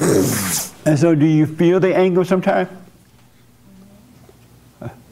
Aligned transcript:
And 0.00 0.98
so, 0.98 1.14
do 1.14 1.26
you 1.26 1.46
feel 1.46 1.80
the 1.80 1.96
anger 1.96 2.24
sometimes? 2.24 2.68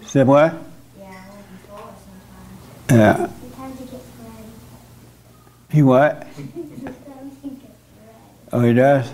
Say 0.05 0.25
what? 0.25 0.53
Yeah, 0.99 1.25
sometimes. 1.71 2.91
Yeah. 2.91 3.17
Sometimes 3.17 3.81
it 3.81 3.91
gets 3.91 4.05
red. 4.21 4.45
He 5.71 5.83
what? 5.83 6.27
Sometimes 6.35 7.33
it 7.45 7.63
gets 7.63 7.65
red. 7.65 8.53
Oh, 8.53 8.61
he 8.61 8.75
does. 8.75 9.11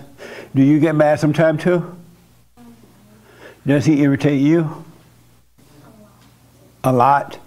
Do 0.53 0.61
you 0.61 0.79
get 0.79 0.95
mad 0.95 1.19
sometimes 1.19 1.63
too? 1.63 1.95
Does 3.65 3.85
he 3.85 4.01
irritate 4.01 4.41
you? 4.41 4.83
A 6.83 6.91
lot. 6.91 7.37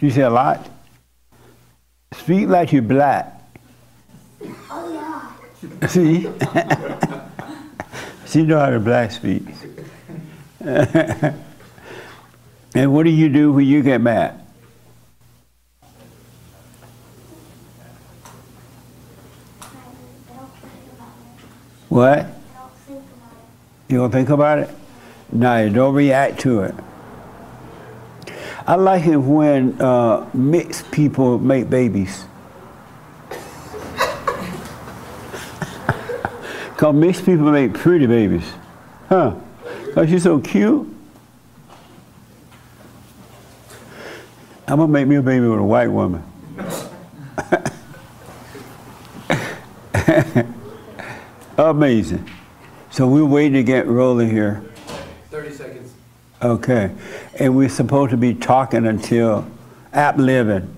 You 0.00 0.10
say 0.10 0.22
a 0.22 0.30
lot. 0.30 0.68
Speak 2.14 2.48
like 2.48 2.72
you're 2.72 2.82
black. 2.82 3.40
Oh 4.70 4.92
yeah. 4.92 5.86
See? 5.86 6.26
she 8.26 8.42
know 8.42 8.58
how 8.58 8.70
to 8.70 8.80
black 8.80 9.12
speak. 9.12 9.42
and 10.60 11.34
what 12.74 13.04
do 13.04 13.10
you 13.10 13.28
do 13.28 13.52
when 13.52 13.66
you 13.66 13.82
get 13.82 14.00
mad? 14.00 14.40
What? 21.88 22.26
You 23.88 23.98
don't 23.98 24.10
think 24.10 24.28
about 24.28 24.58
it? 24.58 24.70
No, 25.32 25.64
you 25.64 25.70
don't 25.70 25.94
react 25.94 26.40
to 26.40 26.62
it. 26.62 26.74
I 28.66 28.74
like 28.74 29.06
it 29.06 29.16
when 29.16 29.80
uh, 29.80 30.28
mixed 30.34 30.90
people 30.90 31.38
make 31.38 31.70
babies. 31.70 32.24
Because 36.86 36.94
mixed 36.94 37.24
people 37.24 37.50
make 37.50 37.74
pretty 37.74 38.06
babies. 38.06 38.44
Huh? 39.08 39.34
Because 39.86 40.08
you're 40.08 40.20
so 40.20 40.38
cute. 40.38 40.86
I'm 44.68 44.76
going 44.76 44.88
to 44.88 44.92
make 44.92 45.08
me 45.08 45.16
a 45.16 45.22
baby 45.22 45.48
with 45.48 45.58
a 45.58 45.64
white 45.64 45.88
woman. 45.88 46.22
Amazing. 51.58 52.30
So 52.90 53.08
we're 53.08 53.24
waiting 53.24 53.54
to 53.54 53.64
get 53.64 53.88
rolling 53.88 54.30
here. 54.30 54.62
30 55.30 55.52
seconds. 55.52 55.92
Okay. 56.40 56.92
And 57.40 57.56
we're 57.56 57.68
supposed 57.68 58.10
to 58.12 58.16
be 58.16 58.32
talking 58.32 58.86
until 58.86 59.44
app 59.92 60.18
living. 60.18 60.75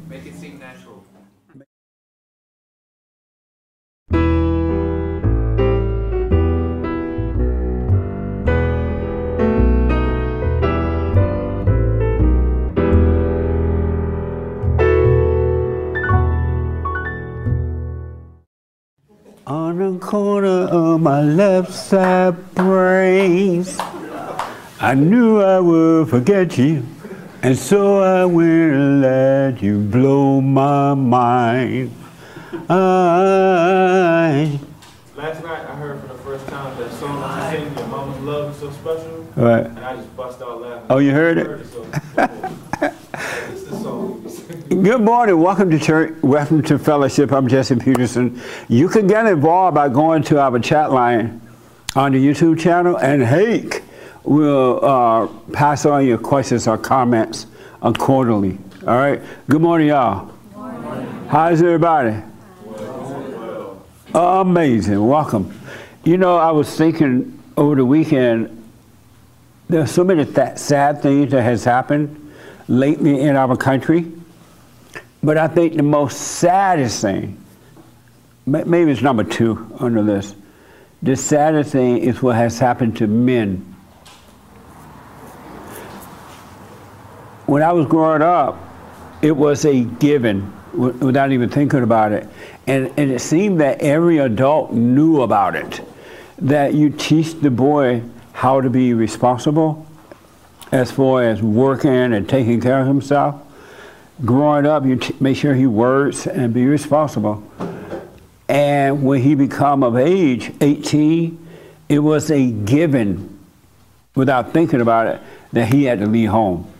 Left 21.39 21.73
side 21.73 22.35
brains, 22.57 23.79
I 24.81 24.95
knew 24.95 25.41
I 25.41 25.61
would 25.61 26.09
forget 26.11 26.59
you. 26.59 26.85
And 27.45 27.57
so 27.57 28.01
I 28.03 28.25
will 28.25 28.99
let 28.99 29.63
you 29.63 29.79
blow 29.79 30.41
my 30.41 30.95
mind. 30.95 31.95
I, 32.69 34.59
Last 35.15 35.45
night 35.45 35.65
I 35.65 35.77
heard 35.77 36.01
for 36.01 36.09
the 36.09 36.19
first 36.27 36.45
time 36.49 36.77
that 36.77 36.91
song 36.95 37.23
I 37.23 37.55
sing, 37.55 37.73
Your 37.79 37.87
Mama's 37.87 38.21
Love 38.23 38.51
is 38.51 38.59
So 38.59 38.73
Special, 38.73 39.25
right. 39.37 39.65
and 39.67 39.79
I 39.79 39.95
just 39.95 40.17
bust 40.17 40.43
out 40.43 40.61
laughing. 40.61 40.87
Oh, 40.91 40.99
you 40.99 41.13
heard 41.13 41.39
it? 41.39 41.47
I 41.47 41.51
heard 41.51 41.61
it 41.61 41.69
so 41.69 41.85
before. 41.85 42.91
This 43.47 43.63
is 43.63 43.69
the 43.71 43.77
song 43.79 44.25
we 44.25 44.31
sing. 44.31 44.58
Good 44.69 45.01
morning. 45.01 45.41
Welcome 45.41 45.71
to 45.71 45.79
church. 45.79 46.15
Welcome 46.23 46.61
to 46.65 46.79
fellowship. 46.79 47.33
I'm 47.33 47.49
Jesse 47.49 47.75
Peterson. 47.77 48.39
You 48.69 48.91
can 48.91 49.07
get 49.07 49.25
involved 49.25 49.75
by 49.75 49.89
going 49.89 50.23
to 50.25 50.39
our 50.43 50.59
chat 50.59 50.93
line 50.93 51.41
on 51.97 52.13
the 52.13 52.19
YouTube 52.19 52.61
channel, 52.61 52.99
and 52.99 53.23
Hake 53.23 53.83
will 54.25 54.85
uh, 54.85 55.27
pass 55.55 55.87
on 55.87 56.05
your 56.05 56.19
questions 56.19 56.69
or 56.69 56.77
comments 56.77 57.47
accordingly. 57.81 58.59
All 58.87 58.99
right. 58.99 59.23
Good 59.49 59.63
morning, 59.63 59.89
y'all. 59.89 60.31
How's 61.29 61.63
everybody? 61.63 62.23
Well. 62.67 63.83
Amazing. 64.13 65.07
Welcome. 65.07 65.59
You 66.05 66.19
know, 66.19 66.37
I 66.37 66.51
was 66.51 66.77
thinking 66.77 67.43
over 67.57 67.75
the 67.75 67.87
weekend. 67.87 68.71
There's 69.71 69.91
so 69.91 70.05
many 70.05 70.27
th- 70.27 70.59
sad 70.59 71.01
things 71.01 71.31
that 71.31 71.43
has 71.43 71.65
happened 71.65 72.35
lately 72.69 73.21
in 73.21 73.35
our 73.35 73.57
country. 73.57 74.13
But 75.23 75.37
I 75.37 75.49
think 75.49 75.75
the 75.75 75.83
most 75.83 76.17
saddest 76.19 77.03
thing, 77.03 77.43
maybe 78.47 78.91
it's 78.91 79.03
number 79.03 79.25
two 79.25 79.67
the 79.81 79.89
list, 79.89 80.37
the 81.03 81.17
saddest 81.17 81.73
thing 81.73 81.99
is 81.99 82.23
what 82.23 82.37
has 82.37 82.59
happened 82.59 82.97
to 82.99 83.07
men. 83.07 83.75
When 87.47 87.63
I 87.63 87.73
was 87.73 87.87
growing 87.87 88.23
up, 88.23 88.59
it 89.23 89.33
was 89.33 89.65
a 89.65 89.85
given 89.85 90.53
without 90.73 91.33
even 91.33 91.49
thinking 91.49 91.83
about 91.83 92.13
it. 92.13 92.29
And, 92.67 92.93
and 92.97 93.11
it 93.11 93.21
seemed 93.21 93.61
that 93.61 93.81
every 93.81 94.19
adult 94.19 94.73
knew 94.73 95.23
about 95.23 95.57
it. 95.57 95.81
That 96.39 96.75
you 96.75 96.91
teach 96.91 97.35
the 97.41 97.51
boy 97.51 98.03
how 98.33 98.61
to 98.61 98.71
be 98.71 98.95
responsible 98.95 99.87
as 100.71 100.93
far 100.93 101.23
as 101.23 101.43
working 101.43 101.91
and 101.91 102.29
taking 102.29 102.61
care 102.61 102.81
of 102.81 102.87
himself 102.87 103.43
growing 104.25 104.67
up, 104.67 104.85
you 104.85 104.99
make 105.21 105.37
sure 105.37 105.55
he 105.55 105.67
works 105.67 106.27
and 106.27 106.53
be 106.53 106.67
responsible. 106.67 107.43
And 108.49 109.05
when 109.05 109.23
he 109.23 109.35
become 109.35 109.83
of 109.83 109.97
age, 109.97 110.53
18, 110.61 111.47
it 111.89 111.99
was 111.99 112.31
a 112.31 112.51
given, 112.51 113.39
without 114.15 114.53
thinking 114.53 114.81
about 114.81 115.07
it, 115.07 115.21
that 115.53 115.73
he 115.73 115.85
had 115.85 116.01
to 116.01 116.07
leave 116.07 116.31
home. 116.31 116.71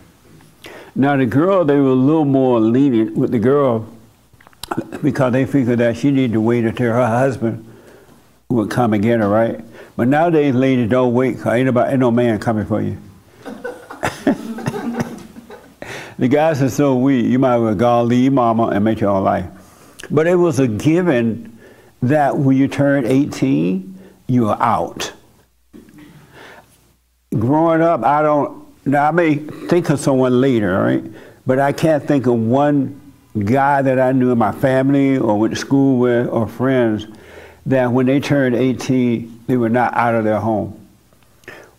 Now 0.95 1.15
the 1.15 1.25
girl, 1.25 1.63
they 1.63 1.75
were 1.75 1.89
a 1.89 1.93
little 1.93 2.25
more 2.25 2.59
lenient 2.59 3.15
with 3.15 3.31
the 3.31 3.39
girl 3.39 3.87
because 5.01 5.31
they 5.31 5.45
figured 5.45 5.79
that 5.79 5.97
she 5.97 6.11
needed 6.11 6.33
to 6.33 6.41
wait 6.41 6.65
until 6.65 6.93
her 6.93 7.07
husband 7.07 7.65
would 8.49 8.69
come 8.69 8.93
and 8.93 9.03
get 9.03 9.19
her, 9.19 9.29
right? 9.29 9.63
But 9.95 10.07
nowadays, 10.07 10.55
ladies 10.55 10.89
don't 10.89 11.13
wait 11.13 11.39
'cause 11.39 11.53
ain't, 11.53 11.75
ain't 11.75 11.99
no 11.99 12.11
man 12.11 12.39
coming 12.39 12.65
for 12.65 12.81
you. 12.81 12.97
The 16.19 16.27
guys 16.27 16.61
are 16.61 16.69
so 16.69 16.97
weak, 16.97 17.27
you 17.27 17.39
might 17.39 17.55
as 17.55 17.61
well 17.61 17.75
go 17.75 18.03
leave 18.03 18.33
mama 18.33 18.67
and 18.67 18.83
make 18.83 18.99
your 18.99 19.11
own 19.11 19.23
life. 19.23 19.47
But 20.11 20.27
it 20.27 20.35
was 20.35 20.59
a 20.59 20.67
given 20.67 21.57
that 22.01 22.37
when 22.37 22.57
you 22.57 22.67
turned 22.67 23.05
18, 23.07 23.97
you 24.27 24.49
are 24.49 24.61
out. 24.61 25.13
Growing 27.33 27.81
up, 27.81 28.03
I 28.03 28.21
don't, 28.21 28.67
now 28.85 29.07
I 29.07 29.11
may 29.11 29.35
think 29.35 29.89
of 29.89 30.01
someone 30.01 30.41
later, 30.41 30.77
right? 30.81 31.05
But 31.45 31.59
I 31.59 31.71
can't 31.71 32.05
think 32.05 32.27
of 32.27 32.33
one 32.33 32.99
guy 33.45 33.81
that 33.81 33.97
I 33.97 34.11
knew 34.11 34.33
in 34.33 34.37
my 34.37 34.51
family 34.51 35.17
or 35.17 35.39
went 35.39 35.53
to 35.53 35.59
school 35.59 35.99
with 35.99 36.27
or 36.27 36.49
friends 36.49 37.07
that 37.65 37.93
when 37.93 38.07
they 38.07 38.19
turned 38.19 38.57
18, 38.57 39.45
they 39.47 39.55
were 39.55 39.69
not 39.69 39.93
out 39.93 40.15
of 40.15 40.25
their 40.25 40.41
home. 40.41 40.85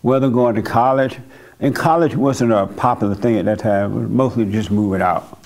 Whether 0.01 0.29
going 0.29 0.55
to 0.55 0.63
college, 0.63 1.19
and 1.61 1.75
college 1.75 2.15
wasn't 2.15 2.51
a 2.51 2.65
popular 2.65 3.15
thing 3.15 3.37
at 3.37 3.45
that 3.45 3.59
time. 3.59 3.91
It 3.91 3.99
was 4.01 4.09
mostly 4.09 4.51
just 4.51 4.71
moving 4.71 5.01
out, 5.01 5.39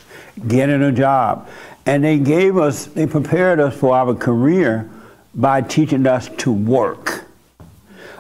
getting 0.48 0.82
a 0.82 0.92
job. 0.92 1.48
And 1.86 2.04
they 2.04 2.18
gave 2.18 2.58
us, 2.58 2.86
they 2.86 3.06
prepared 3.06 3.60
us 3.60 3.76
for 3.76 3.96
our 3.96 4.16
career 4.16 4.90
by 5.36 5.62
teaching 5.62 6.08
us 6.08 6.30
to 6.38 6.52
work. 6.52 7.26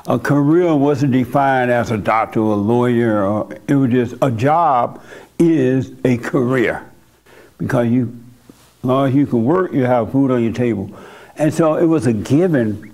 A 0.07 0.19
career 0.19 0.75
wasn't 0.75 1.13
defined 1.13 1.71
as 1.71 1.89
a 1.89 1.97
doctor 1.97 2.41
or 2.41 2.53
a 2.53 2.57
lawyer, 2.57 3.25
or 3.25 3.57
it 3.67 3.75
was 3.75 3.89
just 3.89 4.15
a 4.21 4.29
job 4.29 5.01
is 5.39 5.91
a 6.03 6.17
career 6.17 6.87
because 7.57 7.87
you, 7.89 8.15
as 8.49 8.83
long 8.83 9.07
as 9.07 9.15
you 9.15 9.25
can 9.25 9.43
work, 9.43 9.73
you 9.73 9.83
have 9.83 10.11
food 10.11 10.31
on 10.31 10.43
your 10.43 10.53
table. 10.53 10.91
And 11.37 11.53
so 11.53 11.75
it 11.75 11.85
was 11.85 12.05
a 12.05 12.13
given 12.13 12.93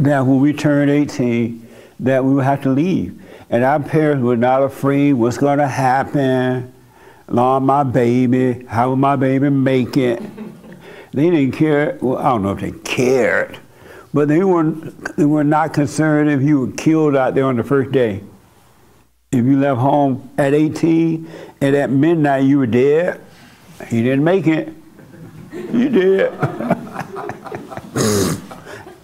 that 0.00 0.26
when 0.26 0.40
we 0.40 0.52
turned 0.52 0.90
18, 0.90 1.68
that 2.00 2.24
we 2.24 2.34
would 2.34 2.44
have 2.44 2.62
to 2.62 2.70
leave. 2.70 3.22
And 3.50 3.64
our 3.64 3.80
parents 3.80 4.22
were 4.22 4.36
not 4.36 4.62
afraid 4.62 5.14
what's 5.14 5.38
going 5.38 5.58
to 5.58 5.66
happen. 5.66 6.72
Lord, 7.28 7.62
my 7.62 7.82
baby, 7.82 8.64
how 8.66 8.90
will 8.90 8.96
my 8.96 9.16
baby 9.16 9.48
make 9.50 9.96
it? 9.96 10.22
They 11.12 11.30
didn't 11.30 11.52
care. 11.52 11.96
Well, 12.00 12.18
I 12.18 12.30
don't 12.30 12.42
know 12.42 12.52
if 12.52 12.60
they 12.60 12.72
cared, 12.72 13.58
but 14.12 14.28
they 14.28 14.44
weren't. 14.44 15.16
They 15.16 15.24
were 15.24 15.44
not 15.44 15.72
concerned 15.72 16.30
if 16.30 16.42
you 16.42 16.60
were 16.60 16.72
killed 16.72 17.16
out 17.16 17.34
there 17.34 17.44
on 17.44 17.56
the 17.56 17.64
first 17.64 17.90
day. 17.90 18.22
If 19.32 19.44
you 19.44 19.58
left 19.58 19.80
home 19.80 20.30
at 20.38 20.54
18 20.54 21.28
and 21.60 21.76
at 21.76 21.90
midnight 21.90 22.44
you 22.44 22.58
were 22.58 22.66
dead, 22.66 23.20
he 23.88 24.02
didn't 24.02 24.24
make 24.24 24.46
it. 24.46 24.72
You 25.52 25.88
did. 25.88 26.32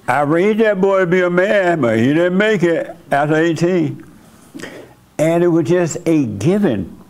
I 0.07 0.21
raised 0.21 0.61
that 0.61 0.81
boy 0.81 1.01
to 1.01 1.07
be 1.07 1.23
a 1.23 1.31
man, 1.31 1.81
but 1.81 1.99
he 1.99 2.09
didn't 2.09 2.37
make 2.37 2.63
it 2.63 2.95
after 3.11 3.37
18. 3.37 4.14
And 5.19 5.45
it 5.45 5.49
was 5.49 5.69
just 5.69 5.97
a 6.07 6.27
given. 6.27 7.01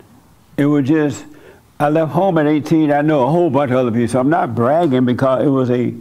It 0.56 0.66
was 0.66 0.86
just, 0.86 1.24
I 1.80 1.88
left 1.88 2.12
home 2.12 2.38
at 2.38 2.46
18. 2.46 2.92
I 2.92 3.02
know 3.02 3.24
a 3.24 3.30
whole 3.30 3.50
bunch 3.50 3.70
of 3.70 3.78
other 3.78 3.90
people, 3.90 4.08
so 4.08 4.20
I'm 4.20 4.30
not 4.30 4.54
bragging 4.54 5.04
because 5.04 5.44
it 5.44 5.48
was 5.48 5.70
a 5.70 5.94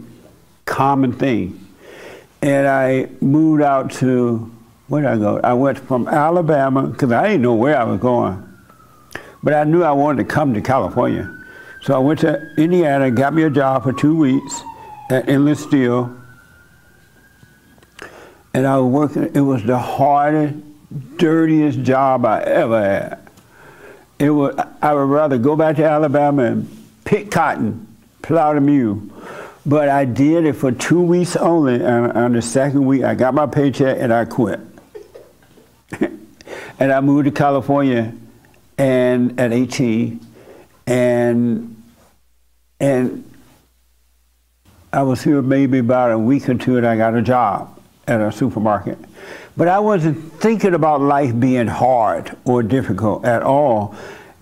common 0.64 1.12
thing. 1.12 1.60
And 2.42 2.66
I 2.66 3.08
moved 3.20 3.62
out 3.62 3.90
to, 3.92 4.50
where 4.88 5.02
did 5.02 5.10
I 5.10 5.16
go? 5.16 5.40
I 5.42 5.54
went 5.54 5.78
from 5.78 6.06
Alabama, 6.08 6.86
because 6.86 7.10
I 7.10 7.28
didn't 7.28 7.42
know 7.42 7.54
where 7.54 7.78
I 7.78 7.84
was 7.84 8.00
going. 8.00 8.46
But 9.42 9.54
I 9.54 9.64
knew 9.64 9.82
I 9.82 9.92
wanted 9.92 10.26
to 10.26 10.28
come 10.28 10.52
to 10.54 10.60
California. 10.60 11.30
So 11.82 11.94
I 11.94 11.98
went 11.98 12.20
to 12.20 12.54
Indiana, 12.56 13.10
got 13.10 13.34
me 13.34 13.42
a 13.42 13.50
job 13.50 13.82
for 13.82 13.92
two 13.92 14.16
weeks 14.16 14.62
at 15.10 15.28
Inland 15.28 15.58
Steel. 15.58 16.14
And 18.52 18.66
I 18.66 18.78
was 18.78 18.92
working, 18.92 19.34
it 19.34 19.40
was 19.40 19.64
the 19.64 19.78
hardest, 19.78 20.54
dirtiest 21.16 21.82
job 21.82 22.24
I 22.24 22.42
ever 22.42 22.82
had. 22.82 23.28
It 24.18 24.30
was, 24.30 24.56
I 24.80 24.94
would 24.94 25.08
rather 25.08 25.38
go 25.38 25.56
back 25.56 25.76
to 25.76 25.84
Alabama 25.84 26.44
and 26.44 26.86
pick 27.04 27.30
cotton, 27.30 27.86
plow 28.22 28.54
the 28.54 28.60
mule. 28.60 29.02
But 29.66 29.88
I 29.88 30.04
did 30.04 30.44
it 30.44 30.54
for 30.54 30.70
two 30.72 31.00
weeks 31.00 31.36
only, 31.36 31.76
and 31.76 32.12
on 32.12 32.32
the 32.32 32.42
second 32.42 32.84
week, 32.84 33.02
I 33.02 33.14
got 33.14 33.34
my 33.34 33.46
paycheck 33.46 33.98
and 33.98 34.12
I 34.12 34.24
quit. 34.24 34.60
and 36.78 36.92
I 36.92 37.00
moved 37.00 37.24
to 37.26 37.30
California 37.30 38.14
and 38.78 39.38
at 39.38 39.52
18 39.52 40.20
and 40.86 41.82
and 42.80 43.30
I 44.92 45.02
was 45.02 45.22
here 45.22 45.42
maybe 45.42 45.78
about 45.78 46.12
a 46.12 46.18
week 46.18 46.48
or 46.48 46.54
two 46.54 46.76
and 46.76 46.86
I 46.86 46.96
got 46.96 47.14
a 47.14 47.22
job 47.22 47.80
at 48.06 48.20
a 48.20 48.30
supermarket. 48.30 48.98
But 49.56 49.68
I 49.68 49.78
wasn't 49.78 50.32
thinking 50.40 50.74
about 50.74 51.00
life 51.00 51.38
being 51.38 51.68
hard 51.68 52.36
or 52.44 52.62
difficult 52.62 53.24
at 53.24 53.42
all, 53.42 53.94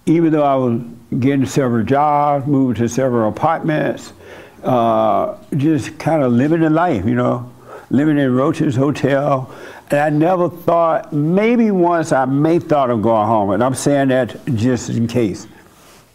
even 0.06 0.32
though 0.32 0.43
I 0.43 0.55
was 0.56 0.81
getting 1.20 1.44
several 1.44 1.85
jobs, 1.85 2.47
moving 2.47 2.76
to 2.76 2.88
several 2.88 3.29
apartments, 3.29 4.14
uh, 4.62 5.37
just 5.56 5.99
kind 5.99 6.23
of 6.23 6.32
living 6.32 6.61
the 6.61 6.70
life, 6.70 7.05
you 7.05 7.14
know, 7.14 7.53
living 7.91 8.17
in 8.17 8.35
Roach's 8.35 8.75
Hotel. 8.75 9.55
And 9.91 10.00
I 10.00 10.09
never 10.09 10.49
thought, 10.49 11.12
maybe 11.12 11.70
once 11.70 12.12
I 12.12 12.25
may 12.25 12.58
thought 12.58 12.88
of 12.88 13.03
going 13.03 13.26
home, 13.26 13.50
and 13.50 13.62
I'm 13.62 13.75
saying 13.75 14.08
that 14.08 14.43
just 14.55 14.88
in 14.88 15.06
case. 15.06 15.47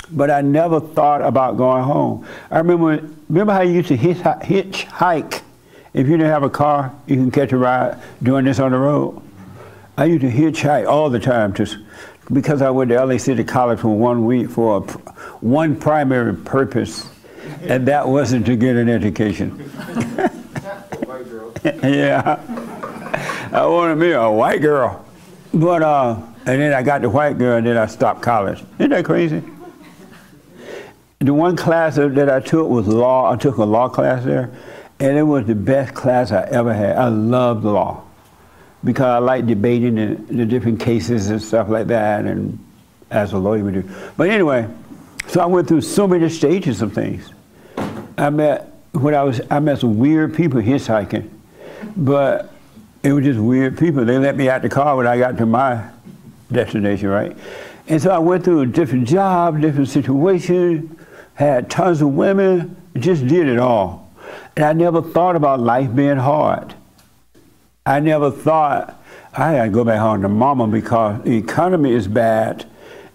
But 0.10 0.32
I 0.32 0.42
never 0.42 0.80
thought 0.80 1.22
about 1.22 1.58
going 1.58 1.84
home. 1.84 2.26
I 2.50 2.58
remember, 2.58 3.08
remember 3.30 3.54
how 3.54 3.62
you 3.62 3.74
used 3.74 3.90
to 3.90 3.98
hitchhike? 3.98 5.42
If 5.94 6.08
you 6.08 6.18
didn't 6.18 6.32
have 6.32 6.44
a 6.44 6.50
car, 6.50 6.94
you 7.08 7.16
can 7.16 7.32
catch 7.32 7.52
a 7.52 7.58
ride 7.58 8.00
doing 8.22 8.46
this 8.46 8.60
on 8.60 8.72
the 8.72 8.78
road. 8.78 9.22
I 9.98 10.06
used 10.06 10.22
to 10.22 10.30
hitchhike 10.30 10.88
all 10.88 11.10
the 11.10 11.20
time 11.20 11.54
just 11.54 11.78
because 12.32 12.62
I 12.62 12.70
went 12.70 12.90
to 12.92 13.04
LA 13.04 13.18
City 13.18 13.44
College 13.44 13.80
for 13.80 13.90
one 13.90 14.26
week 14.26 14.50
for 14.50 14.78
a, 14.78 14.82
one 15.42 15.76
primary 15.76 16.36
purpose, 16.36 17.10
and 17.62 17.88
that 17.88 18.08
wasn't 18.08 18.46
to 18.46 18.56
get 18.56 18.76
an 18.76 18.90
education. 18.90 19.72
Yeah. 21.84 22.40
I 23.52 23.66
wanted 23.66 23.96
me 23.96 24.12
a 24.12 24.30
white 24.30 24.62
girl. 24.62 25.06
But, 25.54 25.82
uh, 25.82 26.20
and 26.46 26.62
then 26.62 26.74
I 26.74 26.84
got 26.84 27.02
the 27.02 27.10
white 27.10 27.38
girl 27.38 27.58
and 27.58 27.66
then 27.66 27.78
I 27.78 27.88
stopped 27.88 28.22
college. 28.22 28.64
Isn't 28.80 28.92
that 28.92 29.06
crazy? 29.06 29.44
The 31.20 31.34
one 31.34 31.56
class 31.56 31.96
that 31.96 32.30
I 32.30 32.40
took 32.40 32.70
was 32.70 32.88
law. 32.88 33.32
I 33.32 33.38
took 33.38 33.58
a 33.58 33.64
law 33.64 33.90
class 33.90 34.24
there, 34.24 34.52
and 35.00 35.18
it 35.18 35.24
was 35.24 35.46
the 35.46 35.56
best 35.56 35.94
class 35.94 36.32
I 36.32 36.44
ever 36.44 36.74
had. 36.74 36.98
I 36.98 37.08
loved 37.08 37.64
law 37.64 38.04
because 38.84 39.06
I 39.06 39.18
like 39.20 39.46
debating 39.46 39.96
the, 39.96 40.16
the 40.34 40.46
different 40.46 40.80
cases 40.80 41.30
and 41.30 41.42
stuff 41.42 41.70
like 41.70 41.88
that, 41.88 42.26
and 42.26 42.64
as 43.12 43.34
a 43.34 43.38
lawyer 43.38 43.64
would 43.64 43.74
do. 43.74 43.90
But 44.16 44.30
anyway, 44.30 44.68
so 45.28 45.42
I 45.42 45.46
went 45.46 45.68
through 45.68 45.82
so 45.82 46.08
many 46.08 46.30
stages 46.30 46.82
of 46.82 46.94
things. 46.94 47.32
I 48.18 48.30
met 48.30 48.74
when 48.94 49.14
I 49.14 49.24
was 49.24 49.42
I 49.52 49.60
met 49.60 49.80
some 49.80 49.98
weird 49.98 50.34
people 50.36 50.62
hitchhiking, 50.62 51.30
but 51.96 52.52
it 53.04 53.14
was 53.14 53.24
just 53.24 53.40
weird 53.40 53.78
people. 53.78 54.06
They 54.06 54.18
let 54.18 54.36
me 54.36 54.50
out 54.50 54.62
the 54.62 54.70
car 54.70 54.96
when 54.96 55.08
I 55.08 55.18
got 55.18 55.38
to 55.38 55.46
my 55.46 55.90
destination, 56.52 57.10
right? 57.10 57.38
And 57.88 58.02
so 58.02 58.10
I 58.10 58.18
went 58.18 58.44
through 58.44 58.62
a 58.62 58.66
different 58.66 59.08
job, 59.08 59.62
different 59.62 59.90
situation, 59.90 60.98
had 61.36 61.70
tons 61.70 62.02
of 62.02 62.10
women, 62.10 62.76
just 62.98 63.28
did 63.28 63.48
it 63.48 63.60
all. 63.60 64.07
And 64.56 64.66
I 64.66 64.74
never 64.74 65.02
thought 65.02 65.36
about 65.36 65.60
life 65.60 65.94
being 65.96 66.18
hard. 66.18 66.74
I 67.86 68.00
never 68.00 68.32
thought 68.32 69.02
I 69.34 69.56
gotta 69.56 69.70
go 69.70 69.84
back 69.84 70.00
home 70.00 70.22
to 70.24 70.30
mama 70.30 70.68
because 70.68 71.22
the 71.24 71.38
economy 71.38 71.94
is 71.94 72.08
bad 72.08 72.66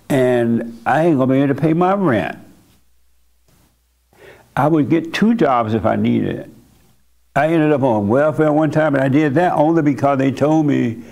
and 0.09 0.79
I 0.85 1.07
ain't 1.07 1.19
gonna 1.19 1.33
be 1.33 1.41
able 1.41 1.55
to 1.55 1.61
pay 1.61 1.73
my 1.73 1.95
rent. 1.95 2.39
I 4.55 4.69
would 4.69 4.91
get 4.91 5.15
two 5.15 5.35
jobs 5.35 5.73
if 5.73 5.87
I 5.87 5.97
needed 5.97 6.37
it. 6.37 6.51
I 7.35 7.49
ended 7.49 7.73
up 7.73 7.83
on 7.83 8.09
welfare 8.09 8.53
one 8.53 8.71
time, 8.71 8.95
and 8.95 9.03
I 9.03 9.09
did 9.09 9.35
that 9.35 9.55
only 9.55 9.81
because 9.81 10.19
they 10.19 10.31
told 10.31 10.67
me 10.67 11.03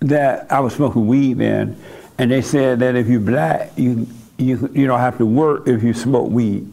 that 0.00 0.50
I 0.50 0.58
was 0.58 0.74
smoking 0.74 1.06
weed 1.06 1.34
then, 1.34 1.80
and 2.18 2.30
they 2.30 2.42
said 2.42 2.80
that 2.80 2.96
if 2.96 3.06
you're 3.06 3.20
black, 3.20 3.70
you 3.76 4.08
you 4.36 4.68
you 4.74 4.88
don't 4.88 4.98
have 4.98 5.16
to 5.18 5.26
work 5.26 5.68
if 5.68 5.84
you 5.84 5.94
smoke 5.94 6.28
weed. 6.28 6.68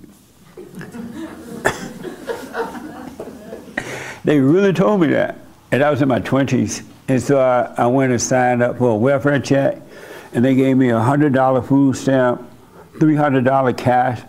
They 4.23 4.39
really 4.39 4.73
told 4.73 5.01
me 5.01 5.07
that, 5.07 5.37
and 5.71 5.83
I 5.83 5.89
was 5.89 6.01
in 6.01 6.07
my 6.07 6.19
twenties, 6.19 6.83
and 7.07 7.21
so 7.21 7.39
I, 7.39 7.73
I 7.77 7.87
went 7.87 8.11
and 8.11 8.21
signed 8.21 8.61
up 8.61 8.77
for 8.77 8.91
a 8.91 8.95
welfare 8.95 9.39
check, 9.39 9.77
and 10.33 10.43
they 10.43 10.55
gave 10.55 10.77
me 10.77 10.89
a 10.89 10.99
hundred 10.99 11.33
dollar 11.33 11.61
food 11.61 11.95
stamp, 11.95 12.47
three 12.99 13.15
hundred 13.15 13.45
dollar 13.45 13.73
cash, 13.73 14.21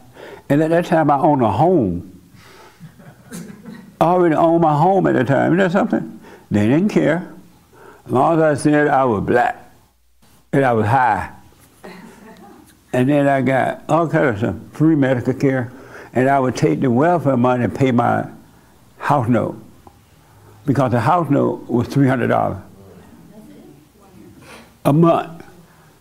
and 0.48 0.62
at 0.62 0.70
that 0.70 0.86
time 0.86 1.10
I 1.10 1.18
owned 1.18 1.42
a 1.42 1.50
home. 1.50 2.08
I 4.00 4.06
already 4.06 4.34
owned 4.34 4.62
my 4.62 4.76
home 4.76 5.06
at 5.06 5.14
the 5.14 5.24
time. 5.24 5.52
Isn't 5.52 5.58
that 5.58 5.72
something? 5.72 6.20
They 6.50 6.66
didn't 6.66 6.88
care. 6.88 7.32
As 8.04 8.10
long 8.10 8.36
as 8.36 8.58
I 8.58 8.60
said 8.60 8.88
I 8.88 9.04
was 9.04 9.22
black 9.22 9.72
and 10.52 10.64
I 10.64 10.72
was 10.72 10.86
high. 10.86 11.30
And 12.92 13.08
then 13.08 13.26
I 13.28 13.40
got 13.40 13.84
all 13.88 14.08
kinds 14.08 14.42
of 14.42 14.60
free 14.72 14.96
medical 14.96 15.32
care. 15.32 15.72
And 16.12 16.28
I 16.28 16.38
would 16.38 16.56
take 16.56 16.80
the 16.80 16.90
welfare 16.90 17.36
money 17.36 17.64
and 17.64 17.74
pay 17.74 17.90
my 17.92 18.26
house 18.98 19.28
note. 19.28 19.56
Because 20.64 20.92
the 20.92 21.00
house 21.00 21.28
note 21.30 21.68
was 21.68 21.88
$300 21.88 22.62
a 24.84 24.92
month. 24.92 25.44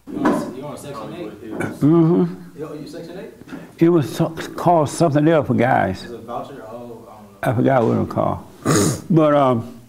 You 0.07 0.19
on, 0.19 0.63
on 0.63 0.77
Section 0.77 1.13
8? 1.13 1.41
Mm-hmm. 1.41 2.59
You, 2.59 2.79
you 2.79 2.88
Section 2.88 3.19
8? 3.19 3.33
It 3.79 3.89
was 3.89 4.15
so, 4.15 4.29
called 4.29 4.89
something 4.89 5.27
else 5.27 5.47
for 5.47 5.55
guys. 5.55 6.03
Is 6.03 6.12
it 6.12 6.15
a 6.15 6.17
voucher? 6.19 6.63
Oh, 6.67 6.69
I 6.69 6.71
don't 6.71 6.89
know. 6.89 7.39
I 7.41 7.53
forgot 7.53 7.83
what 7.83 7.97
it 7.97 8.00
was 8.01 8.09
called. 8.09 9.05
but 9.09 9.33
um, 9.33 9.81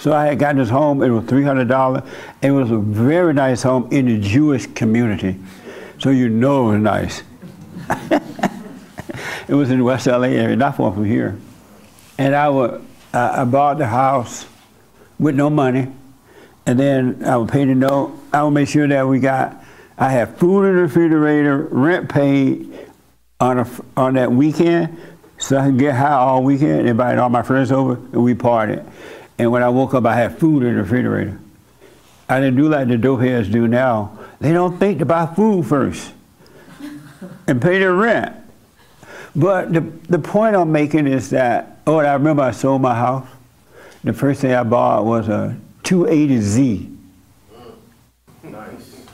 so 0.00 0.12
I 0.12 0.26
had 0.26 0.38
gotten 0.38 0.58
this 0.58 0.68
home. 0.68 1.02
It 1.02 1.10
was 1.10 1.24
three 1.24 1.44
hundred 1.44 1.68
dollars. 1.68 2.02
It 2.42 2.50
was 2.50 2.70
a 2.70 2.78
very 2.78 3.32
nice 3.32 3.62
home 3.62 3.88
in 3.92 4.06
the 4.06 4.18
Jewish 4.18 4.66
community, 4.66 5.36
so 5.98 6.10
you 6.10 6.28
know 6.28 6.70
it 6.70 6.72
was 6.72 6.82
nice. 6.82 7.22
it 9.48 9.54
was 9.54 9.70
in 9.70 9.84
West 9.84 10.06
LA 10.06 10.22
area, 10.22 10.56
not 10.56 10.76
far 10.76 10.92
from 10.92 11.04
here. 11.04 11.38
And 12.18 12.34
I 12.34 12.48
would, 12.48 12.84
I, 13.14 13.42
I 13.42 13.44
bought 13.44 13.78
the 13.78 13.86
house 13.86 14.46
with 15.18 15.36
no 15.36 15.48
money, 15.48 15.90
and 16.66 16.78
then 16.78 17.24
I 17.24 17.36
would 17.36 17.48
pay 17.48 17.64
the 17.64 17.74
note. 17.74 18.18
I 18.32 18.42
would 18.42 18.50
make 18.50 18.68
sure 18.68 18.86
that 18.88 19.06
we 19.06 19.20
got. 19.20 19.64
I 19.96 20.10
had 20.10 20.36
food 20.36 20.64
in 20.64 20.76
the 20.76 20.82
refrigerator, 20.82 21.56
rent 21.70 22.08
paid 22.08 22.76
on 23.38 23.60
a, 23.60 23.70
on 23.96 24.14
that 24.14 24.32
weekend, 24.32 24.98
so 25.38 25.56
I 25.56 25.66
could 25.66 25.78
get 25.78 25.94
high 25.94 26.12
all 26.12 26.42
weekend. 26.42 26.80
and 26.80 26.88
Invite 26.88 27.18
all 27.18 27.28
my 27.28 27.42
friends 27.42 27.70
over, 27.70 27.94
and 27.94 28.24
we 28.24 28.34
partied. 28.34 28.84
And 29.38 29.52
when 29.52 29.62
I 29.62 29.68
woke 29.68 29.94
up, 29.94 30.04
I 30.04 30.16
had 30.16 30.38
food 30.38 30.64
in 30.64 30.74
the 30.74 30.82
refrigerator. 30.82 31.38
I 32.28 32.40
didn't 32.40 32.56
do 32.56 32.68
like 32.68 32.88
the 32.88 32.96
dope 32.96 33.20
heads 33.20 33.48
do 33.48 33.68
now. 33.68 34.18
They 34.40 34.52
don't 34.52 34.78
think 34.78 34.98
to 34.98 35.04
buy 35.04 35.26
food 35.26 35.66
first 35.66 36.12
and 37.46 37.60
pay 37.60 37.78
their 37.78 37.94
rent. 37.94 38.34
But 39.36 39.72
the, 39.72 39.80
the 40.08 40.18
point 40.18 40.54
I'm 40.54 40.70
making 40.70 41.06
is 41.06 41.30
that, 41.30 41.78
oh, 41.86 41.98
I 41.98 42.12
remember 42.14 42.42
I 42.42 42.52
sold 42.52 42.82
my 42.82 42.94
house. 42.94 43.26
The 44.04 44.12
first 44.12 44.40
thing 44.40 44.52
I 44.52 44.62
bought 44.62 45.04
was 45.04 45.28
a 45.28 45.56
280Z, 45.82 46.96
Nice. 48.44 49.06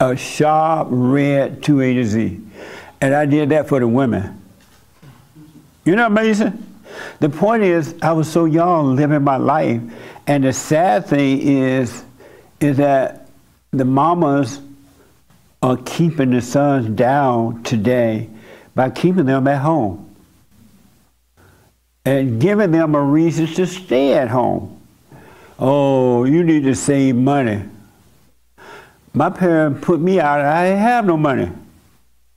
a 0.00 0.16
sharp 0.16 0.88
red 0.90 1.62
280Z. 1.62 2.44
And 3.00 3.14
I 3.14 3.24
did 3.24 3.48
that 3.50 3.68
for 3.68 3.80
the 3.80 3.88
women. 3.88 4.42
You 5.84 5.96
know 5.96 6.06
amazing? 6.06 6.66
The 7.20 7.30
point 7.30 7.62
is, 7.62 7.94
I 8.02 8.12
was 8.12 8.30
so 8.30 8.44
young 8.44 8.96
living 8.96 9.22
my 9.22 9.36
life. 9.36 9.80
And 10.26 10.44
the 10.44 10.52
sad 10.52 11.06
thing 11.06 11.40
is, 11.40 12.04
is 12.60 12.76
that 12.76 13.28
the 13.70 13.84
mamas 13.84 14.60
are 15.62 15.78
keeping 15.78 16.30
the 16.30 16.42
sons 16.42 16.88
down 16.88 17.62
today 17.62 18.28
by 18.80 18.88
keeping 18.88 19.26
them 19.26 19.46
at 19.46 19.60
home. 19.60 20.06
and 22.06 22.40
giving 22.40 22.70
them 22.70 22.94
a 22.94 23.02
reason 23.02 23.46
to 23.46 23.66
stay 23.66 24.14
at 24.14 24.28
home. 24.28 24.80
Oh, 25.58 26.24
you 26.24 26.42
need 26.42 26.62
to 26.62 26.74
save 26.74 27.14
money. 27.14 27.62
My 29.12 29.28
parents 29.28 29.84
put 29.84 30.00
me 30.00 30.18
out, 30.18 30.40
I 30.40 30.64
didn't 30.64 30.80
have 30.80 31.04
no 31.04 31.18
money. 31.18 31.52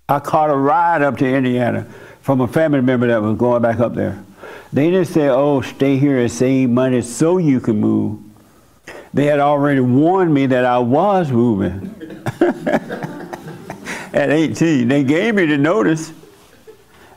I 0.09 0.19
caught 0.19 0.49
a 0.49 0.57
ride 0.57 1.01
up 1.01 1.17
to 1.19 1.25
Indiana 1.25 1.87
from 2.19 2.41
a 2.41 2.47
family 2.49 2.81
member 2.81 3.07
that 3.07 3.21
was 3.21 3.37
going 3.37 3.61
back 3.61 3.79
up 3.79 3.95
there. 3.95 4.21
They 4.73 4.91
didn't 4.91 5.07
say, 5.07 5.29
oh, 5.29 5.61
stay 5.61 5.95
here 5.95 6.19
and 6.19 6.29
save 6.29 6.69
money 6.69 7.01
so 7.03 7.37
you 7.37 7.61
can 7.61 7.79
move. 7.79 8.19
They 9.13 9.27
had 9.27 9.39
already 9.39 9.79
warned 9.79 10.33
me 10.33 10.47
that 10.47 10.65
I 10.65 10.79
was 10.79 11.31
moving. 11.31 11.95
At 14.13 14.29
18, 14.29 14.89
they 14.89 15.05
gave 15.05 15.35
me 15.35 15.45
the 15.45 15.57
notice 15.57 16.11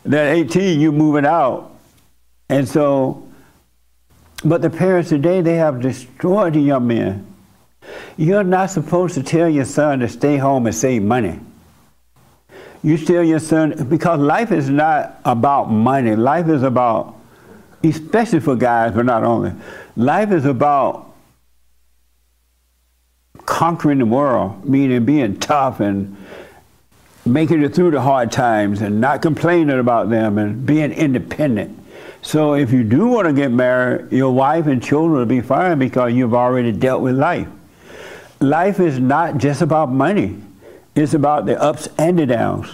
that 0.06 0.34
18, 0.34 0.80
you're 0.80 0.92
moving 0.92 1.26
out. 1.26 1.72
And 2.48 2.68
so, 2.68 3.26
but 4.44 4.62
the 4.62 4.70
parents 4.70 5.08
today, 5.08 5.40
they 5.40 5.56
have 5.56 5.80
destroyed 5.80 6.54
the 6.54 6.60
young 6.60 6.86
men. 6.86 7.26
You're 8.16 8.44
not 8.44 8.70
supposed 8.70 9.14
to 9.14 9.22
tell 9.22 9.48
your 9.48 9.64
son 9.64 10.00
to 10.00 10.08
stay 10.08 10.36
home 10.36 10.66
and 10.66 10.74
save 10.74 11.02
money. 11.02 11.40
You 12.82 12.98
tell 12.98 13.24
your 13.24 13.40
son, 13.40 13.88
because 13.88 14.20
life 14.20 14.52
is 14.52 14.70
not 14.70 15.20
about 15.24 15.70
money. 15.70 16.14
Life 16.14 16.48
is 16.48 16.62
about, 16.62 17.16
especially 17.82 18.40
for 18.40 18.54
guys, 18.54 18.92
but 18.94 19.06
not 19.06 19.24
only, 19.24 19.52
life 19.96 20.30
is 20.30 20.44
about 20.44 21.14
conquering 23.44 23.98
the 23.98 24.06
world, 24.06 24.64
meaning 24.64 25.04
being 25.04 25.38
tough 25.38 25.80
and 25.80 26.16
making 27.26 27.62
it 27.62 27.74
through 27.74 27.90
the 27.90 28.00
hard 28.00 28.30
times 28.30 28.80
and 28.80 29.00
not 29.00 29.20
complaining 29.20 29.78
about 29.78 30.10
them 30.10 30.38
and 30.38 30.64
being 30.64 30.92
independent. 30.92 31.78
So 32.22 32.54
if 32.54 32.72
you 32.72 32.84
do 32.84 33.06
want 33.06 33.26
to 33.26 33.32
get 33.32 33.50
married, 33.50 34.12
your 34.12 34.32
wife 34.32 34.66
and 34.66 34.82
children 34.82 35.18
will 35.18 35.26
be 35.26 35.40
fine 35.40 35.78
because 35.78 36.12
you've 36.12 36.34
already 36.34 36.72
dealt 36.72 37.02
with 37.02 37.16
life. 37.16 37.48
Life 38.40 38.80
is 38.80 38.98
not 38.98 39.38
just 39.38 39.62
about 39.62 39.90
money. 39.90 40.36
It's 40.94 41.14
about 41.14 41.46
the 41.46 41.60
ups 41.60 41.88
and 41.98 42.18
the 42.18 42.26
downs. 42.26 42.68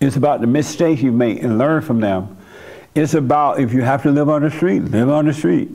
It's 0.00 0.16
about 0.16 0.40
the 0.40 0.46
mistakes 0.46 1.02
you 1.02 1.12
make 1.12 1.42
and 1.42 1.58
learn 1.58 1.82
from 1.82 2.00
them. 2.00 2.36
It's 2.94 3.14
about 3.14 3.60
if 3.60 3.72
you 3.72 3.82
have 3.82 4.02
to 4.02 4.10
live 4.10 4.28
on 4.28 4.42
the 4.42 4.50
street, 4.50 4.80
live 4.80 5.10
on 5.10 5.26
the 5.26 5.34
street. 5.34 5.70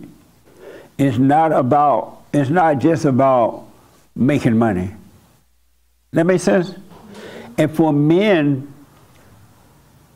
It's 0.97 1.17
not 1.17 1.51
about, 1.51 2.21
it's 2.33 2.49
not 2.49 2.79
just 2.79 3.05
about 3.05 3.67
making 4.15 4.57
money. 4.57 4.91
That 6.11 6.25
makes 6.25 6.43
sense? 6.43 6.73
And 7.57 7.73
for 7.73 7.93
men, 7.93 8.73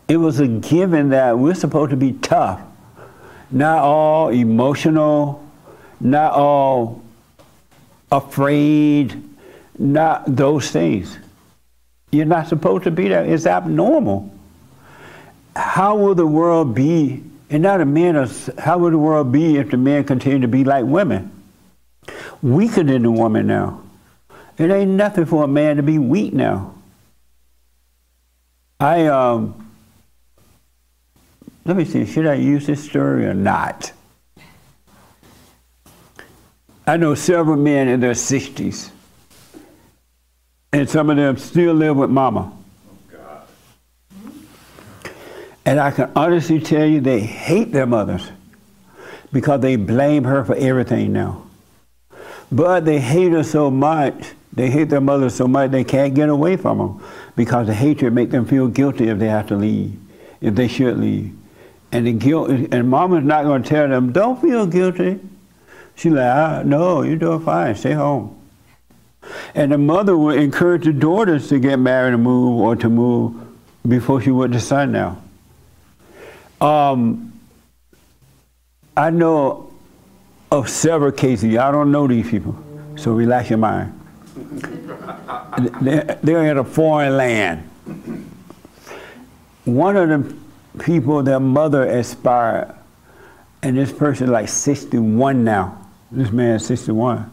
it 0.07 0.17
was 0.17 0.39
a 0.39 0.47
given 0.47 1.09
that 1.09 1.37
we're 1.37 1.53
supposed 1.53 1.91
to 1.91 1.97
be 1.97 2.13
tough, 2.13 2.61
not 3.51 3.79
all 3.79 4.29
emotional, 4.29 5.45
not 5.99 6.33
all 6.33 7.01
afraid, 8.11 9.23
not 9.77 10.35
those 10.35 10.71
things. 10.71 11.17
You're 12.11 12.25
not 12.25 12.47
supposed 12.47 12.85
to 12.85 12.91
be 12.91 13.09
that. 13.09 13.27
It's 13.27 13.45
abnormal. 13.45 14.33
How 15.55 15.95
will 15.95 16.15
the 16.15 16.25
world 16.25 16.73
be, 16.73 17.23
and 17.49 17.63
not 17.63 17.81
a 17.81 17.85
man, 17.85 18.29
how 18.57 18.79
will 18.79 18.91
the 18.91 18.97
world 18.97 19.31
be 19.31 19.57
if 19.57 19.69
the 19.71 19.77
men 19.77 20.03
continue 20.03 20.39
to 20.39 20.47
be 20.47 20.63
like 20.63 20.85
women? 20.85 21.31
Weaker 22.41 22.83
than 22.83 23.03
the 23.03 23.11
woman 23.11 23.47
now. 23.47 23.83
It 24.57 24.71
ain't 24.71 24.91
nothing 24.91 25.25
for 25.25 25.43
a 25.43 25.47
man 25.47 25.77
to 25.77 25.83
be 25.83 25.99
weak 25.99 26.33
now. 26.33 26.73
I 28.79 29.07
um, 29.07 29.69
let 31.65 31.75
me 31.75 31.85
see, 31.85 32.05
should 32.05 32.25
I 32.25 32.35
use 32.35 32.65
this 32.65 32.83
story 32.83 33.25
or 33.25 33.33
not? 33.33 33.91
I 36.87 36.97
know 36.97 37.13
several 37.13 37.57
men 37.57 37.87
in 37.87 37.99
their 37.99 38.13
60s, 38.13 38.89
and 40.73 40.89
some 40.89 41.09
of 41.09 41.17
them 41.17 41.37
still 41.37 41.73
live 41.73 41.97
with 41.97 42.09
mama. 42.09 42.51
And 45.65 45.79
I 45.79 45.91
can 45.91 46.11
honestly 46.15 46.59
tell 46.59 46.85
you 46.85 47.01
they 47.01 47.19
hate 47.19 47.71
their 47.71 47.85
mothers 47.85 48.31
because 49.31 49.61
they 49.61 49.75
blame 49.75 50.23
her 50.23 50.43
for 50.43 50.55
everything 50.55 51.13
now. 51.13 51.45
But 52.51 52.85
they 52.85 52.99
hate 52.99 53.33
her 53.33 53.43
so 53.43 53.69
much, 53.69 54.33
they 54.53 54.69
hate 54.69 54.89
their 54.89 55.01
mother 55.01 55.29
so 55.29 55.47
much 55.47 55.71
they 55.71 55.83
can't 55.83 56.13
get 56.13 56.29
away 56.29 56.57
from 56.57 56.77
them 56.79 57.03
because 57.35 57.67
the 57.67 57.73
hatred 57.73 58.13
make 58.13 58.31
them 58.31 58.45
feel 58.45 58.67
guilty 58.67 59.07
if 59.07 59.19
they 59.19 59.27
have 59.27 59.47
to 59.47 59.55
leave, 59.55 59.97
if 60.41 60.55
they 60.55 60.67
should 60.67 60.97
leave. 60.97 61.35
And 61.91 62.05
the 62.07 62.13
guilt, 62.13 62.49
and 62.49 62.89
mama's 62.89 63.23
not 63.23 63.43
going 63.43 63.63
to 63.63 63.69
tell 63.69 63.87
them, 63.87 64.11
don't 64.11 64.41
feel 64.41 64.65
guilty. 64.65 65.19
She's 65.95 66.11
like, 66.11 66.25
ah, 66.25 66.61
no, 66.63 67.03
you're 67.03 67.15
doing 67.15 67.43
fine, 67.43 67.75
stay 67.75 67.93
home. 67.93 68.35
And 69.53 69.71
the 69.71 69.77
mother 69.77 70.17
would 70.17 70.39
encourage 70.39 70.85
the 70.85 70.93
daughters 70.93 71.49
to 71.49 71.59
get 71.59 71.77
married 71.77 72.13
and 72.13 72.23
move 72.23 72.59
or 72.61 72.75
to 72.75 72.89
move 72.89 73.35
before 73.87 74.21
she 74.21 74.31
would 74.31 74.51
the 74.53 74.59
son 74.59 74.91
now. 74.91 75.21
Um, 76.61 77.33
I 78.95 79.09
know 79.09 79.71
of 80.51 80.69
several 80.69 81.11
cases, 81.11 81.57
I 81.57 81.71
don't 81.71 81.91
know 81.91 82.07
these 82.07 82.29
people, 82.29 82.55
so 82.95 83.11
relax 83.11 83.49
your 83.49 83.59
mind. 83.59 83.98
They're 86.21 86.45
in 86.51 86.57
a 86.57 86.63
foreign 86.63 87.17
land. 87.17 87.69
One 89.65 89.97
of 89.97 90.09
the 90.09 90.35
people, 90.83 91.21
their 91.23 91.39
mother 91.39 91.83
expired, 91.85 92.73
and 93.61 93.77
this 93.77 93.91
person 93.91 94.25
is 94.25 94.31
like 94.31 94.47
61 94.47 95.43
now. 95.43 95.85
This 96.11 96.31
man 96.31 96.55
is 96.55 96.65
61. 96.65 97.29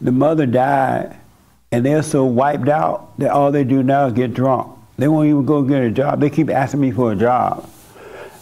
The 0.00 0.12
mother 0.12 0.44
died, 0.46 1.16
and 1.72 1.86
they're 1.86 2.02
so 2.02 2.24
wiped 2.24 2.68
out 2.68 3.18
that 3.18 3.30
all 3.30 3.50
they 3.50 3.64
do 3.64 3.82
now 3.82 4.06
is 4.06 4.12
get 4.12 4.34
drunk. 4.34 4.76
They 4.98 5.08
won't 5.08 5.28
even 5.28 5.46
go 5.46 5.62
get 5.62 5.82
a 5.82 5.90
job. 5.90 6.20
They 6.20 6.30
keep 6.30 6.50
asking 6.50 6.80
me 6.80 6.90
for 6.90 7.12
a 7.12 7.16
job. 7.16 7.68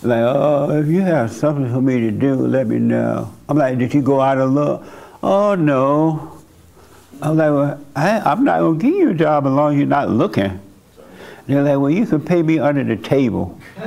Like, 0.02 0.21
oh, 0.21 0.80
if 0.80 0.88
you 0.88 1.02
have 1.02 1.30
something 1.30 1.73
for 1.73 1.80
me 1.80 2.00
to 2.00 2.11
do, 2.11 2.35
let 2.35 2.66
me 2.66 2.78
know. 2.78 3.32
I'm 3.49 3.56
like, 3.56 3.78
did 3.78 3.94
you 3.94 4.02
go 4.02 4.21
out 4.21 4.38
and 4.38 4.52
look? 4.54 4.85
Oh, 5.23 5.54
no. 5.54 6.31
I'm 7.23 7.37
like, 7.37 7.50
well, 7.50 7.81
I, 7.95 8.33
am 8.33 8.43
not 8.43 8.59
going 8.59 8.81
to 8.81 8.85
give 8.85 8.95
you 8.95 9.11
a 9.11 9.14
job 9.14 9.47
as 9.47 9.52
long 9.52 9.75
as 9.75 9.79
you're 9.79 9.87
not 9.87 10.11
looking. 10.11 10.61
They're 11.47 11.62
like, 11.62 11.79
well, 11.79 11.91
you 11.91 12.05
can 12.05 12.21
pay 12.21 12.43
me 12.43 12.59
under 12.59 12.83
the 12.83 12.97
table. 12.97 13.61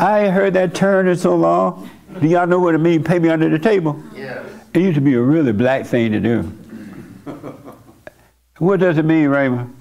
I 0.00 0.24
ain't 0.24 0.34
heard 0.34 0.54
that 0.54 0.74
term 0.74 1.06
in 1.06 1.16
so 1.16 1.36
long. 1.36 1.88
Do 2.20 2.26
y'all 2.26 2.48
know 2.48 2.58
what 2.58 2.74
it 2.74 2.78
means, 2.78 3.06
pay 3.06 3.20
me 3.20 3.28
under 3.28 3.48
the 3.48 3.60
table? 3.60 4.02
Yeah. 4.16 4.42
It 4.74 4.80
used 4.80 4.96
to 4.96 5.00
be 5.00 5.14
a 5.14 5.20
really 5.20 5.52
black 5.52 5.86
thing 5.86 6.10
to 6.10 6.18
do. 6.18 6.42
what 8.58 8.80
does 8.80 8.98
it 8.98 9.04
mean, 9.04 9.28
Raymond? 9.28 9.76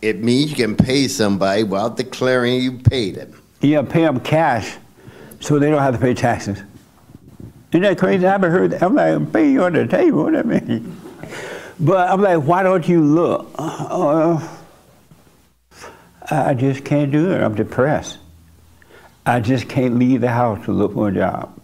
It 0.00 0.24
means 0.24 0.50
you 0.50 0.56
can 0.56 0.76
pay 0.76 1.06
somebody 1.06 1.62
without 1.62 1.96
declaring 1.96 2.60
you 2.60 2.78
paid 2.78 3.14
them. 3.14 3.40
Yeah, 3.60 3.82
pay 3.82 4.02
them 4.02 4.18
cash 4.18 4.76
so 5.38 5.60
they 5.60 5.70
don't 5.70 5.80
have 5.80 5.94
to 5.94 6.00
pay 6.00 6.14
taxes. 6.14 6.60
Isn't 7.72 7.82
that 7.82 7.98
crazy? 7.98 8.26
I 8.26 8.32
haven't 8.32 8.50
heard 8.50 8.70
that. 8.72 8.82
I'm 8.82 8.94
like, 8.94 9.32
pay 9.32 9.50
you 9.50 9.64
under 9.64 9.84
the 9.84 9.90
table. 9.90 10.24
What 10.24 10.36
I 10.36 10.42
mean? 10.42 11.00
But 11.80 12.10
I'm 12.10 12.20
like, 12.20 12.42
why 12.42 12.62
don't 12.62 12.86
you 12.86 13.02
look? 13.02 13.50
Uh, 13.58 14.46
I 16.30 16.52
just 16.52 16.84
can't 16.84 17.10
do 17.10 17.32
it. 17.32 17.42
I'm 17.42 17.54
depressed. 17.54 18.18
I 19.24 19.40
just 19.40 19.68
can't 19.68 19.98
leave 19.98 20.20
the 20.20 20.28
house 20.28 20.64
to 20.66 20.72
look 20.72 20.92
for 20.92 21.08
a 21.08 21.12
job. 21.12 21.58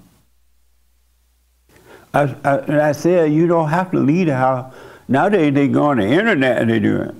I, 2.14 2.34
I, 2.42 2.56
and 2.58 2.80
I 2.80 2.92
said, 2.92 3.32
you 3.32 3.46
don't 3.46 3.68
have 3.68 3.90
to 3.90 3.98
leave 3.98 4.28
the 4.28 4.36
house. 4.36 4.74
Nowadays 5.08 5.52
they 5.52 5.68
go 5.68 5.84
on 5.84 5.98
the 5.98 6.06
internet 6.06 6.58
and 6.58 6.70
they 6.70 6.80
do 6.80 7.02
it. 7.02 7.14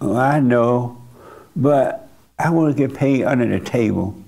Well, 0.00 0.16
I 0.16 0.40
know, 0.40 1.00
but 1.54 2.08
I 2.38 2.50
want 2.50 2.76
to 2.76 2.88
get 2.88 2.96
paid 2.96 3.24
under 3.24 3.46
the 3.46 3.64
table. 3.64 4.19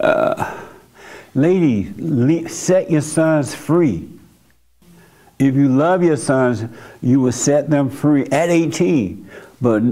Uh, 0.00 0.60
ladies, 1.34 2.54
set 2.54 2.90
your 2.90 3.00
sons 3.00 3.54
free. 3.54 4.08
If 5.38 5.54
you 5.54 5.68
love 5.68 6.02
your 6.02 6.16
sons, 6.16 6.64
you 7.02 7.20
will 7.20 7.32
set 7.32 7.68
them 7.68 7.90
free 7.90 8.26
at 8.26 8.50
18, 8.50 9.28
but 9.60 9.82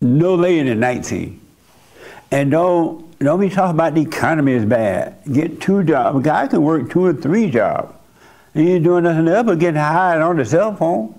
no 0.00 0.34
later 0.34 0.70
than 0.70 0.80
19. 0.80 1.40
And 2.30 2.50
don't 2.50 3.02
don't 3.18 3.38
be 3.38 3.48
talking 3.48 3.76
about 3.76 3.94
the 3.94 4.02
economy 4.02 4.52
is 4.52 4.64
bad. 4.64 5.16
Get 5.32 5.60
two 5.60 5.84
jobs. 5.84 6.18
A 6.18 6.22
guy 6.22 6.48
can 6.48 6.62
work 6.62 6.90
two 6.90 7.06
or 7.06 7.12
three 7.12 7.48
jobs. 7.48 7.94
And 8.54 8.66
you 8.66 8.74
ain't 8.74 8.84
doing 8.84 9.04
nothing 9.04 9.28
else 9.28 9.46
but 9.46 9.58
getting 9.60 9.80
hired 9.80 10.22
on 10.22 10.36
the 10.36 10.44
cell 10.44 10.74
phone. 10.74 11.14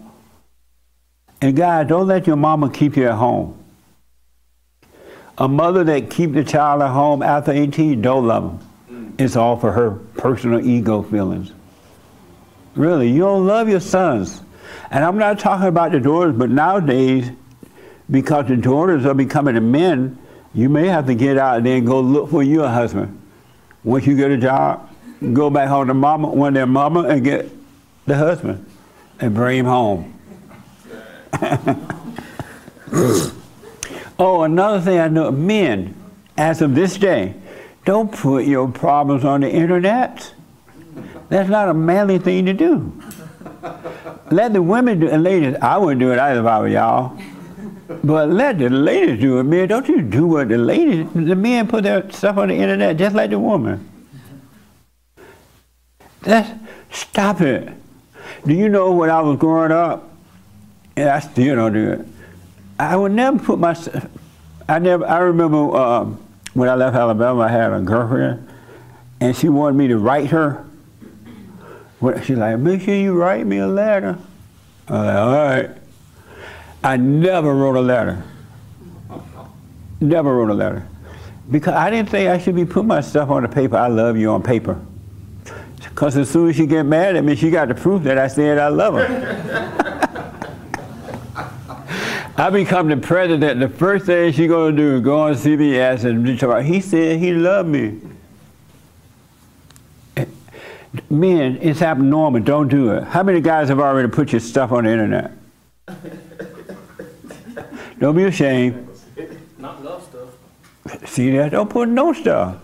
And 1.41 1.55
guys, 1.55 1.87
don't 1.87 2.07
let 2.07 2.27
your 2.27 2.35
mama 2.35 2.69
keep 2.69 2.97
you 2.97 3.07
at 3.07 3.15
home. 3.15 3.62
A 5.37 5.47
mother 5.47 5.83
that 5.85 6.09
keep 6.09 6.33
the 6.33 6.43
child 6.43 6.81
at 6.81 6.91
home 6.91 7.23
after 7.23 7.51
18 7.51 8.01
don't 8.01 8.27
love 8.27 8.43
him. 8.43 8.59
Mm. 8.89 9.21
It's 9.21 9.35
all 9.35 9.57
for 9.57 9.71
her 9.71 9.91
personal 9.91 10.59
ego 10.65 11.01
feelings. 11.01 11.51
Really, 12.75 13.09
you 13.09 13.19
don't 13.19 13.45
love 13.45 13.67
your 13.69 13.79
sons. 13.79 14.41
And 14.91 15.03
I'm 15.03 15.17
not 15.17 15.39
talking 15.39 15.67
about 15.67 15.91
the 15.91 15.99
daughters, 15.99 16.35
but 16.35 16.49
nowadays, 16.49 17.31
because 18.09 18.47
the 18.47 18.57
daughters 18.57 19.05
are 19.05 19.13
becoming 19.13 19.55
the 19.55 19.61
men, 19.61 20.17
you 20.53 20.69
may 20.69 20.87
have 20.87 21.07
to 21.07 21.15
get 21.15 21.37
out 21.37 21.63
there 21.63 21.77
and 21.77 21.87
go 21.87 21.99
look 21.99 22.29
for 22.29 22.43
your 22.43 22.67
husband. 22.69 23.19
Once 23.83 24.05
you 24.05 24.15
get 24.15 24.29
a 24.31 24.37
job, 24.37 24.89
go 25.33 25.49
back 25.49 25.67
home 25.67 25.87
to 25.87 25.93
mama, 25.93 26.29
one 26.29 26.53
their 26.53 26.67
mama, 26.67 27.01
and 27.01 27.23
get 27.23 27.49
the 28.05 28.15
husband 28.15 28.65
and 29.19 29.33
bring 29.33 29.59
him 29.59 29.65
home. 29.65 30.13
oh, 34.23 34.43
another 34.43 34.79
thing 34.79 34.99
I 34.99 35.07
know, 35.07 35.31
men, 35.31 35.95
as 36.37 36.61
of 36.61 36.75
this 36.75 36.97
day, 36.97 37.35
don't 37.85 38.11
put 38.11 38.45
your 38.45 38.69
problems 38.69 39.25
on 39.25 39.41
the 39.41 39.51
internet. 39.51 40.33
That's 41.29 41.49
not 41.49 41.69
a 41.69 41.73
manly 41.73 42.19
thing 42.19 42.45
to 42.45 42.53
do. 42.53 42.93
Let 44.31 44.53
the 44.53 44.61
women 44.61 44.99
do, 44.99 45.09
and 45.09 45.23
ladies, 45.23 45.55
I 45.61 45.77
wouldn't 45.77 45.99
do 45.99 46.11
it 46.11 46.19
either 46.19 46.39
if 46.39 46.45
I 46.45 46.59
were 46.59 46.67
y'all. 46.67 47.19
But 48.03 48.29
let 48.29 48.57
the 48.57 48.69
ladies 48.69 49.19
do 49.19 49.39
it, 49.39 49.43
man. 49.43 49.67
Don't 49.67 49.87
you 49.87 50.01
do 50.01 50.25
what 50.25 50.49
the 50.49 50.57
ladies, 50.57 51.07
the 51.13 51.35
men 51.35 51.67
put 51.67 51.83
their 51.83 52.09
stuff 52.11 52.37
on 52.37 52.47
the 52.47 52.55
internet 52.55 52.97
just 52.97 53.15
like 53.15 53.29
the 53.29 53.39
woman. 53.39 53.89
That's, 56.21 56.49
stop 56.91 57.41
it. 57.41 57.73
Do 58.45 58.53
you 58.53 58.69
know 58.69 58.93
when 58.93 59.09
I 59.09 59.19
was 59.21 59.37
growing 59.37 59.71
up, 59.71 60.09
and 60.95 61.09
I 61.09 61.19
still 61.19 61.55
don't 61.55 61.73
do 61.73 61.91
it, 61.91 62.07
I 62.83 62.95
would 62.95 63.13
never 63.13 63.39
put 63.39 63.59
my, 63.59 63.75
I 64.67 64.79
never, 64.79 65.05
I 65.05 65.19
remember 65.19 65.75
um, 65.75 66.23
when 66.53 66.67
I 66.67 66.75
left 66.75 66.95
Alabama, 66.95 67.41
I 67.41 67.49
had 67.49 67.71
a 67.71 67.79
girlfriend, 67.79 68.47
and 69.21 69.35
she 69.35 69.47
wanted 69.49 69.77
me 69.77 69.87
to 69.87 69.97
write 69.97 70.27
her. 70.31 70.65
She's 72.23 72.37
like, 72.37 72.59
make 72.59 72.81
sure 72.81 72.95
you 72.95 73.13
write 73.13 73.45
me 73.45 73.59
a 73.59 73.67
letter. 73.67 74.17
I 74.89 74.91
was 74.91 75.05
like, 75.05 75.15
all 75.15 75.31
right. 75.31 75.69
I 76.83 76.97
never 76.97 77.55
wrote 77.55 77.77
a 77.77 77.81
letter. 77.81 78.21
Never 80.01 80.35
wrote 80.35 80.49
a 80.49 80.53
letter. 80.53 80.85
Because 81.49 81.75
I 81.75 81.89
didn't 81.89 82.09
think 82.09 82.29
I 82.29 82.37
should 82.37 82.55
be 82.55 82.65
putting 82.65 82.87
my 82.87 82.99
stuff 82.99 83.29
on 83.29 83.43
the 83.43 83.49
paper, 83.49 83.77
I 83.77 83.87
love 83.87 84.17
you 84.17 84.29
on 84.31 84.43
paper. 84.43 84.79
Because 85.77 86.17
as 86.17 86.29
soon 86.29 86.49
as 86.49 86.57
she 86.57 86.65
get 86.65 86.85
mad 86.85 87.15
at 87.15 87.23
me, 87.23 87.35
she 87.37 87.49
got 87.49 87.69
the 87.69 87.75
proof 87.75 88.03
that 88.03 88.17
I 88.17 88.27
said 88.27 88.57
I 88.57 88.67
love 88.67 88.95
her. 88.95 89.79
I 92.35 92.49
become 92.49 92.87
the 92.87 92.97
president, 92.97 93.59
the 93.59 93.69
first 93.69 94.07
thing 94.07 94.33
she 94.33 94.47
gonna 94.47 94.75
do 94.75 94.97
is 94.97 95.03
go 95.03 95.19
on 95.19 95.33
CBS 95.33 96.03
and 96.03 96.25
talk 96.39 96.49
about, 96.49 96.65
he 96.65 96.81
said 96.81 97.19
he 97.19 97.33
loved 97.33 97.69
me. 97.69 97.99
Men, 101.09 101.57
it's 101.61 101.81
abnormal, 101.81 102.41
don't 102.41 102.67
do 102.67 102.91
it. 102.91 103.03
How 103.03 103.23
many 103.23 103.41
guys 103.41 103.69
have 103.69 103.79
already 103.79 104.09
put 104.09 104.31
your 104.31 104.41
stuff 104.41 104.71
on 104.71 104.83
the 104.83 104.91
internet? 104.91 105.31
Don't 107.99 108.15
be 108.15 108.25
ashamed. 108.25 108.87
Not 109.57 109.83
love 109.83 110.03
stuff. 110.03 111.07
See 111.07 111.31
that? 111.31 111.51
Don't 111.51 111.69
put 111.69 111.87
no 111.87 112.13
stuff. 112.13 112.57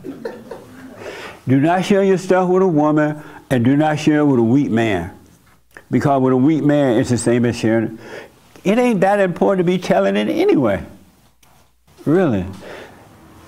Do 1.48 1.60
not 1.60 1.86
share 1.86 2.04
your 2.04 2.18
stuff 2.18 2.50
with 2.50 2.62
a 2.62 2.68
woman 2.68 3.24
and 3.50 3.64
do 3.64 3.78
not 3.78 4.00
share 4.00 4.20
it 4.20 4.26
with 4.26 4.40
a 4.40 4.44
weak 4.44 4.70
man. 4.70 5.18
Because 5.90 6.22
with 6.22 6.34
a 6.34 6.38
weak 6.38 6.64
man, 6.64 7.00
it's 7.00 7.10
the 7.10 7.18
same 7.18 7.46
as 7.46 7.58
sharing 7.58 7.98
it. 8.64 8.78
Ain't 8.78 9.02
that 9.02 9.20
important 9.20 9.66
to 9.66 9.72
be 9.72 9.78
telling 9.78 10.16
it 10.16 10.30
anyway. 10.30 10.84
Really. 12.06 12.46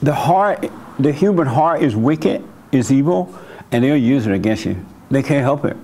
The 0.01 0.13
heart, 0.13 0.70
the 1.00 1.12
human 1.12 1.48
heart 1.48 1.84
is 1.84 1.96
wicked, 1.96 2.44
is 2.72 2.91
evil, 2.91 3.34
and 3.72 3.84
they'll 3.84 3.96
use 3.96 4.27
it 4.27 4.34
against 4.34 4.65
you. 4.65 4.84
They 5.10 5.24
can't 5.24 5.44
help 5.44 5.65
it. 5.65 5.77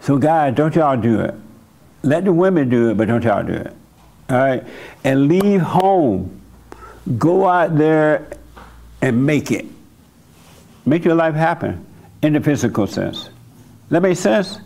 So 0.00 0.18
guys, 0.18 0.54
don't 0.54 0.74
y'all 0.74 0.96
do 0.96 1.20
it. 1.20 1.34
Let 2.02 2.24
the 2.24 2.32
women 2.32 2.68
do 2.68 2.90
it, 2.90 2.96
but 2.96 3.08
don't 3.08 3.24
y'all 3.24 3.42
do 3.42 3.52
it. 3.52 3.72
All 4.28 4.36
right? 4.36 4.64
And 5.02 5.28
leave 5.28 5.60
home. 5.60 6.40
Go 7.18 7.46
out 7.46 7.76
there 7.76 8.28
and 9.00 9.24
make 9.24 9.50
it. 9.50 9.66
Make 10.86 11.04
your 11.04 11.14
life 11.14 11.34
happen 11.34 11.86
in 12.22 12.32
the 12.32 12.40
physical 12.40 12.86
sense. 12.86 13.28
That 13.90 14.02
makes 14.02 14.20
sense? 14.20 14.58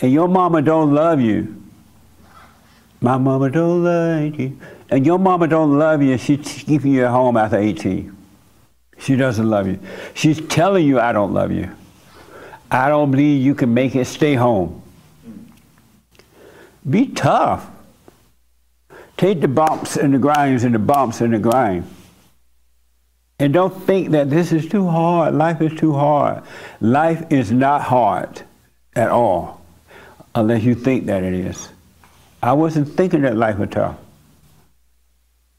And 0.00 0.12
your 0.12 0.28
mama 0.28 0.62
don't 0.62 0.94
love 0.94 1.20
you. 1.20 1.61
My 3.02 3.18
mama 3.18 3.50
don't 3.50 3.82
love 3.82 4.38
you. 4.38 4.56
And 4.88 5.04
your 5.04 5.18
mama 5.18 5.48
don't 5.48 5.76
love 5.76 6.02
you, 6.02 6.16
she's 6.16 6.62
keeping 6.64 6.92
you 6.92 7.04
at 7.04 7.10
home 7.10 7.36
after 7.36 7.58
18. 7.58 8.16
She 8.98 9.16
doesn't 9.16 9.50
love 9.50 9.66
you. 9.66 9.80
She's 10.14 10.40
telling 10.46 10.86
you, 10.86 11.00
I 11.00 11.12
don't 11.12 11.34
love 11.34 11.50
you. 11.50 11.68
I 12.70 12.88
don't 12.88 13.10
believe 13.10 13.42
you 13.42 13.56
can 13.56 13.74
make 13.74 13.96
it. 13.96 14.06
Stay 14.06 14.34
home. 14.34 14.80
Be 16.88 17.08
tough. 17.08 17.68
Take 19.16 19.40
the 19.40 19.48
bumps 19.48 19.96
and 19.96 20.14
the 20.14 20.18
grinds 20.18 20.62
and 20.62 20.74
the 20.74 20.78
bumps 20.78 21.20
and 21.20 21.34
the 21.34 21.38
grind. 21.40 21.84
And 23.40 23.52
don't 23.52 23.82
think 23.84 24.10
that 24.10 24.30
this 24.30 24.52
is 24.52 24.68
too 24.68 24.86
hard. 24.86 25.34
Life 25.34 25.60
is 25.60 25.78
too 25.78 25.92
hard. 25.92 26.44
Life 26.80 27.24
is 27.30 27.50
not 27.50 27.82
hard 27.82 28.42
at 28.94 29.10
all, 29.10 29.60
unless 30.36 30.62
you 30.62 30.76
think 30.76 31.06
that 31.06 31.24
it 31.24 31.34
is. 31.34 31.71
I 32.42 32.52
wasn't 32.54 32.88
thinking 32.88 33.22
that 33.22 33.36
life 33.36 33.58
was 33.58 33.70
tough. 33.70 33.96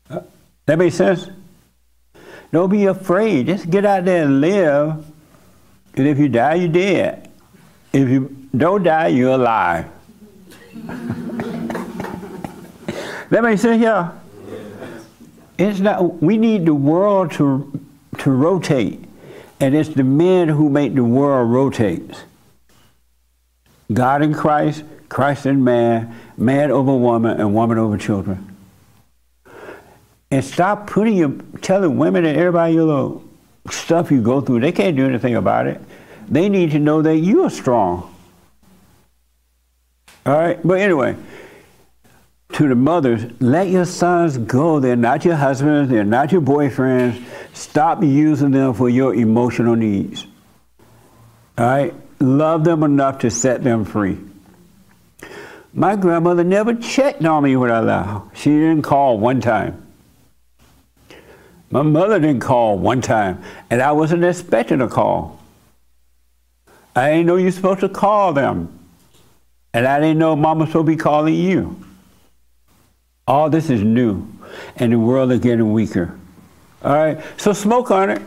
Uh, 0.10 0.20
that 0.66 0.78
makes 0.78 0.96
sense? 0.96 1.30
Don't 2.52 2.70
be 2.70 2.86
afraid. 2.86 3.48
Just 3.48 3.70
get 3.70 3.86
out 3.86 4.06
there 4.06 4.26
and 4.26 4.42
live. 4.42 5.06
And 5.96 6.08
if 6.08 6.20
you 6.20 6.28
die, 6.28 6.56
you're 6.56 6.68
dead. 6.68 7.32
If 7.94 8.10
you 8.10 8.36
don't 8.56 8.84
die, 8.84 9.08
you're 9.08 9.36
alive. 9.36 9.86
that 13.30 13.44
makes 13.44 13.62
sense, 13.62 13.82
yeah? 13.82 14.12
It's 15.58 15.80
not, 15.80 16.22
we 16.22 16.38
need 16.38 16.66
the 16.66 16.74
world 16.74 17.32
to, 17.34 17.80
to 18.20 18.32
rotate. 18.32 19.04
And 19.60 19.74
it's 19.74 19.90
the 19.90 20.04
men 20.04 20.50
who 20.50 20.70
make 20.70 20.96
the 20.96 21.04
world 21.04 21.50
rotate. 21.50 22.26
God 23.92 24.22
in 24.22 24.34
Christ, 24.34 24.84
Christ 25.14 25.46
in 25.46 25.64
man, 25.64 26.20
man 26.38 26.72
over 26.72 26.96
woman, 26.96 27.40
and 27.40 27.54
woman 27.54 27.78
over 27.78 28.00
children. 28.00 28.56
And 30.32 30.44
stop 30.44 30.88
putting 30.88 31.16
your, 31.16 31.36
telling 31.62 32.00
women 32.00 32.26
and 32.26 32.36
everybody 32.36 32.74
your 32.74 32.86
little 32.86 33.24
stuff 33.70 34.10
you 34.10 34.24
go 34.24 34.42
through. 34.42 34.62
They 34.62 34.72
can't 34.72 34.98
do 34.98 35.06
anything 35.06 35.36
about 35.36 35.68
it. 35.68 35.80
They 36.28 36.50
need 36.50 36.72
to 36.72 36.80
know 36.80 37.04
that 37.04 37.18
you 37.18 37.44
are 37.44 37.52
strong. 37.52 38.12
All 40.26 40.34
right? 40.34 40.60
But 40.66 40.80
anyway, 40.80 41.16
to 42.54 42.68
the 42.68 42.74
mothers, 42.74 43.24
let 43.40 43.68
your 43.68 43.86
sons 43.86 44.40
go. 44.40 44.80
They're 44.80 44.96
not 44.96 45.26
your 45.26 45.36
husbands, 45.36 45.92
they're 45.92 46.04
not 46.04 46.32
your 46.32 46.42
boyfriends. 46.42 47.24
Stop 47.54 48.02
using 48.02 48.50
them 48.50 48.74
for 48.74 48.90
your 48.90 49.14
emotional 49.14 49.76
needs. 49.76 50.26
All 51.56 51.66
right? 51.68 51.94
Love 52.20 52.64
them 52.64 52.82
enough 52.82 53.20
to 53.20 53.30
set 53.30 53.64
them 53.64 53.86
free. 53.86 54.18
My 55.74 55.96
grandmother 55.96 56.44
never 56.44 56.76
checked 56.76 57.26
on 57.26 57.44
me 57.44 57.56
when 57.56 57.72
I 57.72 57.80
left. 57.80 58.38
She 58.38 58.52
didn't 58.52 58.84
call 58.84 59.18
one 59.18 59.42
time. 59.42 59.80
My 61.72 61.82
mother 61.82 62.20
didn't 62.20 62.42
call 62.42 62.78
one 62.78 63.02
time, 63.02 63.44
and 63.72 63.82
I 63.82 63.92
wasn't 63.94 64.24
expecting 64.24 64.82
a 64.82 64.88
call. 64.88 65.40
I 66.96 67.10
didn't 67.10 67.26
know 67.26 67.38
you're 67.38 67.52
supposed 67.52 67.80
to 67.80 67.90
call 67.90 68.34
them. 68.34 68.80
And 69.74 69.88
I 69.88 70.00
didn't 70.00 70.20
know 70.20 70.36
mama's 70.36 70.70
supposed 70.70 70.86
to 70.86 70.92
be 70.92 70.96
calling 70.96 71.34
you. 71.34 71.84
All 73.28 73.50
this 73.50 73.72
is 73.72 73.82
new, 73.82 74.28
and 74.76 74.94
the 74.94 75.00
world 75.00 75.32
is 75.32 75.40
getting 75.40 75.74
weaker. 75.74 76.16
All 76.84 76.94
right, 76.94 77.20
so 77.38 77.54
smoke 77.54 77.90
on 77.90 78.12
it. 78.12 78.22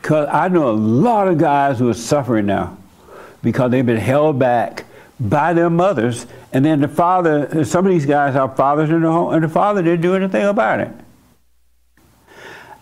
Because 0.00 0.28
I 0.32 0.48
know 0.48 0.70
a 0.70 0.72
lot 0.72 1.28
of 1.28 1.36
guys 1.36 1.78
who 1.78 1.90
are 1.90 1.94
suffering 1.94 2.46
now 2.46 2.78
because 3.42 3.70
they've 3.70 3.84
been 3.84 3.98
held 3.98 4.38
back 4.38 4.86
by 5.20 5.52
their 5.52 5.70
mothers, 5.70 6.26
and 6.52 6.64
then 6.64 6.80
the 6.80 6.88
father, 6.88 7.64
some 7.64 7.86
of 7.86 7.92
these 7.92 8.06
guys 8.06 8.36
are 8.36 8.54
fathers 8.54 8.90
in 8.90 9.02
the 9.02 9.10
home, 9.10 9.34
and 9.34 9.42
the 9.42 9.48
father 9.48 9.82
didn't 9.82 10.02
do 10.02 10.14
anything 10.14 10.44
about 10.46 10.80
it. 10.80 10.90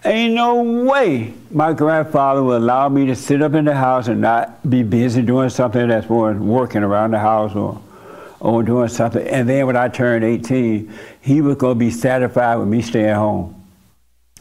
Ain't 0.04 0.34
no 0.34 0.62
way 0.62 1.34
my 1.50 1.72
grandfather 1.72 2.42
would 2.42 2.62
allow 2.62 2.88
me 2.88 3.06
to 3.06 3.16
sit 3.16 3.42
up 3.42 3.54
in 3.54 3.64
the 3.64 3.74
house 3.74 4.06
and 4.06 4.20
not 4.20 4.68
be 4.68 4.82
busy 4.82 5.20
doing 5.22 5.48
something 5.48 5.88
that's 5.88 6.08
more 6.08 6.32
working 6.32 6.84
around 6.84 7.10
the 7.10 7.18
house 7.18 7.56
or, 7.56 7.80
or 8.38 8.62
doing 8.62 8.88
something. 8.88 9.26
And 9.26 9.48
then 9.48 9.66
when 9.66 9.76
I 9.76 9.88
turned 9.88 10.22
18, 10.22 10.92
he 11.22 11.40
was 11.40 11.56
going 11.56 11.74
to 11.74 11.78
be 11.78 11.90
satisfied 11.90 12.56
with 12.56 12.68
me 12.68 12.82
staying 12.82 13.16
home. 13.16 13.66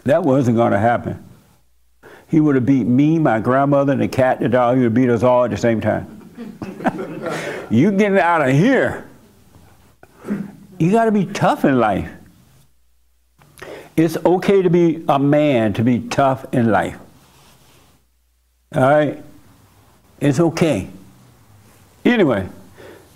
That 0.04 0.24
wasn't 0.24 0.58
going 0.58 0.74
to 0.74 0.80
happen. 0.80 1.24
He 2.28 2.40
would 2.40 2.56
have 2.56 2.66
beat 2.66 2.86
me, 2.86 3.18
my 3.18 3.40
grandmother, 3.40 3.94
and 3.94 4.02
the 4.02 4.08
cat, 4.08 4.40
the 4.40 4.50
dog. 4.50 4.78
He 4.78 4.84
would 4.84 4.94
beat 4.94 5.10
us 5.10 5.24
all 5.24 5.46
at 5.46 5.52
the 5.52 5.58
same 5.58 5.82
time. 5.82 6.12
you 7.70 7.92
getting 7.92 8.18
out 8.20 8.48
of 8.48 8.54
here. 8.54 9.08
You 10.78 10.92
got 10.92 11.06
to 11.06 11.12
be 11.12 11.26
tough 11.26 11.64
in 11.66 11.80
life. 11.80 12.10
It's 13.96 14.18
okay 14.26 14.62
to 14.62 14.70
be 14.70 15.06
a 15.08 15.18
man, 15.18 15.74
to 15.74 15.84
be 15.84 16.00
tough 16.00 16.46
in 16.54 16.70
life. 16.72 16.98
All 18.76 18.82
right? 18.82 19.24
It's 20.20 20.40
okay. 20.40 20.90
Anyway, 22.04 22.48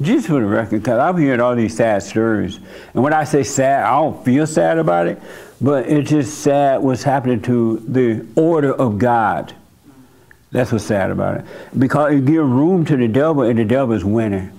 Just 0.02 0.28
for 0.28 0.40
the 0.40 0.46
record, 0.46 0.82
because 0.82 0.98
I'm 0.98 1.18
hearing 1.18 1.42
all 1.42 1.56
these 1.56 1.76
sad 1.76 2.02
stories. 2.04 2.58
And 2.94 3.04
when 3.04 3.12
I 3.12 3.26
say 3.26 3.44
sad, 3.44 3.84
I 3.84 4.00
don't 4.00 4.24
feel 4.24 4.48
sad 4.48 4.78
about 4.78 5.08
it, 5.08 5.22
but 5.60 5.90
it's 5.90 6.10
just 6.10 6.40
sad 6.40 6.82
what's 6.82 7.04
happening 7.04 7.42
to 7.44 7.84
the 7.86 8.26
order 8.36 8.74
of 8.74 8.98
God. 8.98 9.54
That's 10.52 10.72
what's 10.72 10.86
sad 10.86 11.12
about 11.12 11.38
it. 11.38 11.46
Because 11.78 12.14
it 12.14 12.26
gives 12.26 12.40
room 12.40 12.86
to 12.86 12.98
the 12.98 13.08
devil, 13.08 13.44
and 13.44 13.58
the 13.58 13.66
devil 13.66 13.96
is 13.96 14.04
winning. 14.04 14.52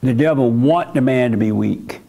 The 0.00 0.14
devil 0.14 0.50
want 0.50 0.94
the 0.94 1.00
man 1.00 1.32
to 1.32 1.36
be 1.36 1.52
weak. 1.52 2.00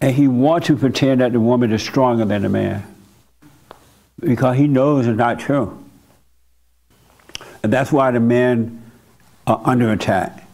And 0.00 0.14
he 0.14 0.28
wants 0.28 0.66
to 0.66 0.76
pretend 0.76 1.20
that 1.20 1.32
the 1.32 1.40
woman 1.40 1.72
is 1.72 1.82
stronger 1.82 2.24
than 2.24 2.42
the 2.42 2.48
man. 2.48 2.84
Because 4.20 4.56
he 4.56 4.66
knows 4.66 5.06
it's 5.06 5.16
not 5.16 5.40
true. 5.40 5.82
And 7.62 7.72
that's 7.72 7.92
why 7.92 8.10
the 8.10 8.20
men 8.20 8.82
are 9.46 9.60
under 9.64 9.90
attack. 9.92 10.46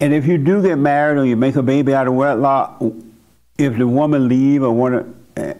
And 0.00 0.12
if 0.12 0.26
you 0.26 0.38
do 0.38 0.62
get 0.62 0.76
married 0.76 1.18
or 1.18 1.24
you 1.24 1.36
make 1.36 1.56
a 1.56 1.62
baby 1.62 1.94
out 1.94 2.06
of 2.06 2.14
wedlock, 2.14 2.82
if 3.58 3.76
the 3.76 3.86
woman 3.86 4.28
leave 4.28 4.62
or 4.62 4.70
want 4.70 5.16
to, 5.36 5.42
eh, 5.42 5.54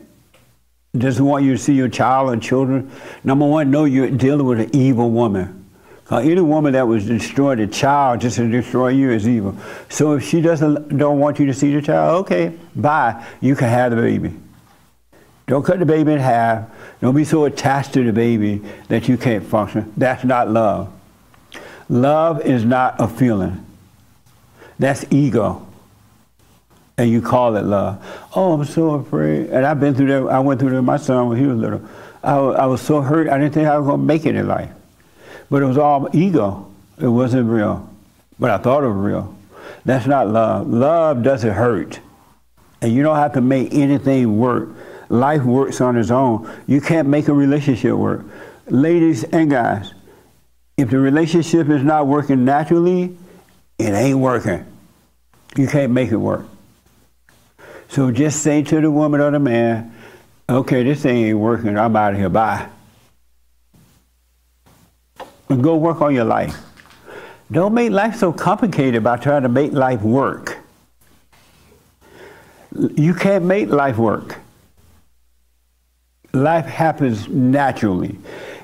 doesn't 0.97 1.25
want 1.25 1.45
you 1.45 1.53
to 1.53 1.59
see 1.59 1.75
your 1.75 1.89
child 1.89 2.33
or 2.33 2.37
children, 2.37 2.91
number 3.25 3.47
one, 3.47 3.71
know 3.71 3.85
you're 3.85 4.11
dealing 4.11 4.47
with 4.47 4.61
an 4.61 4.71
evil 4.75 5.11
woman. 5.11 5.65
Because 6.05 6.27
any 6.27 6.41
woman 6.41 6.75
that 6.75 6.87
was 6.87 7.07
destroyed 7.07 7.61
a 7.61 7.67
child 7.67 8.21
just 8.21 8.37
to 8.37 8.49
destroy 8.49 8.89
you 8.89 9.11
is 9.11 9.27
evil. 9.27 9.57
So 9.89 10.13
if 10.13 10.25
she 10.25 10.41
doesn't 10.41 10.97
don't 10.97 11.19
want 11.19 11.39
you 11.39 11.47
to 11.47 11.55
see 11.55 11.75
the 11.75 11.81
child, 11.81 12.27
okay, 12.27 12.53
bye. 12.77 13.25
You 13.41 13.57
can 13.57 13.69
have 13.69 13.91
the 13.91 13.97
baby. 13.97 14.35
Don't 15.47 15.65
cut 15.65 15.79
the 15.79 15.87
baby 15.87 16.13
in 16.13 16.19
half. 16.19 16.69
Don't 17.01 17.15
be 17.15 17.25
so 17.25 17.45
attached 17.45 17.95
to 17.95 18.05
the 18.05 18.13
baby 18.13 18.63
that 18.89 19.09
you 19.09 19.17
can't 19.17 19.45
function. 19.45 19.93
That's 19.97 20.25
not 20.25 20.51
love. 20.51 20.93
Love 21.89 22.43
is 22.43 22.65
not 22.65 23.01
a 23.01 23.09
feeling. 23.09 23.65
That's 24.79 25.05
ego. 25.11 25.67
And 26.97 27.11
you 27.11 27.21
call 27.21 27.57
it 27.57 27.65
love. 27.65 28.05
Oh, 28.37 28.53
I'm 28.53 28.65
so 28.65 28.91
afraid. 28.95 29.51
And 29.51 29.67
I've 29.67 29.81
been 29.81 29.95
through 29.95 30.07
that. 30.07 30.33
I 30.33 30.39
went 30.39 30.61
through 30.61 30.71
that 30.71 30.77
with 30.77 30.85
my 30.85 30.97
son 30.97 31.29
when 31.29 31.39
he 31.39 31.47
was 31.47 31.59
little. 31.59 31.83
I, 32.23 32.37
I 32.37 32.67
was 32.67 32.81
so 32.81 33.01
hurt. 33.01 33.29
I 33.29 33.37
didn't 33.37 33.53
think 33.53 33.67
I 33.67 33.77
was 33.77 33.87
going 33.87 34.01
to 34.01 34.07
make 34.07 34.27
it 34.27 34.37
in 34.37 34.47
life. 34.47 34.71
But 35.51 35.63
it 35.63 35.67
was 35.67 35.77
all 35.77 36.09
ego. 36.13 36.71
It 36.99 37.09
wasn't 37.09 37.49
real. 37.49 37.89
But 38.39 38.51
I 38.51 38.59
thought 38.59 38.85
it 38.85 38.89
was 38.89 38.97
real. 38.97 39.37
That's 39.85 40.07
not 40.07 40.29
love. 40.29 40.69
Love 40.69 41.23
doesn't 41.23 41.53
hurt. 41.53 42.01
And 42.81 42.93
you 42.93 43.03
don't 43.03 43.17
have 43.17 43.33
to 43.35 43.41
make 43.41 43.75
anything 43.75 44.39
work. 44.39 44.71
Life 45.09 45.43
works 45.43 45.81
on 45.81 45.97
its 45.97 46.11
own. 46.11 46.51
You 46.67 46.81
can't 46.81 47.09
make 47.09 47.29
a 47.29 47.35
relationship 47.35 47.95
work. 47.95 48.25
Ladies 48.69 49.25
and 49.25 49.51
guys, 49.51 49.93
if 50.77 50.91
the 50.91 50.99
relationship 50.99 51.69
is 51.69 51.83
not 51.83 52.07
working 52.07 52.45
naturally, 52.45 53.17
it 53.79 53.93
ain't 53.93 54.19
working. 54.19 54.65
You 55.57 55.67
can't 55.67 55.93
make 55.93 56.11
it 56.11 56.17
work. 56.17 56.47
So 57.95 58.11
just 58.11 58.43
say 58.43 58.61
to 58.61 58.81
the 58.81 58.91
woman 58.91 59.21
or 59.21 59.31
the 59.31 59.39
man, 59.39 59.95
okay, 60.49 60.83
this 60.83 61.03
thing 61.03 61.27
ain't 61.27 61.39
working. 61.39 61.79
I'm 61.79 61.95
out 61.95 62.15
of 62.15 62.19
here. 62.19 62.29
Bye. 62.29 62.67
And 65.49 65.63
go 65.63 65.77
work 65.77 66.01
on 66.01 66.13
your 66.13 66.25
life. 66.25 66.57
Don't 67.53 67.73
make 67.73 67.93
life 67.93 68.17
so 68.17 68.33
complicated 68.33 69.05
by 69.05 69.17
trying 69.19 69.45
to 69.45 69.49
make 69.49 69.71
life 69.71 70.03
work. 70.03 70.59
You 72.97 73.15
can't 73.15 73.45
make 73.45 73.69
life 73.69 73.97
work. 73.97 74.41
Life 76.33 76.67
happens 76.67 77.29
naturally. 77.29 78.19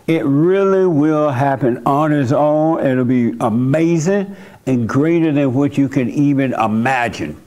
It 0.08 0.24
really 0.24 0.86
will 0.86 1.30
happen 1.30 1.86
on 1.86 2.12
its 2.12 2.32
own. 2.32 2.84
It'll 2.84 3.04
be 3.04 3.36
amazing 3.38 4.34
and 4.66 4.88
greater 4.88 5.30
than 5.30 5.54
what 5.54 5.78
you 5.78 5.88
can 5.88 6.10
even 6.10 6.52
imagine. 6.54 7.40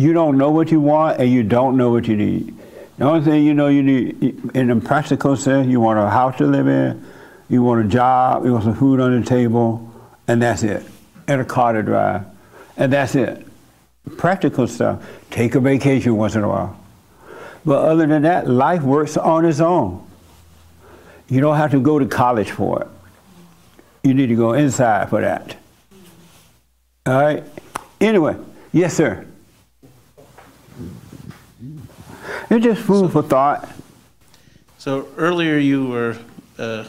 You 0.00 0.14
don't 0.14 0.38
know 0.38 0.50
what 0.50 0.70
you 0.70 0.80
want 0.80 1.20
and 1.20 1.30
you 1.30 1.42
don't 1.42 1.76
know 1.76 1.90
what 1.90 2.08
you 2.08 2.16
need. 2.16 2.56
The 2.96 3.04
only 3.04 3.22
thing 3.22 3.44
you 3.44 3.52
know 3.52 3.68
you 3.68 3.82
need, 3.82 4.50
in 4.54 4.70
a 4.70 4.80
practical 4.80 5.36
sense, 5.36 5.66
you 5.68 5.78
want 5.78 5.98
a 5.98 6.08
house 6.08 6.38
to 6.38 6.46
live 6.46 6.68
in, 6.68 7.04
you 7.50 7.62
want 7.62 7.84
a 7.84 7.88
job, 7.88 8.46
you 8.46 8.52
want 8.52 8.64
some 8.64 8.74
food 8.74 8.98
on 8.98 9.20
the 9.20 9.26
table, 9.26 9.92
and 10.26 10.40
that's 10.40 10.62
it. 10.62 10.82
And 11.28 11.42
a 11.42 11.44
car 11.44 11.74
to 11.74 11.82
drive. 11.82 12.24
And 12.78 12.90
that's 12.90 13.14
it. 13.14 13.46
Practical 14.16 14.66
stuff. 14.66 15.06
Take 15.30 15.54
a 15.54 15.60
vacation 15.60 16.16
once 16.16 16.34
in 16.34 16.44
a 16.44 16.48
while. 16.48 16.80
But 17.66 17.84
other 17.84 18.06
than 18.06 18.22
that, 18.22 18.48
life 18.48 18.80
works 18.80 19.18
on 19.18 19.44
its 19.44 19.60
own. 19.60 20.08
You 21.28 21.42
don't 21.42 21.56
have 21.56 21.72
to 21.72 21.80
go 21.80 21.98
to 21.98 22.06
college 22.06 22.50
for 22.50 22.84
it. 22.84 22.88
You 24.02 24.14
need 24.14 24.28
to 24.28 24.34
go 24.34 24.54
inside 24.54 25.10
for 25.10 25.20
that. 25.20 25.58
All 27.04 27.20
right? 27.20 27.44
Anyway, 28.00 28.36
yes, 28.72 28.94
sir. 28.94 29.26
It's 32.50 32.64
just 32.64 32.82
food 32.82 33.12
for 33.12 33.22
thought. 33.22 33.68
So 34.78 35.08
earlier 35.16 35.56
you 35.56 35.86
were, 35.86 36.18
uh, 36.58 36.84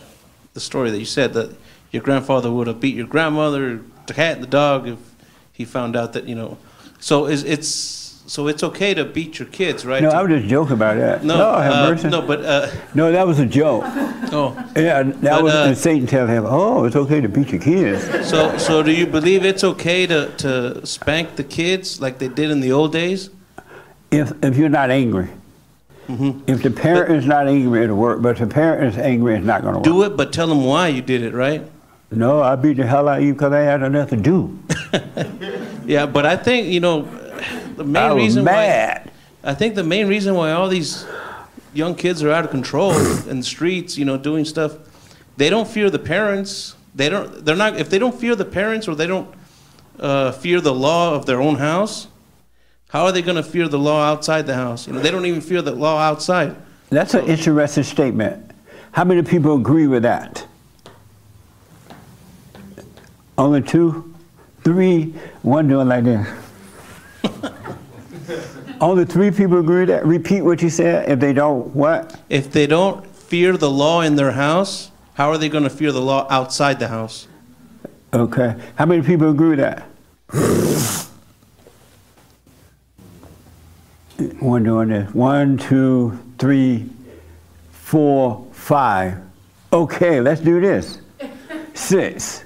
the 0.53 0.59
story 0.59 0.89
that 0.91 0.99
you 0.99 1.05
said 1.05 1.33
that 1.33 1.55
your 1.91 2.01
grandfather 2.01 2.51
would 2.51 2.67
have 2.67 2.79
beat 2.79 2.95
your 2.95 3.07
grandmother, 3.07 3.81
the 4.07 4.13
cat, 4.13 4.35
and 4.35 4.43
the 4.43 4.47
dog 4.47 4.87
if 4.87 4.97
he 5.51 5.65
found 5.65 5.95
out 5.95 6.13
that, 6.13 6.25
you 6.25 6.35
know. 6.35 6.57
So 6.99 7.25
is 7.27 7.43
it's 7.43 7.67
so 8.25 8.47
it's 8.47 8.63
okay 8.63 8.93
to 8.93 9.03
beat 9.03 9.39
your 9.39 9.47
kids, 9.49 9.85
right? 9.85 10.01
No, 10.01 10.09
I 10.09 10.23
was 10.23 10.31
just 10.31 10.47
joking 10.47 10.73
about 10.73 10.95
that. 10.97 11.23
no, 11.23 11.37
Lord 11.37 11.63
have 11.63 11.73
uh, 11.73 11.89
mercy. 11.89 12.09
no, 12.09 12.21
but 12.21 12.45
uh, 12.45 12.71
No, 12.95 13.11
that 13.11 13.27
was 13.27 13.39
a 13.39 13.45
joke. 13.45 13.83
oh, 14.31 14.55
Yeah, 14.75 15.03
that 15.03 15.21
But, 15.21 15.43
was 15.43 15.53
uh, 15.53 15.75
Satan 15.75 16.07
telling 16.07 16.33
him, 16.33 16.45
"Oh, 16.47 16.85
it's 16.85 16.95
okay 16.95 17.19
to 17.19 17.27
beat 17.27 17.49
your 17.49 17.61
kids." 17.61 18.29
so 18.29 18.57
so 18.57 18.81
do 18.81 18.91
you 18.91 19.05
believe 19.05 19.43
it's 19.43 19.63
okay 19.63 20.07
to 20.07 20.29
to 20.37 20.85
spank 20.87 21.35
the 21.35 21.43
kids 21.43 21.99
like 21.99 22.19
they 22.19 22.29
did 22.29 22.51
in 22.51 22.61
the 22.61 22.71
old 22.71 22.93
days? 22.93 23.29
If 24.11 24.31
if 24.43 24.57
you're 24.57 24.69
not 24.69 24.91
angry, 24.91 25.29
Mm-hmm. 26.11 26.49
if 26.51 26.61
the 26.61 26.71
parent 26.71 27.15
is 27.15 27.25
not 27.25 27.47
angry, 27.47 27.83
it'll 27.83 27.95
work. 27.95 28.21
But 28.21 28.31
if 28.31 28.39
the 28.39 28.47
parent 28.53 28.93
is 28.93 28.97
angry, 28.97 29.35
it's 29.35 29.45
not 29.45 29.61
going 29.61 29.73
to 29.73 29.79
work. 29.79 29.85
Do 29.85 30.03
it, 30.03 30.17
but 30.17 30.33
tell 30.33 30.47
them 30.47 30.63
why 30.65 30.89
you 30.89 31.01
did 31.01 31.23
it, 31.23 31.33
right? 31.33 31.63
No, 32.11 32.41
I 32.41 32.55
beat 32.57 32.77
the 32.77 32.85
hell 32.85 33.07
out 33.07 33.19
of 33.19 33.23
you 33.23 33.33
because 33.33 33.53
I 33.53 33.59
had 33.61 33.79
nothing 33.91 34.21
to 34.21 34.29
do. 34.29 34.59
Yeah, 35.85 36.05
but 36.05 36.25
I 36.25 36.37
think 36.37 36.67
you 36.67 36.79
know 36.79 37.01
the 37.75 37.83
main 37.83 38.03
I 38.03 38.13
was 38.13 38.23
reason 38.23 38.45
why. 38.45 38.51
mad. 38.51 39.11
I 39.43 39.53
think 39.55 39.75
the 39.75 39.83
main 39.83 40.07
reason 40.07 40.35
why 40.35 40.51
all 40.51 40.69
these 40.69 41.05
young 41.73 41.95
kids 41.95 42.21
are 42.23 42.29
out 42.29 42.45
of 42.45 42.51
control 42.51 42.91
in 43.27 43.39
the 43.39 43.43
streets, 43.43 43.97
you 43.97 44.05
know, 44.05 44.15
doing 44.17 44.45
stuff, 44.45 44.77
they 45.37 45.49
don't 45.49 45.67
fear 45.67 45.89
the 45.89 45.99
parents. 45.99 46.75
They 46.93 47.09
don't. 47.09 47.43
They're 47.43 47.55
not. 47.55 47.77
If 47.77 47.89
they 47.89 47.97
don't 47.99 48.13
fear 48.17 48.35
the 48.35 48.45
parents 48.45 48.87
or 48.87 48.95
they 48.95 49.07
don't 49.07 49.33
uh, 49.99 50.31
fear 50.33 50.61
the 50.61 50.73
law 50.73 51.15
of 51.15 51.25
their 51.25 51.41
own 51.41 51.55
house, 51.55 52.07
how 52.91 53.05
are 53.05 53.13
they 53.13 53.21
going 53.21 53.37
to 53.37 53.43
fear 53.43 53.69
the 53.69 53.79
law 53.79 54.03
outside 54.03 54.45
the 54.45 54.53
house? 54.53 54.85
You 54.85 54.91
know, 54.91 54.99
they 54.99 55.11
don't 55.11 55.25
even 55.25 55.39
fear 55.39 55.61
the 55.61 55.71
law 55.71 55.97
outside. 55.97 56.57
That's 56.89 57.13
an 57.13 57.25
interesting 57.25 57.83
statement. 57.83 58.51
How 58.91 59.05
many 59.05 59.21
people 59.21 59.55
agree 59.55 59.87
with 59.87 60.03
that? 60.03 60.45
Only 63.37 63.61
two, 63.61 64.13
three, 64.65 65.13
one 65.41 65.69
doing 65.69 65.87
like 65.87 66.03
this. 66.03 66.27
Only 68.81 69.05
three 69.05 69.31
people 69.31 69.59
agree 69.59 69.79
with 69.79 69.89
that. 69.89 70.05
Repeat 70.05 70.41
what 70.41 70.61
you 70.61 70.69
said. 70.69 71.09
If 71.09 71.21
they 71.21 71.31
don't, 71.31 71.73
what? 71.73 72.19
If 72.27 72.51
they 72.51 72.67
don't 72.67 73.07
fear 73.07 73.55
the 73.55 73.69
law 73.69 74.01
in 74.01 74.17
their 74.17 74.33
house, 74.33 74.91
how 75.13 75.29
are 75.29 75.37
they 75.37 75.47
going 75.47 75.63
to 75.63 75.69
fear 75.69 75.93
the 75.93 76.01
law 76.01 76.27
outside 76.29 76.79
the 76.79 76.89
house? 76.89 77.29
Okay. 78.13 78.53
How 78.75 78.85
many 78.85 79.01
people 79.01 79.29
agree 79.29 79.55
with 79.55 79.59
that? 79.59 81.07
One 84.39 84.63
doing 84.63 84.89
this. 84.89 85.13
One, 85.13 85.57
two, 85.57 86.17
three, 86.37 86.89
four, 87.71 88.45
five. 88.51 89.17
Okay, 89.73 90.19
let's 90.21 90.41
do 90.41 90.59
this. 90.61 90.99
Six. 91.73 92.43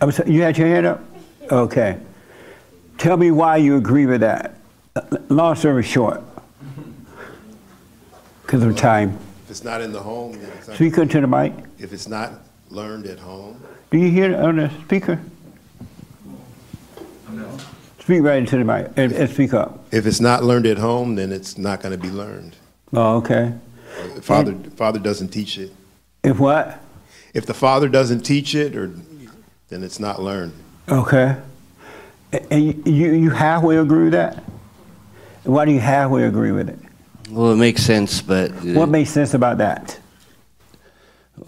I'm 0.00 0.10
sorry, 0.10 0.32
you 0.32 0.42
had 0.42 0.58
your 0.58 0.66
hand 0.68 0.86
up? 0.86 1.00
Okay. 1.50 1.98
Tell 2.98 3.16
me 3.16 3.30
why 3.30 3.56
you 3.58 3.76
agree 3.76 4.06
with 4.06 4.20
that. 4.20 4.56
Uh, 4.96 5.02
long 5.28 5.54
story 5.56 5.82
short. 5.82 6.22
Because 8.42 8.64
of 8.64 8.76
time. 8.76 9.16
If 9.44 9.50
it's 9.52 9.64
not 9.64 9.80
in 9.80 9.92
the 9.92 10.00
home, 10.00 10.32
then 10.32 10.50
it's 10.58 10.68
not- 10.68 10.76
Speak 10.76 10.98
into 10.98 11.20
the 11.22 11.26
mic. 11.26 11.54
if 11.78 11.90
it's 11.92 12.06
not 12.06 12.32
learned 12.68 13.06
at 13.06 13.18
home, 13.18 13.58
Do 13.90 13.96
you 13.98 14.10
hear 14.10 14.32
it 14.32 14.38
on 14.40 14.56
the 14.56 14.70
speaker? 14.84 15.18
Speak 18.12 18.24
right 18.24 18.36
into 18.36 18.58
the 18.58 18.64
mic 18.64 18.88
and, 18.96 19.10
and 19.12 19.30
speak 19.30 19.54
up. 19.54 19.86
if 19.90 20.04
it's 20.04 20.20
not 20.20 20.44
learned 20.44 20.66
at 20.66 20.76
home, 20.76 21.14
then 21.14 21.32
it's 21.32 21.56
not 21.56 21.80
going 21.80 21.92
to 21.92 21.98
be 21.98 22.10
learned. 22.10 22.54
Oh, 22.92 23.16
okay. 23.16 23.54
The 24.14 24.20
Father, 24.20 24.54
father 24.76 24.98
doesn't 24.98 25.28
teach 25.28 25.56
it. 25.56 25.72
If 26.22 26.38
what? 26.38 26.78
If 27.32 27.46
the 27.46 27.54
father 27.54 27.88
doesn't 27.88 28.20
teach 28.20 28.54
it, 28.54 28.76
or 28.76 28.88
then 29.70 29.82
it's 29.82 29.98
not 29.98 30.20
learned. 30.20 30.52
Okay. 30.90 31.38
And 32.50 32.86
you, 32.86 33.12
you 33.14 33.30
halfway 33.30 33.78
agree 33.78 34.04
with 34.04 34.12
that? 34.12 34.42
Why 35.44 35.64
do 35.64 35.72
you 35.72 35.80
halfway 35.80 36.24
agree 36.24 36.52
with 36.52 36.68
it? 36.68 36.78
Well, 37.30 37.52
it 37.52 37.56
makes 37.56 37.82
sense, 37.82 38.20
but 38.20 38.50
uh, 38.50 38.74
What 38.74 38.90
makes 38.90 39.08
sense 39.08 39.32
about 39.32 39.56
that? 39.56 39.98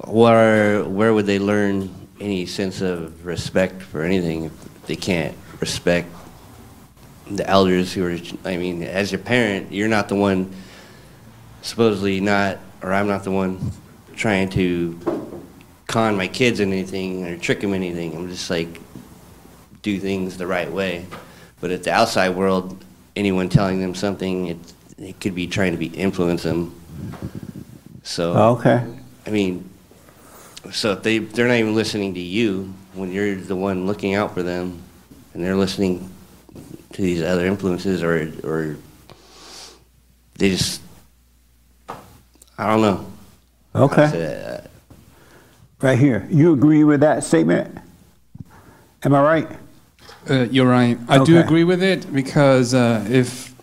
where 0.07 0.83
where 0.85 1.12
would 1.12 1.27
they 1.27 1.38
learn 1.38 1.90
any 2.20 2.46
sense 2.46 2.81
of 2.81 3.27
respect 3.27 3.83
for 3.83 4.03
anything 4.03 4.44
if 4.44 4.87
they 4.87 4.96
can't 4.96 5.37
respect 5.61 6.09
the 7.30 7.48
elders 7.48 7.92
who 7.92 8.04
are 8.06 8.16
I 8.44 8.56
mean 8.56 8.82
as 8.82 9.10
your 9.10 9.20
parent 9.20 9.72
you're 9.72 9.88
not 9.88 10.08
the 10.08 10.14
one 10.14 10.54
supposedly 11.62 12.20
not 12.20 12.58
or 12.82 12.92
I'm 12.92 13.08
not 13.08 13.24
the 13.24 13.30
one 13.30 13.72
trying 14.14 14.50
to 14.50 14.98
con 15.87 16.16
my 16.16 16.28
kids 16.28 16.60
in 16.60 16.72
anything 16.72 17.26
or 17.26 17.37
trick 17.38 17.60
them 17.60 17.72
in 17.72 17.82
anything. 17.82 18.14
I'm 18.14 18.28
just 18.28 18.50
like 18.50 18.80
do 19.82 19.98
things 19.98 20.37
the 20.37 20.46
right 20.46 20.70
way. 20.70 21.06
But 21.60 21.70
at 21.70 21.82
the 21.82 21.92
outside 21.92 22.30
world 22.30 22.84
anyone 23.16 23.48
telling 23.48 23.80
them 23.80 23.94
something 23.94 24.48
it 24.48 24.72
it 24.98 25.20
could 25.20 25.34
be 25.34 25.46
trying 25.46 25.72
to 25.72 25.78
be 25.78 25.87
influence 25.87 26.42
them. 26.42 26.74
So 28.02 28.34
Okay. 28.58 28.84
I 29.26 29.30
mean, 29.30 29.68
so 30.70 30.92
if 30.92 31.02
they 31.02 31.18
they're 31.18 31.48
not 31.48 31.54
even 31.54 31.74
listening 31.74 32.14
to 32.14 32.20
you 32.20 32.74
when 32.92 33.10
you're 33.10 33.34
the 33.34 33.56
one 33.56 33.87
looking 33.87 34.14
out 34.14 34.34
for 34.34 34.42
them, 34.42 34.82
and 35.32 35.42
they're 35.42 35.56
listening 35.56 36.10
to 36.94 37.02
these 37.02 37.22
other 37.22 37.44
influences, 37.44 38.02
or 38.02 38.33
or 38.42 38.76
they 40.38 40.50
just 40.50 40.80
I 42.59 42.66
don't 42.68 42.80
know. 42.80 43.07
Okay. 43.74 44.61
Right 45.80 45.98
here. 45.98 46.26
You 46.30 46.52
agree 46.52 46.85
with 46.85 47.00
that 47.00 47.24
statement? 47.24 47.76
Am 49.02 49.14
I 49.14 49.22
right? 49.22 49.48
Uh, 50.30 50.46
you're 50.50 50.68
right. 50.68 50.96
I 51.09 51.22
do 51.22 51.38
agree 51.38 51.64
with 51.64 51.83
it 51.83 52.11
because 52.12 52.72
uh, 52.72 53.04
if 53.11 53.54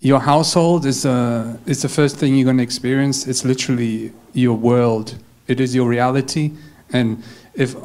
your 0.00 0.20
household 0.20 0.84
is 0.84 1.06
uh, 1.06 1.56
is 1.66 1.80
the 1.82 1.88
first 1.88 2.16
thing 2.16 2.34
you're 2.34 2.44
going 2.44 2.58
to 2.58 2.62
experience, 2.62 3.26
it's 3.26 3.44
literally 3.44 4.12
your 4.34 4.56
world. 4.56 5.16
It 5.46 5.60
is 5.60 5.74
your 5.74 5.88
reality, 5.88 6.52
and 6.92 7.22
if 7.54 7.76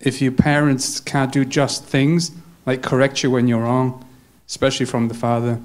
if 0.00 0.20
your 0.20 0.32
parents 0.32 1.00
can't 1.00 1.32
do 1.32 1.44
just 1.44 1.84
things 1.84 2.30
like 2.66 2.82
correct 2.82 3.22
you 3.22 3.30
when 3.30 3.48
you're 3.48 3.62
wrong, 3.62 4.03
especially 4.46 4.86
from 4.86 5.08
the 5.08 5.14
father, 5.14 5.60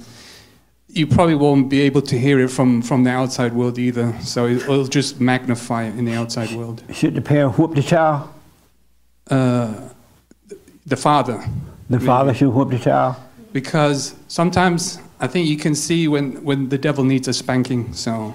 you 0.87 1.05
probably 1.05 1.35
won't 1.35 1.69
be 1.69 1.81
able 1.81 2.01
to 2.01 2.17
hear 2.17 2.39
it 2.39 2.49
from 2.49 2.81
from 2.81 3.03
the 3.03 3.11
outside 3.11 3.53
world 3.53 3.77
either. 3.77 4.13
So 4.21 4.45
it, 4.47 4.57
it'll 4.63 4.87
just 4.87 5.19
magnify 5.21 5.83
it 5.83 5.97
in 5.97 6.05
the 6.05 6.13
outside 6.13 6.51
world. 6.51 6.83
Should 6.91 7.15
the 7.15 7.21
parent 7.21 7.57
whoop 7.57 7.75
the 7.75 7.83
child? 7.83 8.29
Uh, 9.29 9.89
the 10.85 10.97
father. 10.97 11.43
The 11.89 11.99
father 11.99 12.33
should 12.33 12.49
whoop 12.49 12.69
the 12.69 12.79
child? 12.79 13.15
because 13.53 14.15
sometimes 14.27 14.99
I 15.19 15.27
think 15.27 15.47
you 15.47 15.57
can 15.57 15.75
see 15.75 16.07
when, 16.07 16.43
when 16.43 16.69
the 16.69 16.77
devil 16.77 17.03
needs 17.03 17.27
a 17.27 17.33
spanking. 17.33 17.93
So 17.93 18.33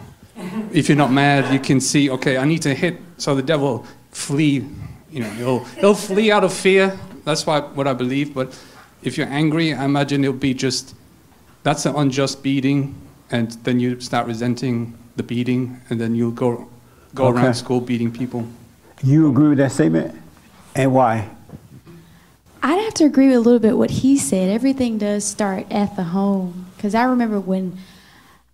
if 0.73 0.89
you're 0.89 0.99
not 0.99 1.13
mad, 1.13 1.53
you 1.53 1.61
can 1.61 1.81
see, 1.81 2.11
okay, 2.11 2.37
I 2.37 2.45
need 2.45 2.63
to 2.63 2.75
hit, 2.75 3.01
so 3.17 3.35
the 3.35 3.43
devil 3.43 3.87
flee. 4.11 4.67
You 5.11 5.21
know, 5.21 5.31
he'll, 5.31 5.65
he'll 5.65 5.95
flee 5.95 6.31
out 6.31 6.45
of 6.45 6.53
fear. 6.53 6.99
That's 7.25 7.47
why, 7.47 7.61
what 7.61 7.87
I 7.87 7.95
believe. 7.95 8.35
But 8.35 8.59
if 9.07 9.19
you're 9.19 9.29
angry, 9.29 9.75
I 9.75 9.85
imagine 9.85 10.25
it'll 10.25 10.37
be 10.37 10.55
just, 10.55 10.95
that's 11.63 11.87
an 11.87 11.95
unjust 11.95 12.43
beating, 12.43 12.95
and 13.31 13.53
then 13.65 13.79
you 13.81 14.01
start 14.01 14.27
resenting 14.27 14.97
the 15.17 15.23
beating, 15.23 15.81
and 15.91 16.01
then 16.01 16.15
you'll 16.15 16.31
go, 16.31 16.69
go 17.15 17.27
Okay. 17.27 17.41
around 17.43 17.55
school 17.55 17.81
beating 17.81 18.11
people. 18.11 18.47
You 19.03 19.29
agree 19.31 19.49
with 19.51 19.59
that 19.59 19.73
statement? 19.73 20.15
And 20.75 20.93
why? 20.93 21.29
I'd 22.63 22.81
have 22.81 22.95
to 22.95 23.05
agree 23.05 23.29
with 23.29 23.37
a 23.37 23.41
little 23.41 23.59
bit 23.59 23.77
what 23.77 23.91
he 23.91 24.17
said. 24.17 24.49
Everything 24.49 24.97
does 24.97 25.25
start 25.25 25.71
at 25.71 25.97
the 25.97 26.05
home. 26.05 26.67
Because 26.77 26.95
I 26.95 27.05
remember 27.05 27.39
when 27.39 27.77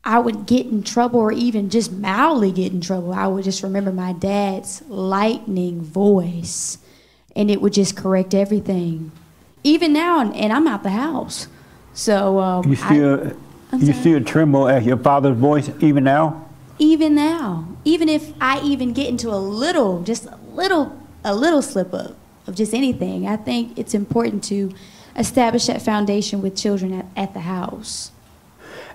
I 0.04 0.18
would 0.18 0.46
get 0.46 0.66
in 0.66 0.82
trouble 0.82 1.20
or 1.20 1.30
even 1.30 1.70
just 1.70 1.92
mildly 1.92 2.50
get 2.50 2.72
in 2.72 2.80
trouble, 2.80 3.12
I 3.12 3.28
would 3.28 3.44
just 3.44 3.62
remember 3.62 3.92
my 3.92 4.12
dad's 4.12 4.82
lightning 4.88 5.80
voice 5.82 6.78
and 7.36 7.50
it 7.50 7.62
would 7.62 7.72
just 7.72 7.96
correct 7.96 8.34
everything. 8.34 9.12
Even 9.62 9.92
now, 9.92 10.20
and, 10.20 10.34
and 10.34 10.52
I'm 10.52 10.66
out 10.66 10.82
the 10.82 10.90
house. 10.90 11.46
So, 11.94 12.38
um, 12.40 12.64
You 12.66 12.72
I- 12.82 12.86
still, 12.86 13.32
I'm 13.72 13.80
you 13.82 13.92
still 13.92 14.24
tremble 14.24 14.68
at 14.68 14.82
your 14.84 14.96
father's 14.96 15.36
voice 15.36 15.70
even 15.80 16.04
now? 16.04 16.46
even 16.82 17.14
now, 17.14 17.68
even 17.84 18.08
if 18.08 18.32
I 18.40 18.58
even 18.62 18.94
get 18.94 19.06
into 19.06 19.28
a 19.28 19.36
little, 19.36 20.02
just 20.02 20.24
a 20.24 20.38
little, 20.54 20.98
a 21.22 21.34
little 21.34 21.60
slip 21.60 21.92
up 21.92 22.16
of 22.46 22.54
just 22.54 22.72
anything, 22.72 23.26
I 23.28 23.36
think 23.36 23.78
it's 23.78 23.92
important 23.92 24.42
to 24.44 24.72
establish 25.14 25.66
that 25.66 25.82
foundation 25.82 26.40
with 26.40 26.56
children 26.56 26.94
at, 26.94 27.04
at 27.14 27.34
the 27.34 27.40
house. 27.40 28.12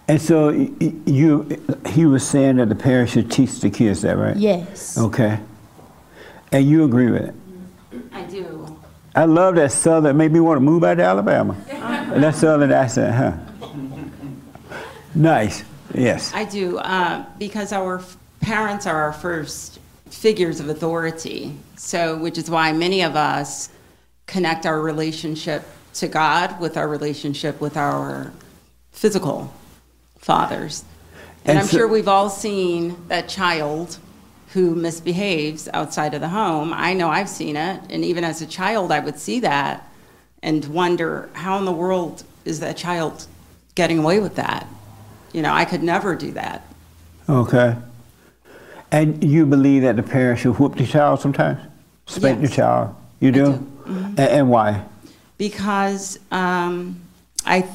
And 0.07 0.19
so 0.19 0.47
y- 0.51 0.71
y- 0.81 0.93
you, 1.05 1.63
he 1.89 2.07
was 2.07 2.27
saying 2.27 2.55
that 2.55 2.69
the 2.69 2.75
parents 2.75 3.13
should 3.13 3.29
teach 3.29 3.59
the 3.59 3.69
kids 3.69 4.01
that, 4.01 4.17
right? 4.17 4.35
Yes. 4.35 4.97
Okay. 4.97 5.39
And 6.51 6.65
you 6.67 6.85
agree 6.85 7.11
with 7.11 7.21
it? 7.21 7.35
I 8.11 8.23
do. 8.23 8.74
I 9.15 9.23
love 9.25 9.55
that 9.55 9.71
southern, 9.71 10.17
made 10.17 10.31
me 10.31 10.41
want 10.41 10.57
to 10.57 10.61
move 10.61 10.83
out 10.83 10.95
to 10.95 11.03
Alabama. 11.03 11.55
that 11.69 12.35
southern 12.35 12.71
accent, 12.71 13.15
huh? 13.15 13.33
Nice. 15.15 15.63
Yes. 15.93 16.33
I 16.33 16.43
do, 16.43 16.77
uh, 16.79 17.25
because 17.39 17.71
our 17.71 17.99
f- 17.99 18.17
parents 18.41 18.85
are 18.85 19.03
our 19.03 19.13
first 19.13 19.79
figures 20.09 20.59
of 20.59 20.67
authority. 20.67 21.55
So, 21.77 22.17
which 22.17 22.37
is 22.37 22.49
why 22.49 22.73
many 22.73 23.01
of 23.03 23.15
us 23.15 23.69
connect 24.27 24.65
our 24.65 24.81
relationship 24.81 25.63
to 25.93 26.09
God 26.09 26.59
with 26.59 26.75
our 26.75 26.87
relationship 26.87 27.61
with 27.61 27.77
our 27.77 28.33
physical 28.91 29.53
fathers. 30.17 30.83
And, 31.45 31.51
And 31.51 31.59
I'm 31.59 31.67
sure 31.67 31.87
we've 31.87 32.07
all 32.09 32.29
seen 32.29 32.97
that 33.07 33.29
child 33.29 33.97
who 34.55 34.73
misbehaves 34.73 35.67
outside 35.73 36.13
of 36.13 36.21
the 36.21 36.29
home. 36.29 36.71
I 36.73 36.93
know 36.93 37.09
I've 37.09 37.27
seen 37.27 37.57
it. 37.57 37.81
And 37.89 38.05
even 38.05 38.23
as 38.23 38.41
a 38.41 38.45
child, 38.45 38.89
I 38.89 39.01
would 39.01 39.19
see 39.19 39.41
that 39.41 39.85
and 40.41 40.63
wonder 40.67 41.29
how 41.33 41.57
in 41.57 41.65
the 41.65 41.73
world 41.73 42.23
is 42.45 42.61
that 42.61 42.77
child 42.77 43.27
getting 43.75 43.99
away 43.99 44.21
with 44.21 44.35
that? 44.35 44.65
You 45.33 45.41
know, 45.41 45.51
I 45.53 45.65
could 45.65 45.83
never 45.83 46.15
do 46.15 46.31
that. 46.31 46.65
Okay. 47.27 47.75
And 48.93 49.21
you 49.21 49.45
believe 49.45 49.81
that 49.81 49.97
the 49.97 50.03
parents 50.03 50.41
should 50.43 50.57
whoop 50.57 50.75
the 50.77 50.87
child 50.87 51.19
sometimes? 51.19 51.59
Spank 52.05 52.39
Yes. 52.41 52.49
the 52.49 52.55
child? 52.55 52.95
You 53.19 53.31
do? 53.33 53.45
Mm-hmm. 53.45 54.15
A- 54.17 54.21
and 54.21 54.49
why? 54.49 54.85
because 55.37 56.17
um, 56.31 57.01
I. 57.45 57.67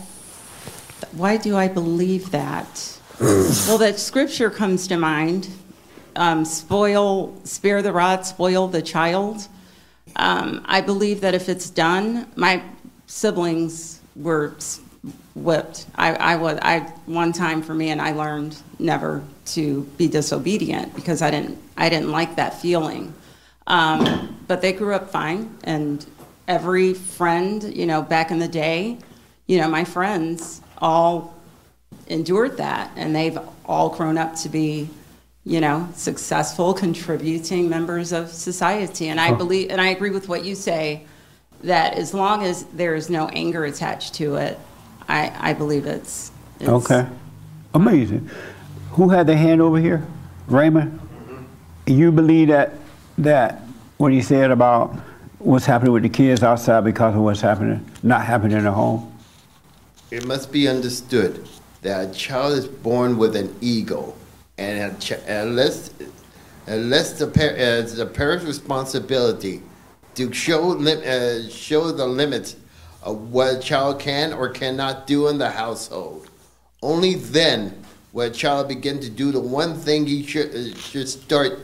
Why 1.12 1.37
do 1.37 1.57
I 1.57 1.69
believe 1.69 2.31
that? 2.31 2.99
well, 3.21 3.77
that 3.79 3.99
scripture 3.99 4.49
comes 4.49 4.88
to 4.88 4.97
mind. 4.97 5.49
Um, 6.20 6.44
spoil, 6.44 7.35
spare 7.44 7.80
the 7.80 7.92
rod, 7.92 8.26
spoil 8.26 8.68
the 8.68 8.83
child. 8.83 9.48
Um, 10.16 10.62
I 10.68 10.83
believe 10.83 11.22
that 11.22 11.35
if 11.35 11.48
it's 11.48 11.70
done, 11.70 12.26
my 12.37 12.62
siblings 13.06 14.02
were 14.14 14.54
whipped. 15.35 15.87
I, 15.94 16.14
I 16.14 16.37
was 16.37 16.59
I 16.61 16.80
one 17.06 17.33
time 17.33 17.62
for 17.62 17.72
me, 17.72 17.88
and 17.88 18.02
I 18.02 18.12
learned 18.12 18.61
never 18.78 19.24
to 19.46 19.85
be 19.96 20.09
disobedient 20.09 20.94
because 20.94 21.22
I 21.22 21.30
didn't 21.30 21.56
I 21.78 21.88
didn't 21.88 22.11
like 22.11 22.37
that 22.37 22.61
feeling. 22.61 23.14
Um, 23.66 24.37
but 24.46 24.61
they 24.61 24.74
grew 24.74 24.94
up 24.94 25.11
fine, 25.11 25.56
and 25.64 26.04
every 26.46 26.92
friend, 26.92 27.62
you 27.74 27.87
know, 27.87 28.02
back 28.02 28.30
in 28.30 28.38
the 28.38 28.48
day, 28.48 28.98
you 29.46 29.56
know, 29.59 29.70
my 29.70 29.85
friends 29.85 30.61
all 30.76 31.35
endured 32.09 32.59
that, 32.59 32.90
and 32.96 33.16
they've 33.16 33.38
all 33.64 33.88
grown 33.88 34.18
up 34.18 34.35
to 34.37 34.50
be, 34.50 34.90
you 35.44 35.61
know, 35.61 35.88
successful, 35.94 36.74
contributing 36.74 37.68
members 37.68 38.12
of 38.12 38.29
society. 38.31 39.09
And 39.09 39.20
I 39.20 39.33
believe, 39.33 39.70
and 39.70 39.81
I 39.81 39.88
agree 39.88 40.11
with 40.11 40.29
what 40.29 40.44
you 40.44 40.55
say, 40.55 41.07
that 41.62 41.94
as 41.94 42.14
long 42.14 42.42
as 42.42 42.64
there 42.64 42.94
is 42.94 43.11
no 43.11 43.29
anger 43.29 43.64
attached 43.64 44.14
to 44.14 44.37
it, 44.37 44.59
I, 45.09 45.50
I 45.50 45.53
believe 45.55 45.87
it's, 45.87 46.31
it's 46.59 46.68
Okay. 46.68 47.07
Amazing. 47.74 48.29
Who 48.92 49.09
had 49.09 49.26
the 49.26 49.37
hand 49.37 49.62
over 49.62 49.79
here? 49.79 50.07
Raymond? 50.46 50.98
Mm-hmm. 50.98 51.44
You 51.87 52.12
believe 52.12 52.48
that 52.48 52.74
that 53.18 53.62
what 53.98 54.12
he 54.12 54.22
said 54.22 54.50
about 54.50 54.94
what's 55.38 55.66
happening 55.66 55.92
with 55.92 56.03
the 56.03 56.09
kids 56.09 56.42
outside 56.42 56.85
because 56.85 57.14
of 57.14 57.20
what's 57.20 57.40
happening, 57.40 57.85
not 58.03 58.24
happening 58.24 58.57
in 58.57 58.64
the 58.64 58.72
home? 58.72 59.12
It 60.11 60.26
must 60.26 60.50
be 60.50 60.68
understood 60.68 61.48
that 61.83 62.09
a 62.09 62.12
child 62.12 62.55
is 62.55 62.66
born 62.66 63.16
with 63.16 63.37
an 63.37 63.55
ego, 63.61 64.14
and 64.61 64.92
a 64.92 65.01
ch- 65.01 65.12
unless, 65.27 65.90
unless 66.66 67.18
the, 67.18 67.27
par- 67.27 67.57
uh, 67.57 67.83
the 67.83 68.09
parent's 68.12 68.44
responsibility 68.44 69.62
to 70.14 70.33
show, 70.33 70.79
uh, 70.79 71.49
show 71.49 71.90
the 71.90 72.07
limits 72.07 72.57
of 73.03 73.33
what 73.33 73.57
a 73.57 73.59
child 73.59 73.99
can 73.99 74.33
or 74.33 74.51
cannot 74.51 75.07
do 75.07 75.29
in 75.29 75.38
the 75.38 75.51
household. 75.51 76.29
Only 76.83 77.14
then 77.14 77.83
will 78.12 78.27
a 78.27 78.31
child 78.31 78.68
begin 78.68 79.01
to 79.01 79.09
do 79.09 79.33
the 79.33 79.40
one 79.40 79.75
thing 79.75 80.07
he 80.07 80.23
should, 80.23 80.55
uh, 80.55 80.77
should 80.77 81.09
start, 81.09 81.59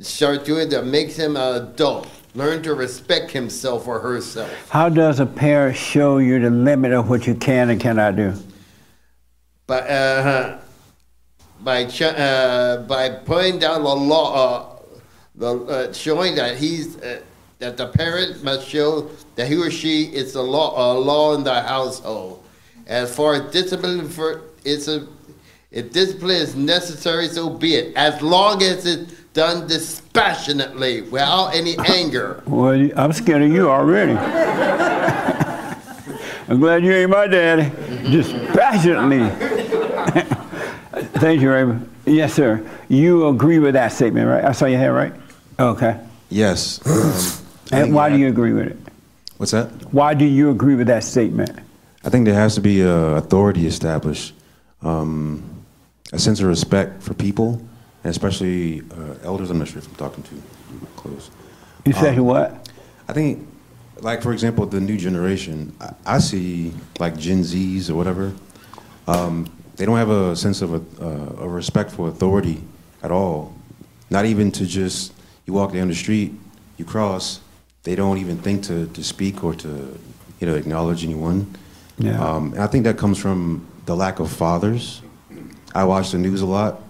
start 0.00 0.44
doing 0.44 0.68
that 0.70 0.84
makes 0.84 1.14
him 1.14 1.36
an 1.36 1.62
adult. 1.62 2.08
Learn 2.34 2.62
to 2.64 2.74
respect 2.74 3.30
himself 3.30 3.86
or 3.86 4.00
herself. 4.00 4.70
How 4.70 4.90
does 4.90 5.20
a 5.20 5.26
parent 5.26 5.76
show 5.76 6.18
you 6.18 6.38
the 6.38 6.50
limit 6.50 6.92
of 6.92 7.08
what 7.08 7.26
you 7.26 7.34
can 7.34 7.70
and 7.70 7.80
cannot 7.80 8.16
do? 8.16 8.34
by 9.66 9.80
uh, 9.80 10.60
by 11.66 11.84
ch- 11.84 12.02
uh, 12.02 12.84
by 12.86 13.10
putting 13.10 13.58
down 13.58 13.82
the 13.82 13.88
law 13.94 14.26
uh, 14.36 14.66
the, 15.34 15.64
uh, 15.64 15.92
showing 15.92 16.36
that 16.36 16.56
he's, 16.56 16.96
uh, 16.98 17.20
that 17.58 17.76
the 17.76 17.88
parent 17.88 18.44
must 18.44 18.68
show 18.68 19.10
that 19.34 19.48
he 19.48 19.56
or 19.56 19.68
she 19.70 20.04
is 20.04 20.36
a 20.36 20.42
law, 20.42 20.94
a 20.94 20.96
law 20.96 21.34
in 21.34 21.42
the 21.42 21.60
household. 21.62 22.42
As 22.86 23.14
far 23.14 23.34
as 23.34 23.50
discipline 23.52 24.08
for, 24.08 24.42
it's 24.64 24.86
a, 24.86 25.08
if 25.72 25.90
discipline 25.90 26.36
is 26.36 26.54
necessary, 26.54 27.26
so 27.26 27.50
be 27.50 27.74
it, 27.74 27.96
as 27.96 28.22
long 28.22 28.62
as 28.62 28.86
it's 28.86 29.12
done 29.34 29.66
dispassionately, 29.66 31.02
without 31.02 31.48
any 31.48 31.76
anger. 31.88 32.44
Well, 32.46 32.90
I'm 32.96 33.12
scared 33.12 33.42
of 33.42 33.50
you 33.50 33.68
already. 33.68 34.12
I'm 36.48 36.60
glad 36.60 36.84
you 36.84 36.92
ain't 36.92 37.10
my 37.10 37.26
daddy. 37.26 37.72
Just 38.08 38.30
passionately. 38.54 39.18
Thank 41.18 41.40
you, 41.40 41.50
Raymond. 41.50 41.88
Yes, 42.04 42.34
sir. 42.34 42.64
You 42.88 43.28
agree 43.28 43.58
with 43.58 43.74
that 43.74 43.92
statement, 43.92 44.28
right? 44.28 44.44
I 44.44 44.52
saw 44.52 44.66
your 44.66 44.78
hand, 44.78 44.94
right? 44.94 45.12
Okay. 45.58 45.98
Yes. 46.28 46.80
Um, 46.86 47.42
And 47.72 47.92
why 47.92 48.10
do 48.10 48.16
you 48.16 48.28
agree 48.28 48.52
with 48.52 48.68
it? 48.68 48.76
What's 49.38 49.50
that? 49.50 49.66
Why 49.92 50.14
do 50.14 50.24
you 50.24 50.50
agree 50.50 50.76
with 50.76 50.86
that 50.86 51.02
statement? 51.02 51.50
I 52.04 52.10
think 52.10 52.24
there 52.24 52.34
has 52.34 52.54
to 52.54 52.60
be 52.60 52.82
a 52.82 53.16
authority 53.16 53.66
established, 53.66 54.34
um, 54.82 55.42
a 56.12 56.18
sense 56.18 56.38
of 56.40 56.46
respect 56.46 57.02
for 57.02 57.12
people, 57.14 57.60
and 58.04 58.10
especially 58.12 58.82
uh, 58.96 59.14
elders. 59.24 59.50
I'm 59.50 59.58
not 59.58 59.66
sure 59.66 59.78
if 59.78 59.88
I'm 59.88 59.96
talking 59.96 60.22
to 60.22 60.34
close. 60.94 61.30
You 61.84 61.92
say 61.92 62.16
Um, 62.16 62.24
what? 62.24 62.68
I 63.08 63.12
think, 63.12 63.44
like 64.00 64.22
for 64.22 64.32
example, 64.32 64.64
the 64.66 64.80
new 64.80 64.96
generation. 64.96 65.74
I, 65.80 65.92
I 66.06 66.18
see 66.20 66.72
like 67.00 67.16
Gen 67.16 67.42
Zs 67.42 67.90
or 67.90 67.94
whatever. 67.96 68.32
Um, 69.08 69.50
they 69.76 69.84
don't 69.84 69.96
have 69.96 70.10
a 70.10 70.34
sense 70.34 70.62
of 70.62 70.74
a, 70.74 71.04
uh, 71.04 71.44
a 71.44 71.48
respect 71.48 71.90
for 71.90 72.08
authority 72.08 72.62
at 73.02 73.10
all. 73.10 73.54
Not 74.10 74.24
even 74.24 74.50
to 74.52 74.66
just 74.66 75.12
you 75.44 75.52
walk 75.52 75.72
down 75.72 75.88
the 75.88 75.94
street, 75.94 76.32
you 76.76 76.84
cross. 76.84 77.40
They 77.82 77.94
don't 77.94 78.18
even 78.18 78.38
think 78.38 78.64
to, 78.64 78.86
to 78.88 79.04
speak 79.04 79.44
or 79.44 79.54
to 79.54 79.98
you 80.40 80.46
know 80.46 80.54
acknowledge 80.54 81.04
anyone. 81.04 81.54
Yeah. 81.98 82.22
Um, 82.22 82.52
and 82.52 82.62
I 82.62 82.66
think 82.66 82.84
that 82.84 82.98
comes 82.98 83.18
from 83.18 83.66
the 83.86 83.96
lack 83.96 84.18
of 84.18 84.30
fathers. 84.30 85.02
I 85.74 85.84
watch 85.84 86.10
the 86.10 86.18
news 86.18 86.40
a 86.40 86.46
lot, 86.46 86.82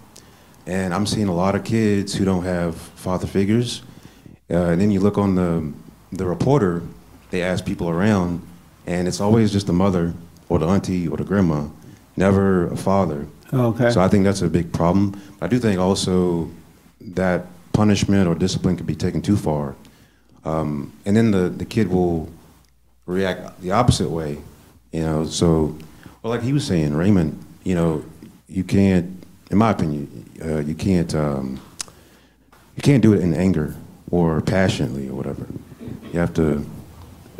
and 0.66 0.94
I'm 0.94 1.06
seeing 1.06 1.28
a 1.28 1.34
lot 1.34 1.54
of 1.54 1.64
kids 1.64 2.14
who 2.14 2.24
don't 2.24 2.44
have 2.44 2.76
father 2.76 3.26
figures. 3.26 3.82
Uh, 4.48 4.70
and 4.70 4.80
then 4.80 4.90
you 4.90 5.00
look 5.00 5.18
on 5.18 5.34
the 5.34 5.72
the 6.12 6.24
reporter, 6.24 6.82
they 7.30 7.42
ask 7.42 7.64
people 7.64 7.88
around, 7.88 8.46
and 8.86 9.08
it's 9.08 9.20
always 9.20 9.52
just 9.52 9.66
the 9.66 9.72
mother 9.72 10.14
or 10.48 10.58
the 10.58 10.66
auntie 10.66 11.08
or 11.08 11.16
the 11.16 11.24
grandma, 11.24 11.66
never 12.16 12.66
a 12.68 12.76
father. 12.76 13.26
Okay. 13.52 13.90
So 13.90 14.00
I 14.00 14.08
think 14.08 14.24
that's 14.24 14.42
a 14.42 14.48
big 14.48 14.72
problem. 14.72 15.20
I 15.40 15.46
do 15.46 15.58
think 15.58 15.78
also 15.78 16.50
that 17.00 17.46
punishment 17.72 18.28
or 18.28 18.34
discipline 18.34 18.76
could 18.76 18.86
be 18.86 18.96
taken 18.96 19.22
too 19.22 19.36
far, 19.36 19.76
um, 20.44 20.92
and 21.04 21.16
then 21.16 21.30
the 21.30 21.48
the 21.48 21.64
kid 21.64 21.88
will 21.88 22.28
react 23.06 23.60
the 23.60 23.70
opposite 23.70 24.08
way. 24.08 24.38
You 24.92 25.02
know, 25.02 25.24
so 25.26 25.76
well, 26.22 26.32
like 26.32 26.42
he 26.42 26.52
was 26.52 26.66
saying, 26.66 26.94
Raymond. 26.94 27.42
You 27.62 27.74
know, 27.74 28.04
you 28.48 28.62
can't, 28.64 29.24
in 29.50 29.58
my 29.58 29.70
opinion, 29.70 30.30
uh, 30.44 30.58
you 30.58 30.74
can't 30.74 31.14
um, 31.14 31.60
you 32.76 32.82
can't 32.82 33.02
do 33.02 33.12
it 33.12 33.20
in 33.20 33.34
anger 33.34 33.74
or 34.10 34.40
passionately 34.40 35.08
or 35.08 35.14
whatever. 35.14 35.46
You 36.12 36.20
have 36.20 36.34
to. 36.34 36.64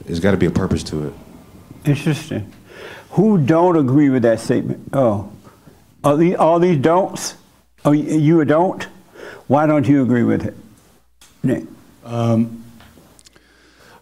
There's 0.05 0.21
got 0.21 0.33
to 0.33 0.37
be 0.37 0.47
a 0.47 0.51
purpose 0.51 0.85
to 0.85 1.09
it. 1.09 1.15
Interesting. 1.85 2.53
Who 3.17 3.39
don't 3.39 3.77
agree 3.77 4.11
with 4.11 4.25
that 4.25 4.41
statement? 4.41 4.91
Oh, 4.93 5.33
all 6.05 6.19
these, 6.19 6.35
all 6.37 6.59
these 6.59 6.77
don'ts? 6.77 7.35
Oh, 7.83 7.93
you 7.93 8.43
a 8.43 8.45
don't? 8.45 8.87
Why 9.47 9.65
don't 9.65 9.89
you 9.89 10.03
agree 10.03 10.23
with 10.23 10.45
it? 10.45 10.55
Nick? 11.43 11.65
Um, 12.05 12.63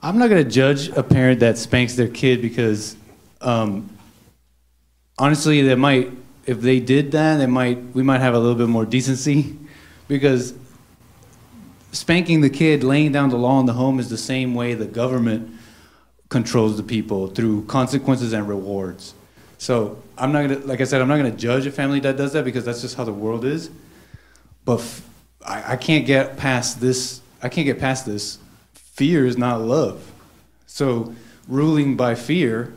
I'm 0.02 0.18
not 0.18 0.30
going 0.30 0.42
to 0.42 0.50
judge 0.50 0.88
a 0.88 1.04
parent 1.04 1.38
that 1.40 1.58
spanks 1.58 1.94
their 1.94 2.08
kid 2.08 2.42
because, 2.42 2.96
um, 3.40 3.88
honestly, 5.16 5.62
they 5.62 5.76
might, 5.76 6.10
if 6.44 6.60
they 6.60 6.80
did 6.80 7.12
that, 7.12 7.36
they 7.36 7.46
might, 7.46 7.78
we 7.94 8.02
might 8.02 8.20
have 8.20 8.34
a 8.34 8.38
little 8.40 8.56
bit 8.56 8.68
more 8.68 8.84
decency, 8.84 9.56
because 10.08 10.54
spanking 11.92 12.40
the 12.40 12.50
kid, 12.50 12.82
laying 12.82 13.12
down 13.12 13.28
the 13.28 13.38
law 13.38 13.60
in 13.60 13.66
the 13.66 13.74
home, 13.74 14.00
is 14.00 14.10
the 14.10 14.18
same 14.18 14.56
way 14.56 14.74
the 14.74 14.86
government 14.86 15.53
controls 16.34 16.76
the 16.76 16.82
people 16.82 17.28
through 17.28 17.64
consequences 17.66 18.32
and 18.32 18.48
rewards. 18.48 19.14
So 19.56 20.02
I'm 20.18 20.32
not 20.32 20.42
gonna, 20.42 20.58
like 20.66 20.80
I 20.80 20.84
said, 20.84 21.00
I'm 21.00 21.06
not 21.06 21.16
gonna 21.16 21.30
judge 21.30 21.64
a 21.64 21.70
family 21.70 22.00
that 22.00 22.16
does 22.16 22.32
that 22.32 22.44
because 22.44 22.64
that's 22.64 22.82
just 22.82 22.96
how 22.96 23.04
the 23.04 23.12
world 23.12 23.44
is. 23.44 23.70
But 24.64 24.82
I 25.46 25.76
can't 25.76 26.04
get 26.04 26.36
past 26.36 26.80
this. 26.80 27.20
I 27.40 27.48
can't 27.48 27.66
get 27.66 27.78
past 27.78 28.04
this. 28.04 28.38
Fear 28.72 29.26
is 29.26 29.38
not 29.38 29.60
love. 29.60 30.10
So 30.66 31.14
ruling 31.46 31.96
by 31.96 32.16
fear, 32.16 32.72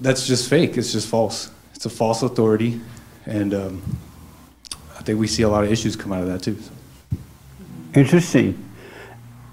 that's 0.00 0.26
just 0.26 0.50
fake. 0.50 0.76
It's 0.76 0.90
just 0.90 1.06
false. 1.06 1.50
It's 1.76 1.86
a 1.86 1.90
false 1.90 2.24
authority, 2.24 2.80
and 3.26 3.54
um, 3.54 3.98
I 4.98 5.02
think 5.02 5.20
we 5.20 5.28
see 5.28 5.44
a 5.44 5.48
lot 5.48 5.62
of 5.62 5.70
issues 5.70 5.94
come 5.94 6.12
out 6.12 6.22
of 6.22 6.26
that 6.26 6.42
too. 6.42 6.58
Interesting. 7.94 8.65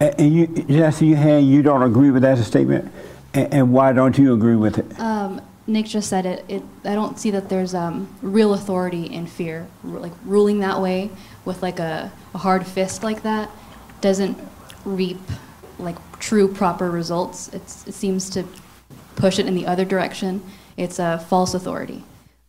And 0.03 0.33
you, 0.33 0.47
Jesse, 0.47 1.05
you 1.05 1.15
had 1.15 1.43
you 1.43 1.61
don't 1.61 1.83
agree 1.83 2.11
with 2.11 2.23
that 2.23 2.37
statement, 2.39 2.91
and, 3.33 3.53
and 3.53 3.73
why 3.73 3.93
don't 3.93 4.17
you 4.17 4.33
agree 4.33 4.55
with 4.57 4.77
it? 4.79 4.99
Um, 4.99 5.41
Nick 5.65 5.85
just 5.85 6.09
said 6.09 6.25
it, 6.25 6.43
it. 6.49 6.61
I 6.83 6.93
don't 6.93 7.17
see 7.17 7.31
that 7.31 7.47
there's 7.47 7.73
um, 7.73 8.13
real 8.21 8.53
authority 8.53 9.05
in 9.05 9.27
fear. 9.27 9.65
R- 9.85 9.99
Like 9.99 10.11
ruling 10.25 10.59
that 10.59 10.81
way 10.81 11.09
with 11.45 11.61
like 11.61 11.79
a, 11.79 12.11
a 12.33 12.37
hard 12.37 12.67
fist 12.67 13.01
like 13.03 13.23
that 13.23 13.49
doesn't 14.01 14.37
reap 14.83 15.21
like 15.79 15.95
true 16.19 16.53
proper 16.53 16.91
results. 16.91 17.47
It's, 17.53 17.87
it 17.87 17.93
seems 17.93 18.29
to 18.31 18.45
push 19.15 19.39
it 19.39 19.45
in 19.45 19.55
the 19.55 19.65
other 19.65 19.85
direction. 19.85 20.43
It's 20.75 20.99
a 20.99 21.19
false 21.29 21.53
authority. 21.53 22.03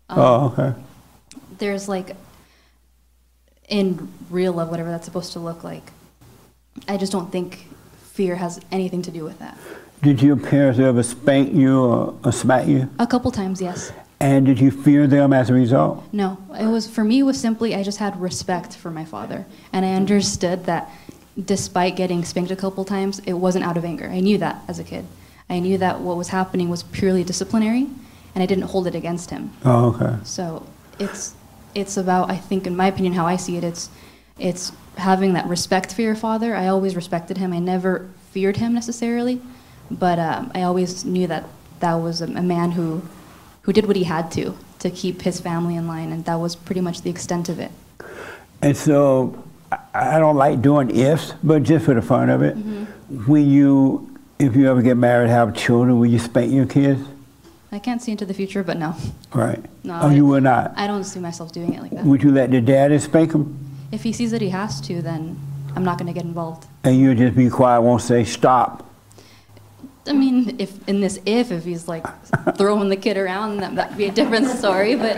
Um, 0.09 0.19
oh, 0.19 0.55
okay. 0.59 0.81
There's 1.59 1.89
like 1.89 2.17
in 3.69 4.13
real 4.29 4.53
love, 4.53 4.71
whatever 4.71 4.91
that's 4.91 5.05
supposed 5.05 5.33
to 5.35 5.39
look 5.39 5.63
like. 5.63 5.93
I 6.89 6.97
just 6.97 7.13
don't 7.13 7.31
think 7.31 7.67
fear 8.13 8.37
has 8.37 8.61
anything 8.71 9.03
to 9.03 9.11
do 9.11 9.25
with 9.25 9.39
that. 9.39 9.59
Did 10.03 10.21
your 10.21 10.37
parents 10.37 10.79
ever 10.79 11.03
spank 11.03 11.55
you 11.55 11.83
or, 11.83 12.15
or 12.25 12.33
smack 12.33 12.67
you? 12.67 12.91
A 12.99 13.07
couple 13.07 13.31
times, 13.31 13.61
yes. 13.63 13.93
And 14.21 14.47
did 14.47 14.61
you 14.61 14.71
fear 14.71 15.07
them 15.07 15.33
as 15.33 15.51
a 15.51 15.55
result? 15.55 16.05
No, 16.13 16.39
it 16.59 16.67
was 16.67 16.89
for 16.89 17.05
me. 17.05 17.21
It 17.21 17.23
was 17.25 17.41
simply 17.41 17.75
I 17.75 17.83
just 17.83 17.99
had 17.99 18.21
respect 18.21 18.77
for 18.77 18.91
my 18.91 19.05
father, 19.05 19.45
and 19.73 19.85
I 19.85 19.95
understood 19.95 20.65
that 20.67 20.91
despite 21.43 21.97
getting 21.97 22.25
spanked 22.25 22.51
a 22.51 22.57
couple 22.57 22.85
times, 22.85 23.19
it 23.21 23.35
wasn't 23.35 23.65
out 23.65 23.77
of 23.77 23.85
anger. 23.85 24.09
I 24.09 24.21
knew 24.21 24.39
that 24.39 24.63
as 24.69 24.79
a 24.79 24.85
kid. 24.85 25.05
I 25.51 25.59
knew 25.59 25.77
that 25.79 26.01
what 26.01 26.17
was 26.17 26.29
happening 26.29 26.69
was 26.71 26.83
purely 26.85 27.25
disciplinary, 27.25 27.87
and 28.35 28.43
I 28.43 28.47
didn't 28.47 28.65
hold 28.65 28.87
it 28.87 28.95
against 28.95 29.31
him. 29.31 29.53
Oh, 29.65 29.95
okay. 29.95 30.17
So 30.25 30.67
it's 30.99 31.35
it's 31.75 31.97
about 31.97 32.31
I 32.31 32.37
think 32.37 32.67
in 32.67 32.77
my 32.77 32.87
opinion 32.87 33.15
how 33.15 33.27
I 33.27 33.37
see 33.37 33.57
it. 33.57 33.65
It's 33.65 33.91
it's 34.39 34.73
having 34.97 35.33
that 35.35 35.47
respect 35.49 35.93
for 35.95 36.03
your 36.03 36.15
father. 36.15 36.55
I 36.55 36.69
always 36.69 36.95
respected 36.97 37.39
him. 37.39 37.53
I 37.53 37.59
never 37.59 38.09
feared 38.33 38.57
him 38.59 38.75
necessarily, 38.75 39.41
but 39.91 40.19
um, 40.19 40.51
I 40.55 40.63
always 40.63 41.05
knew 41.05 41.27
that 41.27 41.45
that 41.81 41.95
was 41.95 42.21
a, 42.21 42.27
a 42.27 42.43
man 42.43 42.73
who 42.73 43.03
who 43.63 43.73
did 43.73 43.87
what 43.87 43.97
he 43.97 44.05
had 44.05 44.31
to 44.33 44.57
to 44.81 44.91
keep 44.91 45.23
his 45.23 45.41
family 45.41 45.75
in 45.77 45.87
line, 45.89 46.13
and 46.13 46.25
that 46.27 46.37
was 46.37 46.55
pretty 46.57 46.81
much 46.81 47.03
the 47.03 47.11
extent 47.11 47.49
of 47.49 47.59
it. 47.59 47.71
And 48.61 48.77
so 48.77 49.43
I- 49.95 50.19
don't 50.19 50.37
like 50.37 50.61
doing 50.63 50.91
ifs, 50.95 51.33
but 51.43 51.63
just 51.63 51.85
for 51.87 51.95
the 51.95 52.03
fun 52.03 52.29
of 52.31 52.43
it, 52.43 52.57
Mm-hmm. 52.57 52.85
when 53.31 53.49
you, 53.49 54.11
if 54.39 54.55
you 54.57 54.69
ever 54.71 54.83
get 54.83 54.97
married, 54.97 55.31
have 55.31 55.55
children, 55.55 55.99
will 55.99 56.07
you 56.07 56.19
spank 56.19 56.53
your 56.53 56.67
kids? 56.67 57.01
I 57.73 57.79
can't 57.79 58.01
see 58.03 58.13
into 58.13 58.25
the 58.27 58.35
future, 58.35 58.63
but 58.63 58.77
no, 58.79 58.95
Right. 59.33 59.59
no. 59.83 59.95
oh, 60.03 60.09
I, 60.09 60.15
you 60.15 60.27
will 60.27 60.41
not. 60.41 60.75
I 60.77 60.87
don't 60.87 61.05
see 61.05 61.19
myself 61.21 61.51
doing 61.53 61.73
it 61.75 61.83
like 61.83 61.91
that. 61.93 62.05
Would 62.05 62.23
you 62.23 62.31
let 62.31 62.51
the 62.51 62.61
daddy 62.61 62.99
spank 62.99 63.33
them, 63.33 63.59
If 63.95 64.03
he 64.03 64.13
sees 64.13 64.33
that 64.33 64.41
he 64.41 64.49
has 64.49 64.81
to, 64.83 65.01
then 65.01 65.39
I'm 65.77 65.85
not 65.85 65.99
going 65.99 66.09
to 66.09 66.13
get 66.13 66.25
involved. 66.25 66.67
and 66.83 66.99
you'll 66.99 67.15
just 67.15 67.37
be 67.37 67.49
quiet, 67.49 67.81
won't 67.81 68.03
say 68.03 68.25
stop? 68.25 68.85
I 70.07 70.13
mean, 70.13 70.57
if 70.59 70.87
in 70.89 71.01
this 71.01 71.19
if, 71.25 71.53
if 71.53 71.65
he's 71.65 71.87
like 71.89 72.05
throwing 72.57 72.89
the 72.89 72.97
kid 72.97 73.17
around, 73.17 73.59
that 73.59 73.77
that'd 73.77 73.97
be 73.97 74.07
a 74.07 74.13
different 74.13 74.49
story. 74.49 74.97
But, 74.97 75.17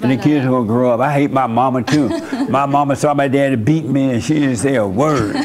And 0.00 0.12
the 0.12 0.16
kids 0.16 0.46
will 0.46 0.64
grow 0.64 0.92
up. 0.92 1.00
I 1.00 1.12
hate 1.12 1.30
my 1.32 1.46
mama 1.46 1.82
too. 1.82 2.08
my 2.48 2.66
mama 2.66 2.94
saw 2.94 3.14
my 3.14 3.26
daddy 3.28 3.56
beat 3.56 3.84
me, 3.84 4.12
and 4.12 4.22
she 4.22 4.34
didn't 4.34 4.56
say 4.56 4.76
a 4.76 4.86
word. 4.86 5.34
no, 5.34 5.40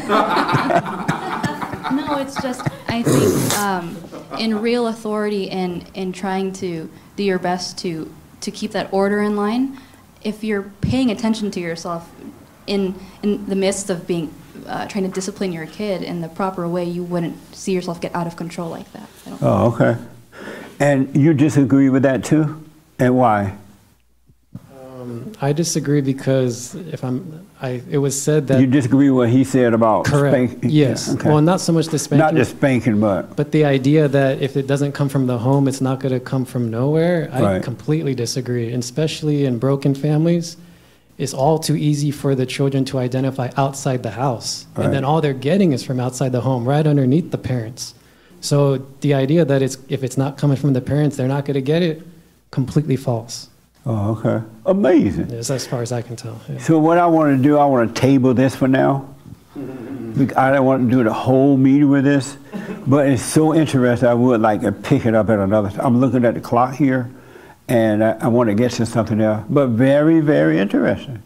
it's 2.20 2.40
just 2.40 2.62
I 2.88 3.02
think 3.02 3.58
um, 3.58 3.96
in 4.38 4.60
real 4.60 4.86
authority 4.86 5.50
and 5.50 5.84
in 5.94 6.12
trying 6.12 6.52
to 6.54 6.88
do 7.16 7.22
your 7.24 7.38
best 7.38 7.78
to 7.78 8.10
to 8.40 8.50
keep 8.50 8.70
that 8.72 8.92
order 8.92 9.22
in 9.22 9.34
line. 9.36 9.78
If 10.22 10.42
you're 10.42 10.70
paying 10.80 11.10
attention 11.10 11.50
to 11.52 11.60
yourself 11.60 12.10
in 12.66 12.94
in 13.22 13.46
the 13.46 13.56
midst 13.56 13.90
of 13.90 14.06
being 14.06 14.34
uh, 14.66 14.86
trying 14.86 15.04
to 15.04 15.10
discipline 15.10 15.52
your 15.52 15.66
kid 15.66 16.02
in 16.02 16.20
the 16.20 16.28
proper 16.28 16.68
way, 16.68 16.84
you 16.84 17.02
wouldn't 17.02 17.54
see 17.54 17.72
yourself 17.72 18.00
get 18.00 18.14
out 18.14 18.26
of 18.26 18.36
control 18.36 18.68
like 18.68 18.90
that. 18.92 19.08
I 19.26 19.30
don't 19.30 19.42
Oh, 19.42 19.72
okay. 19.72 19.96
And 20.80 21.16
you 21.16 21.34
disagree 21.34 21.88
with 21.88 22.02
that 22.02 22.24
too? 22.24 22.64
And 22.98 23.16
why? 23.16 23.56
Um, 24.70 25.32
I 25.40 25.52
disagree 25.52 26.00
because 26.00 26.74
if 26.74 27.02
I'm 27.02 27.47
I, 27.60 27.82
it 27.90 27.98
was 27.98 28.20
said 28.20 28.46
that 28.48 28.60
You 28.60 28.66
disagree 28.68 29.10
with 29.10 29.18
what 29.18 29.28
he 29.30 29.42
said 29.42 29.74
about 29.74 30.04
Correct. 30.04 30.52
spanking? 30.52 30.70
Yes. 30.70 31.12
Okay. 31.14 31.28
Well, 31.28 31.40
not 31.40 31.60
so 31.60 31.72
much 31.72 31.86
the 31.88 31.98
spanking. 31.98 32.18
Not 32.18 32.34
the 32.34 32.44
spanking, 32.44 33.00
but 33.00 33.34
But 33.34 33.50
the 33.50 33.64
idea 33.64 34.06
that 34.06 34.40
if 34.40 34.56
it 34.56 34.66
doesn't 34.68 34.92
come 34.92 35.08
from 35.08 35.26
the 35.26 35.38
home, 35.38 35.66
it's 35.66 35.80
not 35.80 35.98
going 35.98 36.14
to 36.14 36.20
come 36.20 36.44
from 36.44 36.70
nowhere, 36.70 37.28
I 37.32 37.40
Right. 37.42 37.62
completely 37.62 38.14
disagree. 38.14 38.72
And 38.72 38.82
especially 38.82 39.44
in 39.44 39.58
broken 39.58 39.94
families, 39.94 40.56
it's 41.18 41.34
all 41.34 41.58
too 41.58 41.74
easy 41.74 42.12
for 42.12 42.36
the 42.36 42.46
children 42.46 42.84
to 42.86 42.98
identify 42.98 43.50
outside 43.56 44.04
the 44.04 44.12
house. 44.12 44.66
And 44.76 44.92
then 44.92 45.04
all 45.04 45.20
they're 45.20 45.32
getting 45.50 45.72
is 45.72 45.82
from 45.82 45.98
outside 45.98 46.30
the 46.30 46.42
home, 46.42 46.64
right 46.64 46.86
underneath 46.86 47.32
the 47.32 47.38
parents. 47.38 47.94
So 48.40 48.86
the 49.00 49.14
idea 49.14 49.44
that 49.44 49.62
it's 49.62 49.78
if 49.88 50.04
it's 50.04 50.16
not 50.16 50.38
coming 50.38 50.56
from 50.56 50.74
the 50.74 50.80
parents, 50.80 51.16
they're 51.16 51.26
not 51.26 51.44
going 51.44 51.54
to 51.54 51.60
get 51.60 51.82
it, 51.82 52.02
completely 52.52 52.94
false. 52.94 53.48
Oh, 53.88 54.16
okay, 54.18 54.44
amazing. 54.66 55.26
That's 55.26 55.50
as 55.50 55.66
far 55.66 55.82
as 55.82 55.90
I 55.92 56.02
can 56.02 56.14
tell. 56.16 56.40
yeah. 56.48 56.58
So 56.58 56.78
what 56.78 56.98
I 56.98 57.06
want 57.06 57.36
to 57.36 57.42
do, 57.42 57.58
I 57.58 57.64
want 57.64 57.94
to 57.94 58.00
table 58.00 58.34
this 58.34 58.54
for 58.54 58.68
now. 58.68 59.14
I 60.36 60.50
don't 60.52 60.64
want 60.64 60.88
to 60.88 60.96
do 60.96 61.02
the 61.04 61.12
whole 61.12 61.56
meeting 61.56 61.88
with 61.88 62.04
this, 62.04 62.36
but 62.86 63.08
it's 63.08 63.22
so 63.22 63.54
interesting. 63.54 64.08
I 64.08 64.14
would 64.14 64.40
like 64.40 64.60
to 64.62 64.72
pick 64.72 65.04
it 65.06 65.14
up 65.14 65.28
at 65.30 65.38
another. 65.38 65.70
I'm 65.80 65.98
looking 66.00 66.24
at 66.24 66.34
the 66.34 66.40
clock 66.40 66.74
here, 66.74 67.10
and 67.66 68.04
I, 68.04 68.12
I 68.12 68.28
want 68.28 68.48
to 68.48 68.54
get 68.54 68.72
to 68.72 68.86
something 68.86 69.20
else. 69.20 69.44
But 69.48 69.68
very, 69.68 70.20
very 70.20 70.58
interesting. 70.58 71.22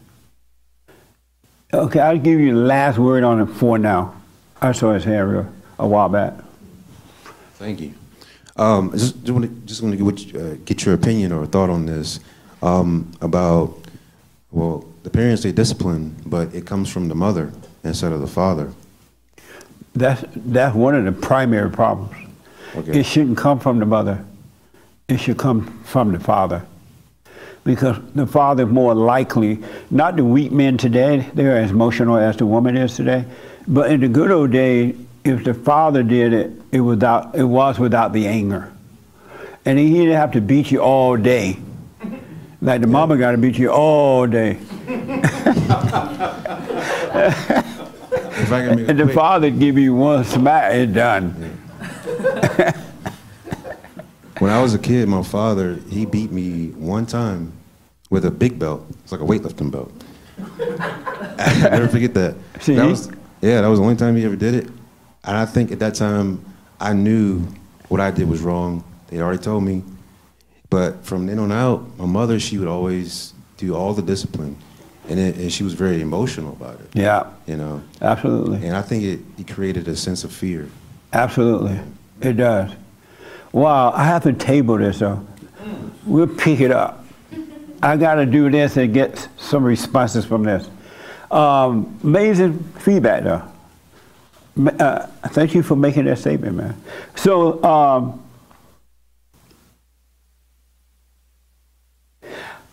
Okay, 1.73 1.99
I'll 1.99 2.17
give 2.17 2.39
you 2.39 2.53
the 2.53 2.59
last 2.59 2.97
word 2.97 3.23
on 3.23 3.41
it 3.41 3.47
for 3.47 3.77
now. 3.77 4.15
I 4.61 4.71
saw 4.71 4.93
his 4.93 5.03
hand 5.03 5.31
real 5.31 5.53
a 5.79 5.87
while 5.87 6.09
back. 6.09 6.33
Thank 7.55 7.81
you. 7.81 7.93
Um, 8.55 8.89
I 8.93 8.97
just, 8.97 9.15
just 9.21 9.31
want 9.31 9.45
to 9.45 9.49
just 9.65 9.81
want 9.81 9.93
to 9.93 9.97
get, 9.97 10.05
what 10.05 10.19
you- 10.25 10.39
uh, 10.39 10.55
get 10.65 10.85
your 10.85 10.93
opinion 10.93 11.31
or 11.31 11.45
thought 11.47 11.69
on 11.71 11.85
this 11.87 12.19
um, 12.63 13.11
about 13.21 13.77
well, 14.51 14.85
the 15.03 15.09
parents 15.09 15.43
they 15.43 15.51
discipline, 15.51 16.15
but 16.25 16.53
it 16.55 16.65
comes 16.65 16.89
from 16.89 17.09
the 17.09 17.15
mother 17.15 17.51
instead 17.83 18.11
of 18.11 18.21
the 18.21 18.27
father. 18.27 18.71
That's 19.93 20.23
that's 20.35 20.75
one 20.75 20.95
of 20.95 21.05
the 21.05 21.11
primary 21.11 21.69
problems. 21.69 22.15
Okay. 22.75 22.99
It 22.99 23.05
shouldn't 23.05 23.37
come 23.37 23.59
from 23.59 23.79
the 23.79 23.85
mother. 23.85 24.23
It 25.07 25.17
should 25.17 25.37
come 25.37 25.83
from 25.83 26.11
the 26.13 26.19
father. 26.19 26.65
Because 27.63 27.97
the 28.15 28.25
father 28.25 28.63
is 28.63 28.69
more 28.69 28.93
likely, 28.93 29.63
not 29.89 30.15
the 30.15 30.25
weak 30.25 30.51
men 30.51 30.77
today, 30.77 31.29
they're 31.33 31.57
as 31.57 31.71
emotional 31.71 32.17
as 32.17 32.35
the 32.35 32.45
woman 32.45 32.75
is 32.75 32.95
today. 32.95 33.25
But 33.67 33.91
in 33.91 34.01
the 34.01 34.09
good 34.09 34.31
old 34.31 34.51
days, 34.51 34.95
if 35.23 35.43
the 35.43 35.53
father 35.53 36.03
did 36.03 36.33
it, 36.33 36.51
it 36.71 36.81
without 36.81 37.35
it 37.35 37.43
was 37.43 37.77
without 37.79 38.13
the 38.13 38.27
anger. 38.27 38.71
And 39.65 39.79
he 39.79 39.93
didn't 39.93 40.15
have 40.15 40.31
to 40.31 40.41
beat 40.41 40.71
you 40.71 40.79
all 40.79 41.15
day. 41.15 41.57
Like 42.63 42.79
the 42.79 42.87
mama 42.87 43.17
gotta 43.17 43.37
beat 43.37 43.57
you 43.57 43.69
all 43.69 44.25
day. 44.25 44.57
If 48.35 48.51
I 48.51 48.65
can 48.65 48.77
make 48.77 48.87
And 48.87 48.97
the 48.97 49.03
quick, 49.03 49.15
father 49.15 49.49
give 49.49 49.77
you 49.77 49.93
one 49.93 50.23
smack, 50.23 50.73
it's 50.73 50.93
done. 50.93 51.31
when 54.39 54.49
I 54.49 54.61
was 54.61 54.73
a 54.73 54.79
kid, 54.79 55.09
my 55.09 55.23
father 55.23 55.75
he 55.89 56.05
beat 56.05 56.31
me 56.31 56.69
one 56.69 57.05
time 57.05 57.51
with 58.09 58.23
a 58.23 58.31
big 58.31 58.57
belt. 58.59 58.87
It's 59.03 59.11
like 59.11 59.19
a 59.19 59.25
weightlifting 59.25 59.69
belt. 59.69 59.91
I 60.39 61.67
never 61.69 61.89
forget 61.89 62.13
that. 62.13 62.37
See? 62.61 62.75
That 62.75 62.85
was, 62.85 63.11
yeah, 63.41 63.59
that 63.59 63.67
was 63.67 63.79
the 63.79 63.83
only 63.83 63.97
time 63.97 64.15
he 64.15 64.23
ever 64.23 64.37
did 64.37 64.53
it. 64.53 64.67
And 65.25 65.35
I 65.35 65.45
think 65.45 65.73
at 65.73 65.79
that 65.79 65.95
time 65.95 66.45
I 66.79 66.93
knew 66.93 67.45
what 67.89 67.99
I 67.99 68.09
did 68.09 68.29
was 68.29 68.39
wrong. 68.39 68.85
They 69.07 69.19
already 69.19 69.43
told 69.43 69.65
me. 69.65 69.83
But 70.73 71.05
from 71.05 71.27
then 71.27 71.37
on 71.37 71.51
out, 71.51 71.85
my 71.99 72.07
mother 72.07 72.39
she 72.39 72.57
would 72.57 72.67
always 72.67 73.35
do 73.57 73.75
all 73.75 73.93
the 73.93 74.01
discipline, 74.01 74.57
and, 75.07 75.19
it, 75.19 75.35
and 75.35 75.53
she 75.53 75.63
was 75.63 75.73
very 75.73 76.01
emotional 76.01 76.53
about 76.53 76.79
it. 76.79 76.87
Yeah, 76.95 77.27
You 77.45 77.57
know, 77.57 77.83
absolutely. 78.01 78.65
and 78.65 78.75
I 78.75 78.81
think 78.81 79.03
it, 79.03 79.19
it 79.37 79.47
created 79.53 79.87
a 79.87 79.95
sense 79.95 80.23
of 80.23 80.31
fear. 80.31 80.67
Absolutely, 81.13 81.79
it 82.21 82.37
does. 82.37 82.71
Wow, 83.51 83.91
I 83.91 84.03
have 84.05 84.23
to 84.23 84.33
table 84.33 84.79
this 84.79 84.97
though. 84.97 85.23
We'll 86.07 86.25
pick 86.25 86.59
it 86.59 86.71
up. 86.71 87.05
I 87.83 87.95
got 87.95 88.15
to 88.15 88.25
do 88.25 88.49
this 88.49 88.75
and 88.75 88.91
get 88.95 89.27
some 89.37 89.63
responses 89.63 90.25
from 90.25 90.41
this. 90.41 90.67
Um, 91.29 91.99
amazing 92.03 92.57
feedback 92.79 93.25
though. 93.25 93.43
Uh, 94.79 95.05
thank 95.27 95.53
you 95.53 95.61
for 95.61 95.75
making 95.75 96.05
that 96.05 96.17
statement, 96.17 96.55
man. 96.55 96.81
So, 97.15 97.63
um, 97.63 98.22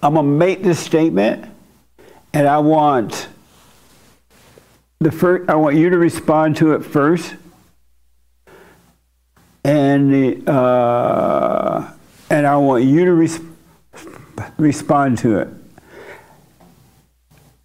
I'm 0.02 0.14
gonna 0.14 0.28
make 0.28 0.62
this 0.62 0.78
statement, 0.78 1.46
and 2.32 2.46
I 2.46 2.58
want 2.58 3.28
the 5.00 5.12
first. 5.12 5.48
I 5.50 5.54
want 5.56 5.76
you 5.76 5.90
to 5.90 5.98
respond 5.98 6.56
to 6.56 6.72
it 6.72 6.84
first 6.84 7.34
and 9.64 10.12
the, 10.12 10.50
uh, 10.50 11.90
and 12.30 12.46
I 12.46 12.56
want 12.56 12.84
you 12.84 13.04
to 13.04 13.12
res- 13.12 13.40
respond 14.58 15.18
to 15.18 15.38
it. 15.38 15.48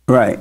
Right. 0.08 0.40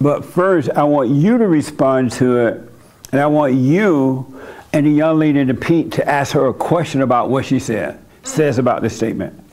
But 0.00 0.24
first, 0.24 0.70
I 0.70 0.84
want 0.84 1.10
you 1.10 1.38
to 1.38 1.46
respond 1.46 2.12
to 2.12 2.38
it, 2.46 2.70
and 3.12 3.20
I 3.20 3.26
want 3.26 3.54
you 3.54 4.40
and 4.72 4.86
the 4.86 4.90
young 4.90 5.18
lady 5.18 5.44
to 5.44 5.54
pink 5.54 5.94
to 5.94 6.08
ask 6.08 6.32
her 6.32 6.48
a 6.48 6.54
question 6.54 7.02
about 7.02 7.30
what 7.30 7.44
she 7.44 7.60
said 7.60 8.00
says 8.24 8.58
about 8.58 8.82
this 8.82 8.96
statement. 8.96 9.43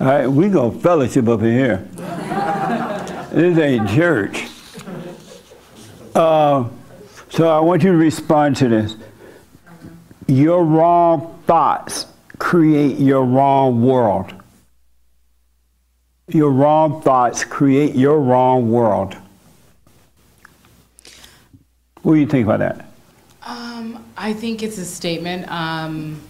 All 0.00 0.06
right, 0.06 0.26
we 0.26 0.48
go 0.48 0.70
fellowship 0.70 1.28
up 1.28 1.42
in 1.42 1.52
here. 1.52 1.76
this 3.32 3.58
ain't 3.58 3.86
church. 3.90 4.46
Uh, 6.14 6.70
so 7.28 7.54
I 7.54 7.60
want 7.60 7.82
you 7.82 7.92
to 7.92 7.98
respond 7.98 8.56
to 8.56 8.68
this. 8.68 8.96
Your 10.26 10.64
wrong 10.64 11.42
thoughts 11.46 12.06
create 12.38 12.98
your 12.98 13.26
wrong 13.26 13.82
world. 13.82 14.32
Your 16.28 16.50
wrong 16.50 17.02
thoughts 17.02 17.44
create 17.44 17.94
your 17.94 18.20
wrong 18.20 18.70
world. 18.70 19.14
What 22.00 22.14
do 22.14 22.20
you 22.20 22.26
think 22.26 22.46
about 22.46 22.60
that? 22.60 22.86
Um, 23.42 24.02
I 24.16 24.32
think 24.32 24.62
it's 24.62 24.78
a 24.78 24.86
statement. 24.86 25.46
Um, 25.50 26.22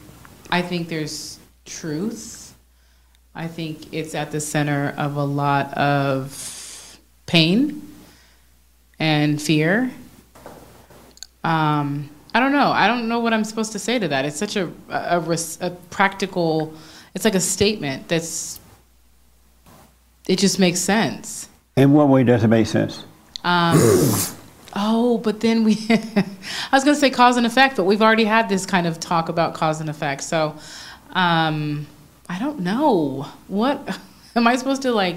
I 0.51 0.61
think 0.61 0.89
there's 0.89 1.39
truth. 1.65 2.40
I 3.41 3.49
think 3.49 3.95
it's 3.95 4.15
at 4.15 4.33
the 4.33 4.39
center 4.39 4.95
of 4.99 5.17
a 5.17 5.25
lot 5.25 5.73
of 5.73 7.01
pain 7.25 7.91
and 8.99 9.41
fear. 9.41 9.91
Um, 11.43 12.11
I 12.35 12.41
don't 12.41 12.53
know. 12.53 12.71
I 12.71 12.87
don't 12.87 13.09
know 13.09 13.21
what 13.21 13.33
I'm 13.33 13.45
supposed 13.45 13.73
to 13.73 13.79
say 13.79 13.99
to 13.99 14.09
that. 14.09 14.27
It's 14.27 14.37
such 14.37 14.57
a, 14.57 14.71
a, 14.91 15.19
a 15.19 15.39
a 15.63 15.71
practical, 15.89 16.75
it's 17.15 17.25
like 17.25 17.35
a 17.35 17.41
statement 17.41 18.09
that's, 18.09 18.61
it 20.29 20.39
just 20.39 20.59
makes 20.59 20.81
sense. 20.81 21.49
In 21.79 21.95
what 21.95 22.09
way 22.09 22.25
does 22.25 22.45
it 22.45 22.49
make 22.49 22.67
sense? 22.67 23.05
Um, 23.43 23.79
oh, 24.77 25.19
but 25.25 25.41
then 25.41 25.65
we, 25.65 25.79
I 25.91 26.27
was 26.75 26.85
going 26.85 26.95
to 26.95 27.01
say 27.01 27.09
cause 27.09 27.39
and 27.39 27.47
effect, 27.47 27.79
but 27.79 27.85
we've 27.85 28.03
already 28.03 28.27
had 28.27 28.51
this 28.51 28.67
kind 28.67 28.87
of 28.87 29.01
talk 29.01 29.31
about 29.31 29.55
cause 29.55 29.81
and 29.81 29.89
effect. 29.89 30.25
So 30.25 30.59
um, 31.13 31.87
I 32.31 32.39
don't 32.39 32.61
know. 32.61 33.27
What, 33.49 33.99
am 34.37 34.47
I 34.47 34.55
supposed 34.55 34.83
to 34.83 34.93
like 34.93 35.17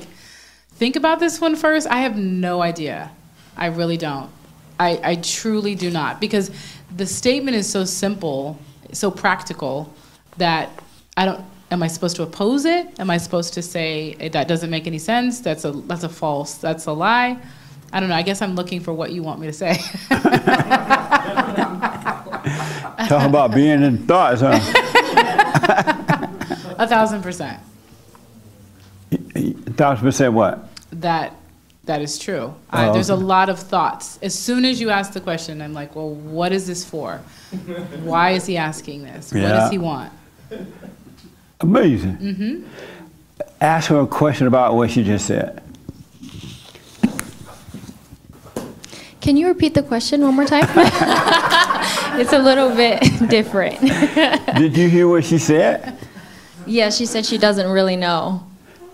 think 0.71 0.95
about 0.95 1.19
this 1.19 1.39
one 1.39 1.55
first? 1.55 1.87
I 1.87 1.97
have 2.01 2.17
no 2.17 2.63
idea. 2.63 3.11
I 3.55 3.67
really 3.67 3.97
don't. 3.97 4.31
I, 4.79 4.99
I 5.03 5.15
truly 5.17 5.75
do 5.75 5.91
not. 5.91 6.19
Because 6.19 6.49
the 6.95 7.05
statement 7.05 7.55
is 7.55 7.69
so 7.69 7.85
simple, 7.85 8.57
so 8.93 9.11
practical, 9.11 9.93
that 10.37 10.71
I 11.15 11.25
don't. 11.25 11.45
Am 11.69 11.83
I 11.83 11.87
supposed 11.87 12.15
to 12.17 12.23
oppose 12.23 12.65
it? 12.65 12.99
Am 12.99 13.09
I 13.09 13.17
supposed 13.17 13.53
to 13.55 13.61
say 13.61 14.15
"Eh, 14.19 14.29
that 14.29 14.47
doesn't 14.47 14.69
make 14.69 14.87
any 14.87 14.99
sense? 14.99 15.39
That's 15.39 15.65
a 15.65 15.71
that's 15.71 16.03
a 16.03 16.09
false. 16.09 16.55
That's 16.55 16.87
a 16.87 16.93
lie. 16.93 17.37
I 17.91 17.99
don't 17.99 18.09
know. 18.09 18.15
I 18.15 18.23
guess 18.23 18.41
I'm 18.41 18.55
looking 18.55 18.79
for 18.79 18.93
what 18.93 19.11
you 19.11 19.21
want 19.21 19.39
me 19.39 19.45
to 19.47 19.53
say. 19.53 19.75
Talk 23.07 23.27
about 23.27 23.53
being 23.53 23.83
in 23.83 24.05
thoughts, 24.07 24.41
huh? 24.41 25.99
a 26.83 26.87
thousand 26.87 27.21
percent. 27.21 27.59
Thousand 29.75 30.05
percent 30.05 30.33
what? 30.33 30.67
That 30.91 31.35
that 31.85 32.01
is 32.01 32.17
true. 32.17 32.53
I, 32.69 32.87
Oh, 32.87 32.93
there's 32.93 33.09
a 33.09 33.15
lot 33.15 33.49
of 33.49 33.59
thoughts. 33.59 34.17
As 34.21 34.37
soon 34.37 34.63
as 34.63 34.79
you 34.79 34.89
ask 34.89 35.11
the 35.13 35.21
question, 35.21 35.61
I'm 35.61 35.73
like, 35.73 35.95
well, 35.95 36.09
what 36.09 36.53
is 36.53 36.65
this 36.65 36.85
for? 36.85 37.17
Why 38.03 38.31
is 38.31 38.45
he 38.45 38.57
asking 38.57 39.03
this? 39.03 39.33
What 39.33 39.41
does 39.41 39.71
he 39.71 39.77
want? 39.77 40.13
Amazing. 41.59 42.17
Mm-hmm. 42.17 42.67
Ask 43.59 43.89
her 43.89 43.99
a 43.99 44.07
question 44.07 44.47
about 44.47 44.75
what 44.75 44.91
she 44.91 45.03
just 45.03 45.25
said. 45.25 45.61
Can 49.21 49.37
you 49.37 49.47
repeat 49.47 49.73
the 49.73 49.83
question 49.83 50.21
one 50.21 50.35
more 50.35 50.45
time? 50.45 50.65
it's 52.19 52.33
a 52.33 52.39
little 52.39 52.75
bit 52.75 53.01
different. 53.29 53.79
Did 54.57 54.75
you 54.75 54.89
hear 54.89 55.07
what 55.07 55.23
she 55.23 55.37
said? 55.37 55.97
yeah, 56.65 56.89
she 56.89 57.05
said 57.05 57.25
she 57.25 57.37
doesn't 57.37 57.69
really 57.69 57.95
know. 57.95 58.43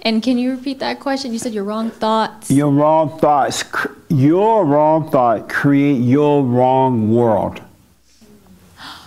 And 0.01 0.23
can 0.23 0.37
you 0.37 0.51
repeat 0.51 0.79
that 0.79 0.99
question? 0.99 1.33
You 1.33 1.39
said 1.39 1.53
your 1.53 1.65
wrong 1.65 1.91
thoughts. 1.91 2.49
Your 2.49 2.71
wrong 2.71 3.19
thoughts, 3.19 3.63
your 4.09 4.65
wrong 4.65 5.09
thought 5.11 5.49
create 5.49 5.99
your 6.01 6.43
wrong 6.43 7.13
world. 7.13 7.61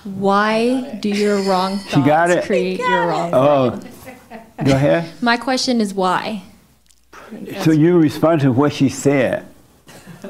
Why 0.04 0.98
do 1.00 1.08
your 1.08 1.40
wrong 1.42 1.78
thoughts 1.78 2.06
got 2.06 2.30
it? 2.30 2.44
create 2.44 2.78
your 2.80 3.06
wrong 3.06 3.30
Oh, 3.32 3.70
world? 3.70 3.88
go 4.64 4.72
ahead. 4.72 5.10
My 5.22 5.36
question 5.36 5.80
is 5.80 5.94
why? 5.94 6.42
So 7.60 7.70
you 7.70 7.98
respond 7.98 8.40
to 8.42 8.52
what 8.52 8.72
she 8.72 8.88
said. 8.88 9.46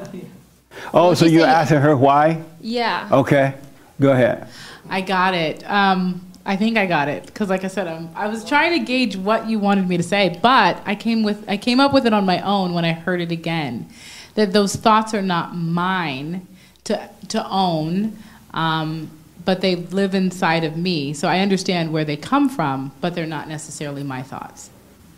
Oh, 0.94 1.06
Well, 1.08 1.16
so 1.16 1.24
you're 1.26 1.46
asking 1.46 1.78
her 1.80 1.96
why? 1.96 2.42
Yeah. 2.60 3.08
Okay, 3.10 3.54
go 4.00 4.12
ahead. 4.12 4.48
I 4.90 5.00
got 5.00 5.32
it. 5.32 5.62
Um, 5.70 6.20
I 6.45 6.57
think 6.57 6.76
I 6.76 6.86
got 6.86 7.09
it 7.09 7.26
because, 7.26 7.49
like 7.49 7.64
I 7.64 7.68
said, 7.68 7.86
um, 7.86 8.11
I 8.14 8.26
was 8.26 8.45
trying 8.45 8.78
to 8.78 8.84
gauge 8.84 9.16
what 9.16 9.49
you 9.49 9.59
wanted 9.59 9.88
me 9.88 9.97
to 9.97 10.03
say, 10.03 10.38
but 10.43 10.82
I 10.84 10.95
came 10.95 11.22
with 11.22 11.45
I 11.49 11.57
came 11.57 11.78
up 11.78 11.93
with 11.93 12.07
it 12.07 12.12
on 12.12 12.26
my 12.26 12.40
own 12.40 12.74
when 12.74 12.84
I 12.84 12.93
heard 12.93 13.20
it 13.20 13.30
again. 13.30 13.88
That 14.34 14.53
those 14.53 14.74
thoughts 14.74 15.14
are 15.14 15.22
not 15.22 15.55
mine 15.57 16.47
to 16.84 17.11
to 17.28 17.49
own, 17.49 18.18
um, 18.55 19.11
but 19.45 19.61
they 19.61 19.76
live 19.76 20.14
inside 20.14 20.64
of 20.64 20.76
me. 20.76 21.12
So 21.12 21.28
I 21.28 21.40
understand 21.40 21.93
where 21.93 22.05
they 22.05 22.16
come 22.16 22.49
from, 22.49 22.93
but 23.01 23.14
they're 23.14 23.26
not 23.26 23.49
necessarily 23.49 24.03
my 24.03 24.22
thoughts. 24.22 24.70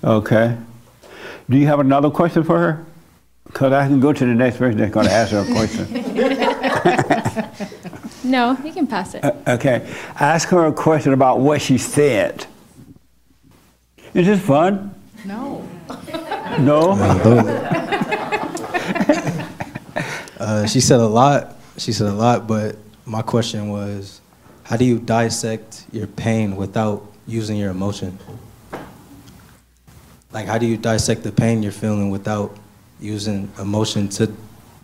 Okay. 0.02 0.56
Do 1.48 1.56
you 1.56 1.66
have 1.66 1.80
another 1.80 2.10
question 2.10 2.42
for 2.44 2.58
her? 2.58 2.84
Because 3.46 3.72
I 3.72 3.86
can 3.86 4.00
go 4.00 4.12
to 4.12 4.26
the 4.26 4.34
next 4.34 4.58
person 4.58 4.78
that's 4.78 4.92
going 4.92 5.06
to 5.06 5.12
ask 5.12 5.32
her 5.32 5.40
a 5.40 5.46
question. 5.46 5.86
No, 8.24 8.56
you 8.64 8.72
can 8.72 8.86
pass 8.86 9.14
it. 9.14 9.24
Uh, 9.24 9.32
okay. 9.48 9.86
Ask 10.18 10.48
her 10.48 10.66
a 10.66 10.72
question 10.72 11.12
about 11.12 11.40
what 11.40 11.60
she 11.60 11.78
said. 11.78 12.46
Is 14.14 14.26
this 14.26 14.40
fun? 14.40 14.94
No. 15.24 15.66
No? 16.60 16.92
Uh, 20.36 20.66
she 20.66 20.78
said 20.78 21.00
a 21.00 21.06
lot. 21.06 21.56
She 21.78 21.90
said 21.90 22.06
a 22.06 22.12
lot, 22.12 22.46
but 22.46 22.76
my 23.06 23.22
question 23.22 23.70
was, 23.70 24.20
how 24.64 24.76
do 24.76 24.84
you 24.84 24.98
dissect 24.98 25.86
your 25.90 26.06
pain 26.06 26.56
without 26.56 27.06
using 27.26 27.56
your 27.56 27.70
emotion? 27.70 28.18
Like, 30.32 30.46
how 30.46 30.58
do 30.58 30.66
you 30.66 30.76
dissect 30.76 31.22
the 31.22 31.32
pain 31.32 31.62
you're 31.62 31.72
feeling 31.72 32.10
without 32.10 32.54
using 33.00 33.50
emotion 33.58 34.08
to 34.10 34.32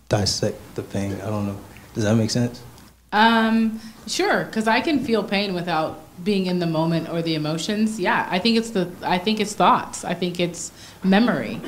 dissect 0.09 0.57
the 0.76 0.82
pain? 0.82 1.20
I 1.20 1.26
don't 1.26 1.47
know. 1.47 1.61
Does 1.95 2.05
that 2.05 2.14
make 2.14 2.30
sense? 2.30 2.62
Um, 3.12 3.80
sure, 4.06 4.44
because 4.44 4.68
I 4.68 4.80
can 4.80 5.04
feel 5.04 5.24
pain 5.24 5.54
without 5.54 6.00
being 6.22 6.46
in 6.46 6.58
the 6.58 6.66
moment 6.66 7.08
or 7.08 7.22
the 7.22 7.34
emotions. 7.34 7.98
Yeah, 7.98 8.26
I 8.30 8.38
think 8.38 8.56
it's 8.56 8.70
the 8.70 8.90
I 9.02 9.18
think 9.18 9.40
it's 9.40 9.54
thoughts. 9.54 10.04
I 10.04 10.14
think 10.14 10.38
it's 10.38 10.70
memory. 11.02 11.61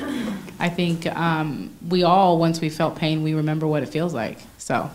I 0.59 0.69
think 0.69 1.05
um, 1.07 1.71
we 1.87 2.03
all 2.03 2.37
once 2.37 2.61
we 2.61 2.69
felt 2.69 2.95
pain, 2.95 3.23
we 3.23 3.33
remember 3.33 3.67
what 3.67 3.83
it 3.83 3.89
feels 3.89 4.13
like. 4.13 4.37
So, 4.57 4.89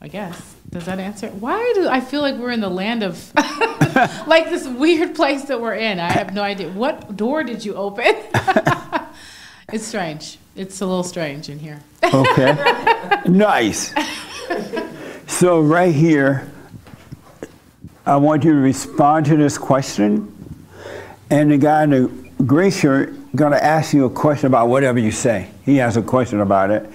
I 0.00 0.08
guess 0.08 0.56
does 0.70 0.84
that 0.84 0.98
answer? 0.98 1.28
Why 1.28 1.72
do 1.74 1.88
I 1.88 2.00
feel 2.00 2.20
like 2.20 2.36
we're 2.36 2.50
in 2.50 2.60
the 2.60 2.68
land 2.68 3.02
of 3.02 3.32
like 4.26 4.50
this 4.50 4.66
weird 4.66 5.14
place 5.14 5.44
that 5.44 5.60
we're 5.60 5.74
in? 5.74 5.98
I 5.98 6.10
have 6.10 6.34
no 6.34 6.42
idea. 6.42 6.68
What 6.70 7.16
door 7.16 7.42
did 7.42 7.64
you 7.64 7.74
open? 7.74 8.04
it's 9.72 9.86
strange. 9.86 10.38
It's 10.56 10.80
a 10.80 10.86
little 10.86 11.04
strange 11.04 11.48
in 11.48 11.58
here. 11.58 11.80
Okay. 12.02 13.20
nice. 13.26 13.94
So, 15.38 15.60
right 15.60 15.94
here, 15.94 16.50
I 18.04 18.16
want 18.16 18.42
you 18.42 18.54
to 18.54 18.58
respond 18.58 19.26
to 19.26 19.36
this 19.36 19.56
question. 19.56 20.34
And 21.30 21.52
the 21.52 21.58
guy 21.58 21.84
in 21.84 21.90
the 21.90 22.08
gray 22.42 22.70
shirt 22.72 23.14
going 23.36 23.52
to 23.52 23.64
ask 23.64 23.94
you 23.94 24.04
a 24.06 24.10
question 24.10 24.48
about 24.48 24.66
whatever 24.66 24.98
you 24.98 25.12
say. 25.12 25.48
He 25.64 25.76
has 25.76 25.96
a 25.96 26.02
question 26.02 26.40
about 26.40 26.72
it. 26.72 26.90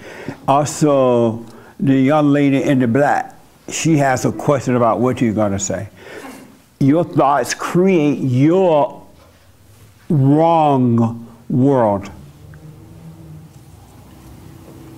Also, 0.46 1.46
the 1.80 1.96
young 1.96 2.34
lady 2.34 2.62
in 2.62 2.80
the 2.80 2.88
black, 2.90 3.34
she 3.70 3.96
has 4.00 4.26
a 4.26 4.32
question 4.34 4.76
about 4.76 5.00
what 5.00 5.22
you're 5.22 5.34
going 5.34 5.54
to 5.54 5.58
say. 5.60 5.88
Your 6.82 7.06
thoughts 7.06 7.54
create 7.54 8.18
your 8.18 9.08
wrong 10.10 11.34
world. 11.50 12.12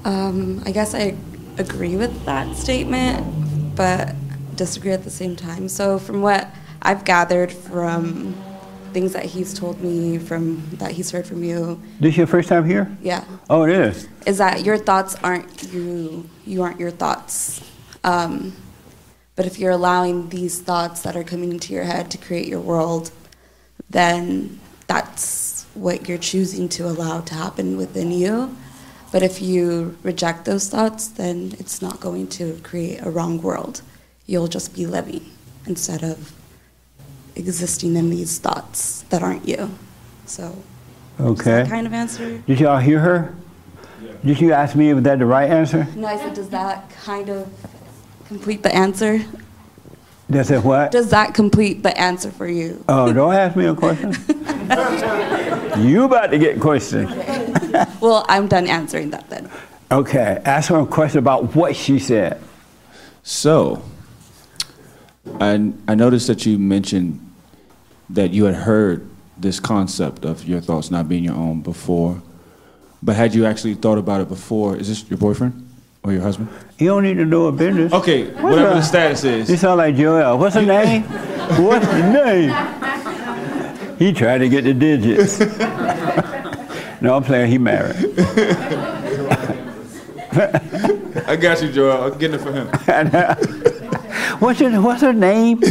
Um, 0.04 0.64
I 0.66 0.72
guess 0.72 0.96
I 0.96 1.16
agree 1.58 1.96
with 1.96 2.26
that 2.26 2.56
statement, 2.56 3.76
but 3.76 4.16
disagree 4.56 4.92
at 4.92 5.04
the 5.04 5.10
same 5.12 5.36
time. 5.36 5.68
So, 5.70 6.00
from 6.00 6.22
what 6.22 6.48
I've 6.82 7.04
gathered 7.06 7.52
from 7.52 8.36
things 8.94 9.14
that 9.14 9.26
he's 9.26 9.54
told 9.54 9.82
me, 9.82 10.18
from 10.18 10.64
that 10.74 10.92
he's 10.92 11.12
heard 11.12 11.28
from 11.28 11.44
you, 11.44 11.82
This 12.00 12.16
your 12.18 12.28
first 12.28 12.48
time 12.50 12.66
here? 12.66 12.96
yeah, 13.02 13.24
Oh, 13.50 13.64
it 13.64 13.72
is. 13.72 14.08
is 14.26 14.38
that 14.38 14.64
your 14.64 14.78
thoughts 14.78 15.16
aren't 15.24 15.72
you. 15.74 16.30
You 16.46 16.64
aren't 16.64 16.80
your 16.80 16.92
thoughts. 16.92 17.62
Um, 18.04 18.54
but 19.36 19.46
if 19.46 19.60
you're 19.60 19.72
allowing 19.72 20.30
these 20.30 20.62
thoughts 20.62 21.02
that 21.02 21.18
are 21.18 21.24
coming 21.24 21.52
into 21.52 21.74
your 21.74 21.84
head 21.84 22.10
to 22.12 22.18
create 22.18 22.48
your 22.48 22.62
world, 22.62 23.12
then 23.90 24.60
that's 24.88 25.66
what 25.74 26.08
you're 26.08 26.18
choosing 26.18 26.70
to 26.70 26.88
allow 26.88 27.20
to 27.22 27.34
happen 27.34 27.76
within 27.76 28.12
you. 28.12 28.56
But 29.16 29.24
if 29.24 29.42
you 29.42 29.96
reject 30.04 30.44
those 30.44 30.68
thoughts, 30.68 31.08
then 31.08 31.56
it's 31.58 31.82
not 31.82 32.02
going 32.02 32.28
to 32.36 32.60
create 32.64 33.00
a 33.02 33.10
wrong 33.10 33.42
world. 33.42 33.82
You'll 34.26 34.50
just 34.50 34.76
be 34.76 34.86
living 34.86 35.32
instead 35.66 36.04
of 36.04 36.34
existing 37.38 37.96
in 37.96 38.10
these 38.10 38.40
thoughts 38.40 39.04
that 39.04 39.24
aren't 39.24 39.48
you. 39.48 39.72
So, 40.26 40.62
Okay. 41.18 41.64
that 41.64 41.70
kind 41.70 41.88
of 41.88 41.94
answer? 41.94 42.40
Did 42.40 42.60
y'all 42.60 42.78
hear 42.78 43.00
her? 43.00 43.34
Did 44.26 44.42
you 44.42 44.52
ask 44.52 44.76
me 44.76 44.90
if 44.90 45.02
that 45.04 45.20
the 45.20 45.26
right 45.26 45.50
answer? 45.50 45.88
no, 45.96 46.08
I 46.08 46.18
said, 46.18 46.34
does 46.34 46.50
that 46.50 46.90
kind 46.90 47.30
of 47.30 47.48
complete 48.28 48.64
the 48.64 48.76
answer? 48.76 49.22
That's 50.28 50.52
it 50.52 50.62
what? 50.62 50.92
Does 50.92 51.12
that 51.12 51.34
complete 51.34 51.84
the 51.84 51.98
answer 51.98 52.32
for 52.32 52.50
you? 52.50 52.84
Oh, 52.90 53.14
don't 53.14 53.34
ask 53.34 53.56
me 53.56 53.66
a 53.66 53.76
question. 53.76 54.12
you 55.78 56.04
about 56.06 56.28
to 56.28 56.38
get 56.38 56.60
questions. 56.60 57.12
well, 58.02 58.26
I'm 58.30 58.48
done 58.48 58.68
answering 58.68 59.10
that 59.12 59.30
then. 59.30 59.50
Okay, 59.92 60.42
ask 60.46 60.70
her 60.70 60.80
a 60.80 60.86
question 60.86 61.20
about 61.20 61.56
what 61.56 61.76
she 61.76 62.00
said. 62.00 62.42
So, 63.24 63.84
I, 65.40 65.72
I 65.88 65.96
noticed 65.96 66.28
that 66.28 66.46
you 66.46 66.58
mentioned 66.58 67.22
that 68.10 68.32
you 68.32 68.46
had 68.46 68.56
heard 68.56 69.08
this 69.38 69.60
concept 69.60 70.26
of 70.26 70.48
your 70.48 70.62
thoughts 70.62 70.92
not 70.92 71.10
being 71.10 71.24
your 71.24 71.36
own 71.36 71.62
before, 71.62 72.22
but 73.04 73.16
had 73.16 73.36
you 73.36 73.46
actually 73.46 73.76
thought 73.76 73.98
about 73.98 74.22
it 74.22 74.30
before? 74.30 74.76
Is 74.78 74.88
this 74.88 75.08
your 75.10 75.18
boyfriend 75.18 75.68
or 76.04 76.14
your 76.14 76.22
husband? 76.22 76.50
You 76.78 76.88
don't 76.88 77.04
need 77.04 77.18
to 77.18 77.26
know 77.26 77.46
a 77.48 77.52
business. 77.52 77.94
Okay, 77.94 78.26
What's 78.26 78.42
whatever 78.44 78.70
her- 78.70 78.76
the 78.76 78.82
status 78.82 79.24
is. 79.24 79.50
You 79.50 79.58
sound 79.58 79.78
like 79.78 79.96
Joel. 79.96 80.38
What's 80.38 80.56
her 80.56 80.62
name? 80.66 81.04
What's 81.64 81.86
her 81.86 82.12
name? 82.14 82.50
He 83.98 84.14
tried 84.14 84.40
to 84.40 84.50
get 84.50 84.64
the 84.64 84.74
digits. 84.74 85.40
no, 87.02 87.16
I'm 87.16 87.24
playing. 87.24 87.52
He 87.52 87.58
married. 87.58 87.96
I 91.28 91.38
got 91.40 91.62
you, 91.62 91.72
Joel. 91.72 92.12
I'm 92.12 92.18
getting 92.18 92.40
it 92.40 92.44
for 92.44 92.52
him. 92.52 92.68
what's 94.40 94.60
your 94.60 94.82
What's 94.82 95.02
her 95.02 95.14
name? 95.14 95.62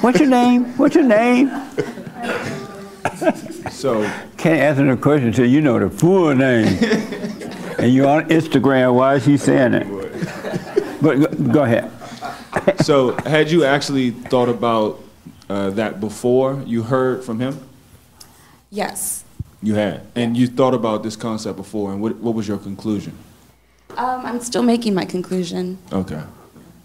What's 0.00 0.18
your 0.18 0.28
name? 0.28 0.64
What's 0.76 0.94
your 0.94 1.04
name? 1.04 1.50
So 3.70 4.02
can't 4.36 4.60
answer 4.60 4.84
the 4.84 5.00
question 5.00 5.28
until 5.28 5.46
you 5.46 5.60
know 5.60 5.78
the 5.78 5.90
full 5.90 6.34
name. 6.34 6.66
and 7.78 7.94
you're 7.94 8.08
on 8.08 8.28
Instagram. 8.28 8.94
Why 8.94 9.14
is 9.14 9.24
she 9.24 9.36
saying 9.36 9.74
it? 9.74 9.86
But 11.00 11.16
go, 11.16 11.52
go 11.52 11.62
ahead. 11.62 11.90
so, 12.84 13.12
had 13.24 13.50
you 13.50 13.64
actually 13.64 14.10
thought 14.10 14.48
about 14.48 15.02
uh, 15.50 15.70
that 15.70 16.00
before 16.00 16.62
you 16.64 16.84
heard 16.84 17.24
from 17.24 17.40
him? 17.40 17.60
Yes. 18.70 19.24
You 19.62 19.74
had, 19.74 20.06
and 20.14 20.36
you 20.36 20.46
thought 20.46 20.74
about 20.74 21.02
this 21.02 21.16
concept 21.16 21.56
before, 21.56 21.92
and 21.92 22.00
what, 22.00 22.16
what 22.16 22.34
was 22.34 22.46
your 22.46 22.56
conclusion? 22.58 23.12
Um, 23.96 24.24
I'm 24.24 24.40
still 24.40 24.62
making 24.62 24.94
my 24.94 25.04
conclusion. 25.04 25.78
Okay. 25.92 26.22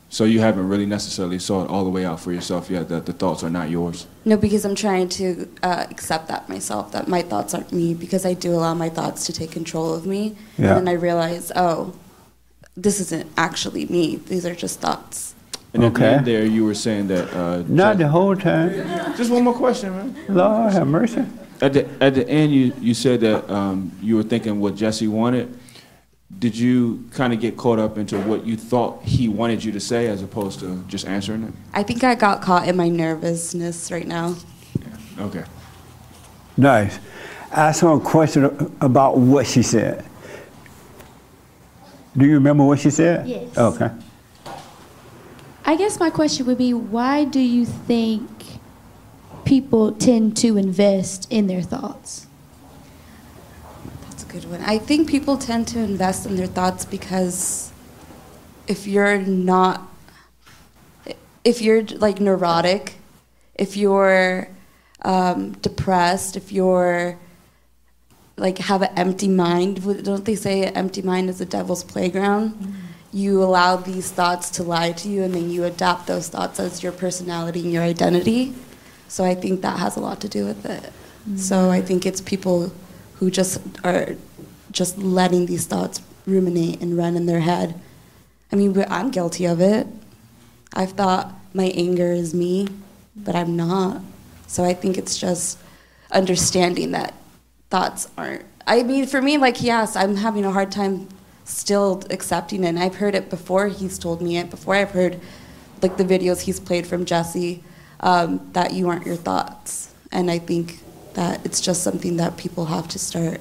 So 0.10 0.24
you 0.24 0.40
haven't 0.40 0.68
really 0.68 0.86
necessarily 0.86 1.40
saw 1.40 1.64
it 1.64 1.70
all 1.70 1.84
the 1.84 1.90
way 1.90 2.06
out 2.06 2.20
for 2.20 2.32
yourself 2.32 2.70
yet. 2.70 2.90
That 2.90 3.06
the 3.06 3.14
thoughts 3.14 3.44
are 3.44 3.50
not 3.50 3.70
yours. 3.70 4.08
No, 4.24 4.38
because 4.38 4.66
I'm 4.66 4.76
trying 4.76 5.10
to 5.10 5.48
uh, 5.62 5.86
accept 5.90 6.28
that 6.30 6.50
myself, 6.50 6.92
that 6.94 7.08
my 7.08 7.22
thoughts 7.22 7.54
aren't 7.54 7.72
me, 7.72 7.94
because 7.94 8.26
I 8.26 8.34
do 8.34 8.54
allow 8.54 8.74
my 8.74 8.90
thoughts 8.90 9.26
to 9.28 9.34
take 9.34 9.52
control 9.52 9.94
of 9.94 10.06
me. 10.06 10.36
Yeah. 10.58 10.78
And 10.78 10.88
then 10.88 10.88
I 10.88 10.94
realize, 10.94 11.52
oh, 11.56 11.94
this 12.76 13.00
isn't 13.00 13.30
actually 13.38 13.86
me. 13.86 14.16
These 14.16 14.46
are 14.46 14.56
just 14.56 14.80
thoughts. 14.80 15.35
And 15.76 15.84
at 15.84 15.94
the 15.94 16.00
Okay. 16.06 16.16
end 16.16 16.26
there, 16.26 16.46
you 16.46 16.64
were 16.64 16.74
saying 16.74 17.08
that. 17.10 17.34
Uh, 17.36 17.64
Not 17.68 17.98
the 17.98 18.08
whole 18.08 18.36
time. 18.36 18.72
Just 19.18 19.30
one 19.30 19.44
more 19.44 19.54
question, 19.54 19.92
man. 19.92 20.16
Lord 20.30 20.72
have 20.72 20.88
mercy. 20.88 21.26
At 21.62 21.74
the 21.74 21.86
at 22.02 22.16
the 22.16 22.28
end, 22.30 22.54
you 22.54 22.74
you 22.82 22.94
said 22.94 23.20
that 23.22 23.50
um, 23.50 23.92
you 24.02 24.16
were 24.16 24.24
thinking 24.24 24.60
what 24.62 24.76
Jesse 24.76 25.08
wanted. 25.08 25.58
Did 26.40 26.58
you 26.58 27.04
kind 27.12 27.34
of 27.34 27.40
get 27.40 27.56
caught 27.56 27.78
up 27.80 27.98
into 27.98 28.18
what 28.22 28.46
you 28.46 28.58
thought 28.58 29.04
he 29.04 29.28
wanted 29.30 29.64
you 29.64 29.72
to 29.74 29.80
say, 29.80 30.08
as 30.08 30.22
opposed 30.24 30.60
to 30.62 30.84
just 30.88 31.06
answering 31.06 31.44
it? 31.44 31.54
I 31.74 31.84
think 31.84 32.04
I 32.04 32.16
got 32.16 32.42
caught 32.42 32.68
in 32.68 32.76
my 32.76 32.90
nervousness 32.90 33.92
right 33.92 34.08
now. 34.08 34.36
Okay. 35.20 35.44
Nice. 36.58 37.00
ask 37.52 37.82
her 37.82 37.94
a 37.94 38.00
question 38.00 38.46
about 38.82 39.18
what 39.18 39.46
she 39.46 39.62
said. 39.62 40.04
Do 42.18 42.26
you 42.26 42.34
remember 42.36 42.64
what 42.66 42.80
she 42.80 42.90
said? 42.90 43.28
Yes. 43.28 43.58
Okay. 43.58 43.90
I 45.68 45.76
guess 45.76 46.00
my 46.00 46.12
question 46.12 46.46
would 46.46 46.60
be 46.60 46.76
why 46.76 47.24
do 47.24 47.40
you 47.40 47.66
think 47.66 48.30
people 49.46 49.92
tend 49.94 50.38
to 50.38 50.58
invest 50.58 51.28
in 51.32 51.48
their 51.48 51.64
thoughts? 51.64 52.28
That's 54.04 54.24
a 54.24 54.28
good 54.28 54.50
one. 54.50 54.62
I 54.62 54.78
think 54.78 55.10
people 55.10 55.38
tend 55.38 55.68
to 55.70 55.80
invest 55.80 56.28
in 56.28 56.36
their 56.36 56.46
thoughts 56.46 56.86
because 56.86 57.72
if 58.68 58.86
you're 58.86 59.18
not, 59.18 59.82
if 61.44 61.64
you're 61.64 61.84
like 61.84 62.20
neurotic, 62.20 62.96
if 63.56 63.76
you're 63.76 64.48
um, 65.02 65.54
depressed, 65.54 66.38
if 66.38 66.52
you're 66.52 67.18
like 68.38 68.60
have 68.60 68.84
an 68.84 68.92
empty 68.96 69.30
mind, 69.30 69.84
don't 70.04 70.26
they 70.26 70.36
say 70.36 70.68
an 70.68 70.76
empty 70.76 71.02
mind 71.02 71.28
is 71.28 71.40
the 71.40 71.46
devil's 71.46 71.84
playground? 71.84 72.76
You 73.16 73.42
allow 73.42 73.78
these 73.78 74.12
thoughts 74.12 74.50
to 74.58 74.64
lie 74.64 74.92
to 74.92 75.08
you, 75.08 75.24
and 75.24 75.34
then 75.34 75.50
you 75.50 75.64
adapt 75.64 76.06
those 76.06 76.28
thoughts 76.28 76.60
as 76.60 76.84
your 76.84 76.92
personality 76.92 77.62
and 77.62 77.72
your 77.72 77.82
identity. 77.82 78.54
So 79.08 79.24
I 79.24 79.36
think 79.36 79.62
that 79.62 79.80
has 79.80 79.96
a 79.96 80.02
lot 80.02 80.20
to 80.20 80.28
do 80.28 80.44
with 80.44 80.66
it. 80.66 80.84
Mm-hmm. 80.84 81.38
So 81.38 81.70
I 81.70 81.80
think 81.80 82.06
it's 82.06 82.20
people 82.20 82.74
who 83.16 83.32
just 83.32 83.62
are 83.86 84.18
just 84.70 84.98
letting 84.98 85.46
these 85.46 85.66
thoughts 85.66 86.02
ruminate 86.26 86.82
and 86.82 86.98
run 86.98 87.16
in 87.16 87.26
their 87.26 87.40
head. 87.40 87.80
I 88.52 88.58
mean, 88.58 88.76
I'm 88.90 89.12
guilty 89.12 89.46
of 89.46 89.62
it. 89.62 89.88
I've 90.74 90.92
thought 90.92 91.34
my 91.54 91.72
anger 91.74 92.12
is 92.12 92.34
me, 92.34 92.68
but 93.16 93.34
I'm 93.34 93.56
not. 93.56 94.02
So 94.48 94.66
I 94.66 94.74
think 94.74 94.98
it's 94.98 95.18
just 95.18 95.58
understanding 96.12 96.92
that 96.92 97.14
thoughts 97.70 98.10
aren't. 98.18 98.44
I 98.68 98.84
mean, 98.84 99.06
for 99.06 99.22
me, 99.22 99.38
like, 99.38 99.62
yes, 99.62 99.96
I'm 99.96 100.18
having 100.18 100.44
a 100.44 100.52
hard 100.52 100.70
time 100.72 101.08
still 101.46 102.04
accepting 102.10 102.64
it. 102.64 102.68
And 102.68 102.80
I've 102.80 102.96
heard 102.96 103.16
it 103.16 103.30
before 103.30 103.70
he's 103.70 103.98
told 103.98 104.22
me 104.22 104.38
it, 104.38 104.50
before 104.50 104.76
I've 104.76 104.92
heard, 104.92 105.22
like, 105.82 105.96
the 105.96 106.04
videos 106.04 106.42
he's 106.42 106.60
played 106.60 106.86
from 106.86 107.06
Jesse, 107.06 107.64
um, 108.02 108.50
that 108.52 108.74
you 108.74 108.90
aren't 108.90 109.06
your 109.06 109.16
thoughts. 109.16 109.94
And 110.12 110.30
I 110.30 110.40
think 110.40 110.80
that 111.14 111.46
it's 111.46 111.62
just 111.62 111.82
something 111.82 112.18
that 112.18 112.36
people 112.36 112.66
have 112.66 112.88
to 112.90 113.00
start. 113.00 113.40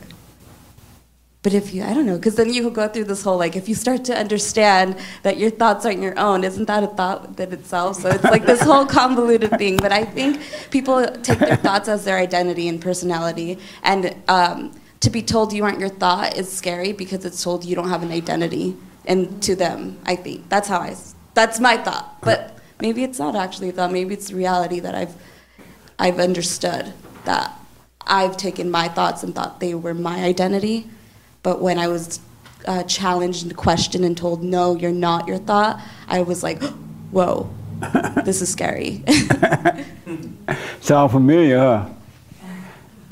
But 1.43 1.53
if 1.53 1.75
you, 1.75 1.83
I 1.85 1.93
don't 1.93 2.07
know, 2.07 2.17
because 2.17 2.37
then 2.37 2.55
you 2.55 2.71
go 2.71 2.89
through 2.89 3.05
this 3.05 3.23
whole 3.23 3.37
like, 3.37 3.55
if 3.55 3.69
you 3.69 3.75
start 3.75 4.07
to 4.07 4.17
understand 4.17 4.97
that 5.25 5.37
your 5.37 5.51
thoughts 5.51 5.85
aren't 5.85 6.01
your 6.01 6.19
own, 6.19 6.43
isn't 6.43 6.65
that 6.67 6.83
a 6.83 6.87
thought 6.87 7.29
within 7.29 7.53
itself? 7.53 7.97
So 7.97 8.09
it's 8.09 8.25
like 8.25 8.47
this 8.47 8.63
whole 8.63 8.87
convoluted 8.87 9.51
thing. 9.59 9.77
But 9.77 9.93
I 9.93 10.05
think 10.07 10.41
people 10.71 11.05
take 11.23 11.41
their 11.41 11.57
thoughts 11.57 11.87
as 11.87 12.05
their 12.07 12.17
identity 12.17 12.67
and 12.67 12.81
personality. 12.81 13.59
And 13.83 14.17
um, 14.27 14.73
to 15.05 15.11
be 15.11 15.23
told 15.23 15.53
you 15.53 15.65
aren't 15.65 15.81
your 15.81 15.89
thought 15.89 16.37
is 16.37 16.51
scary 16.51 16.93
because 16.93 17.25
it's 17.25 17.43
told 17.43 17.65
you 17.65 17.75
don't 17.77 17.89
have 17.89 18.03
an 18.03 18.11
identity. 18.11 18.77
And 19.07 19.43
to 19.43 19.55
them, 19.55 19.99
I 20.05 20.17
think 20.17 20.49
that's 20.49 20.69
how 20.69 20.81
i 20.81 20.97
that's 21.35 21.61
my 21.61 21.77
thought. 21.77 22.21
But 22.23 22.59
maybe 22.81 23.05
it's 23.05 23.19
not 23.19 23.37
actually 23.37 23.69
a 23.69 23.73
thought. 23.73 23.93
Maybe 23.93 24.15
it's 24.15 24.33
reality 24.33 24.81
that 24.81 24.95
I've, 24.95 25.15
I've 25.99 26.19
understood 26.19 26.93
that 27.25 27.53
I've 28.07 28.37
taken 28.37 28.71
my 28.71 28.89
thoughts 28.89 29.23
and 29.23 29.35
thought 29.35 29.61
they 29.61 29.75
were 29.75 29.95
my 29.95 30.25
identity. 30.25 30.89
But 31.43 31.61
when 31.61 31.79
I 31.79 31.89
was 31.89 32.21
uh, 32.67 32.85
challenged 32.85 33.45
and 33.45 33.57
questioned 33.57 34.05
and 34.05 34.17
told, 34.17 34.43
no, 34.43 34.75
you're 34.75 34.93
not 34.93 35.29
your 35.29 35.39
thought, 35.39 35.81
I 36.09 36.23
was 36.23 36.43
like, 36.43 36.63
whoa, 37.11 37.51
this 38.25 38.41
is 38.41 38.51
scary. 38.51 39.03
Sound 40.81 41.11
familiar, 41.11 41.59
huh? 41.59 41.89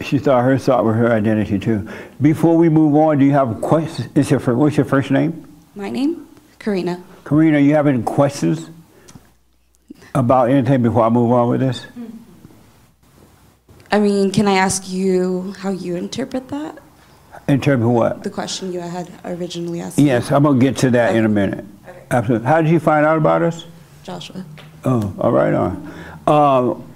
She 0.03 0.19
thought 0.19 0.45
her 0.45 0.59
thought 0.59 0.85
was 0.85 0.97
her 0.97 1.13
identity 1.13 1.59
too. 1.59 1.89
Before 2.21 2.57
we 2.57 2.69
move 2.69 2.95
on, 2.95 3.19
do 3.19 3.25
you 3.25 3.33
have 3.33 3.61
questions? 3.61 4.09
Is 4.15 4.31
your 4.31 4.41
what's 4.55 4.77
your 4.77 4.87
first 4.87 5.11
name? 5.11 5.47
my 5.75 5.91
name? 5.91 6.29
Karina. 6.59 7.03
Karina, 7.25 7.59
you 7.59 7.75
have 7.75 7.87
any 7.87 8.03
questions 8.03 8.69
about 10.15 10.51
anything 10.51 10.83
before 10.83 11.05
I 11.05 11.09
move 11.09 11.33
on 11.33 11.49
with 11.49 11.61
this? 11.61 11.87
I 13.91 13.99
mean, 13.99 14.31
can 14.31 14.47
I 14.49 14.55
ask 14.55 14.89
you 14.89 15.55
how 15.59 15.71
you 15.71 15.97
interpret 15.97 16.49
that? 16.49 16.79
Interpret 17.49 17.89
what? 17.89 18.23
The 18.23 18.31
question 18.31 18.73
you 18.73 18.81
had 18.81 19.11
originally 19.25 19.81
asked. 19.81 19.99
Yes, 19.99 20.31
I'm 20.31 20.45
gonna 20.45 20.59
get 20.59 20.77
to 20.79 20.91
that 20.91 21.17
in 21.17 21.25
a 21.25 21.29
minute. 21.29 21.65
Absolutely. 22.11 22.47
How 22.47 22.61
did 22.63 22.71
you 22.71 22.81
find 22.81 23.05
out 23.05 23.19
about 23.19 23.43
us? 23.43 23.67
Joshua. 24.03 24.45
Oh, 24.85 25.15
all 25.19 25.33
right 25.33 25.55
on. 25.55 25.95
Um, 26.27 26.92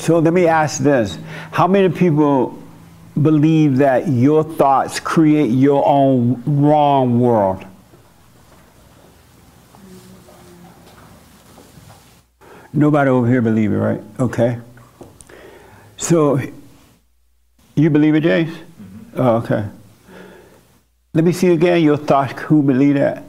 so 0.00 0.18
let 0.18 0.32
me 0.32 0.46
ask 0.46 0.80
this: 0.80 1.18
How 1.52 1.66
many 1.66 1.90
people 1.90 2.58
believe 3.20 3.76
that 3.78 4.08
your 4.08 4.42
thoughts 4.42 4.98
create 4.98 5.50
your 5.50 5.86
own 5.86 6.42
wrong 6.46 7.20
world? 7.20 7.64
Nobody 12.72 13.10
over 13.10 13.28
here 13.28 13.42
believe 13.42 13.72
it, 13.72 13.76
right? 13.76 14.00
Okay. 14.18 14.58
So 15.98 16.40
you 17.74 17.90
believe 17.90 18.14
it, 18.14 18.24
Jace? 18.24 18.46
Mm-hmm. 18.46 19.20
Oh, 19.20 19.36
okay. 19.36 19.66
Let 21.12 21.24
me 21.24 21.32
see 21.32 21.48
again 21.48 21.82
your 21.82 21.98
thoughts. 21.98 22.40
Who 22.42 22.62
believe 22.62 22.94
that? 22.94 23.24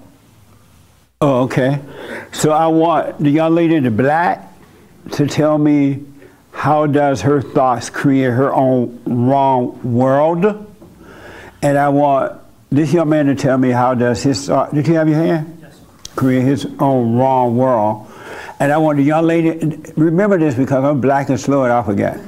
Oh, 1.20 1.42
okay. 1.44 1.80
So 2.32 2.52
I 2.52 2.68
want 2.68 3.20
the 3.20 3.30
young 3.30 3.56
lady 3.56 3.76
in 3.76 3.84
the 3.84 3.92
black 3.92 4.48
to 5.14 5.28
tell 5.28 5.58
me 5.58 6.06
how 6.62 6.86
does 6.86 7.22
her 7.22 7.42
thoughts 7.42 7.90
create 7.90 8.30
her 8.30 8.54
own 8.54 9.02
wrong 9.06 9.82
world, 9.82 10.46
and 11.64 11.76
I 11.76 11.90
want 11.90 12.40
this 12.70 12.94
young 12.94 13.10
man 13.10 13.26
to 13.26 13.34
tell 13.34 13.58
me 13.58 13.72
how 13.72 13.96
does 13.96 14.22
his 14.22 14.46
thought. 14.46 14.72
Did 14.72 14.88
you 14.88 14.94
have 14.94 15.10
your 15.10 15.18
hand? 15.18 15.58
Yes. 15.60 15.82
Create 16.16 16.44
his 16.44 16.68
own 16.78 17.16
wrong 17.16 17.58
world, 17.58 18.12
and 18.60 18.72
I 18.72 18.78
want 18.78 18.98
the 18.98 19.04
young 19.04 19.26
lady. 19.26 19.82
Remember 19.98 20.38
this 20.38 20.54
because 20.54 20.84
I'm 20.84 21.02
black 21.02 21.30
and 21.30 21.40
slow 21.40 21.64
and 21.64 21.74
I 21.74 21.82
forget. 21.82 22.20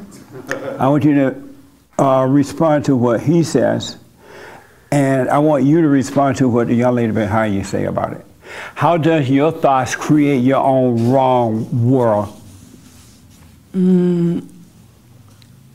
I 0.79 0.87
want 0.87 1.03
you 1.03 1.13
to 1.13 2.03
uh, 2.03 2.25
respond 2.25 2.85
to 2.85 2.95
what 2.95 3.21
he 3.21 3.43
says, 3.43 3.97
and 4.89 5.29
I 5.29 5.37
want 5.37 5.63
you 5.63 5.79
to 5.81 5.87
respond 5.87 6.37
to 6.37 6.49
what 6.49 6.69
the 6.69 6.73
young 6.73 6.95
lady 6.95 7.11
behind 7.11 7.53
you 7.53 7.63
say 7.63 7.85
about 7.85 8.13
it. 8.13 8.25
How 8.73 8.97
does 8.97 9.29
your 9.29 9.51
thoughts 9.51 9.95
create 9.95 10.39
your 10.39 10.63
own 10.63 11.11
wrong 11.11 11.87
world? 11.87 12.39
Mm, 13.73 14.47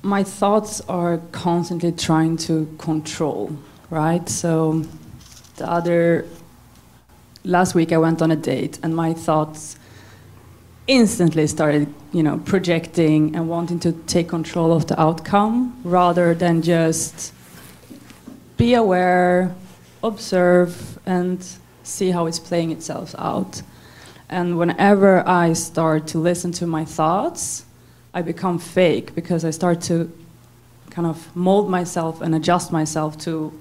my 0.03 0.22
thoughts 0.22 0.80
are 0.88 1.18
constantly 1.32 1.90
trying 1.90 2.36
to 2.36 2.72
control, 2.78 3.57
right? 3.90 4.28
So 4.28 4.84
the 5.57 5.68
other 5.68 6.24
last 7.44 7.74
week 7.74 7.92
I 7.92 7.99
went 7.99 8.22
on 8.22 8.30
a 8.30 8.36
date 8.36 8.78
and 8.84 8.94
my 8.94 9.14
thoughts 9.14 9.76
instantly 10.86 11.46
started, 11.49 11.92
you 12.12 12.22
know, 12.22 12.38
projecting 12.38 13.34
and 13.34 13.49
wanting 13.49 13.80
to 13.80 13.92
take 14.07 14.28
control 14.28 14.72
of 14.72 14.86
the 14.86 15.01
outcome 15.01 15.78
rather 15.82 16.34
than 16.34 16.62
just 16.62 17.32
be 18.57 18.74
aware, 18.74 19.55
observe 20.05 21.01
and 21.05 21.44
see 21.82 22.11
how 22.11 22.26
it's 22.26 22.38
playing 22.38 22.70
itself 22.70 23.14
out. 23.18 23.62
And 24.28 24.57
whenever 24.57 25.26
I 25.26 25.53
start 25.55 26.07
to 26.09 26.18
listen 26.18 26.53
to 26.53 26.66
my 26.66 26.84
thoughts, 26.84 27.64
I 28.14 28.22
become 28.22 28.59
fake 28.59 29.14
because 29.14 29.44
I 29.44 29.50
start 29.50 29.80
to 29.82 30.11
kind 30.90 31.06
of 31.06 31.34
mold 31.36 31.70
myself 31.70 32.20
and 32.20 32.34
adjust 32.34 32.72
myself 32.72 33.18
to 33.18 33.52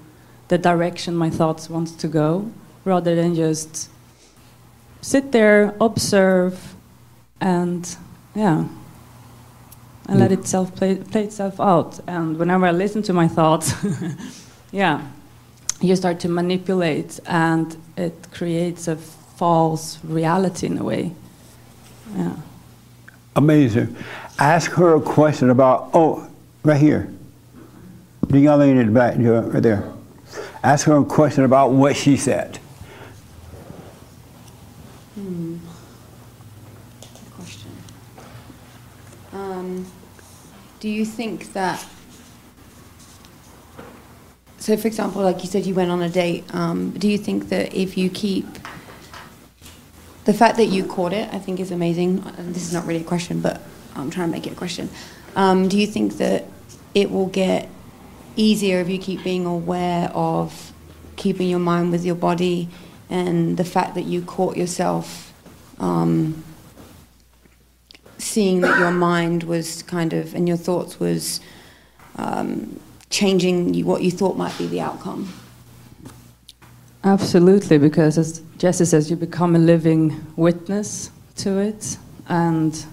the 0.48 0.58
direction 0.58 1.14
my 1.14 1.30
thoughts 1.30 1.68
want 1.68 1.98
to 2.00 2.08
go 2.08 2.50
rather 2.84 3.14
than 3.14 3.34
just 3.34 3.90
sit 5.02 5.32
there, 5.32 5.74
observe, 5.80 6.74
and 7.40 7.96
yeah, 8.34 8.66
and 10.08 10.18
let 10.18 10.30
mm. 10.30 10.38
itself 10.38 10.74
play, 10.74 10.96
play 10.96 11.24
itself 11.24 11.60
out. 11.60 12.00
And 12.06 12.38
whenever 12.38 12.66
I 12.66 12.72
listen 12.72 13.02
to 13.02 13.12
my 13.12 13.28
thoughts, 13.28 13.74
yeah, 14.72 15.06
you 15.80 15.94
start 15.96 16.18
to 16.20 16.28
manipulate 16.28 17.20
and 17.26 17.76
it 17.96 18.14
creates 18.32 18.88
a 18.88 18.96
false 18.96 19.98
reality 20.02 20.66
in 20.66 20.78
a 20.78 20.84
way. 20.84 21.12
Yeah. 22.16 22.36
Amazing. 23.36 23.94
Ask 24.38 24.72
her 24.72 24.94
a 24.94 25.00
question 25.00 25.50
about, 25.50 25.90
oh, 25.94 26.28
right 26.62 26.80
here. 26.80 27.12
The 28.28 28.38
young 28.38 28.60
lady 28.60 28.78
in 28.78 28.86
the 28.86 28.92
back, 28.92 29.16
right 29.18 29.62
there. 29.62 29.92
Ask 30.62 30.86
her 30.86 30.96
a 30.96 31.04
question 31.04 31.44
about 31.44 31.72
what 31.72 31.96
she 31.96 32.16
said. 32.16 32.58
Hmm. 35.14 35.56
Question. 37.34 37.70
Um, 39.32 39.86
do 40.78 40.88
you 40.88 41.04
think 41.04 41.52
that? 41.54 41.84
So, 44.58 44.76
for 44.76 44.86
example, 44.86 45.22
like 45.22 45.42
you 45.42 45.48
said, 45.48 45.66
you 45.66 45.74
went 45.74 45.90
on 45.90 46.02
a 46.02 46.08
date. 46.08 46.44
Um, 46.54 46.90
do 46.90 47.08
you 47.08 47.18
think 47.18 47.48
that 47.48 47.74
if 47.74 47.96
you 47.96 48.10
keep 48.10 48.46
the 50.26 50.34
fact 50.34 50.58
that 50.58 50.66
you 50.66 50.84
caught 50.84 51.14
it, 51.14 51.32
I 51.32 51.38
think 51.38 51.58
is 51.58 51.70
amazing. 51.70 52.20
This 52.38 52.64
is 52.64 52.74
not 52.74 52.84
really 52.84 53.00
a 53.00 53.04
question, 53.04 53.40
but 53.40 53.62
I'm 53.98 54.10
trying 54.10 54.28
to 54.28 54.32
make 54.32 54.46
it 54.46 54.52
a 54.52 54.56
question. 54.56 54.88
Um, 55.36 55.68
do 55.68 55.78
you 55.78 55.86
think 55.86 56.16
that 56.18 56.44
it 56.94 57.10
will 57.10 57.26
get 57.26 57.68
easier 58.36 58.80
if 58.80 58.88
you 58.88 58.98
keep 58.98 59.22
being 59.24 59.46
aware 59.46 60.10
of 60.14 60.72
keeping 61.16 61.48
your 61.48 61.58
mind 61.58 61.90
with 61.90 62.04
your 62.04 62.14
body 62.14 62.68
and 63.10 63.56
the 63.56 63.64
fact 63.64 63.94
that 63.94 64.04
you 64.04 64.22
caught 64.22 64.56
yourself 64.56 65.32
um, 65.80 66.44
seeing 68.18 68.60
that 68.60 68.78
your 68.78 68.90
mind 68.90 69.42
was 69.44 69.82
kind 69.84 70.12
of 70.12 70.34
and 70.34 70.46
your 70.48 70.56
thoughts 70.56 71.00
was 71.00 71.40
um, 72.16 72.78
changing 73.10 73.84
what 73.84 74.02
you 74.02 74.10
thought 74.10 74.36
might 74.36 74.56
be 74.58 74.66
the 74.66 74.80
outcome. 74.80 75.32
Absolutely, 77.04 77.78
because 77.78 78.18
as 78.18 78.42
Jesse 78.58 78.84
says, 78.84 79.08
you 79.08 79.16
become 79.16 79.54
a 79.54 79.58
living 79.58 80.26
witness 80.36 81.10
to 81.36 81.58
it, 81.58 81.96
and 82.28 82.84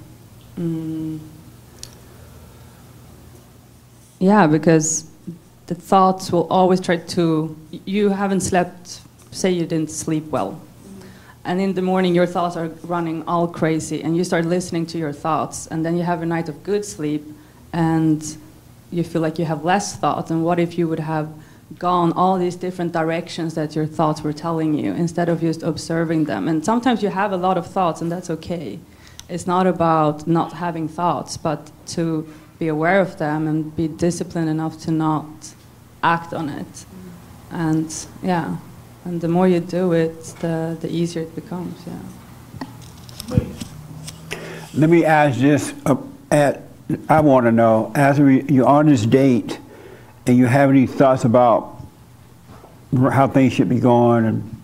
mm, 0.58 1.20
yeah, 4.20 4.48
because 4.48 5.10
the 5.68 5.76
thoughts 5.76 6.32
will 6.32 6.48
always 6.50 6.80
try 6.80 6.98
to. 6.98 7.56
You 7.86 8.10
haven't 8.10 8.42
slept. 8.42 9.02
Say 9.32 9.52
you 9.52 9.66
didn't 9.66 9.92
sleep 9.92 10.26
well, 10.28 10.62
and 11.44 11.60
in 11.60 11.74
the 11.74 11.82
morning 11.82 12.16
your 12.16 12.26
thoughts 12.26 12.56
are 12.56 12.70
running 12.84 13.24
all 13.28 13.48
crazy, 13.48 14.02
and 14.02 14.16
you 14.16 14.24
start 14.24 14.46
listening 14.46 14.86
to 14.88 14.98
your 14.98 15.12
thoughts, 15.12 15.68
and 15.68 15.86
then 15.86 15.98
you 15.98 16.04
have 16.04 16.22
a 16.22 16.26
night 16.26 16.48
of 16.48 16.64
good 16.64 16.86
sleep, 16.86 17.24
and 17.74 18.38
you 18.92 19.04
feel 19.04 19.22
like 19.22 19.38
you 19.38 19.46
have 19.46 19.66
less 19.66 19.96
thoughts. 19.98 20.32
And 20.32 20.46
what 20.46 20.60
if 20.60 20.78
you 20.78 20.88
would 20.88 21.02
have 21.02 21.30
gone 21.78 22.14
all 22.14 22.38
these 22.38 22.56
different 22.56 22.94
directions 22.94 23.56
that 23.56 23.76
your 23.76 23.86
thoughts 23.86 24.22
were 24.22 24.32
telling 24.32 24.76
you 24.76 24.94
instead 24.94 25.28
of 25.28 25.42
just 25.42 25.64
observing 25.64 26.26
them? 26.26 26.48
And 26.48 26.64
sometimes 26.64 27.04
you 27.04 27.10
have 27.10 27.34
a 27.34 27.38
lot 27.38 27.58
of 27.58 27.68
thoughts, 27.68 28.02
and 28.02 28.10
that's 28.12 28.30
okay. 28.30 28.80
It's 29.28 29.48
not 29.48 29.66
about 29.66 30.28
not 30.28 30.54
having 30.54 30.88
thoughts, 30.88 31.38
but 31.38 31.72
to 31.88 32.28
be 32.60 32.68
aware 32.68 33.02
of 33.02 33.18
them 33.18 33.48
and 33.48 33.76
be 33.76 33.88
disciplined 33.88 34.50
enough 34.50 34.80
to 34.82 34.92
not 34.92 35.54
act 36.04 36.34
on 36.34 36.50
it. 36.50 36.86
And 37.52 37.94
yeah, 38.22 38.58
and 39.04 39.22
the 39.22 39.28
more 39.28 39.48
you 39.48 39.60
do 39.60 39.94
it, 39.94 40.24
the, 40.40 40.78
the 40.80 40.92
easier 40.92 41.24
it 41.24 41.36
becomes. 41.36 41.80
Yeah. 41.88 43.40
Let 44.74 44.90
me 44.90 45.06
ask 45.06 45.40
this. 45.40 45.74
Uh, 45.86 45.96
at, 46.32 46.64
I 47.10 47.22
want 47.22 47.46
to 47.46 47.52
know, 47.52 47.92
as 47.96 48.20
we, 48.20 48.44
you're 48.44 48.68
on 48.68 48.88
this 48.88 49.06
date, 49.06 49.60
and 50.28 50.38
you 50.38 50.48
have 50.48 50.70
any 50.70 50.86
thoughts 50.86 51.24
about 51.24 51.80
how 52.94 53.28
things 53.28 53.54
should 53.54 53.70
be 53.70 53.80
going, 53.80 54.26
and 54.26 54.62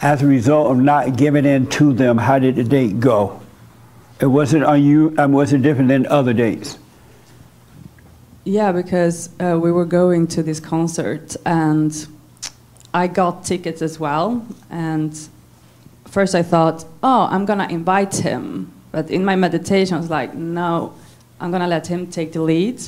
as 0.00 0.22
a 0.22 0.26
result 0.26 0.70
of 0.70 0.78
not 0.78 1.16
giving 1.16 1.44
in 1.44 1.66
to 1.68 1.92
them, 1.92 2.18
how 2.18 2.38
did 2.38 2.56
the 2.56 2.64
date 2.64 3.00
go? 3.00 3.39
It 4.20 4.26
wasn't 4.26 4.64
on 4.64 4.82
you. 4.82 5.14
Um, 5.16 5.32
was 5.32 5.52
it 5.52 5.62
different 5.62 5.88
than 5.88 6.06
other 6.06 6.34
dates? 6.34 6.78
Yeah, 8.44 8.72
because 8.72 9.30
uh, 9.40 9.58
we 9.60 9.72
were 9.72 9.86
going 9.86 10.26
to 10.28 10.42
this 10.42 10.60
concert 10.60 11.36
and 11.46 12.06
I 12.92 13.06
got 13.06 13.44
tickets 13.44 13.80
as 13.80 13.98
well. 13.98 14.46
And 14.68 15.18
first 16.06 16.34
I 16.34 16.42
thought, 16.42 16.84
oh, 17.02 17.28
I'm 17.30 17.46
gonna 17.46 17.68
invite 17.68 18.16
him. 18.16 18.72
But 18.92 19.10
in 19.10 19.24
my 19.24 19.36
meditation, 19.36 19.94
I 19.94 20.00
was 20.00 20.10
like, 20.10 20.34
no, 20.34 20.94
I'm 21.40 21.50
gonna 21.50 21.68
let 21.68 21.86
him 21.86 22.06
take 22.06 22.32
the 22.32 22.42
lead. 22.42 22.82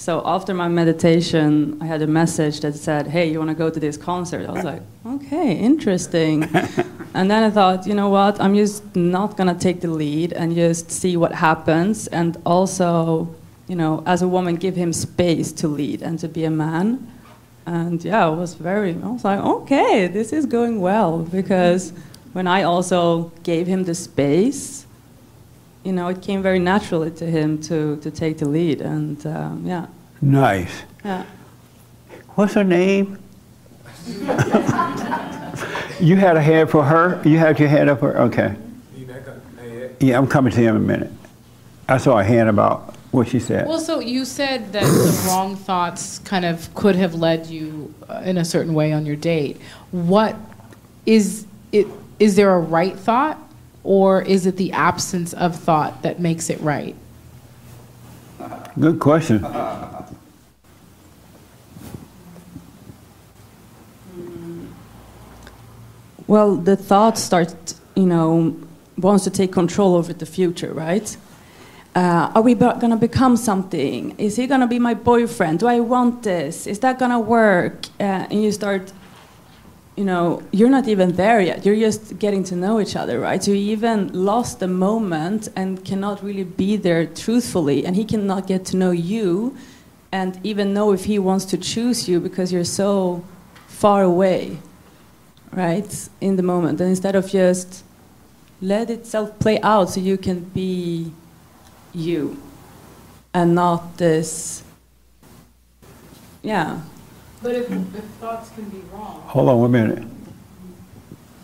So 0.00 0.22
after 0.24 0.54
my 0.54 0.66
meditation, 0.66 1.76
I 1.78 1.84
had 1.84 2.00
a 2.00 2.06
message 2.06 2.60
that 2.60 2.74
said, 2.74 3.08
hey, 3.08 3.30
you 3.30 3.38
wanna 3.38 3.54
go 3.54 3.68
to 3.68 3.78
this 3.78 3.98
concert? 3.98 4.48
I 4.48 4.52
was 4.52 4.64
like, 4.64 4.80
okay, 5.04 5.52
interesting. 5.52 6.44
and 7.14 7.30
then 7.30 7.42
I 7.42 7.50
thought, 7.50 7.86
you 7.86 7.92
know 7.92 8.08
what, 8.08 8.40
I'm 8.40 8.56
just 8.56 8.96
not 8.96 9.36
gonna 9.36 9.54
take 9.54 9.82
the 9.82 9.90
lead 9.90 10.32
and 10.32 10.54
just 10.54 10.90
see 10.90 11.18
what 11.18 11.34
happens. 11.34 12.06
And 12.06 12.38
also, 12.46 13.28
you 13.68 13.76
know, 13.76 14.02
as 14.06 14.22
a 14.22 14.26
woman, 14.26 14.56
give 14.56 14.74
him 14.74 14.94
space 14.94 15.52
to 15.60 15.68
lead 15.68 16.00
and 16.00 16.18
to 16.20 16.28
be 16.28 16.44
a 16.46 16.50
man. 16.50 17.06
And 17.66 18.02
yeah, 18.02 18.24
I 18.24 18.30
was 18.30 18.54
very, 18.54 18.94
I 18.94 19.06
was 19.06 19.22
like, 19.22 19.40
okay, 19.40 20.06
this 20.06 20.32
is 20.32 20.46
going 20.46 20.80
well. 20.80 21.18
Because 21.18 21.92
when 22.32 22.46
I 22.46 22.62
also 22.62 23.32
gave 23.42 23.66
him 23.66 23.84
the 23.84 23.94
space, 23.94 24.86
you 25.84 25.92
know, 25.92 26.08
it 26.08 26.22
came 26.22 26.42
very 26.42 26.58
naturally 26.58 27.10
to 27.12 27.26
him 27.26 27.60
to, 27.62 27.96
to 27.98 28.10
take 28.10 28.38
the 28.38 28.48
lead. 28.48 28.80
And 28.80 29.24
um, 29.26 29.66
yeah. 29.66 29.86
Nice. 30.20 30.82
Yeah. 31.04 31.24
What's 32.30 32.54
her 32.54 32.64
name? 32.64 33.18
you 36.00 36.16
had 36.16 36.36
a 36.36 36.42
hand 36.42 36.70
for 36.70 36.84
her? 36.84 37.20
You 37.24 37.38
had 37.38 37.58
your 37.58 37.68
hand 37.68 37.90
up 37.90 38.00
for 38.00 38.12
her? 38.12 38.20
Okay. 38.22 38.56
Yeah, 40.00 40.16
I'm 40.16 40.26
coming 40.26 40.52
to 40.52 40.62
you 40.62 40.70
in 40.70 40.76
a 40.76 40.80
minute. 40.80 41.12
I 41.86 41.98
saw 41.98 42.18
a 42.18 42.24
hand 42.24 42.48
about 42.48 42.96
what 43.10 43.28
she 43.28 43.40
said. 43.40 43.66
Well, 43.66 43.80
so 43.80 44.00
you 44.00 44.24
said 44.24 44.72
that 44.72 44.82
the 44.82 45.24
wrong 45.28 45.56
thoughts 45.56 46.20
kind 46.20 46.44
of 46.44 46.72
could 46.74 46.96
have 46.96 47.14
led 47.14 47.46
you 47.46 47.92
uh, 48.08 48.22
in 48.24 48.38
a 48.38 48.44
certain 48.44 48.72
way 48.72 48.92
on 48.92 49.04
your 49.04 49.16
date. 49.16 49.60
What 49.90 50.36
is 51.04 51.46
it? 51.72 51.86
Is 52.18 52.36
there 52.36 52.54
a 52.54 52.58
right 52.58 52.98
thought, 52.98 53.38
or 53.84 54.22
is 54.22 54.46
it 54.46 54.56
the 54.56 54.72
absence 54.72 55.32
of 55.32 55.56
thought 55.56 56.02
that 56.02 56.20
makes 56.20 56.50
it 56.50 56.60
right? 56.60 56.94
Good 58.78 59.00
question. 59.00 59.44
Well, 66.26 66.54
the 66.54 66.76
thought 66.76 67.18
starts, 67.18 67.80
you 67.96 68.06
know, 68.06 68.56
wants 68.96 69.24
to 69.24 69.30
take 69.30 69.52
control 69.52 69.96
over 69.96 70.12
the 70.12 70.26
future, 70.26 70.72
right? 70.72 71.16
Uh, 71.96 72.30
are 72.36 72.42
we 72.42 72.54
be- 72.54 72.60
going 72.60 72.90
to 72.90 72.96
become 72.96 73.36
something? 73.36 74.14
Is 74.16 74.36
he 74.36 74.46
going 74.46 74.60
to 74.60 74.68
be 74.68 74.78
my 74.78 74.94
boyfriend? 74.94 75.58
Do 75.58 75.66
I 75.66 75.80
want 75.80 76.22
this? 76.22 76.68
Is 76.68 76.78
that 76.80 77.00
going 77.00 77.10
to 77.10 77.18
work? 77.18 77.86
Uh, 77.98 78.28
and 78.30 78.42
you 78.44 78.52
start, 78.52 78.92
you 79.96 80.04
know, 80.04 80.42
you're 80.52 80.70
not 80.70 80.88
even 80.88 81.16
there 81.16 81.40
yet. 81.40 81.66
You're 81.66 81.76
just 81.76 82.18
getting 82.18 82.44
to 82.44 82.56
know 82.56 82.80
each 82.80 82.96
other, 82.96 83.20
right? 83.20 83.46
You 83.46 83.54
even 83.54 84.12
lost 84.12 84.60
the 84.60 84.68
moment 84.68 85.48
and 85.56 85.84
cannot 85.84 86.22
really 86.22 86.44
be 86.44 86.76
there 86.76 87.04
truthfully. 87.06 87.84
And 87.84 87.96
he 87.96 88.04
cannot 88.04 88.46
get 88.46 88.64
to 88.66 88.76
know 88.76 88.92
you 88.92 89.56
and 90.12 90.40
even 90.42 90.72
know 90.72 90.92
if 90.92 91.04
he 91.04 91.18
wants 91.18 91.44
to 91.46 91.58
choose 91.58 92.08
you 92.08 92.20
because 92.20 92.52
you're 92.52 92.64
so 92.64 93.24
far 93.66 94.02
away, 94.02 94.58
right? 95.52 96.08
In 96.20 96.36
the 96.36 96.42
moment. 96.42 96.80
And 96.80 96.90
instead 96.90 97.14
of 97.14 97.30
just 97.30 97.84
let 98.62 98.90
itself 98.90 99.38
play 99.38 99.60
out 99.60 99.90
so 99.90 100.00
you 100.00 100.18
can 100.18 100.40
be 100.40 101.12
you 101.92 102.40
and 103.32 103.54
not 103.54 103.96
this 103.96 104.62
yeah 106.42 106.80
But 107.42 107.54
if, 107.54 107.70
if 107.70 108.04
thoughts 108.20 108.50
can 108.50 108.68
be 108.68 108.80
wrong. 108.92 109.22
Hold 109.26 109.48
on 109.48 109.60
one 109.60 109.72
minute. 109.72 110.04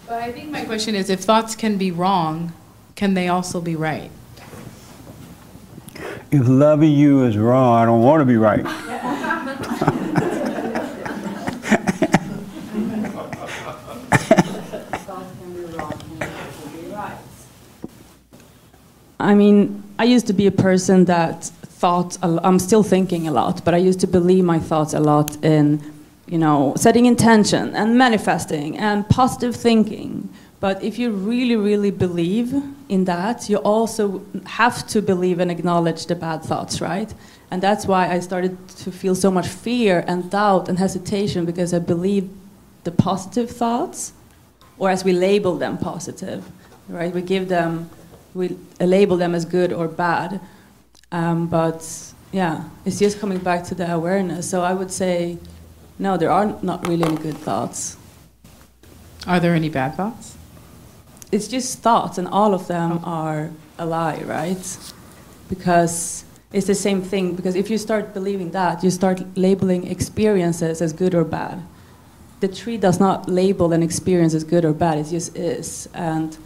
But 0.06 0.22
I 0.22 0.30
think 0.30 0.50
my 0.50 0.64
question 0.64 0.94
is 0.94 1.08
if 1.08 1.20
thoughts 1.20 1.56
can 1.56 1.78
be 1.78 1.90
wrong, 1.90 2.52
can 2.94 3.14
they 3.14 3.28
also 3.28 3.60
be 3.60 3.74
right? 3.74 4.10
If 6.30 6.46
loving 6.46 6.92
you 6.92 7.24
is 7.24 7.38
wrong, 7.38 7.76
I 7.76 7.84
don't 7.86 8.02
want 8.02 8.20
to 8.20 8.24
be 8.26 8.36
right. 8.36 8.64
I 19.18 19.34
mean, 19.34 19.82
I 19.98 20.04
used 20.04 20.26
to 20.26 20.32
be 20.32 20.46
a 20.46 20.52
person 20.52 21.06
that 21.06 21.50
thought, 21.86 22.18
I'm 22.22 22.58
still 22.58 22.82
thinking 22.82 23.28
a 23.28 23.30
lot, 23.30 23.64
but 23.64 23.72
I 23.72 23.80
used 23.88 24.00
to 24.00 24.08
believe 24.18 24.44
my 24.44 24.58
thoughts 24.58 24.92
a 24.92 24.98
lot 25.12 25.28
in, 25.44 25.64
you 26.26 26.38
know, 26.44 26.74
setting 26.76 27.06
intention 27.06 27.64
and 27.76 27.96
manifesting 27.96 28.76
and 28.76 29.08
positive 29.08 29.54
thinking. 29.54 30.28
But 30.58 30.82
if 30.82 30.98
you 30.98 31.08
really, 31.12 31.54
really 31.54 31.92
believe 31.92 32.48
in 32.88 33.04
that, 33.04 33.48
you 33.50 33.58
also 33.58 34.04
have 34.60 34.76
to 34.88 34.98
believe 35.00 35.38
and 35.42 35.48
acknowledge 35.56 36.06
the 36.06 36.16
bad 36.16 36.42
thoughts, 36.42 36.80
right? 36.80 37.10
And 37.52 37.62
that's 37.62 37.84
why 37.86 38.02
I 38.16 38.18
started 38.18 38.54
to 38.84 38.90
feel 38.90 39.14
so 39.14 39.30
much 39.30 39.46
fear 39.46 40.04
and 40.08 40.28
doubt 40.28 40.68
and 40.68 40.78
hesitation 40.86 41.44
because 41.44 41.72
I 41.72 41.78
believed 41.78 42.30
the 42.82 42.90
positive 42.90 43.48
thoughts, 43.62 44.12
or 44.80 44.90
as 44.90 45.04
we 45.04 45.12
label 45.12 45.54
them 45.56 45.78
positive, 45.78 46.40
right? 46.88 47.12
We 47.14 47.22
give 47.22 47.46
them 47.48 47.90
we 48.34 48.46
label 48.80 49.16
them 49.16 49.34
as 49.34 49.44
good 49.44 49.72
or 49.72 49.86
bad. 49.88 50.40
Um, 51.12 51.46
but 51.46 52.12
yeah, 52.32 52.64
it's 52.84 52.98
just 52.98 53.20
coming 53.20 53.38
back 53.38 53.64
to 53.64 53.74
the 53.74 53.92
awareness. 53.92 54.48
So 54.48 54.62
I 54.62 54.74
would 54.74 54.90
say, 54.90 55.38
no, 55.98 56.16
there 56.16 56.30
are 56.30 56.58
not 56.62 56.86
really 56.86 57.04
any 57.04 57.16
good 57.16 57.36
thoughts. 57.36 57.96
Are 59.26 59.40
there 59.40 59.54
any 59.54 59.68
bad 59.68 59.94
thoughts? 59.96 60.36
It's 61.32 61.48
just 61.48 61.80
thoughts, 61.80 62.18
and 62.18 62.28
all 62.28 62.54
of 62.54 62.68
them 62.68 63.00
are 63.02 63.50
a 63.78 63.86
lie, 63.86 64.22
right? 64.22 64.78
Because 65.48 66.24
it's 66.52 66.66
the 66.66 66.74
same 66.74 67.02
thing. 67.02 67.34
Because 67.34 67.56
if 67.56 67.68
you 67.68 67.78
start 67.78 68.14
believing 68.14 68.52
that, 68.52 68.84
you 68.84 68.90
start 68.90 69.22
labeling 69.36 69.86
experiences 69.88 70.80
as 70.80 70.92
good 70.92 71.14
or 71.14 71.24
bad. 71.24 71.62
The 72.40 72.48
tree 72.48 72.76
does 72.76 73.00
not 73.00 73.28
label 73.28 73.72
an 73.72 73.82
experience 73.82 74.34
as 74.34 74.44
good 74.44 74.64
or 74.64 74.72
bad, 74.72 74.98
it 74.98 75.08
just 75.10 75.36
is. 75.36 75.88
And 75.94 76.36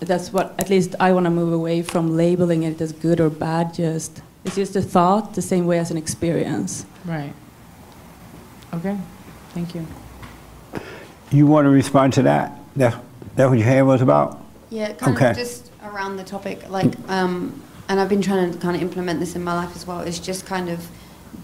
that's 0.00 0.32
what 0.32 0.54
at 0.58 0.68
least 0.68 0.94
I 1.00 1.12
want 1.12 1.24
to 1.24 1.30
move 1.30 1.52
away 1.52 1.82
from 1.82 2.16
labeling 2.16 2.62
it 2.62 2.80
as 2.80 2.92
good 2.92 3.20
or 3.20 3.30
bad. 3.30 3.74
Just 3.74 4.22
it's 4.44 4.54
just 4.54 4.76
a 4.76 4.82
thought, 4.82 5.34
the 5.34 5.42
same 5.42 5.66
way 5.66 5.78
as 5.78 5.90
an 5.90 5.96
experience. 5.96 6.86
Right. 7.04 7.32
Okay, 8.74 8.96
thank 9.50 9.74
you. 9.74 9.86
You 11.32 11.46
want 11.46 11.64
to 11.64 11.70
respond 11.70 12.12
to 12.14 12.22
that? 12.22 12.56
That's, 12.76 12.96
that 13.36 13.48
what 13.48 13.58
your 13.58 13.66
hand 13.66 13.86
was 13.86 14.02
about? 14.02 14.40
Yeah, 14.70 14.92
kind 14.92 15.16
Okay. 15.16 15.30
of 15.30 15.36
just 15.36 15.70
around 15.84 16.16
the 16.16 16.24
topic, 16.24 16.68
like, 16.68 16.92
um, 17.08 17.60
and 17.88 17.98
I've 17.98 18.08
been 18.08 18.22
trying 18.22 18.52
to 18.52 18.58
kind 18.58 18.76
of 18.76 18.82
implement 18.82 19.18
this 19.20 19.34
in 19.34 19.42
my 19.42 19.54
life 19.54 19.74
as 19.74 19.86
well. 19.86 20.00
Is 20.00 20.20
just 20.20 20.46
kind 20.46 20.68
of 20.68 20.86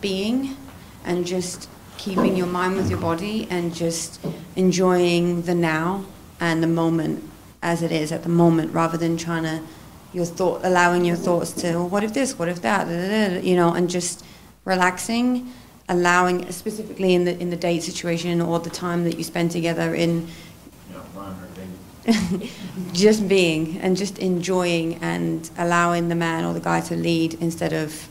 being, 0.00 0.56
and 1.04 1.26
just 1.26 1.68
keeping 1.98 2.36
your 2.36 2.46
mind 2.46 2.76
with 2.76 2.90
your 2.90 2.98
body, 3.00 3.46
and 3.50 3.74
just 3.74 4.20
enjoying 4.56 5.42
the 5.42 5.54
now 5.54 6.04
and 6.40 6.62
the 6.62 6.66
moment 6.68 7.22
as 7.62 7.82
it 7.82 7.92
is 7.92 8.12
at 8.12 8.22
the 8.22 8.28
moment, 8.28 8.72
rather 8.74 8.98
than 8.98 9.16
trying 9.16 9.44
to 9.44 9.60
your 10.12 10.26
thought, 10.26 10.60
allowing 10.64 11.04
your 11.04 11.16
thoughts 11.16 11.52
to, 11.52 11.72
well, 11.72 11.88
what 11.88 12.04
if 12.04 12.12
this, 12.12 12.38
what 12.38 12.48
if 12.48 12.60
that, 12.60 12.86
da, 12.86 12.90
da, 12.90 13.28
da, 13.36 13.40
you 13.40 13.56
know, 13.56 13.72
and 13.72 13.88
just 13.88 14.22
relaxing, 14.66 15.50
allowing, 15.88 16.50
specifically 16.52 17.14
in 17.14 17.24
the 17.24 17.38
in 17.38 17.48
the 17.50 17.56
date 17.56 17.82
situation 17.82 18.40
or 18.40 18.58
the 18.58 18.70
time 18.70 19.04
that 19.04 19.16
you 19.16 19.24
spend 19.24 19.50
together 19.50 19.94
in 19.94 20.28
just 22.92 23.28
being 23.28 23.78
and 23.78 23.96
just 23.96 24.18
enjoying 24.18 24.96
and 24.96 25.50
allowing 25.56 26.08
the 26.08 26.14
man 26.14 26.44
or 26.44 26.52
the 26.52 26.60
guy 26.60 26.80
to 26.80 26.96
lead 26.96 27.34
instead 27.34 27.72
of 27.72 28.08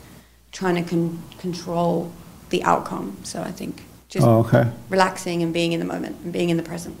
trying 0.50 0.82
to 0.82 0.88
con- 0.88 1.22
control 1.38 2.10
the 2.50 2.62
outcome. 2.64 3.16
So 3.22 3.42
I 3.42 3.50
think 3.50 3.82
just 4.08 4.26
Oh, 4.26 4.40
okay. 4.40 4.70
relaxing 4.88 5.42
and 5.42 5.52
being 5.52 5.72
in 5.72 5.80
the 5.80 5.86
moment 5.86 6.16
and 6.24 6.32
being 6.32 6.50
in 6.50 6.56
the 6.56 6.62
present. 6.62 6.96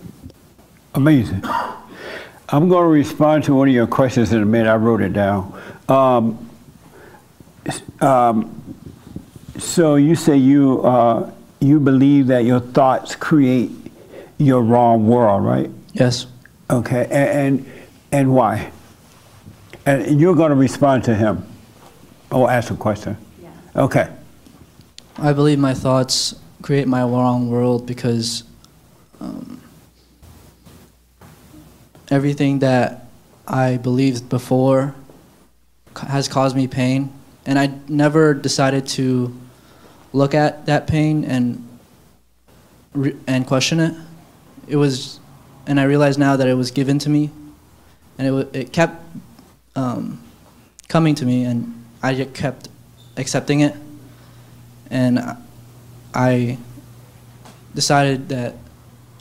Amazing. 0.94 1.42
I'm 2.52 2.68
going 2.68 2.84
to 2.84 2.88
respond 2.88 3.44
to 3.44 3.54
one 3.54 3.68
of 3.68 3.74
your 3.74 3.86
questions 3.86 4.30
in 4.32 4.42
a 4.42 4.44
minute. 4.44 4.68
I 4.68 4.76
wrote 4.76 5.00
it 5.00 5.14
down. 5.14 5.58
Um, 5.88 6.50
um, 8.02 8.76
so 9.58 9.94
you 9.94 10.14
say 10.14 10.36
you 10.36 10.82
uh, 10.82 11.30
you 11.60 11.80
believe 11.80 12.26
that 12.26 12.44
your 12.44 12.60
thoughts 12.60 13.16
create 13.16 13.70
your 14.36 14.62
wrong 14.62 15.06
world, 15.06 15.44
right? 15.44 15.70
Yes. 15.94 16.26
Okay, 16.68 17.06
and 17.10 17.62
and, 17.62 17.72
and 18.12 18.34
why? 18.34 18.70
And 19.86 20.20
you're 20.20 20.34
going 20.34 20.50
to 20.50 20.56
respond 20.56 21.04
to 21.04 21.14
him, 21.14 21.46
or 22.30 22.50
ask 22.50 22.70
a 22.70 22.76
question. 22.76 23.16
Okay. 23.74 24.08
I 25.16 25.32
believe 25.32 25.58
my 25.58 25.72
thoughts 25.72 26.34
create 26.60 26.86
my 26.86 27.02
wrong 27.02 27.48
world 27.48 27.86
because 27.86 28.44
um, 29.20 29.61
everything 32.12 32.58
that 32.58 33.06
I 33.48 33.78
believed 33.78 34.28
before 34.28 34.94
has 35.96 36.28
caused 36.28 36.54
me 36.54 36.68
pain, 36.68 37.10
and 37.46 37.58
I 37.58 37.72
never 37.88 38.34
decided 38.34 38.86
to 38.98 39.34
look 40.12 40.34
at 40.34 40.66
that 40.66 40.86
pain 40.86 41.24
and 41.24 41.66
and 43.26 43.46
question 43.46 43.80
it. 43.80 43.94
It 44.68 44.76
was, 44.76 45.20
and 45.66 45.80
I 45.80 45.84
realize 45.84 46.18
now 46.18 46.36
that 46.36 46.46
it 46.46 46.54
was 46.54 46.70
given 46.70 46.98
to 47.00 47.08
me, 47.08 47.30
and 48.18 48.28
it 48.28 48.54
it 48.54 48.72
kept 48.72 49.02
um, 49.74 50.22
coming 50.88 51.14
to 51.14 51.24
me, 51.24 51.44
and 51.44 51.72
I 52.02 52.14
just 52.14 52.34
kept 52.34 52.68
accepting 53.16 53.60
it. 53.60 53.74
And 54.90 55.18
I 56.12 56.58
decided 57.74 58.28
that, 58.28 58.54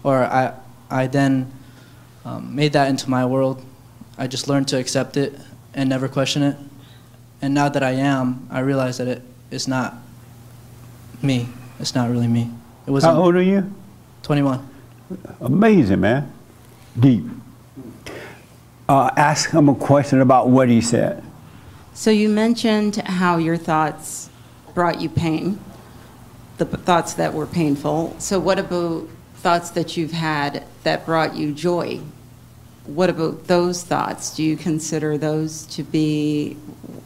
or 0.04 0.26
I, 0.26 0.54
I 0.90 1.08
then 1.08 1.50
um, 2.26 2.56
made 2.56 2.74
that 2.74 2.90
into 2.90 3.10
my 3.10 3.26
world. 3.26 3.64
I 4.18 4.28
just 4.28 4.48
learned 4.48 4.68
to 4.70 4.78
accept 4.78 5.18
it 5.18 5.34
and 5.74 5.90
never 5.90 6.08
question 6.08 6.44
it. 6.44 6.58
And 7.42 7.54
now 7.54 7.70
that 7.70 7.82
I 7.82 7.92
am, 7.92 8.48
I 8.52 8.60
realize 8.60 8.98
that 9.00 9.08
it, 9.08 9.22
it's 9.50 9.68
not 9.68 9.96
me. 11.22 11.50
It's 11.80 11.96
not 11.96 12.10
really 12.10 12.28
me. 12.28 12.52
It 12.86 12.92
wasn't. 12.92 13.16
How 13.16 13.24
old 13.24 13.36
are 13.36 13.42
you? 13.42 13.74
21. 14.24 14.68
Amazing, 15.42 16.00
man. 16.00 16.32
Deep. 17.00 17.24
Uh, 18.88 19.10
ask 19.16 19.50
him 19.52 19.70
a 19.70 19.76
question 19.76 20.22
about 20.22 20.50
what 20.50 20.70
he 20.70 20.82
said. 20.82 21.24
So 21.94 22.12
you 22.12 22.30
mentioned 22.30 22.98
how 22.98 23.38
your 23.38 23.58
thoughts 23.58 24.30
brought 24.74 25.02
you 25.02 25.10
pain, 25.10 25.60
the 26.58 26.66
p- 26.66 26.78
thoughts 26.78 27.14
that 27.14 27.34
were 27.34 27.48
painful. 27.48 28.16
So 28.20 28.40
what 28.40 28.60
about 28.60 29.08
thoughts 29.36 29.72
that 29.72 29.98
you've 29.98 30.12
had 30.12 30.64
that 30.84 31.06
brought 31.06 31.36
you 31.36 31.54
joy? 31.54 32.00
What 32.86 33.10
about 33.10 33.48
those 33.48 33.84
thoughts? 33.84 34.36
Do 34.36 34.44
you 34.44 34.58
consider 34.58 35.18
those 35.18 35.66
to 35.68 35.84
be, 35.84 36.54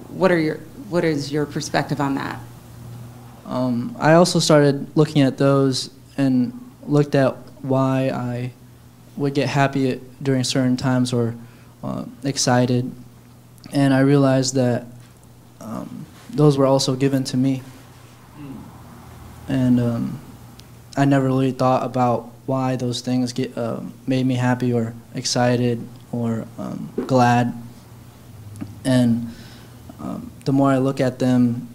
what 0.09 0.31
are 0.31 0.39
your, 0.39 0.57
what 0.89 1.03
is 1.03 1.31
your 1.31 1.45
perspective 1.45 1.99
on 1.99 2.15
that? 2.15 2.39
Um, 3.45 3.95
I 3.99 4.13
also 4.13 4.39
started 4.39 4.95
looking 4.95 5.21
at 5.21 5.37
those 5.37 5.91
and 6.17 6.53
looked 6.87 7.13
at 7.13 7.35
why 7.61 8.09
I 8.09 8.51
would 9.17 9.33
get 9.33 9.49
happy 9.49 10.01
during 10.21 10.43
certain 10.43 10.77
times 10.77 11.13
or 11.13 11.35
uh, 11.83 12.05
excited, 12.23 12.91
and 13.71 13.93
I 13.93 13.99
realized 13.99 14.55
that 14.55 14.85
um, 15.61 16.05
those 16.29 16.57
were 16.57 16.65
also 16.65 16.95
given 16.95 17.23
to 17.25 17.37
me, 17.37 17.61
and 19.47 19.79
um, 19.79 20.19
I 20.97 21.05
never 21.05 21.27
really 21.27 21.51
thought 21.51 21.83
about 21.83 22.31
why 22.45 22.75
those 22.75 23.01
things 23.01 23.33
get 23.33 23.57
uh, 23.57 23.81
made 24.05 24.25
me 24.25 24.35
happy 24.35 24.71
or 24.73 24.93
excited 25.13 25.85
or 26.11 26.47
um, 26.57 26.91
glad, 27.07 27.53
and 28.83 29.33
um, 29.99 30.31
the 30.45 30.53
more 30.53 30.71
I 30.71 30.77
look 30.77 31.01
at 31.01 31.19
them, 31.19 31.67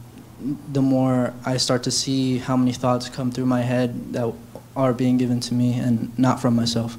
the 0.73 0.83
more 0.83 1.35
I 1.45 1.57
start 1.57 1.83
to 1.85 1.91
see 1.91 2.39
how 2.39 2.57
many 2.57 2.73
thoughts 2.73 3.09
come 3.09 3.31
through 3.31 3.47
my 3.47 3.61
head 3.61 4.12
that 4.12 4.33
are 4.77 4.93
being 4.93 5.18
given 5.18 5.41
to 5.41 5.55
me 5.55 5.75
and 5.75 6.16
not 6.18 6.41
from 6.41 6.57
myself. 6.57 6.97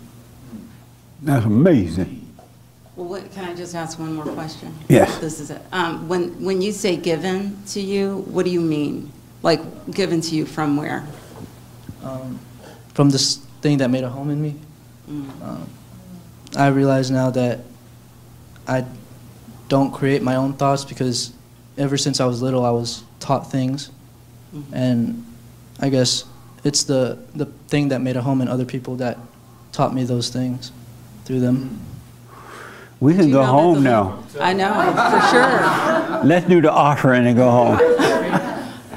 That's 1.21 1.45
amazing. 1.45 2.27
Well, 2.95 3.07
what, 3.07 3.31
can 3.31 3.45
I 3.45 3.55
just 3.55 3.73
ask 3.73 3.97
one 3.97 4.13
more 4.13 4.25
question? 4.25 4.73
Yes. 4.89 5.17
This 5.19 5.39
is 5.39 5.49
it. 5.49 5.61
Um, 5.71 6.07
when, 6.07 6.43
when 6.43 6.61
you 6.61 6.71
say 6.71 6.97
given 6.97 7.57
to 7.67 7.79
you, 7.79 8.17
what 8.27 8.43
do 8.43 8.51
you 8.51 8.59
mean? 8.59 9.11
Like, 9.41 9.61
given 9.91 10.21
to 10.21 10.35
you 10.35 10.45
from 10.45 10.77
where? 10.77 11.07
Um, 12.03 12.39
from 12.93 13.09
this 13.09 13.39
thing 13.61 13.77
that 13.77 13.89
made 13.89 14.03
a 14.03 14.09
home 14.09 14.29
in 14.29 14.41
me, 14.41 14.55
Mm. 15.09 15.25
um, 15.43 15.67
I 16.55 16.67
realize 16.67 17.09
now 17.11 17.29
that 17.31 17.59
I 18.67 18.85
don't 19.69 19.91
create 19.91 20.21
my 20.21 20.35
own 20.35 20.53
thoughts 20.53 20.85
because 20.85 21.31
ever 21.77 21.97
since 21.97 22.19
I 22.19 22.25
was 22.25 22.41
little, 22.41 22.65
I 22.65 22.69
was 22.71 23.03
taught 23.19 23.49
things, 23.51 23.89
Mhm. 24.53 24.63
and 24.73 25.25
I 25.79 25.89
guess 25.89 26.25
it's 26.63 26.83
the 26.83 27.17
the 27.35 27.45
thing 27.67 27.89
that 27.89 28.01
made 28.01 28.15
a 28.17 28.21
home 28.21 28.41
in 28.41 28.47
other 28.47 28.65
people 28.65 28.95
that 28.97 29.17
taught 29.71 29.93
me 29.93 30.03
those 30.03 30.29
things 30.29 30.71
through 31.25 31.39
them. 31.39 31.79
We 32.99 33.15
can 33.15 33.31
go 33.31 33.43
home 33.43 33.81
now. 33.83 34.19
I 34.39 34.53
know, 34.53 34.71
for 34.71 35.21
sure. 35.31 36.23
Let's 36.23 36.45
do 36.47 36.61
the 36.61 36.71
offering 36.71 37.25
and 37.25 37.35
go 37.35 37.49
home. 37.49 37.79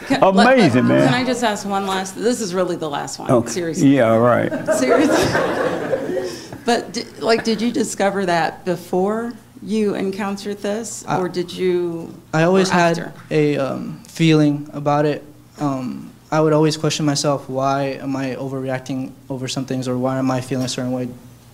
Can- 0.06 0.20
let- 0.22 0.34
let- 0.34 0.58
Amazing, 0.58 0.86
man. 0.88 1.04
Can 1.06 1.14
I 1.14 1.24
just 1.24 1.42
ask 1.42 1.66
one 1.66 1.86
last, 1.86 2.14
this 2.16 2.40
is 2.40 2.54
really 2.54 2.76
the 2.76 2.88
last 2.90 3.18
one, 3.18 3.30
Okay. 3.30 3.48
seriously. 3.50 3.96
Yeah, 3.96 4.14
right. 4.16 4.50
Seriously. 4.76 5.24
But, 6.64 6.94
di- 6.94 7.04
like, 7.20 7.44
did 7.44 7.60
you 7.60 7.70
discover 7.70 8.24
that 8.24 8.64
before 8.64 9.34
you 9.62 9.94
encountered 9.94 10.58
this, 10.62 11.04
or 11.06 11.28
did 11.28 11.52
you? 11.52 12.14
I 12.32 12.44
always 12.44 12.70
had 12.70 13.12
a 13.30 13.58
um, 13.58 14.02
feeling 14.08 14.70
about 14.72 15.04
it. 15.04 15.22
Um, 15.60 16.10
I 16.32 16.40
would 16.40 16.54
always 16.54 16.78
question 16.78 17.04
myself, 17.04 17.50
why 17.50 17.98
am 18.00 18.16
I 18.16 18.34
overreacting 18.36 19.12
over 19.28 19.46
some 19.46 19.66
things, 19.66 19.86
or 19.88 19.98
why 19.98 20.16
am 20.16 20.30
I 20.30 20.40
feeling 20.40 20.64
a 20.64 20.68
certain 20.68 20.92
way 20.92 21.10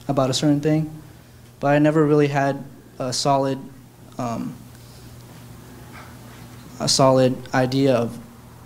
about 0.07 0.31
a 0.31 0.35
certain 0.35 0.61
thing? 0.61 0.89
But 1.59 1.69
I 1.75 1.81
never 1.81 2.07
really 2.07 2.29
had 2.29 2.63
a 3.01 3.13
solid, 3.13 3.59
um, 4.17 4.55
a 6.79 6.89
solid 6.89 7.37
idea 7.53 7.97
of 7.97 8.17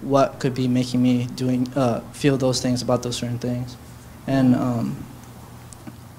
what 0.05 0.39
could 0.39 0.55
be 0.55 0.69
making 0.69 1.03
me 1.03 1.27
doing 1.35 1.67
uh, 1.75 2.01
feel 2.13 2.37
those 2.37 2.61
things 2.61 2.83
about 2.83 3.03
those 3.03 3.17
certain 3.17 3.39
things. 3.39 3.77
And 4.27 4.55
um, 4.55 5.05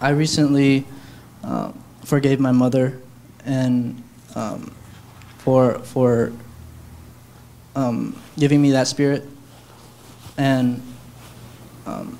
I 0.01 0.09
recently 0.09 0.85
uh, 1.43 1.71
forgave 2.03 2.39
my 2.39 2.51
mother, 2.51 2.99
and 3.45 4.01
um, 4.35 4.73
for 5.37 5.79
for 5.79 6.33
um, 7.75 8.19
giving 8.37 8.61
me 8.61 8.71
that 8.71 8.87
spirit, 8.87 9.23
and 10.37 10.81
um, 11.85 12.17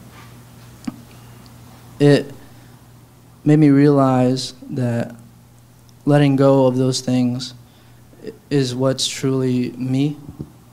it 1.99 2.31
made 3.43 3.57
me 3.57 3.69
realize 3.69 4.53
that 4.69 5.15
letting 6.05 6.35
go 6.35 6.67
of 6.67 6.77
those 6.77 7.01
things 7.01 7.53
is 8.49 8.75
what's 8.75 9.07
truly 9.07 9.71
me, 9.71 10.17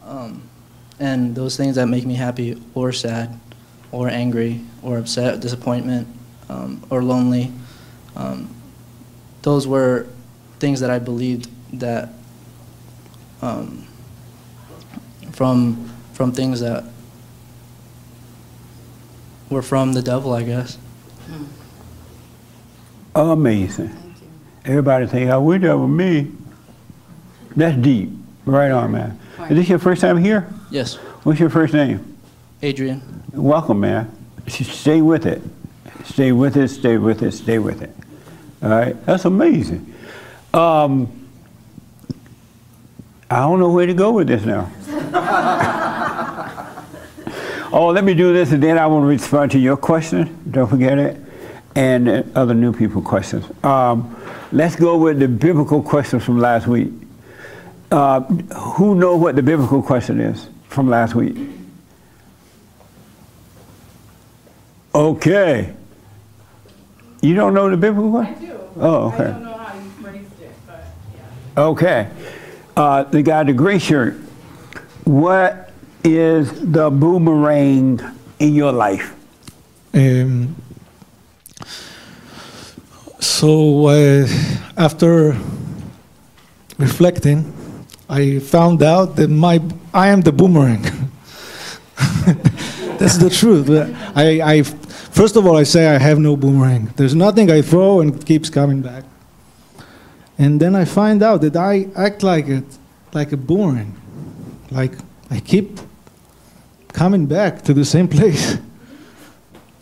um, 0.04 0.42
and 0.98 1.34
those 1.34 1.56
things 1.56 1.76
that 1.76 1.86
make 1.86 2.04
me 2.06 2.14
happy 2.14 2.60
or 2.74 2.92
sad, 2.92 3.38
or 3.90 4.08
angry 4.08 4.60
or 4.82 4.98
upset, 4.98 5.40
disappointment, 5.40 6.08
um, 6.48 6.82
or 6.90 7.02
lonely. 7.02 7.52
Um, 8.16 8.54
those 9.42 9.66
were 9.66 10.06
things 10.58 10.80
that 10.80 10.90
I 10.90 10.98
believed 10.98 11.48
that 11.78 12.10
um, 13.40 13.86
from 15.32 15.90
from 16.12 16.32
things 16.32 16.60
that 16.60 16.84
were 19.50 19.62
from 19.62 19.92
the 19.92 20.02
devil, 20.02 20.32
I 20.32 20.42
guess. 20.42 20.78
Amazing. 23.14 23.98
Everybody 24.64 25.06
think, 25.06 25.30
I 25.30 25.36
wish 25.36 25.62
that 25.62 25.76
was 25.76 25.90
me. 25.90 26.30
That's 27.56 27.76
deep. 27.76 28.10
Right 28.46 28.70
on, 28.70 28.92
man. 28.92 29.18
Is 29.50 29.56
this 29.56 29.68
your 29.68 29.78
first 29.78 30.00
time 30.00 30.16
here? 30.16 30.48
Yes. 30.72 30.94
What's 31.24 31.38
your 31.38 31.50
first 31.50 31.74
name? 31.74 32.16
Adrian. 32.62 33.22
Welcome, 33.34 33.80
man. 33.80 34.10
Stay 34.48 35.02
with 35.02 35.26
it. 35.26 35.42
Stay 36.06 36.32
with 36.32 36.56
it, 36.56 36.68
stay 36.68 36.96
with 36.96 37.22
it, 37.22 37.32
stay 37.32 37.58
with 37.58 37.82
it. 37.82 37.94
All 38.62 38.70
right? 38.70 39.04
That's 39.04 39.26
amazing. 39.26 39.94
Um, 40.54 41.28
I 43.30 43.40
don't 43.40 43.60
know 43.60 43.70
where 43.70 43.84
to 43.84 43.92
go 43.92 44.12
with 44.12 44.28
this 44.28 44.46
now. 44.46 44.72
oh, 47.70 47.92
let 47.94 48.02
me 48.02 48.14
do 48.14 48.32
this 48.32 48.52
and 48.52 48.62
then 48.62 48.78
I 48.78 48.86
will 48.86 49.02
respond 49.02 49.50
to 49.50 49.58
your 49.58 49.76
question. 49.76 50.42
Don't 50.50 50.68
forget 50.68 50.98
it. 50.98 51.20
And 51.76 52.34
other 52.34 52.54
new 52.54 52.72
people 52.72 53.02
questions. 53.02 53.44
Um, 53.62 54.16
let's 54.52 54.76
go 54.76 54.96
with 54.96 55.18
the 55.18 55.28
biblical 55.28 55.82
questions 55.82 56.24
from 56.24 56.38
last 56.38 56.66
week. 56.66 56.88
Uh, 57.90 58.20
who 58.20 58.94
know 58.94 59.16
what 59.16 59.36
the 59.36 59.42
biblical 59.42 59.82
question 59.82 60.18
is 60.18 60.48
from 60.72 60.88
last 60.88 61.14
week? 61.14 61.36
Okay. 64.94 65.72
You 67.20 67.34
don't 67.34 67.54
know 67.54 67.70
the 67.70 67.76
biblical 67.76 68.10
question? 68.10 68.36
I 68.36 68.46
do. 68.46 68.58
Oh, 68.76 69.08
okay. 69.08 69.24
I 69.24 69.26
don't 69.28 69.42
know 69.44 69.52
how 69.52 69.74
you 69.74 69.90
phrased 69.90 70.40
it, 70.40 70.52
but 70.66 70.84
yeah. 71.56 71.62
Okay. 71.62 72.10
Uh, 72.76 73.02
the 73.04 73.22
guy, 73.22 73.42
in 73.42 73.46
the 73.48 73.52
gray 73.52 73.78
shirt. 73.78 74.14
What 75.04 75.70
is 76.04 76.72
the 76.72 76.90
boomerang 76.90 78.00
in 78.38 78.54
your 78.54 78.72
life? 78.72 79.14
Um, 79.94 80.56
so 83.20 83.86
uh, 83.88 84.26
after 84.76 85.36
reflecting, 86.78 87.52
I 88.12 88.40
found 88.40 88.82
out 88.82 89.16
that 89.16 89.28
my 89.28 89.58
I 89.94 90.08
am 90.08 90.20
the 90.20 90.32
boomerang. 90.32 90.82
That's 92.98 93.16
the 93.16 93.30
truth. 93.30 93.70
I, 94.14 94.56
I 94.56 94.62
first 94.62 95.34
of 95.34 95.46
all 95.46 95.56
I 95.56 95.62
say 95.62 95.88
I 95.88 95.98
have 95.98 96.18
no 96.18 96.36
boomerang. 96.36 96.92
There's 96.96 97.14
nothing 97.14 97.50
I 97.50 97.62
throw 97.62 98.00
and 98.00 98.14
it 98.14 98.26
keeps 98.26 98.50
coming 98.50 98.82
back. 98.82 99.04
And 100.36 100.60
then 100.60 100.76
I 100.76 100.84
find 100.84 101.22
out 101.22 101.40
that 101.40 101.56
I 101.56 101.88
act 101.96 102.22
like 102.22 102.48
it, 102.48 102.64
like 103.14 103.32
a 103.32 103.38
boomerang, 103.38 103.96
like 104.70 104.92
I 105.30 105.40
keep 105.40 105.80
coming 106.92 107.24
back 107.24 107.62
to 107.62 107.72
the 107.72 107.84
same 107.86 108.08
place. 108.18 108.58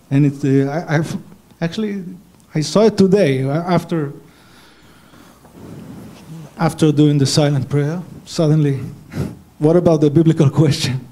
And 0.08 0.24
it's 0.24 0.44
uh, 0.44 0.70
I, 0.70 0.98
I've 0.98 1.16
actually 1.60 2.04
I 2.54 2.60
saw 2.60 2.84
it 2.84 2.96
today 2.96 3.42
uh, 3.42 3.50
after 3.50 4.12
after 6.56 6.92
doing 6.92 7.18
the 7.18 7.26
silent 7.26 7.68
prayer. 7.68 8.00
Suddenly, 8.30 8.76
what 9.58 9.74
about 9.74 10.00
the 10.00 10.08
biblical 10.08 10.48
question? 10.62 11.04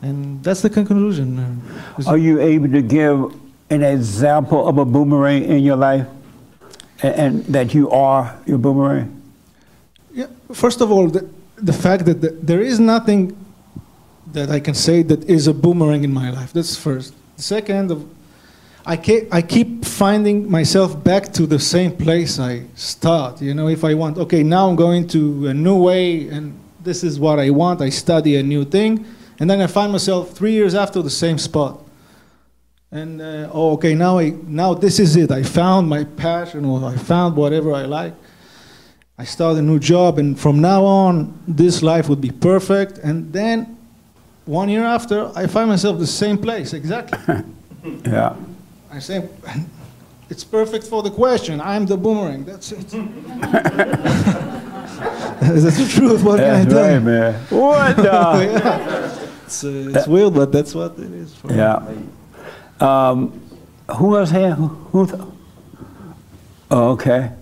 And 0.00 0.44
that's 0.44 0.62
the 0.62 0.70
conclusion. 0.70 1.60
Are 2.06 2.16
you 2.16 2.40
able 2.40 2.68
to 2.68 2.82
give 2.82 3.34
an 3.68 3.82
example 3.82 4.68
of 4.68 4.78
a 4.78 4.84
boomerang 4.84 5.42
in 5.42 5.64
your 5.64 5.74
life? 5.74 6.06
And, 7.02 7.14
and 7.14 7.44
that 7.46 7.74
you 7.74 7.90
are 7.90 8.38
your 8.46 8.58
boomerang? 8.58 9.10
Yeah, 10.12 10.26
first 10.52 10.80
of 10.80 10.92
all, 10.92 11.08
the, 11.08 11.28
the 11.56 11.72
fact 11.72 12.04
that 12.04 12.20
the, 12.20 12.30
there 12.30 12.60
is 12.60 12.78
nothing 12.78 13.36
that 14.32 14.50
I 14.50 14.60
can 14.60 14.74
say 14.74 15.02
that 15.02 15.24
is 15.24 15.48
a 15.48 15.52
boomerang 15.52 16.04
in 16.04 16.12
my 16.12 16.30
life. 16.30 16.52
That's 16.52 16.76
first. 16.76 17.12
Second, 17.36 17.90
of, 17.90 18.08
I, 18.86 18.96
keep, 18.96 19.32
I 19.32 19.42
keep 19.42 19.84
finding 19.84 20.50
myself 20.50 21.02
back 21.02 21.32
to 21.34 21.46
the 21.46 21.58
same 21.58 21.96
place 21.96 22.38
I 22.38 22.64
start. 22.74 23.42
You 23.42 23.54
know, 23.54 23.68
if 23.68 23.84
I 23.84 23.94
want, 23.94 24.18
okay, 24.18 24.42
now 24.42 24.68
I'm 24.68 24.76
going 24.76 25.06
to 25.08 25.48
a 25.48 25.54
new 25.54 25.82
way, 25.82 26.28
and 26.28 26.58
this 26.82 27.04
is 27.04 27.20
what 27.20 27.38
I 27.38 27.50
want. 27.50 27.80
I 27.80 27.90
study 27.90 28.36
a 28.36 28.42
new 28.42 28.64
thing, 28.64 29.04
and 29.38 29.48
then 29.50 29.60
I 29.60 29.66
find 29.66 29.92
myself 29.92 30.32
three 30.32 30.52
years 30.52 30.74
after 30.74 31.02
the 31.02 31.10
same 31.10 31.38
spot. 31.38 31.84
And 32.90 33.20
uh, 33.20 33.50
oh, 33.52 33.72
okay, 33.72 33.94
now 33.94 34.18
I 34.18 34.30
now 34.46 34.72
this 34.72 34.98
is 34.98 35.14
it. 35.16 35.30
I 35.30 35.42
found 35.42 35.88
my 35.88 36.04
passion, 36.04 36.64
or 36.64 36.82
I 36.84 36.96
found 36.96 37.36
whatever 37.36 37.74
I 37.74 37.82
like. 37.82 38.14
I 39.18 39.24
start 39.24 39.58
a 39.58 39.62
new 39.62 39.78
job, 39.78 40.18
and 40.18 40.38
from 40.38 40.60
now 40.60 40.84
on, 40.84 41.38
this 41.46 41.82
life 41.82 42.08
would 42.08 42.20
be 42.20 42.30
perfect. 42.30 42.98
And 42.98 43.32
then, 43.32 43.76
one 44.46 44.70
year 44.70 44.84
after, 44.84 45.30
I 45.36 45.46
find 45.48 45.68
myself 45.68 45.98
the 45.98 46.06
same 46.06 46.38
place 46.38 46.72
exactly. 46.72 47.18
yeah. 48.06 48.36
I 48.90 48.98
say, 48.98 49.28
it's 50.30 50.44
perfect 50.44 50.86
for 50.86 51.02
the 51.02 51.10
question. 51.10 51.60
I'm 51.60 51.86
the 51.86 51.96
boomerang. 51.96 52.44
That's 52.44 52.72
it. 52.72 52.88
that's 55.40 55.78
the 55.78 55.88
truth. 55.90 56.22
What 56.22 56.38
That's 56.38 56.66
can 56.66 56.76
I 56.76 56.94
right, 56.94 56.98
do? 56.98 57.04
man. 57.04 57.46
What 57.50 57.96
the? 57.96 58.02
Yeah. 58.04 59.26
It's, 59.44 59.64
uh, 59.64 59.92
it's 59.94 60.06
weird, 60.06 60.34
but 60.34 60.52
that's 60.52 60.74
what 60.74 60.98
it 60.98 61.12
is. 61.12 61.34
For 61.34 61.48
me. 61.48 61.56
Yeah. 61.56 61.82
Um, 62.80 63.40
who 63.96 64.16
else 64.16 64.30
here? 64.30 64.54
Who? 64.54 64.66
who 64.66 65.34
oh, 66.70 66.90
okay. 66.90 67.32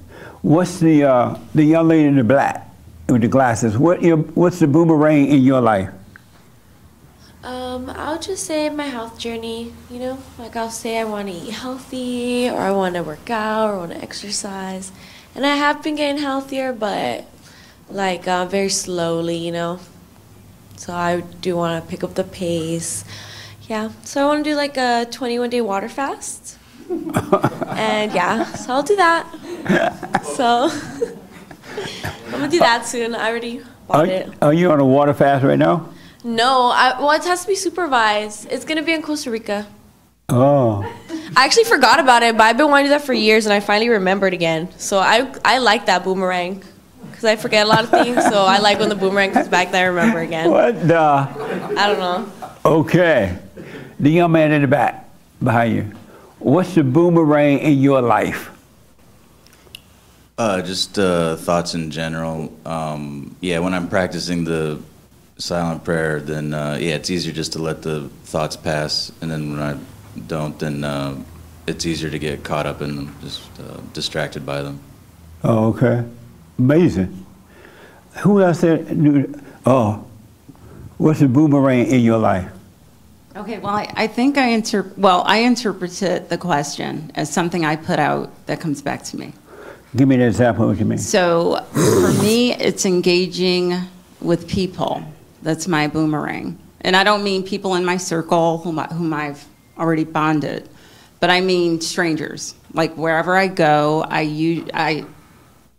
What's 0.42 0.78
the 0.78 1.05
uh, 1.05 1.38
the 1.55 1.64
young 1.64 1.88
lady 1.88 2.05
in 2.07 2.16
the 2.16 2.24
black 2.24 2.70
with 3.09 3.22
the 3.22 3.28
glasses? 3.28 3.76
What 3.76 4.03
your, 4.03 4.18
what's 4.18 4.61
the 4.61 4.66
boomerang 4.68 5.26
in 5.26 5.42
your 5.42 5.61
life? 5.61 5.90
Um, 7.77 7.91
I'll 7.95 8.18
just 8.18 8.47
say 8.47 8.70
my 8.70 8.87
health 8.87 9.18
journey, 9.18 9.70
you 9.91 9.99
know, 9.99 10.18
like 10.39 10.57
I'll 10.57 10.70
say 10.70 10.99
I 10.99 11.05
want 11.05 11.29
to 11.29 11.35
eat 11.35 11.51
healthy 11.51 12.49
or 12.49 12.59
I 12.59 12.70
want 12.70 12.95
to 12.95 13.03
work 13.03 13.29
out 13.29 13.68
or 13.68 13.79
want 13.81 13.93
to 13.93 13.99
exercise. 13.99 14.91
And 15.35 15.45
I 15.45 15.57
have 15.57 15.83
been 15.83 15.95
getting 15.95 16.22
healthier, 16.22 16.72
but 16.72 17.27
like 17.91 18.27
uh, 18.27 18.47
very 18.47 18.70
slowly, 18.70 19.37
you 19.37 19.53
know. 19.53 19.81
So 20.77 20.95
I 20.95 21.20
do 21.20 21.55
want 21.57 21.85
to 21.85 21.91
pick 21.91 22.03
up 22.03 22.14
the 22.14 22.24
pace. 22.24 23.05
Yeah, 23.68 23.91
so 24.05 24.22
I 24.22 24.27
want 24.27 24.45
to 24.45 24.51
do 24.51 24.57
like 24.57 24.79
a 24.79 25.07
21 25.11 25.51
day 25.51 25.61
water 25.61 25.91
fast. 25.91 26.57
and 26.89 28.11
yeah, 28.12 28.45
so 28.55 28.72
I'll 28.72 28.83
do 28.85 28.97
that. 28.97 30.22
So 30.24 30.70
I'm 32.24 32.31
gonna 32.31 32.49
do 32.49 32.61
that 32.61 32.87
soon. 32.87 33.14
I 33.14 33.29
already 33.29 33.61
bought 33.87 34.07
Are, 34.09 34.11
it. 34.11 34.33
are 34.41 34.55
you 34.55 34.70
on 34.70 34.81
a 34.81 34.87
water 34.87 35.12
fast 35.12 35.45
right 35.45 35.59
now? 35.59 35.91
No, 36.24 36.70
I, 36.70 36.98
well, 36.98 37.12
it 37.12 37.24
has 37.24 37.42
to 37.42 37.48
be 37.48 37.54
supervised. 37.54 38.48
It's 38.50 38.64
gonna 38.64 38.82
be 38.82 38.92
in 38.92 39.02
Costa 39.02 39.30
Rica. 39.30 39.66
Oh. 40.28 40.82
I 41.36 41.44
actually 41.44 41.64
forgot 41.64 42.00
about 42.00 42.22
it, 42.22 42.36
but 42.36 42.44
I've 42.44 42.56
been 42.56 42.70
wanting 42.70 42.86
to 42.86 42.88
do 42.88 42.98
that 42.98 43.06
for 43.06 43.12
years, 43.12 43.46
and 43.46 43.52
I 43.52 43.60
finally 43.60 43.88
remembered 43.88 44.34
again. 44.34 44.68
So 44.78 44.98
I 44.98 45.32
I 45.44 45.58
like 45.58 45.86
that 45.86 46.02
boomerang 46.02 46.62
because 47.16 47.24
I 47.24 47.36
forget 47.36 47.66
a 47.66 47.68
lot 47.68 47.84
of 47.84 47.90
things. 47.90 48.22
So 48.24 48.44
I 48.44 48.58
like 48.58 48.78
when 48.78 48.88
the 48.88 48.96
boomerang 48.96 49.32
comes 49.32 49.48
back 49.48 49.70
that 49.70 49.82
I 49.82 49.86
remember 49.86 50.20
again. 50.20 50.50
What 50.50 50.86
the? 50.86 50.98
I 50.98 51.86
don't 51.86 51.98
know. 51.98 52.32
Okay. 52.64 53.38
The 54.00 54.10
young 54.10 54.32
man 54.32 54.52
in 54.52 54.62
the 54.62 54.68
back 54.68 55.08
behind 55.42 55.74
you. 55.74 55.92
What's 56.38 56.74
the 56.74 56.84
boomerang 56.84 57.60
in 57.60 57.78
your 57.80 58.02
life? 58.02 58.50
Uh, 60.36 60.60
just 60.60 60.98
uh, 60.98 61.36
thoughts 61.36 61.74
in 61.74 61.90
general. 61.90 62.52
Um, 62.66 63.34
yeah, 63.40 63.60
when 63.60 63.72
I'm 63.72 63.88
practicing 63.88 64.44
the 64.44 64.78
silent 65.39 65.84
prayer, 65.84 66.20
then 66.20 66.55
uh, 66.55 66.78
yeah, 66.80 66.95
it's 66.95 67.11
easier 67.11 67.32
just 67.32 67.53
to 67.53 67.59
let 67.59 67.82
the 67.82 68.09
thoughts 68.24 68.57
pass, 68.57 69.12
and 69.20 69.30
then 69.30 69.53
when 69.53 69.61
I 69.61 69.78
don't, 70.26 70.59
then 70.59 70.84
uh, 70.84 71.22
it's 71.66 71.84
easier 71.84 72.11
to 72.11 72.18
get 72.18 72.43
caught 72.45 72.66
up 72.66 72.80
in 72.80 72.97
them, 72.97 73.16
just 73.20 73.43
uh, 73.61 73.80
distracted 73.93 74.47
by 74.47 74.62
them. 74.62 74.80
Oh, 75.45 75.68
okay. 75.68 76.05
Amazing. 76.59 77.26
Who 78.20 78.41
else 78.41 78.62
there 78.62 78.78
knew? 78.78 79.32
Oh, 79.66 80.07
what's 80.97 81.20
the 81.20 81.28
boomerang 81.28 81.87
in 81.87 82.01
your 82.01 82.18
life? 82.18 82.51
Okay, 83.37 83.59
well, 83.59 83.74
I, 83.74 83.93
I 83.95 84.07
think 84.07 84.39
I 84.39 84.47
inter- 84.49 84.91
well, 84.97 85.22
I 85.26 85.39
interpreted 85.39 86.30
the 86.30 86.39
question 86.39 87.12
as 87.14 87.30
something 87.30 87.66
I 87.66 87.76
put 87.76 87.99
out 87.99 88.30
that 88.47 88.61
comes 88.61 88.80
back 88.80 89.03
to 89.05 89.18
me. 89.18 89.34
Give 89.95 90.09
me 90.09 90.14
an 90.14 90.22
example 90.22 90.64
of 90.64 90.70
what 90.70 90.78
you 90.78 90.87
mean. 90.87 90.99
So 90.99 91.62
for 91.72 92.12
me, 92.22 92.55
it's 92.55 92.87
engaging 92.87 93.74
with 94.22 94.49
people. 94.49 95.05
That's 95.43 95.68
my 95.68 95.87
boomerang. 95.87 96.59
And 96.80 96.97
I 96.97 97.05
don't 97.05 97.24
mean 97.24 97.43
people 97.43 97.74
in 97.74 97.84
my 97.84 97.97
circle 97.97 98.59
whom, 98.59 98.78
I, 98.78 98.87
whom 98.87 99.12
I've 99.12 99.45
already 99.78 100.05
bonded, 100.05 100.68
but 101.20 101.30
I 101.30 101.41
mean 101.41 101.80
strangers. 101.80 102.55
Like 102.72 102.95
wherever 102.97 103.37
I 103.37 103.49
go, 103.49 104.05
I, 104.09 105.05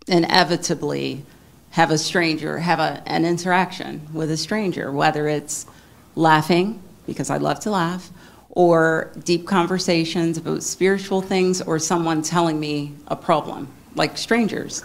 inevitably 0.07 1.23
have 1.71 1.91
a 1.91 1.97
stranger, 1.97 2.57
have 2.59 2.79
a, 2.79 3.03
an 3.05 3.25
interaction 3.25 4.07
with 4.13 4.31
a 4.31 4.37
stranger, 4.37 4.91
whether 4.91 5.27
it's 5.27 5.65
laughing, 6.15 6.81
because 7.05 7.29
I 7.29 7.37
love 7.37 7.59
to 7.61 7.71
laugh, 7.71 8.09
or 8.49 9.11
deep 9.23 9.45
conversations 9.45 10.37
about 10.37 10.63
spiritual 10.63 11.21
things, 11.21 11.61
or 11.61 11.77
someone 11.77 12.21
telling 12.21 12.59
me 12.59 12.93
a 13.07 13.15
problem, 13.15 13.67
like 13.95 14.17
strangers. 14.17 14.83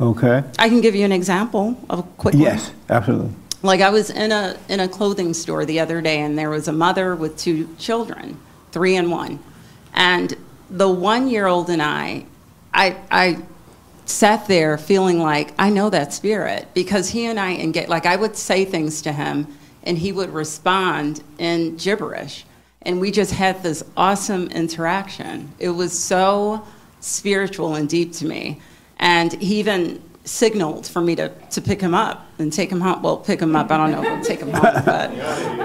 Okay. 0.00 0.44
I 0.58 0.68
can 0.68 0.80
give 0.80 0.94
you 0.94 1.04
an 1.04 1.12
example 1.12 1.76
of 1.88 2.00
a 2.00 2.02
quick 2.02 2.34
Yes, 2.36 2.68
one. 2.68 2.76
absolutely. 2.90 3.30
Like 3.62 3.80
I 3.80 3.90
was 3.90 4.10
in 4.10 4.30
a 4.32 4.56
in 4.68 4.80
a 4.80 4.88
clothing 4.88 5.32
store 5.34 5.64
the 5.64 5.80
other 5.80 6.00
day, 6.00 6.20
and 6.20 6.38
there 6.38 6.50
was 6.50 6.68
a 6.68 6.72
mother 6.72 7.16
with 7.16 7.36
two 7.38 7.68
children, 7.78 8.38
three 8.72 8.96
and 8.96 9.10
one, 9.10 9.38
and 9.94 10.36
the 10.70 10.88
one 10.88 11.28
year 11.28 11.46
old 11.46 11.70
and 11.70 11.80
I, 11.82 12.26
I 12.74 12.96
I 13.10 13.38
sat 14.04 14.46
there 14.46 14.76
feeling 14.78 15.18
like 15.20 15.52
I 15.58 15.70
know 15.70 15.88
that 15.90 16.12
spirit 16.12 16.68
because 16.74 17.08
he 17.10 17.24
and 17.26 17.40
I 17.40 17.54
engage. 17.56 17.88
Like 17.88 18.04
I 18.06 18.16
would 18.16 18.36
say 18.36 18.64
things 18.66 19.00
to 19.02 19.12
him, 19.12 19.46
and 19.82 19.96
he 19.96 20.12
would 20.12 20.30
respond 20.30 21.22
in 21.38 21.76
gibberish, 21.78 22.44
and 22.82 23.00
we 23.00 23.10
just 23.10 23.32
had 23.32 23.62
this 23.62 23.82
awesome 23.96 24.48
interaction. 24.48 25.50
It 25.58 25.70
was 25.70 25.98
so 25.98 26.64
spiritual 27.00 27.74
and 27.74 27.88
deep 27.88 28.12
to 28.12 28.26
me, 28.26 28.60
and 28.98 29.32
he 29.34 29.58
even 29.60 30.02
signaled 30.24 30.86
for 30.86 31.00
me 31.00 31.14
to, 31.14 31.28
to 31.50 31.60
pick 31.60 31.80
him 31.80 31.94
up 31.94 32.26
and 32.38 32.52
take 32.52 32.70
him 32.70 32.80
home. 32.80 33.02
Well, 33.02 33.18
pick 33.18 33.40
him 33.40 33.54
up. 33.54 33.70
I 33.70 33.76
don't 33.76 33.92
know 33.92 34.02
if 34.02 34.08
I'll 34.08 34.24
take 34.24 34.40
him 34.40 34.50
home, 34.52 34.82
but 34.84 35.10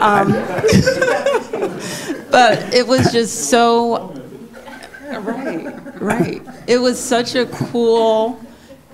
um, 0.01 0.31
but 2.31 2.73
it 2.73 2.87
was 2.87 3.11
just 3.11 3.49
so 3.49 4.13
right, 5.11 6.01
right. 6.01 6.41
It 6.67 6.77
was 6.77 6.99
such 6.99 7.35
a 7.35 7.45
cool. 7.47 8.39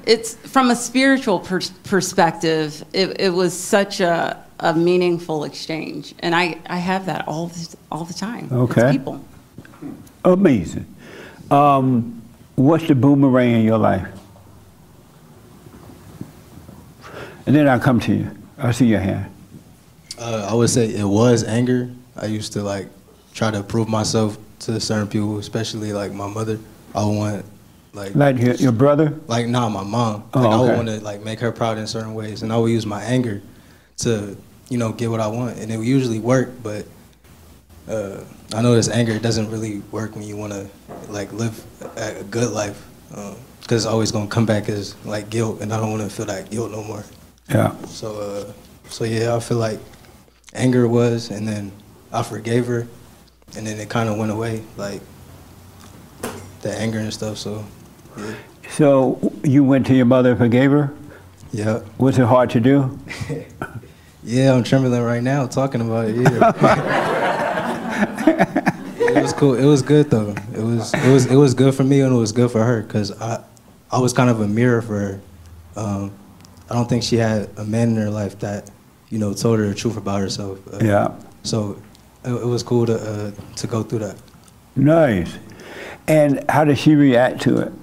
It's 0.06 0.36
from 0.36 0.72
a 0.72 0.76
spiritual 0.76 1.40
per- 1.42 1.60
perspective. 1.84 2.84
It, 2.94 3.20
it 3.20 3.30
was 3.30 3.54
such 3.58 4.00
a, 4.00 4.42
a 4.60 4.74
meaningful 4.74 5.44
exchange, 5.44 6.16
and 6.20 6.34
I, 6.34 6.58
I 6.68 6.78
have 6.78 7.06
that 7.08 7.28
all 7.28 7.48
the, 7.48 7.76
all 7.92 8.06
the 8.06 8.14
time. 8.14 8.48
with 8.50 8.72
Okay. 8.78 8.92
people. 8.94 9.24
Amazing. 10.24 10.86
Um, 11.52 12.22
what's 12.56 12.88
the 12.88 12.96
boomerang 12.96 13.54
in 13.56 13.62
your 13.64 13.78
life? 13.78 14.08
And 17.48 17.56
then 17.56 17.68
I'll 17.68 17.80
come 17.80 18.00
to 18.02 18.14
you. 18.14 18.30
I 18.58 18.72
see 18.72 18.86
your 18.88 19.00
hand. 19.00 19.34
Uh, 20.20 20.48
I 20.52 20.54
would 20.54 20.70
say 20.70 20.86
it 20.94 21.06
was 21.06 21.44
anger. 21.46 21.90
I 22.16 22.26
used 22.26 22.52
to 22.54 22.62
like 22.62 22.88
try 23.34 23.52
to 23.52 23.64
prove 23.64 23.88
myself 23.88 24.38
to 24.60 24.80
certain 24.82 25.08
people, 25.08 25.38
especially 25.40 25.94
like 25.94 26.12
my 26.12 26.28
mother. 26.28 26.60
I 26.94 27.06
want 27.06 27.46
like 27.94 28.16
Like 28.16 28.38
your, 28.38 28.56
your 28.56 28.72
brother? 28.74 29.18
like 29.28 29.48
nah, 29.48 29.70
my 29.70 29.84
mom. 29.84 30.24
Oh, 30.34 30.42
like 30.42 30.52
I 30.52 30.60
would 30.60 30.76
want 30.76 30.88
to 30.90 31.00
like 31.00 31.24
make 31.24 31.40
her 31.40 31.52
proud 31.54 31.78
in 31.78 31.88
certain 31.88 32.14
ways, 32.14 32.44
and 32.44 32.52
I 32.52 32.58
would 32.58 32.72
use 32.72 32.86
my 32.86 33.02
anger 33.02 33.42
to 33.98 34.36
you 34.70 34.78
know 34.78 34.92
get 34.92 35.10
what 35.10 35.22
I 35.22 35.28
want, 35.28 35.58
and 35.58 35.72
it 35.72 35.78
would 35.78 35.88
usually 35.88 36.20
work. 36.20 36.50
But 36.62 36.86
uh, 37.88 38.24
I 38.54 38.62
know 38.62 38.76
this 38.76 38.90
anger 38.90 39.20
doesn't 39.20 39.50
really 39.50 39.80
work 39.92 40.16
when 40.16 40.24
you 40.26 40.36
want 40.36 40.52
to 40.52 40.68
like 41.10 41.32
live 41.32 41.64
a 41.96 42.20
a 42.20 42.24
good 42.24 42.52
life, 42.52 42.84
because 43.10 43.86
it's 43.86 43.86
always 43.86 44.12
gonna 44.12 44.28
come 44.28 44.46
back 44.46 44.68
as 44.68 44.96
like 45.06 45.30
guilt, 45.30 45.62
and 45.62 45.72
I 45.72 45.80
don't 45.80 45.92
want 45.92 46.04
to 46.04 46.10
feel 46.10 46.26
that 46.26 46.50
guilt 46.50 46.72
no 46.72 46.84
more. 46.84 47.04
Yeah. 47.50 47.76
So, 47.86 48.20
uh, 48.20 48.52
so 48.90 49.04
yeah, 49.04 49.36
I 49.36 49.40
feel 49.40 49.58
like 49.58 49.80
anger 50.54 50.88
was, 50.88 51.30
and 51.30 51.48
then 51.48 51.72
I 52.12 52.24
forgave 52.24 52.68
her, 52.68 52.88
and 53.56 53.66
then 53.66 53.80
it 53.80 53.90
kind 53.90 54.10
of 54.10 54.18
went 54.18 54.32
away, 54.32 54.64
like 54.76 55.02
the 56.62 56.78
anger 56.78 57.00
and 57.00 57.14
stuff. 57.14 57.38
So, 57.38 57.66
yeah. 58.18 58.36
So 58.70 59.32
you 59.44 59.64
went 59.64 59.86
to 59.88 59.96
your 59.96 60.06
mother 60.06 60.32
and 60.32 60.40
forgave 60.40 60.72
her? 60.72 60.94
Yeah. 61.54 61.82
Was 61.98 62.20
it 62.20 62.26
hard 62.26 62.50
to 62.52 62.60
do? 62.60 63.00
Yeah, 64.28 64.54
I'm 64.54 64.64
trembling 64.64 65.02
right 65.02 65.24
now 65.24 65.48
talking 65.48 65.80
about 65.80 66.10
it. 66.10 66.18
Yeah. 66.18 66.52
it 69.00 69.24
was 69.24 69.32
cool. 69.32 69.54
It 69.56 69.64
was 69.64 69.82
good 69.82 70.10
though. 70.10 70.36
It 70.54 70.62
was 70.62 70.94
it 70.94 71.10
was 71.10 71.26
it 71.28 71.36
was 71.38 71.54
good 71.54 71.74
for 71.74 71.86
me 71.86 72.02
and 72.02 72.14
it 72.14 72.18
was 72.18 72.34
good 72.34 72.52
for 72.52 72.62
her 72.62 72.82
because 72.82 73.14
I 73.22 73.42
I 73.90 74.00
was 74.00 74.12
kind 74.12 74.30
of 74.30 74.42
a 74.42 74.48
mirror 74.48 74.82
for 74.82 75.00
her. 75.00 75.22
Um, 75.78 76.12
I 76.70 76.74
don't 76.74 76.88
think 76.90 77.04
she 77.04 77.18
had 77.18 77.50
a 77.58 77.64
man 77.64 77.90
in 77.90 77.96
her 77.96 78.10
life 78.10 78.40
that 78.40 78.70
you 79.10 79.20
know 79.20 79.34
told 79.34 79.60
her 79.60 79.68
the 79.68 79.76
truth 79.76 79.98
about 79.98 80.20
herself. 80.22 80.60
Uh, 80.74 80.80
Yeah. 80.82 81.16
So 81.44 81.82
it, 82.26 82.32
it 82.32 82.46
was 82.46 82.64
cool 82.64 82.86
to 82.86 82.96
uh, 82.96 83.32
to 83.56 83.68
go 83.68 83.84
through 83.84 84.00
that. 84.00 84.18
Nice. 84.76 85.38
And 86.08 86.44
how 86.50 86.64
did 86.64 86.78
she 86.78 86.96
react 86.96 87.42
to 87.44 87.58
it? 87.58 87.74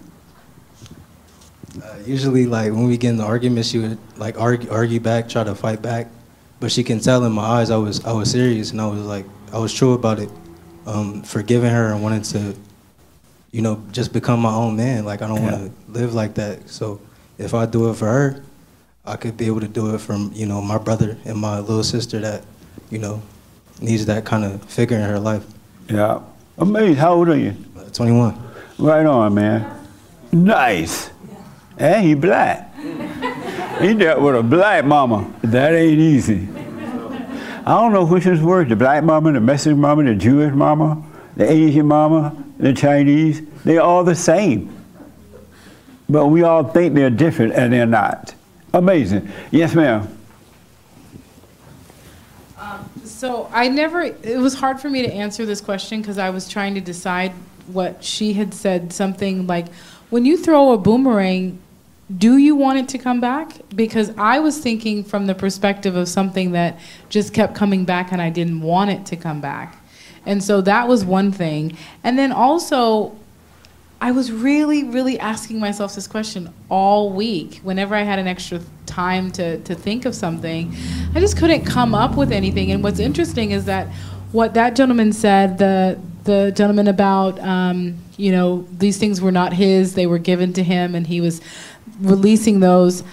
Uh, 1.83 1.97
usually, 2.07 2.47
like 2.47 2.73
when 2.73 2.87
we 2.87 2.97
get 2.97 3.11
in 3.11 3.17
the 3.17 3.25
argument, 3.25 3.67
she 3.67 3.79
would 3.79 3.99
like 4.17 4.39
argue, 4.41 4.71
argue 4.71 5.01
back, 5.01 5.29
try 5.29 5.43
to 5.45 5.55
fight 5.55 5.83
back, 5.83 6.09
but 6.61 6.71
she 6.71 6.85
can 6.85 7.01
tell 7.01 7.25
in 7.25 7.33
my 7.33 7.43
eyes 7.43 7.71
I 7.71 7.77
was 7.77 8.05
I 8.05 8.13
was 8.13 8.31
serious 8.31 8.71
and 8.71 8.81
I 8.81 8.87
was 8.87 9.01
like 9.01 9.27
I 9.53 9.59
was 9.59 9.73
true 9.75 9.93
about 9.95 10.21
it, 10.21 10.31
um, 10.87 11.23
forgiving 11.23 11.71
her 11.71 11.93
and 11.93 12.03
wanting 12.03 12.23
to, 12.23 12.55
you 13.51 13.63
know, 13.63 13.83
just 13.93 14.13
become 14.13 14.41
my 14.41 14.53
own 14.53 14.77
man. 14.77 15.05
Like 15.05 15.23
I 15.23 15.27
don't 15.27 15.43
want 15.43 15.57
to 15.57 15.73
live 15.91 16.15
like 16.15 16.35
that. 16.35 16.69
So 16.69 17.01
if 17.39 17.55
I 17.55 17.67
do 17.67 17.91
it 17.91 17.95
for 17.95 18.07
her, 18.07 18.44
I 19.07 19.17
could 19.17 19.37
be 19.37 19.47
able 19.47 19.61
to 19.61 19.69
do 19.69 19.95
it 19.95 20.01
from 20.01 20.31
you 20.35 20.47
know 20.47 20.63
my 20.63 20.79
brother 20.79 21.19
and 21.25 21.37
my 21.37 21.61
little 21.61 21.85
sister 21.85 22.19
that, 22.21 22.45
you 22.91 22.99
know, 22.99 23.23
needs 23.81 24.07
that 24.07 24.25
kind 24.25 24.45
of 24.45 24.63
figure 24.65 24.97
in 24.97 25.03
her 25.03 25.19
life. 25.19 25.45
Yeah. 25.91 26.21
Amazing. 26.57 26.97
How 26.97 27.15
old 27.15 27.29
are 27.29 27.37
you? 27.37 27.55
21. 27.93 28.41
Right 28.79 29.05
on, 29.05 29.35
man. 29.35 29.87
Nice. 30.33 31.11
And 31.77 32.05
he 32.05 32.15
black. 32.15 32.75
he 33.81 33.95
dealt 33.95 34.21
with 34.23 34.37
a 34.37 34.43
black 34.43 34.85
mama. 34.85 35.33
That 35.43 35.75
ain't 35.75 35.99
easy. 35.99 36.49
I 37.67 37.81
don't 37.81 37.93
know 37.93 38.05
which 38.05 38.27
is 38.27 38.43
worse, 38.43 38.69
the 38.69 38.77
black 38.77 39.05
mama, 39.05 39.33
the 39.33 39.41
Mexican 39.41 39.81
mama, 39.81 40.05
the 40.05 40.15
Jewish 40.15 40.53
mama, 40.53 41.03
the 41.37 41.51
Asian 41.51 41.87
mama, 41.87 42.37
the 42.59 42.73
Chinese. 42.73 43.43
They're 43.65 43.81
all 43.81 44.05
the 44.05 44.15
same. 44.15 44.71
But 46.09 46.27
we 46.27 46.43
all 46.43 46.65
think 46.65 46.95
they're 46.95 47.11
different 47.11 47.55
and 47.55 47.73
they're 47.73 47.87
not. 47.87 48.34
Amazing. 48.75 49.31
Yes, 49.53 49.73
ma'am. 49.73 50.19
Um, 52.59 52.91
so 53.05 53.49
I 53.53 53.69
never, 53.69 54.03
it 54.03 54.39
was 54.39 54.55
hard 54.55 54.81
for 54.81 54.91
me 54.91 55.03
to 55.03 55.13
answer 55.13 55.47
this 55.47 55.61
question 55.61 56.01
because 56.01 56.19
I 56.19 56.31
was 56.31 56.49
trying 56.49 56.75
to 56.75 56.81
decide 56.81 57.31
what 57.69 58.03
she 58.03 58.33
had 58.33 58.53
said. 58.53 58.93
Something 58.93 59.47
like, 59.47 59.73
when 60.11 60.25
you 60.25 60.37
throw 60.37 60.73
a 60.73 60.79
boomerang, 60.79 61.61
do 62.19 62.37
you 62.37 62.57
want 62.57 62.81
it 62.81 62.89
to 62.89 62.99
come 62.99 63.21
back? 63.21 63.53
Because 63.77 64.13
I 64.19 64.41
was 64.41 64.59
thinking 64.59 65.05
from 65.05 65.27
the 65.27 65.37
perspective 65.37 65.95
of 65.95 66.09
something 66.09 66.51
that 66.53 66.81
just 67.09 67.33
kept 67.33 67.55
coming 67.55 67.85
back 67.85 68.11
and 68.11 68.21
I 68.21 68.29
didn't 68.29 68.61
want 68.61 68.91
it 68.91 69.07
to 69.07 69.17
come 69.17 69.41
back. 69.41 69.81
And 70.27 70.43
so 70.43 70.61
that 70.63 70.89
was 70.89 71.05
one 71.05 71.31
thing. 71.31 71.77
And 72.03 72.19
then 72.19 72.33
also, 72.33 73.17
I 74.01 74.11
was 74.11 74.31
really, 74.31 74.85
really 74.85 75.19
asking 75.19 75.59
myself 75.61 75.95
this 75.95 76.07
question 76.07 76.53
all 76.69 77.11
week. 77.11 77.61
Whenever 77.63 77.95
I 77.95 78.03
had 78.03 78.19
an 78.19 78.27
extra 78.27 78.61
time 78.87 79.31
to, 79.33 79.59
to 79.63 79.75
think 79.75 80.05
of 80.05 80.15
something, 80.15 80.75
I 81.15 81.21
just 81.21 81.39
couldn't 81.39 81.65
come 81.65 81.95
up 81.95 82.17
with 82.17 82.33
anything. 82.33 82.71
And 82.71 82.83
what's 82.83 82.99
interesting 82.99 83.53
is 83.53 83.65
that 83.65 83.89
what 84.33 84.55
that 84.55 84.75
gentleman 84.77 85.13
said, 85.13 85.59
the 85.59 85.99
the 86.25 86.53
gentleman 86.57 86.89
about, 86.89 87.39
um, 87.41 87.97
you 88.17 88.33
know, 88.33 88.67
these 88.79 88.99
things 88.99 89.21
were 89.21 89.33
not 89.33 89.53
his; 89.53 89.95
they 89.95 90.07
were 90.07 90.19
given 90.19 90.53
to 90.55 90.63
him, 90.63 90.95
and 90.95 91.07
he 91.07 91.21
was 91.21 91.41
releasing 92.01 92.61
those. 92.61 93.05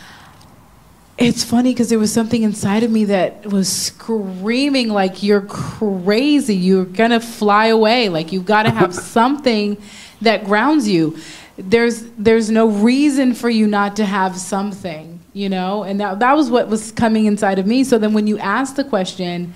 It's 1.17 1.43
funny 1.43 1.71
because 1.71 1.89
there 1.89 1.99
was 1.99 2.11
something 2.11 2.41
inside 2.41 2.81
of 2.81 2.89
me 2.89 3.05
that 3.05 3.45
was 3.45 3.71
screaming 3.71 4.89
like 4.89 5.21
you're 5.21 5.41
crazy. 5.41 6.55
You're 6.55 6.85
gonna 6.85 7.19
fly 7.19 7.67
away. 7.67 8.09
Like 8.09 8.31
you've 8.31 8.45
got 8.45 8.63
to 8.63 8.71
have 8.71 8.95
something 9.17 9.77
that 10.21 10.45
grounds 10.45 10.87
you. 10.87 11.17
There's 11.57 12.03
there's 12.17 12.49
no 12.49 12.67
reason 12.67 13.33
for 13.33 13.49
you 13.49 13.67
not 13.67 13.95
to 13.97 14.05
have 14.05 14.37
something, 14.37 15.19
you 15.33 15.49
know. 15.49 15.83
And 15.83 15.99
that 15.99 16.19
that 16.19 16.35
was 16.35 16.49
what 16.49 16.69
was 16.69 16.91
coming 16.91 17.25
inside 17.25 17.59
of 17.59 17.67
me. 17.67 17.83
So 17.83 17.97
then 17.97 18.13
when 18.13 18.27
you 18.27 18.37
ask 18.39 18.75
the 18.75 18.83
question, 18.83 19.53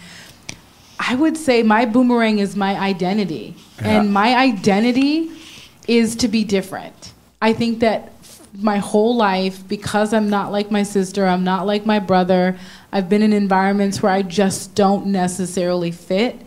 I 1.00 1.16
would 1.16 1.38
say 1.38 1.64
my 1.64 1.86
boomerang 1.86 2.40
is 2.40 2.56
my 2.56 2.80
identity, 2.80 3.56
and 3.80 4.14
my 4.14 4.36
identity 4.36 5.32
is 5.88 6.16
to 6.18 6.28
be 6.28 6.44
different. 6.44 7.14
I 7.42 7.54
think 7.54 7.80
that 7.80 8.14
my 8.58 8.78
whole 8.78 9.16
life, 9.16 9.68
because 9.68 10.14
I'm 10.14 10.30
not 10.30 10.52
like 10.52 10.72
my 10.72 10.84
sister, 10.84 11.26
I'm 11.26 11.44
not 11.44 11.66
like 11.66 11.86
my 11.86 12.00
brother, 12.00 12.58
I've 12.92 13.10
been 13.10 13.22
in 13.22 13.34
environments 13.34 14.02
where 14.02 14.12
I 14.12 14.22
just 14.22 14.76
don't 14.76 15.08
necessarily 15.08 15.92
fit, 15.92 16.40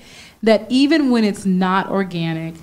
that 0.42 0.64
even 0.70 1.10
when 1.10 1.24
it's 1.24 1.44
not 1.44 1.90
organic, 1.90 2.54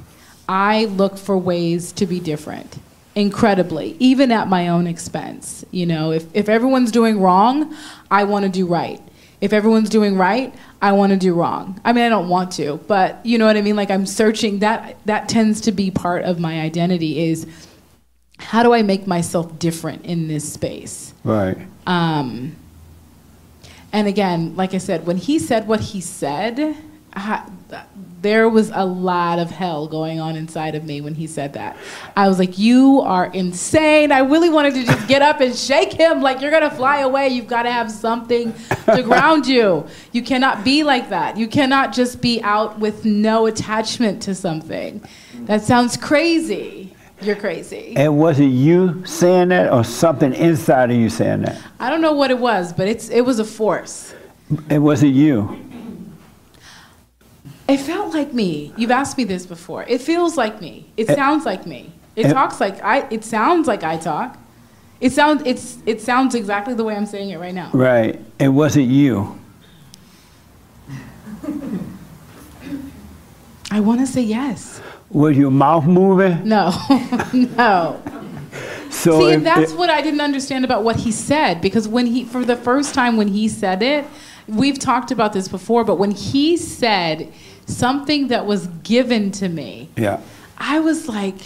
I 0.48 0.86
look 0.86 1.18
for 1.18 1.38
ways 1.38 1.92
to 1.94 2.06
be 2.06 2.20
different. 2.20 2.78
Incredibly, 3.16 3.96
even 4.00 4.32
at 4.32 4.48
my 4.48 4.68
own 4.68 4.88
expense. 4.88 5.66
You 5.72 5.86
know, 5.86 6.12
if, 6.12 6.26
if 6.34 6.50
everyone's 6.50 6.92
doing 6.92 7.22
wrong, 7.22 7.76
I 8.12 8.26
want 8.26 8.44
to 8.44 8.50
do 8.50 8.66
right. 8.66 9.02
If 9.42 9.54
everyone's 9.54 9.90
doing 9.90 10.18
right, 10.18 10.54
I 10.82 10.92
want 10.92 11.12
to 11.12 11.18
do 11.18 11.34
wrong. 11.34 11.80
I 11.86 11.94
mean, 11.94 12.04
I 12.04 12.10
don't 12.10 12.30
want 12.30 12.52
to, 12.54 12.78
but 12.88 13.26
you 13.26 13.38
know 13.38 13.46
what 13.46 13.58
I 13.58 13.62
mean? 13.62 13.76
Like 13.76 13.92
I'm 13.92 14.06
searching 14.06 14.60
that 14.60 14.98
that 15.06 15.30
tends 15.30 15.62
to 15.62 15.72
be 15.72 15.92
part 15.92 16.24
of 16.24 16.40
my 16.40 16.62
identity 16.62 17.20
is 17.30 17.48
how 18.38 18.64
do 18.64 18.74
I 18.74 18.82
make 18.82 19.08
myself 19.08 19.58
different 19.60 20.06
in 20.06 20.28
this 20.28 20.52
space? 20.52 21.14
Right. 21.24 21.58
Um, 21.88 22.56
and 23.94 24.08
again, 24.08 24.56
like 24.56 24.74
I 24.74 24.78
said, 24.78 25.06
when 25.06 25.18
he 25.18 25.40
said 25.40 25.68
what 25.68 25.80
he 25.80 26.02
said, 26.02 26.76
ha- 27.14 27.50
there 28.26 28.50
was 28.50 28.72
a 28.74 28.84
lot 28.84 29.38
of 29.38 29.52
hell 29.52 29.88
going 29.88 30.20
on 30.20 30.36
inside 30.36 30.74
of 30.74 30.84
me 30.84 31.00
when 31.00 31.14
he 31.14 31.28
said 31.28 31.54
that. 31.54 31.78
I 32.18 32.28
was 32.28 32.40
like, 32.40 32.58
"You 32.58 33.02
are 33.02 33.28
insane!" 33.28 34.12
I 34.12 34.20
really 34.20 34.50
wanted 34.50 34.74
to 34.74 34.84
just 34.84 35.08
get 35.08 35.22
up 35.22 35.42
and 35.42 35.56
shake 35.56 35.94
him, 35.94 36.22
like, 36.22 36.42
"You're 36.42 36.50
gonna 36.50 36.72
fly 36.72 37.02
away. 37.02 37.28
You've 37.28 37.46
got 37.46 37.64
to 37.64 37.72
have 37.72 37.92
something 37.92 38.52
to 38.88 39.04
ground 39.04 39.46
you. 39.46 39.86
You 40.12 40.24
cannot 40.24 40.64
be 40.64 40.84
like 40.84 41.10
that. 41.10 41.38
You 41.38 41.48
cannot 41.48 41.94
just 41.94 42.20
be 42.20 42.42
out 42.42 42.80
with 42.80 43.06
no 43.06 43.46
attachment 43.46 44.24
to 44.24 44.34
something. 44.34 45.04
That 45.42 45.62
sounds 45.62 45.96
crazy. 45.96 46.96
You're 47.22 47.36
crazy." 47.36 47.94
And 47.96 48.18
was 48.18 48.40
it 48.40 48.46
you 48.46 49.04
saying 49.06 49.50
that 49.50 49.72
or 49.72 49.84
something 49.84 50.34
inside 50.34 50.90
of 50.90 50.98
you 50.98 51.10
saying 51.10 51.44
that? 51.44 51.62
I 51.80 51.92
don't 51.92 52.02
know 52.02 52.14
what 52.14 52.32
it 52.32 52.40
was, 52.40 52.74
but 52.74 52.88
it's 52.88 53.10
it 53.10 53.22
was 53.22 53.38
a 53.38 53.46
force. 53.46 54.16
And 54.70 54.84
was 54.84 55.04
it 55.04 55.10
you? 55.10 55.60
It 57.68 57.78
felt 57.78 58.14
like 58.14 58.32
me. 58.34 58.74
You've 58.78 58.92
asked 58.92 59.18
me 59.18 59.24
this 59.24 59.46
before. 59.46 59.84
It 59.88 60.02
feels 60.02 60.38
like 60.38 60.62
me. 60.62 60.86
It 60.98 61.10
Eh, 61.10 61.16
sounds 61.16 61.46
like 61.46 61.66
me. 61.66 61.92
It 62.16 62.28
eh. 62.28 62.34
talks 62.34 62.60
like 62.62 62.82
I. 62.84 63.08
It 63.10 63.24
sounds 63.24 63.68
like 63.68 63.84
I 63.84 63.98
talk. 63.98 64.38
It 65.02 65.12
sounds. 65.12 65.42
It's. 65.46 65.78
It 65.86 66.00
sounds 66.02 66.36
exactly 66.36 66.74
the 66.76 66.84
way 66.84 66.96
I'm 66.96 67.06
saying 67.08 67.32
it 67.32 67.40
right 67.40 67.54
now. 67.56 67.72
Right. 67.74 68.20
It 68.40 68.50
wasn't 68.50 68.88
you? 68.88 69.40
I 73.72 73.80
want 73.80 74.00
to 74.02 74.08
say 74.08 74.22
yes. 74.22 74.80
Was 75.10 75.38
your 75.38 75.52
mouth 75.52 75.86
moving? 75.86 76.48
No. 76.48 76.72
no. 77.34 78.02
So 78.90 79.20
See, 79.20 79.28
if- 79.30 79.38
and 79.38 79.46
that's 79.46 79.72
if- 79.72 79.78
what 79.78 79.90
I 79.90 80.02
didn't 80.02 80.22
understand 80.22 80.66
about 80.66 80.84
what 80.84 80.98
he 80.98 81.12
said 81.12 81.62
because 81.62 81.88
when 81.88 82.06
he, 82.06 82.24
for 82.24 82.46
the 82.46 82.56
first 82.56 82.94
time 82.94 83.18
when 83.18 83.28
he 83.28 83.48
said 83.48 83.82
it, 83.84 84.06
we've 84.48 84.80
talked 84.80 85.12
about 85.12 85.34
this 85.34 85.48
before, 85.48 85.84
but 85.84 85.96
when 85.96 86.12
he 86.12 86.58
said 86.58 87.32
something 87.66 88.28
that 88.30 88.46
was 88.46 88.68
given 88.84 89.32
to 89.32 89.50
me, 89.50 89.90
yeah. 89.98 90.22
I 90.58 90.80
was 90.80 91.08
like, 91.08 91.40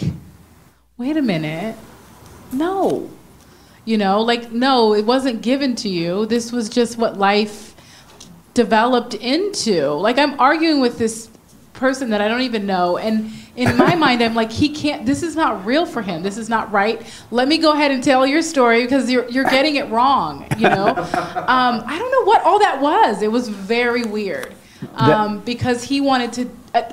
wait 0.96 1.16
a 1.16 1.22
minute. 1.22 1.76
No. 2.52 3.10
You 3.84 3.98
know, 3.98 4.20
like, 4.20 4.52
no, 4.52 4.94
it 4.94 5.04
wasn't 5.04 5.42
given 5.42 5.74
to 5.76 5.88
you. 5.88 6.26
This 6.26 6.52
was 6.52 6.68
just 6.68 6.98
what 6.98 7.18
life 7.18 7.74
developed 8.54 9.14
into. 9.14 9.88
Like, 9.90 10.18
I'm 10.18 10.38
arguing 10.38 10.80
with 10.80 10.98
this 10.98 11.28
person 11.72 12.10
that 12.10 12.20
I 12.20 12.28
don't 12.28 12.42
even 12.42 12.66
know. 12.66 12.98
And 12.98 13.32
in 13.56 13.76
my 13.76 13.94
mind, 13.96 14.22
I'm 14.22 14.34
like, 14.34 14.52
he 14.52 14.68
can't, 14.68 15.06
this 15.06 15.22
is 15.22 15.34
not 15.34 15.64
real 15.64 15.86
for 15.86 16.02
him. 16.02 16.22
This 16.22 16.36
is 16.36 16.48
not 16.48 16.70
right. 16.70 17.02
Let 17.30 17.48
me 17.48 17.56
go 17.58 17.72
ahead 17.72 17.90
and 17.90 18.04
tell 18.04 18.26
your 18.26 18.42
story 18.42 18.82
because 18.82 19.10
you're, 19.10 19.28
you're 19.30 19.44
getting 19.44 19.76
it 19.76 19.88
wrong, 19.88 20.46
you 20.58 20.68
know? 20.68 20.88
um, 20.96 21.82
I 21.86 21.98
don't 21.98 22.12
know 22.12 22.24
what 22.24 22.42
all 22.42 22.58
that 22.58 22.80
was. 22.80 23.22
It 23.22 23.32
was 23.32 23.48
very 23.48 24.04
weird 24.04 24.54
um, 24.94 25.40
because 25.40 25.84
he 25.84 26.00
wanted 26.00 26.32
to. 26.34 26.50
Uh, 26.74 26.92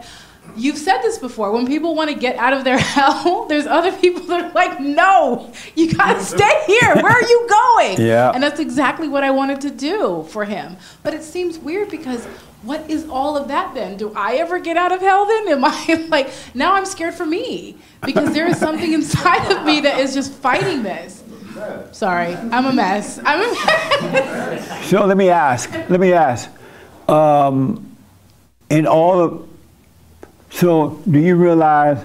You've 0.55 0.77
said 0.77 1.01
this 1.01 1.19
before. 1.19 1.51
When 1.51 1.67
people 1.67 1.93
want 1.93 2.09
to 2.09 2.15
get 2.15 2.35
out 2.37 2.53
of 2.53 2.63
their 2.63 2.77
hell, 2.95 3.45
there's 3.45 3.67
other 3.67 3.91
people 3.91 4.23
that 4.23 4.45
are 4.45 4.53
like, 4.53 4.79
no, 4.79 5.51
you 5.75 5.93
gotta 5.93 6.19
stay 6.35 6.63
here. 6.65 6.95
Where 6.95 7.11
are 7.11 7.21
you 7.21 7.47
going? 7.49 7.97
Yeah. 8.07 8.31
And 8.31 8.41
that's 8.41 8.59
exactly 8.59 9.07
what 9.07 9.23
I 9.23 9.29
wanted 9.31 9.61
to 9.61 9.69
do 9.69 10.25
for 10.29 10.45
him. 10.45 10.77
But 11.03 11.13
it 11.13 11.23
seems 11.23 11.59
weird 11.59 11.89
because 11.89 12.25
what 12.63 12.89
is 12.89 13.07
all 13.07 13.37
of 13.37 13.49
that 13.49 13.75
then? 13.75 13.97
Do 13.97 14.11
I 14.15 14.37
ever 14.37 14.59
get 14.59 14.77
out 14.77 14.91
of 14.91 14.99
hell 14.99 15.25
then? 15.27 15.47
Am 15.49 15.63
I 15.63 16.05
like, 16.09 16.29
now 16.55 16.73
I'm 16.73 16.85
scared 16.85 17.13
for 17.13 17.25
me 17.25 17.77
because 18.03 18.33
there 18.33 18.47
is 18.47 18.57
something 18.57 18.93
inside 18.93 19.51
of 19.51 19.63
me 19.63 19.81
that 19.81 19.99
is 19.99 20.13
just 20.13 20.33
fighting 20.33 20.81
this. 20.81 21.23
Sorry, 21.91 22.35
I'm 22.35 22.65
a 22.65 22.73
mess. 22.73 23.19
I'm 23.23 23.41
a 23.41 23.53
mess. 23.53 24.89
So 24.89 25.05
let 25.05 25.17
me 25.17 25.29
ask. 25.29 25.71
Let 25.89 25.99
me 25.99 26.13
ask. 26.13 26.49
Um, 27.07 27.95
in 28.69 28.85
all 28.85 29.19
of, 29.21 29.49
so 30.49 31.01
do 31.09 31.19
you 31.19 31.35
realize 31.35 32.03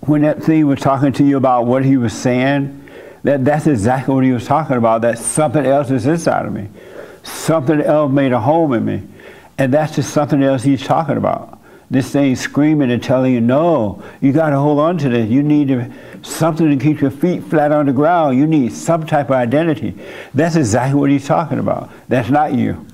when 0.00 0.22
that 0.22 0.42
thing 0.42 0.66
was 0.66 0.80
talking 0.80 1.12
to 1.12 1.24
you 1.24 1.36
about 1.36 1.66
what 1.66 1.84
he 1.84 1.96
was 1.96 2.12
saying, 2.12 2.76
that 3.22 3.44
that's 3.44 3.66
exactly 3.66 4.14
what 4.14 4.24
he 4.24 4.32
was 4.32 4.46
talking 4.46 4.76
about. 4.76 5.02
That 5.02 5.18
something 5.18 5.64
else 5.64 5.90
is 5.90 6.06
inside 6.06 6.46
of 6.46 6.52
me. 6.52 6.68
Something 7.22 7.80
else 7.80 8.10
made 8.10 8.32
a 8.32 8.40
home 8.40 8.72
in 8.72 8.84
me, 8.84 9.02
and 9.58 9.72
that's 9.72 9.94
just 9.94 10.12
something 10.12 10.42
else 10.42 10.62
he's 10.62 10.82
talking 10.82 11.18
about. 11.18 11.58
This 11.90 12.10
thing 12.10 12.36
screaming 12.36 12.90
and 12.92 13.02
telling 13.02 13.34
you, 13.34 13.40
no, 13.40 14.02
you 14.20 14.32
got 14.32 14.50
to 14.50 14.58
hold 14.58 14.78
on 14.78 14.96
to 14.98 15.08
this. 15.08 15.28
You 15.28 15.42
need 15.42 15.68
to, 15.68 15.92
something 16.22 16.70
to 16.70 16.82
keep 16.82 17.00
your 17.00 17.10
feet 17.10 17.42
flat 17.42 17.72
on 17.72 17.86
the 17.86 17.92
ground. 17.92 18.38
You 18.38 18.46
need 18.46 18.72
some 18.72 19.06
type 19.06 19.26
of 19.26 19.32
identity. 19.32 19.98
That's 20.32 20.54
exactly 20.54 20.98
what 20.98 21.10
he's 21.10 21.26
talking 21.26 21.58
about. 21.58 21.90
That's 22.08 22.30
not 22.30 22.54
you. 22.54 22.86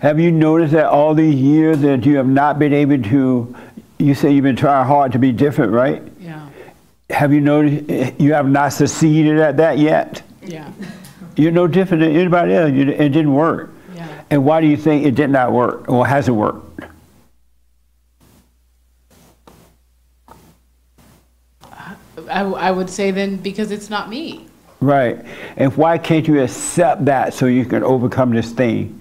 Have 0.00 0.20
you 0.20 0.30
noticed 0.30 0.72
that 0.74 0.86
all 0.86 1.14
these 1.14 1.34
years 1.34 1.80
that 1.80 2.06
you 2.06 2.16
have 2.16 2.28
not 2.28 2.58
been 2.58 2.72
able 2.72 3.02
to, 3.02 3.56
you 3.98 4.14
say 4.14 4.32
you've 4.32 4.44
been 4.44 4.56
trying 4.56 4.86
hard 4.86 5.12
to 5.12 5.18
be 5.18 5.32
different, 5.32 5.72
right? 5.72 6.02
Yeah. 6.20 6.48
Have 7.10 7.32
you 7.32 7.40
noticed 7.40 7.90
eh, 7.90 8.12
you 8.18 8.32
have 8.32 8.48
not 8.48 8.72
succeeded 8.72 9.38
at 9.38 9.56
that 9.56 9.78
yet? 9.78 10.22
Yeah. 10.42 10.70
You're 11.36 11.52
no 11.52 11.66
different 11.66 12.02
than 12.02 12.14
anybody 12.14 12.54
else. 12.54 12.72
You, 12.72 12.90
it 12.90 13.08
didn't 13.08 13.34
work. 13.34 13.70
Yeah. 13.94 14.22
And 14.30 14.44
why 14.44 14.60
do 14.60 14.68
you 14.68 14.76
think 14.76 15.04
it 15.04 15.16
did 15.16 15.30
not 15.30 15.52
work 15.52 15.88
or 15.88 16.06
hasn't 16.06 16.36
worked? 16.36 16.64
I, 22.30 22.42
I 22.42 22.70
would 22.70 22.90
say 22.90 23.10
then 23.10 23.36
because 23.36 23.70
it's 23.70 23.90
not 23.90 24.08
me. 24.08 24.46
Right. 24.80 25.24
And 25.56 25.76
why 25.76 25.98
can't 25.98 26.28
you 26.28 26.40
accept 26.42 27.06
that 27.06 27.34
so 27.34 27.46
you 27.46 27.64
can 27.64 27.82
overcome 27.82 28.30
this 28.30 28.52
thing 28.52 28.97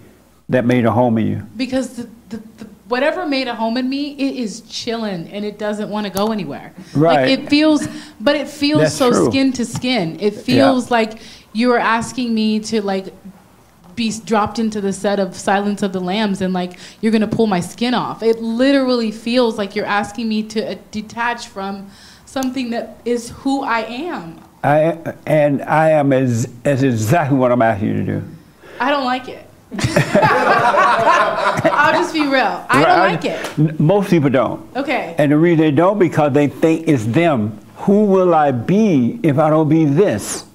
that 0.49 0.65
made 0.65 0.85
a 0.85 0.91
home 0.91 1.17
in 1.17 1.27
you? 1.27 1.47
Because 1.55 1.95
the, 1.95 2.09
the, 2.29 2.37
the, 2.57 2.65
whatever 2.87 3.25
made 3.25 3.47
a 3.47 3.55
home 3.55 3.77
in 3.77 3.89
me, 3.89 4.11
it 4.13 4.35
is 4.35 4.61
chilling 4.61 5.27
and 5.29 5.43
it 5.43 5.57
doesn't 5.57 5.89
want 5.89 6.07
to 6.07 6.11
go 6.11 6.31
anywhere. 6.31 6.73
Right. 6.93 7.29
Like 7.29 7.39
it 7.39 7.49
feels, 7.49 7.87
but 8.19 8.35
it 8.35 8.47
feels 8.47 8.81
That's 8.81 8.95
so 8.95 9.11
true. 9.11 9.29
skin 9.29 9.53
to 9.53 9.65
skin. 9.65 10.19
It 10.19 10.35
feels 10.35 10.89
like 10.89 11.19
you 11.53 11.71
are 11.73 11.79
asking 11.79 12.33
me 12.33 12.59
to 12.61 12.81
like 12.81 13.13
be 13.95 14.13
dropped 14.23 14.59
into 14.59 14.79
the 14.79 14.93
set 14.93 15.19
of 15.19 15.35
Silence 15.35 15.81
of 15.81 15.91
the 15.91 15.99
Lambs 15.99 16.39
and 16.41 16.53
like 16.53 16.77
you're 17.01 17.11
gonna 17.11 17.27
pull 17.27 17.47
my 17.47 17.59
skin 17.59 17.93
off. 17.93 18.21
It 18.21 18.41
literally 18.41 19.11
feels 19.11 19.57
like 19.57 19.75
you're 19.75 19.85
asking 19.85 20.29
me 20.29 20.43
to 20.43 20.73
uh, 20.73 20.75
detach 20.91 21.47
from 21.47 21.89
something 22.25 22.69
that 22.69 23.01
is 23.05 23.31
who 23.31 23.63
I 23.63 23.79
am. 23.79 24.39
I, 24.63 25.15
and 25.25 25.63
I 25.63 25.91
am 25.91 26.13
as, 26.13 26.47
as 26.63 26.83
exactly 26.83 27.37
what 27.37 27.51
I'm 27.51 27.61
asking 27.61 27.87
you 27.87 27.93
to 27.97 28.03
do. 28.03 28.23
I 28.79 28.91
don't 28.91 29.05
like 29.05 29.27
it. 29.29 29.46
I'll 31.73 31.93
just 31.93 32.13
be 32.13 32.21
real. 32.21 32.65
I 32.69 32.83
don't 32.85 32.99
like 32.99 33.25
it. 33.25 33.79
Most 33.79 34.09
people 34.09 34.29
don't. 34.29 34.75
Okay. 34.75 35.15
And 35.17 35.31
the 35.31 35.37
reason 35.37 35.59
they 35.59 35.71
don't 35.71 35.99
because 35.99 36.33
they 36.33 36.47
think 36.47 36.87
it's 36.87 37.05
them. 37.05 37.59
Who 37.77 38.05
will 38.05 38.33
I 38.33 38.51
be 38.51 39.19
if 39.23 39.37
I 39.37 39.49
don't 39.49 39.69
be 39.69 39.85
this? 39.85 40.45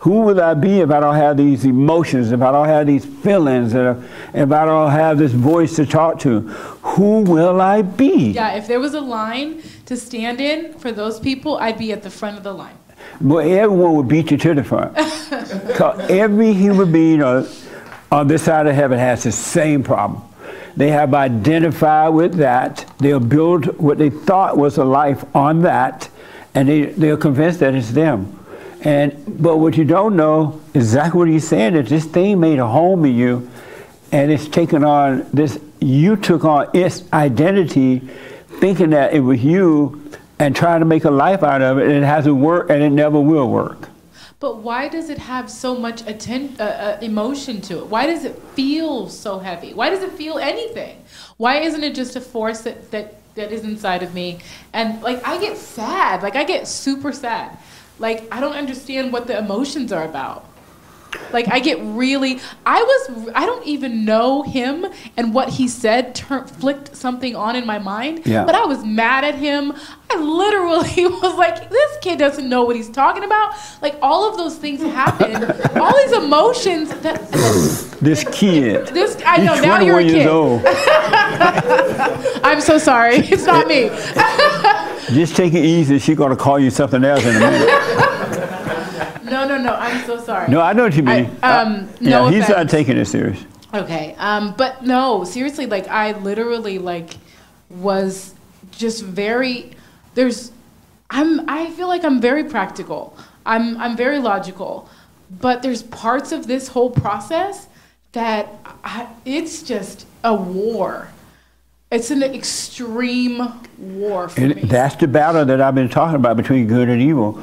Who 0.00 0.20
will 0.20 0.40
I 0.40 0.54
be 0.54 0.80
if 0.80 0.90
I 0.90 1.00
don't 1.00 1.16
have 1.16 1.36
these 1.36 1.64
emotions, 1.64 2.30
if 2.30 2.40
I 2.40 2.52
don't 2.52 2.68
have 2.68 2.86
these 2.86 3.04
feelings, 3.04 3.74
if 3.74 3.80
uh, 3.80 4.00
if 4.34 4.52
I 4.52 4.64
don't 4.64 4.90
have 4.90 5.18
this 5.18 5.32
voice 5.32 5.74
to 5.76 5.86
talk 5.86 6.20
to? 6.20 6.40
Who 6.40 7.22
will 7.22 7.60
I 7.60 7.82
be? 7.82 8.30
Yeah, 8.30 8.54
if 8.54 8.68
there 8.68 8.78
was 8.78 8.94
a 8.94 9.00
line 9.00 9.62
to 9.86 9.96
stand 9.96 10.40
in 10.40 10.74
for 10.74 10.92
those 10.92 11.18
people, 11.18 11.56
I'd 11.58 11.78
be 11.78 11.92
at 11.92 12.02
the 12.02 12.10
front 12.10 12.36
of 12.36 12.44
the 12.44 12.52
line. 12.52 12.76
Well, 13.20 13.40
everyone 13.40 13.94
would 13.96 14.08
beat 14.08 14.30
you 14.30 14.36
to 14.36 14.54
the 14.54 14.64
front. 14.64 14.96
every 16.10 16.52
human 16.52 16.92
being 16.92 17.22
on, 17.22 17.48
on 18.10 18.28
this 18.28 18.44
side 18.44 18.66
of 18.66 18.74
heaven 18.74 18.98
has 18.98 19.24
the 19.24 19.32
same 19.32 19.82
problem. 19.82 20.22
They 20.76 20.90
have 20.90 21.14
identified 21.14 22.12
with 22.12 22.34
that. 22.34 22.84
They'll 22.98 23.18
build 23.18 23.78
what 23.78 23.98
they 23.98 24.10
thought 24.10 24.56
was 24.56 24.76
a 24.76 24.84
life 24.84 25.24
on 25.34 25.62
that, 25.62 26.08
and 26.54 26.68
they, 26.68 26.86
they're 26.86 27.16
convinced 27.16 27.60
that 27.60 27.74
it's 27.74 27.90
them. 27.90 28.32
And 28.82 29.42
but 29.42 29.56
what 29.56 29.76
you 29.76 29.84
don't 29.84 30.16
know 30.16 30.60
exactly 30.74 31.18
what 31.18 31.28
he's 31.28 31.48
saying 31.48 31.74
is 31.74 31.88
this 31.88 32.04
thing 32.04 32.38
made 32.40 32.58
a 32.58 32.66
home 32.66 33.04
in 33.06 33.16
you, 33.16 33.50
and 34.12 34.30
it's 34.30 34.46
taken 34.46 34.84
on 34.84 35.26
this. 35.32 35.58
You 35.80 36.16
took 36.16 36.44
on 36.44 36.68
its 36.74 37.10
identity, 37.12 38.00
thinking 38.60 38.90
that 38.90 39.14
it 39.14 39.20
was 39.20 39.42
you, 39.42 40.10
and 40.38 40.54
trying 40.54 40.80
to 40.80 40.86
make 40.86 41.04
a 41.04 41.10
life 41.10 41.42
out 41.42 41.62
of 41.62 41.78
it, 41.78 41.86
and 41.86 41.92
it 41.92 42.04
hasn't 42.04 42.36
worked, 42.36 42.70
and 42.70 42.82
it 42.82 42.90
never 42.90 43.18
will 43.18 43.48
work. 43.48 43.88
But 44.38 44.58
why 44.58 44.88
does 44.88 45.08
it 45.08 45.18
have 45.18 45.50
so 45.50 45.74
much 45.76 46.02
atten- 46.06 46.56
uh, 46.60 46.62
uh, 46.62 46.98
emotion 47.00 47.60
to 47.62 47.78
it? 47.78 47.86
Why 47.86 48.06
does 48.06 48.24
it 48.24 48.36
feel 48.54 49.08
so 49.08 49.38
heavy? 49.38 49.72
Why 49.72 49.88
does 49.88 50.02
it 50.02 50.12
feel 50.12 50.38
anything? 50.38 51.02
Why 51.38 51.60
isn't 51.60 51.82
it 51.82 51.94
just 51.94 52.16
a 52.16 52.20
force 52.20 52.60
that, 52.62 52.90
that, 52.90 53.14
that 53.34 53.50
is 53.50 53.64
inside 53.64 54.02
of 54.02 54.12
me? 54.12 54.40
And 54.74 55.02
like, 55.02 55.26
I 55.26 55.40
get 55.40 55.56
sad. 55.56 56.22
Like, 56.22 56.36
I 56.36 56.44
get 56.44 56.68
super 56.68 57.12
sad. 57.12 57.56
Like, 57.98 58.24
I 58.30 58.40
don't 58.40 58.54
understand 58.54 59.10
what 59.12 59.26
the 59.26 59.38
emotions 59.38 59.90
are 59.90 60.04
about. 60.04 60.46
Like 61.32 61.48
I 61.48 61.58
get 61.60 61.78
really. 61.82 62.40
I 62.64 62.82
was. 62.82 63.30
I 63.34 63.46
don't 63.46 63.66
even 63.66 64.04
know 64.04 64.42
him, 64.42 64.86
and 65.16 65.32
what 65.34 65.48
he 65.50 65.68
said 65.68 66.14
tur- 66.14 66.46
flicked 66.46 66.96
something 66.96 67.34
on 67.36 67.56
in 67.56 67.66
my 67.66 67.78
mind. 67.78 68.22
Yeah. 68.26 68.44
But 68.44 68.54
I 68.54 68.64
was 68.64 68.84
mad 68.84 69.24
at 69.24 69.34
him. 69.34 69.72
I 70.10 70.16
literally 70.16 71.06
was 71.20 71.34
like, 71.36 71.68
"This 71.70 71.96
kid 72.00 72.18
doesn't 72.18 72.48
know 72.48 72.62
what 72.64 72.76
he's 72.76 72.88
talking 72.90 73.24
about." 73.24 73.54
Like 73.82 73.96
all 74.02 74.28
of 74.28 74.36
those 74.36 74.56
things 74.56 74.80
happened. 74.82 75.44
all 75.80 75.94
these 75.96 76.12
emotions 76.12 76.90
that 77.00 77.20
This 78.00 78.24
kid. 78.30 78.88
this. 78.88 79.16
I 79.24 79.38
know 79.38 79.54
now 79.60 79.80
you're 79.80 79.98
a 79.98 80.02
years 80.02 80.12
kid. 80.14 80.26
old. 80.26 80.62
I'm 82.44 82.60
so 82.60 82.78
sorry. 82.78 83.16
It's 83.16 83.44
not 83.46 83.66
me. 83.66 83.88
Just 85.14 85.36
take 85.36 85.54
it 85.54 85.64
easy. 85.64 85.98
She's 85.98 86.16
gonna 86.16 86.36
call 86.36 86.58
you 86.58 86.70
something 86.70 87.02
else 87.04 87.24
in 87.24 87.36
a 87.36 87.40
minute. 87.40 88.05
No, 89.30 89.46
no, 89.46 89.58
no. 89.58 89.74
I'm 89.74 90.04
so 90.06 90.18
sorry. 90.20 90.48
No, 90.50 90.60
I 90.60 90.72
know 90.72 90.84
what 90.84 90.96
you 90.96 91.02
mean. 91.02 91.30
I- 91.42 91.60
um, 91.62 91.88
yeah, 92.00 92.10
no 92.10 92.28
he's 92.28 92.48
not 92.48 92.68
taking 92.68 92.96
it 92.96 93.04
serious. 93.06 93.42
Okay. 93.74 94.14
Um, 94.18 94.54
but 94.56 94.82
no, 94.84 95.24
seriously, 95.24 95.66
like 95.66 95.88
I 95.88 96.12
literally 96.18 96.78
like 96.78 97.14
was 97.68 98.34
just 98.70 99.02
very 99.02 99.70
there's 100.14 100.52
I'm 101.10 101.48
I 101.48 101.70
feel 101.70 101.88
like 101.88 102.04
I'm 102.04 102.20
very 102.20 102.44
practical. 102.44 103.16
I'm 103.44 103.76
I'm 103.78 103.96
very 103.96 104.18
logical. 104.18 104.88
But 105.40 105.62
there's 105.62 105.82
parts 105.82 106.30
of 106.32 106.46
this 106.46 106.68
whole 106.68 106.90
process 106.90 107.66
that 108.12 108.48
I, 108.84 109.08
it's 109.24 109.62
just 109.62 110.06
a 110.22 110.32
war. 110.34 111.08
It's 111.90 112.10
an 112.10 112.22
extreme 112.22 113.42
war 113.78 114.28
for 114.28 114.40
And 114.40 114.56
me. 114.56 114.62
that's 114.62 114.96
the 114.96 115.06
battle 115.08 115.44
that 115.44 115.60
I've 115.60 115.74
been 115.74 115.88
talking 115.88 116.16
about 116.16 116.36
between 116.36 116.66
good 116.66 116.88
and 116.88 117.00
evil. 117.02 117.42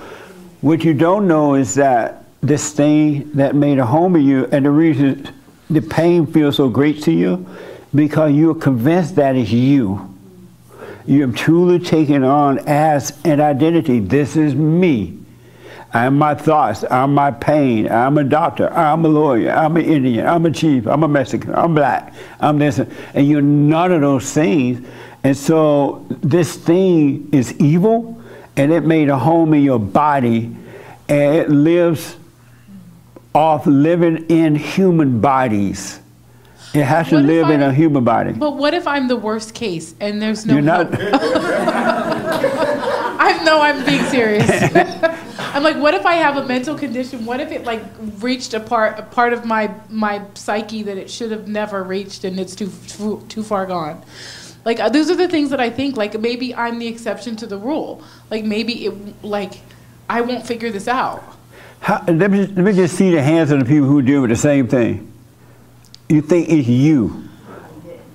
What 0.64 0.85
you 0.85 0.94
don't 0.94 1.27
know 1.27 1.56
is 1.56 1.76
that 1.76 2.23
this 2.40 2.72
thing 2.72 3.30
that 3.34 3.53
made 3.53 3.80
a 3.80 3.85
home 3.85 4.15
of 4.15 4.22
you, 4.22 4.45
and 4.45 4.65
the 4.65 4.72
reason 4.72 5.27
the 5.69 5.81
pain 5.81 6.26
feels 6.26 6.56
so 6.56 6.69
great 6.69 7.03
to 7.03 7.11
you, 7.11 7.45
because 7.94 8.31
you're 8.31 8.56
convinced 8.56 9.18
that 9.18 9.35
it's 9.35 9.52
you. 9.52 10.15
You 11.06 11.23
have 11.23 11.35
truly 11.35 11.80
taken 11.80 12.23
on 12.23 12.60
as 12.60 13.19
an 13.26 13.41
identity. 13.41 13.99
This 13.99 14.38
is 14.38 14.56
me. 14.56 15.19
I'm 15.94 16.18
my 16.18 16.34
thoughts. 16.34 16.85
I'm 16.90 17.14
my 17.14 17.31
pain. 17.31 17.91
I'm 17.91 18.18
a 18.18 18.23
doctor. 18.23 18.72
I'm 18.72 19.03
a 19.03 19.10
lawyer. 19.10 19.52
I'm 19.52 19.76
an 19.76 19.84
Indian. 19.84 20.26
I'm 20.26 20.45
a 20.45 20.52
chief. 20.52 20.88
I'm 20.88 21.03
a 21.03 21.10
Mexican. 21.10 21.53
I'm 21.56 21.76
black. 21.76 22.14
I'm 22.40 22.57
this. 22.57 22.80
And 22.80 23.27
you're 23.27 23.41
none 23.41 23.91
of 23.91 23.99
those 23.99 24.31
things. 24.31 24.88
And 25.26 25.35
so 25.35 26.06
this 26.10 26.56
thing 26.56 27.27
is 27.34 27.53
evil, 27.60 28.23
and 28.56 28.72
it 28.72 28.84
made 28.86 29.10
a 29.10 29.18
home 29.18 29.54
in 29.54 29.64
your 29.64 29.80
body, 29.80 30.56
and 31.10 31.36
it 31.36 31.50
lives 31.50 32.16
off 33.34 33.66
living 33.66 34.26
in 34.30 34.56
human 34.56 35.20
bodies. 35.20 36.00
It 36.74 36.84
has 36.84 37.10
to 37.10 37.16
What 37.16 37.24
if 37.26 37.28
live 37.28 37.50
in 37.50 37.62
a 37.62 37.72
human 37.72 38.04
body. 38.04 38.34
But 38.34 38.58
what 38.58 38.74
if 38.74 38.88
I'm 38.88 39.08
the 39.08 39.16
worst 39.16 39.54
case 39.54 39.94
and 40.00 40.20
there's 40.20 40.46
no 40.46 40.56
You're 40.56 40.64
not. 40.64 40.88
I 43.26 43.44
know 43.44 43.62
I'm 43.62 43.86
being 43.86 44.04
serious. 44.06 44.50
I'm 45.38 45.62
like, 45.62 45.78
what 45.78 45.94
if 45.94 46.04
I 46.06 46.16
have 46.16 46.38
a 46.38 46.48
mental 46.48 46.76
condition? 46.76 47.26
What 47.26 47.40
if 47.40 47.52
it 47.52 47.64
like 47.64 47.84
reached 48.20 48.56
a 48.56 48.60
part 48.60 48.98
a 48.98 49.04
part 49.04 49.34
of 49.34 49.46
my 49.46 49.72
my 49.90 50.24
psyche 50.34 50.82
that 50.84 50.98
it 50.98 51.12
should 51.12 51.30
have 51.30 51.48
never 51.48 51.84
reached 51.84 52.24
and 52.24 52.40
it's 52.40 52.56
too 52.56 52.72
too, 52.88 53.24
too 53.30 53.44
far 53.44 53.68
gone? 53.68 54.04
Like 54.65 54.80
uh, 54.80 54.90
those 54.90 55.10
are 55.10 55.15
the 55.15 55.27
things 55.27 55.49
that 55.49 55.60
I 55.60 55.69
think. 55.69 55.98
Like 55.98 56.19
maybe 56.19 56.56
I'm 56.56 56.80
the 56.80 56.88
exception 56.88 57.35
to 57.38 57.48
the 57.48 57.57
rule. 57.57 58.03
Like 58.31 58.45
maybe 58.45 58.85
it 58.85 59.23
like 59.23 59.61
I 60.10 60.22
won't 60.22 60.45
figure 60.45 60.72
this 60.72 60.88
out. 60.88 61.23
How, 61.80 62.02
let, 62.07 62.31
me, 62.31 62.45
let 62.45 62.64
me 62.64 62.72
just 62.72 62.95
see 62.95 63.11
the 63.11 63.22
hands 63.22 63.52
of 63.52 63.60
the 63.60 63.65
people 63.65 63.88
who 63.88 64.02
deal 64.02 64.22
with 64.22 64.30
the 64.30 64.38
same 64.38 64.68
thing. 64.69 65.11
You 66.07 66.22
think 66.22 66.48
it's 66.49 66.68
you, 66.68 67.27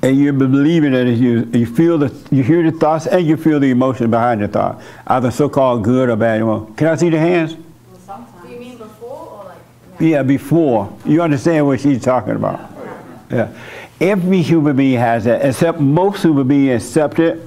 and 0.02 0.16
you're 0.16 0.32
believing 0.32 0.92
that 0.92 1.06
it's 1.06 1.20
you. 1.20 1.50
You 1.52 1.66
feel 1.66 1.98
the, 1.98 2.14
you 2.30 2.42
hear 2.42 2.62
the 2.62 2.78
thoughts, 2.78 3.06
and 3.06 3.26
you 3.26 3.36
feel 3.36 3.60
the 3.60 3.70
emotion 3.70 4.10
behind 4.10 4.40
the 4.40 4.48
thought, 4.48 4.80
either 5.06 5.30
so-called 5.30 5.84
good 5.84 6.08
or 6.08 6.16
bad. 6.16 6.42
Well, 6.44 6.72
Can 6.76 6.86
I 6.86 6.94
see 6.94 7.10
the 7.10 7.18
hands? 7.18 7.54
Do 7.54 8.48
you 8.48 8.58
mean 8.58 8.78
before 8.78 9.10
or 9.10 9.44
like? 9.44 10.00
Yeah, 10.00 10.22
before. 10.22 10.90
You 11.04 11.20
understand 11.20 11.66
what 11.66 11.80
she's 11.80 12.02
talking 12.02 12.36
about? 12.36 12.70
Yeah. 13.30 13.52
Every 14.00 14.42
human 14.42 14.76
being 14.76 14.98
has 14.98 15.24
that, 15.24 15.44
except 15.44 15.80
most 15.80 16.22
human 16.22 16.46
beings 16.46 16.84
accept 16.84 17.18
it 17.18 17.40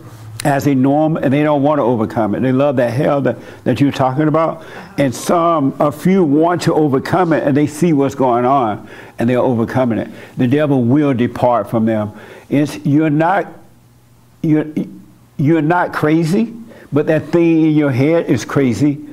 as 0.44 0.66
a 0.68 0.74
norm 0.74 1.18
and 1.18 1.32
they 1.32 1.44
don't 1.44 1.62
want 1.62 1.80
to 1.80 1.84
overcome 1.84 2.34
it. 2.36 2.40
They 2.42 2.52
love 2.52 2.76
that 2.78 2.92
hell 2.92 3.22
that, 3.22 3.38
that 3.64 3.80
you're 3.80 3.92
talking 3.92 4.28
about. 4.28 4.66
And 4.98 5.14
some, 5.14 5.76
a 5.80 5.92
few 5.92 6.24
want 6.24 6.64
to 6.64 6.74
overcome 6.74 7.32
it 7.32 7.44
and 7.48 7.56
they 7.56 7.68
see 7.68 7.94
what's 7.94 8.16
going 8.16 8.44
on 8.44 8.90
and 9.20 9.30
they're 9.30 9.38
overcoming 9.40 10.00
it. 10.00 10.10
The 10.38 10.48
devil 10.48 10.84
will 10.84 11.14
depart 11.14 11.70
from 11.70 11.86
them. 11.86 12.12
It's, 12.50 12.84
you're 12.86 13.12
not, 13.12 13.48
you're, 14.42 14.66
you're 15.38 15.62
not 15.62 15.94
crazy, 15.94 16.54
but 16.92 17.06
that 17.08 17.28
thing 17.28 17.68
in 17.68 17.76
your 17.76 17.92
head 17.92 18.26
is 18.26 18.44
crazy 18.44 19.06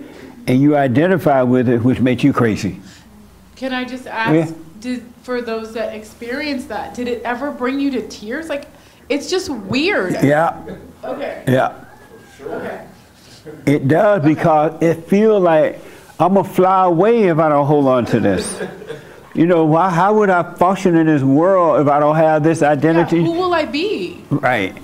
and 0.47 0.61
you 0.61 0.77
identify 0.77 1.43
with 1.43 1.69
it, 1.69 1.83
which 1.85 2.01
makes 2.01 2.25
you 2.25 2.33
crazy. 2.33 2.81
Can 3.55 3.75
I 3.75 3.85
just 3.85 4.07
ask, 4.07 4.51
Yeah. 4.51 4.57
did 4.81 5.05
for 5.29 5.43
those 5.43 5.75
that 5.75 5.95
experienced 5.95 6.71
that, 6.71 6.95
did 6.95 7.07
it 7.07 7.21
ever 7.23 7.51
bring 7.51 7.79
you 7.79 7.91
to 7.91 8.09
tears? 8.09 8.49
Like, 8.49 8.65
it's 9.11 9.29
just 9.29 9.51
weird. 9.51 10.15
Yeah. 10.23 10.59
Okay. 11.05 11.45
Yeah. 11.47 11.85
Okay. 12.41 12.87
It 13.67 13.89
does 13.89 14.25
because 14.25 14.83
it 14.83 15.07
feels 15.07 15.43
like 15.43 15.81
I'm 16.19 16.33
gonna 16.33 16.49
fly 16.49 16.87
away 16.87 17.25
if 17.25 17.37
I 17.37 17.51
don't 17.51 17.67
hold 17.67 17.89
on 17.89 18.07
to 18.07 18.21
this. 18.21 18.59
You 19.35 19.47
know, 19.47 19.67
why, 19.67 19.91
how 19.91 20.15
would 20.15 20.31
I 20.31 20.55
function 20.55 20.97
in 20.97 21.07
this 21.07 21.23
world 21.23 21.79
if 21.83 21.89
I 21.93 22.01
don't 22.01 22.17
have 22.17 22.43
this 22.43 22.63
identity? 22.63 23.23
Who 23.23 23.33
will 23.33 23.53
I 23.53 23.67
be? 23.67 24.25
Right. 24.31 24.75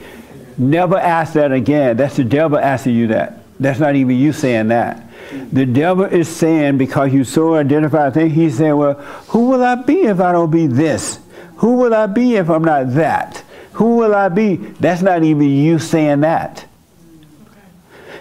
Never 0.59 0.99
ask 0.99 1.33
that 1.33 1.53
again. 1.53 1.97
That's 1.97 2.17
the 2.17 2.25
devil 2.25 2.59
asking 2.59 2.97
you 2.97 3.07
that. 3.07 3.39
That's 3.59 3.81
not 3.81 3.97
even 3.97 4.19
you 4.19 4.35
saying 4.35 4.69
that. 4.69 5.04
The 5.53 5.67
devil 5.67 6.05
is 6.05 6.29
saying 6.29 6.79
because 6.79 7.13
you 7.13 7.25
so 7.25 7.55
identify 7.55 8.11
thing, 8.11 8.31
he's 8.31 8.59
saying, 8.59 8.77
Well, 8.77 8.95
who 9.29 9.49
will 9.49 9.63
I 9.63 9.75
be 9.75 10.03
if 10.03 10.21
I 10.21 10.33
don't 10.33 10.51
be 10.51 10.67
this? 10.67 11.21
Who 11.57 11.77
will 11.77 11.95
I 11.95 12.07
be 12.07 12.37
if 12.37 12.51
I'm 12.51 12.65
not 12.65 12.95
that? 12.95 13.43
Who 13.75 13.97
will 13.97 14.15
I 14.15 14.29
be? 14.29 14.57
That's 14.57 15.03
not 15.03 15.23
even 15.25 15.49
you 15.49 15.79
saying 15.79 16.21
that. 16.21 16.67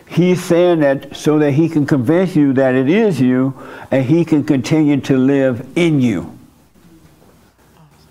He's 0.08 0.44
saying 0.44 0.82
that 0.82 1.16
so 1.16 1.40
that 1.40 1.52
he 1.52 1.70
can 1.70 1.86
convince 1.86 2.36
you 2.36 2.54
that 2.54 2.76
it 2.76 2.88
is 2.88 3.20
you 3.20 3.54
and 3.90 4.06
he 4.06 4.26
can 4.26 4.44
continue 4.44 5.02
to 5.02 5.18
live 5.18 5.68
in 5.76 6.02
you. 6.02 6.38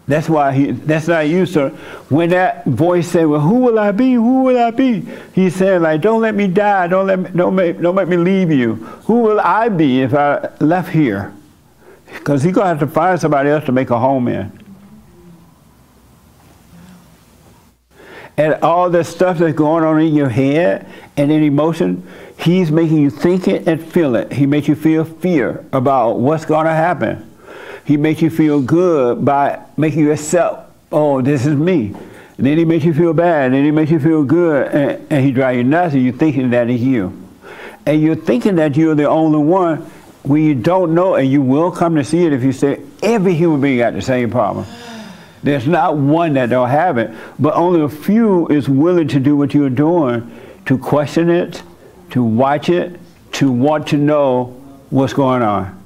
That's 0.08 0.28
why 0.28 0.52
he, 0.52 0.70
that's 0.72 1.06
not 1.06 1.28
you, 1.28 1.46
sir. 1.46 1.68
When 2.08 2.30
that 2.30 2.64
voice 2.64 3.08
said, 3.08 3.26
well, 3.26 3.40
who 3.40 3.56
will 3.56 3.78
I 3.78 3.92
be? 3.92 4.14
Who 4.14 4.42
will 4.42 4.58
I 4.58 4.72
be? 4.72 5.06
He 5.32 5.48
said, 5.48 5.82
like, 5.82 6.00
don't 6.00 6.20
let 6.20 6.34
me 6.34 6.48
die. 6.48 6.88
Don't 6.88 7.06
let 7.06 7.20
me, 7.20 7.30
don't 7.34 7.54
make, 7.54 7.80
don't 7.80 7.94
make 7.94 8.08
me 8.08 8.16
leave 8.16 8.50
you. 8.50 8.74
Who 9.06 9.20
will 9.20 9.38
I 9.40 9.68
be 9.68 10.02
if 10.02 10.12
I 10.12 10.50
left 10.58 10.90
here? 10.90 11.32
Because 12.06 12.42
he's 12.42 12.52
going 12.52 12.64
to 12.64 12.68
have 12.68 12.80
to 12.80 12.86
find 12.86 13.20
somebody 13.20 13.50
else 13.50 13.64
to 13.64 13.72
make 13.72 13.90
a 13.90 13.98
home 13.98 14.28
in. 14.28 14.58
And 18.36 18.54
all 18.54 18.90
the 18.90 19.04
stuff 19.04 19.38
that's 19.38 19.54
going 19.54 19.84
on 19.84 20.00
in 20.00 20.14
your 20.14 20.28
head 20.28 20.90
and 21.16 21.30
in 21.30 21.42
emotion, 21.42 22.06
he's 22.38 22.72
making 22.72 22.98
you 22.98 23.10
think 23.10 23.46
it 23.46 23.68
and 23.68 23.82
feel 23.82 24.16
it. 24.16 24.32
He 24.32 24.46
makes 24.46 24.66
you 24.66 24.74
feel 24.74 25.04
fear 25.04 25.64
about 25.72 26.18
what's 26.18 26.44
going 26.44 26.66
to 26.66 26.72
happen. 26.72 27.28
He 27.84 27.96
makes 27.96 28.22
you 28.22 28.30
feel 28.30 28.62
good 28.62 29.24
by 29.24 29.60
making 29.82 29.98
you 29.98 30.12
accept, 30.12 30.70
oh, 30.92 31.20
this 31.20 31.44
is 31.44 31.56
me. 31.56 31.86
And 32.38 32.46
then 32.46 32.56
he 32.56 32.64
makes 32.64 32.84
you 32.84 32.94
feel 32.94 33.12
bad, 33.12 33.46
and 33.46 33.54
then 33.54 33.64
he 33.64 33.72
makes 33.72 33.90
you 33.90 33.98
feel 33.98 34.22
good, 34.22 34.68
and, 34.68 35.06
and 35.10 35.24
he 35.24 35.32
drives 35.32 35.56
you 35.56 35.64
nuts, 35.64 35.94
and 35.94 36.04
you're 36.04 36.14
thinking 36.14 36.50
that 36.50 36.70
is 36.70 36.80
you. 36.80 37.12
And 37.84 38.00
you're 38.00 38.14
thinking 38.14 38.54
that 38.56 38.76
you're 38.76 38.94
the 38.94 39.08
only 39.08 39.40
one 39.40 39.78
when 40.22 40.44
you 40.44 40.54
don't 40.54 40.94
know, 40.94 41.16
and 41.16 41.28
you 41.28 41.42
will 41.42 41.72
come 41.72 41.96
to 41.96 42.04
see 42.04 42.24
it 42.24 42.32
if 42.32 42.44
you 42.44 42.52
say, 42.52 42.80
every 43.02 43.34
human 43.34 43.60
being 43.60 43.78
got 43.78 43.92
the 43.92 44.00
same 44.00 44.30
problem. 44.30 44.66
There's 45.42 45.66
not 45.66 45.96
one 45.96 46.34
that 46.34 46.48
don't 46.50 46.70
have 46.70 46.96
it, 46.98 47.10
but 47.40 47.54
only 47.54 47.80
a 47.80 47.88
few 47.88 48.46
is 48.46 48.68
willing 48.68 49.08
to 49.08 49.18
do 49.18 49.36
what 49.36 49.52
you're 49.52 49.68
doing, 49.68 50.30
to 50.66 50.78
question 50.78 51.28
it, 51.28 51.60
to 52.10 52.22
watch 52.22 52.68
it, 52.68 53.00
to 53.32 53.50
want 53.50 53.88
to 53.88 53.96
know 53.96 54.44
what's 54.90 55.12
going 55.12 55.42
on. 55.42 55.81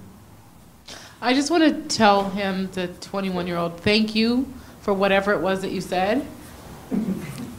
I 1.26 1.34
just 1.34 1.50
want 1.50 1.64
to 1.64 1.96
tell 1.96 2.30
him, 2.30 2.70
the 2.70 2.86
21 2.86 3.48
year 3.48 3.56
old, 3.56 3.80
thank 3.80 4.14
you 4.14 4.46
for 4.82 4.94
whatever 4.94 5.32
it 5.32 5.40
was 5.40 5.60
that 5.62 5.72
you 5.72 5.80
said. 5.80 6.24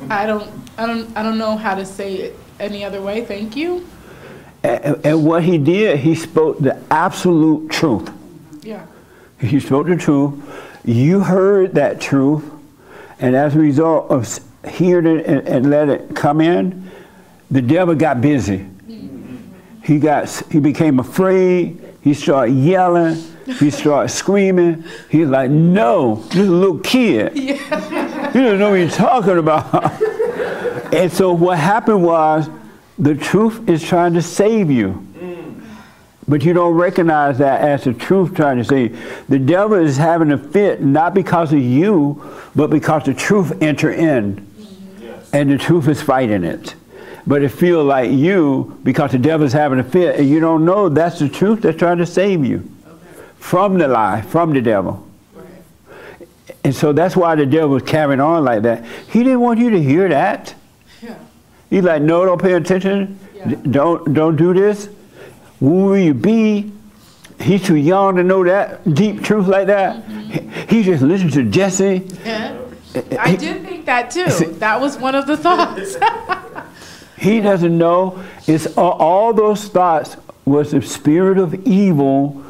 I 0.10 0.26
don't, 0.26 0.50
I 0.78 0.86
don't, 0.86 1.18
I 1.18 1.22
don't 1.22 1.38
know 1.38 1.58
how 1.58 1.76
to 1.76 1.86
say 1.86 2.16
it 2.16 2.40
any 2.62 2.86
other 2.86 3.02
way. 3.02 3.26
Thank 3.26 3.58
you. 3.58 3.86
And, 4.64 5.06
and 5.06 5.26
what 5.26 5.44
he 5.44 5.58
did, 5.58 6.00
he 6.00 6.16
spoke 6.16 6.60
the 6.60 6.82
absolute 6.90 7.70
truth. 7.70 8.10
Yeah. 8.62 8.86
He 9.38 9.60
spoke 9.60 9.88
the 9.88 9.98
truth. 9.98 10.34
You 10.86 11.20
heard 11.20 11.74
that 11.74 12.00
truth, 12.00 12.50
and 13.20 13.36
as 13.36 13.54
a 13.54 13.60
result 13.60 14.10
of 14.10 14.40
hearing 14.66 15.20
it 15.20 15.26
and, 15.26 15.46
and 15.46 15.70
let 15.70 15.90
it 15.90 16.16
come 16.16 16.40
in, 16.40 16.90
the 17.52 17.62
devil 17.62 17.96
got 17.96 18.22
busy. 18.22 18.60
Mm-hmm. 18.60 19.84
He 19.84 20.00
got, 20.00 20.30
he 20.50 20.62
became 20.62 21.02
afraid. 21.02 21.84
He 22.02 22.14
started 22.14 22.54
yelling. 22.54 23.22
He 23.48 23.72
starts 23.72 24.14
screaming. 24.14 24.84
He's 25.10 25.28
like, 25.28 25.50
no, 25.50 26.16
this 26.16 26.40
is 26.40 26.48
a 26.50 26.52
little 26.52 26.80
kid. 26.80 27.34
He 27.38 28.44
doesn't 28.44 28.60
know 28.60 28.72
what 28.72 28.80
he's 28.80 28.96
talking 28.96 29.38
about. 29.38 30.02
and 30.94 31.12
so 31.12 31.32
what 31.32 31.58
happened 31.58 32.04
was 32.04 32.50
the 33.00 33.16
truth 33.16 33.70
is 33.70 33.82
trying 33.82 34.14
to 34.16 34.22
save 34.22 34.70
you. 34.70 35.08
Mm. 35.18 35.64
But 36.28 36.44
you 36.44 36.54
don't 36.54 36.74
recognize 36.74 37.38
that 37.38 37.62
as 37.62 37.86
the 37.86 37.94
truth 37.94 38.36
trying 38.36 38.58
to 38.58 38.66
save 38.66 38.96
you. 38.96 39.14
The 39.30 39.40
devil 39.40 39.78
is 39.78 39.96
having 39.96 40.32
a 40.32 40.38
fit 40.38 40.82
not 40.82 41.14
because 41.14 41.54
of 41.54 41.60
you, 41.60 42.22
but 42.54 42.70
because 42.70 43.06
the 43.06 43.14
truth 43.14 43.62
enter 43.62 43.92
in. 43.92 44.46
And 45.32 45.50
the 45.50 45.58
truth 45.58 45.88
is 45.88 46.02
fighting 46.02 46.44
it. 46.44 46.76
But 47.26 47.44
it 47.44 47.50
feels 47.50 47.86
like 47.86 48.12
you, 48.12 48.80
because 48.84 49.14
the 49.14 49.20
devil's 49.20 49.54
having 49.54 49.80
a 49.80 49.84
fit, 49.84 50.20
and 50.20 50.30
you 50.30 50.40
don't 50.40 50.66
know 50.66 50.90
that's 50.90 51.20
the 51.20 51.30
truth 51.30 51.62
that's 51.62 51.78
trying 51.78 51.98
to 51.98 52.06
save 52.06 52.46
you 52.46 52.70
from 53.40 53.78
the 53.78 53.88
lie, 53.88 54.22
from 54.22 54.54
the 54.54 54.62
devil. 54.62 55.04
And 56.64 56.76
so 56.76 56.92
that's 56.92 57.16
why 57.16 57.36
the 57.36 57.46
devil 57.46 57.70
was 57.70 57.84
carrying 57.84 58.20
on 58.20 58.44
like 58.44 58.64
that. 58.64 58.86
He 59.10 59.24
didn't 59.24 59.40
want 59.40 59.60
you 59.60 59.70
to 59.70 59.82
hear 59.82 60.10
that. 60.10 60.54
Yeah. 61.02 61.18
He's 61.70 61.84
like, 61.84 62.02
no, 62.02 62.26
don't 62.26 62.42
pay 62.42 62.54
attention. 62.54 63.18
D- 63.48 63.56
Don't 63.70 64.14
don't 64.14 64.36
do 64.36 64.54
this. 64.54 64.90
Who 65.60 65.86
will 65.86 65.98
you 65.98 66.14
be? 66.14 66.72
He's 67.40 67.64
too 67.64 67.76
young 67.78 68.16
to 68.18 68.24
know 68.24 68.44
that 68.44 68.94
deep 68.94 69.24
truth 69.24 69.48
like 69.48 69.68
that. 69.68 70.04
He, 70.06 70.78
he 70.78 70.84
just 70.84 71.04
listened 71.04 71.32
to 71.34 71.44
Jesse. 71.44 72.04
Yeah. 72.26 72.58
I 73.20 73.36
did 73.36 73.64
think 73.64 73.86
that 73.86 74.10
too. 74.12 74.26
That 74.56 74.82
was 74.82 74.98
one 74.98 75.16
of 75.16 75.28
the 75.28 75.38
thoughts. 75.38 75.96
He 77.20 77.42
doesn't 77.42 77.76
know. 77.76 78.24
It's 78.46 78.78
all, 78.78 78.92
all 78.92 79.34
those 79.34 79.68
thoughts 79.70 80.18
was 80.46 80.70
the 80.72 80.82
spirit 80.84 81.40
of 81.40 81.56
evil 81.66 82.44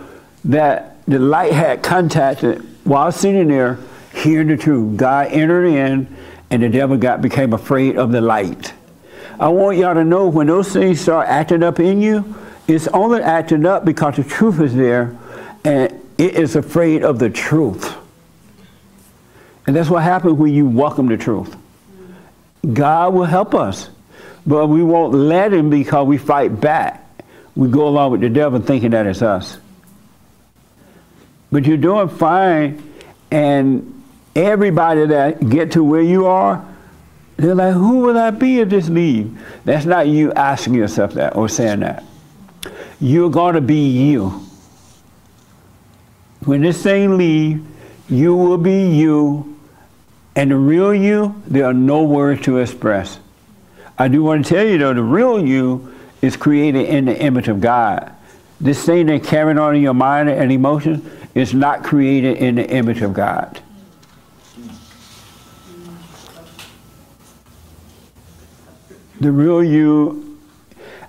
that 0.48 0.98
the 1.06 1.20
light 1.20 1.54
had 1.54 1.84
contacted 1.84 2.66
while 2.84 3.12
sitting 3.12 3.48
there, 3.48 3.78
hearing 4.14 4.48
the 4.48 4.58
truth. 4.58 4.98
God 4.98 5.28
entered 5.32 5.66
in, 5.66 6.08
and 6.50 6.64
the 6.64 6.70
devil 6.70 6.98
got 6.98 7.22
became 7.22 7.54
afraid 7.54 7.98
of 7.98 8.12
the 8.12 8.22
light. 8.22 8.74
I 9.40 9.50
want 9.50 9.78
y'all 9.78 9.94
to 9.94 10.04
know 10.04 10.28
when 10.28 10.48
those 10.48 10.72
things 10.74 11.00
start 11.00 11.28
acting 11.28 11.64
up 11.64 11.80
in 11.80 12.02
you, 12.02 12.36
it's 12.68 12.88
only 12.88 13.22
acting 13.22 13.66
up 13.66 13.86
because 13.86 14.16
the 14.16 14.24
truth 14.24 14.60
is 14.60 14.74
there, 14.76 15.18
and 15.64 16.02
it 16.18 16.36
is 16.36 16.56
afraid 16.56 17.04
of 17.04 17.20
the 17.20 17.30
truth. 17.30 17.96
And 19.68 19.76
that's 19.76 19.90
what 19.90 20.04
happens 20.04 20.34
when 20.34 20.54
you 20.54 20.66
welcome 20.66 21.08
the 21.08 21.18
truth. 21.18 21.56
God 22.74 23.14
will 23.14 23.26
help 23.26 23.54
us, 23.54 23.90
but 24.46 24.68
we 24.68 24.82
won't 24.82 25.14
let 25.14 25.54
Him 25.54 25.70
because 25.70 26.08
we 26.08 26.18
fight 26.18 26.60
back. 26.60 27.04
We 27.56 27.70
go 27.70 27.88
along 27.88 28.12
with 28.12 28.22
the 28.22 28.30
devil 28.30 28.62
thinking 28.62 28.92
that 28.92 29.06
it's 29.06 29.22
us. 29.22 29.60
But 31.52 31.66
you're 31.66 31.78
doing 31.78 32.10
fine, 32.10 32.84
and 33.32 34.04
everybody 34.36 35.06
that 35.08 35.50
get 35.50 35.72
to 35.72 35.84
where 35.84 36.02
you 36.02 36.26
are, 36.26 36.66
they're 37.38 37.56
like, 37.56 37.74
who 37.74 38.00
will 38.00 38.18
I 38.18 38.32
be 38.32 38.60
if 38.60 38.70
this 38.70 38.90
leave? 38.90 39.40
That's 39.64 39.86
not 39.86 40.08
you 40.08 40.34
asking 40.34 40.74
yourself 40.74 41.14
that 41.14 41.36
or 41.36 41.48
saying 41.48 41.82
that. 41.82 42.04
You're 43.00 43.30
going 43.30 43.56
to 43.56 43.62
be 43.62 43.90
you. 44.10 44.30
When 46.46 46.62
this 46.62 46.82
thing 46.82 47.18
leave, 47.18 47.66
you 48.10 48.36
will 48.36 48.58
be 48.58 48.90
you, 48.90 49.60
and 50.36 50.52
the 50.52 50.56
real 50.56 50.94
you, 50.94 51.42
there 51.46 51.66
are 51.66 51.74
no 51.74 52.04
words 52.04 52.42
to 52.44 52.58
express. 52.58 53.20
I 53.98 54.08
do 54.08 54.24
want 54.24 54.46
to 54.46 54.54
tell 54.54 54.66
you 54.66 54.78
though, 54.78 54.94
the 54.94 55.04
real 55.04 55.46
you 55.46 55.94
is 56.22 56.38
created 56.38 56.88
in 56.88 57.06
the 57.06 57.20
image 57.20 57.48
of 57.48 57.60
God. 57.60 58.12
This 58.60 58.86
thing 58.86 59.08
that 59.08 59.24
carrying 59.24 59.60
on 59.60 59.76
in 59.76 59.82
your 59.82 59.94
mind 59.94 60.30
and 60.30 60.52
emotions 60.52 61.08
is 61.38 61.54
not 61.54 61.84
created 61.84 62.38
in 62.38 62.56
the 62.56 62.68
image 62.68 63.02
of 63.02 63.14
God. 63.14 63.60
The 69.20 69.32
real 69.32 69.64
you, 69.64 70.40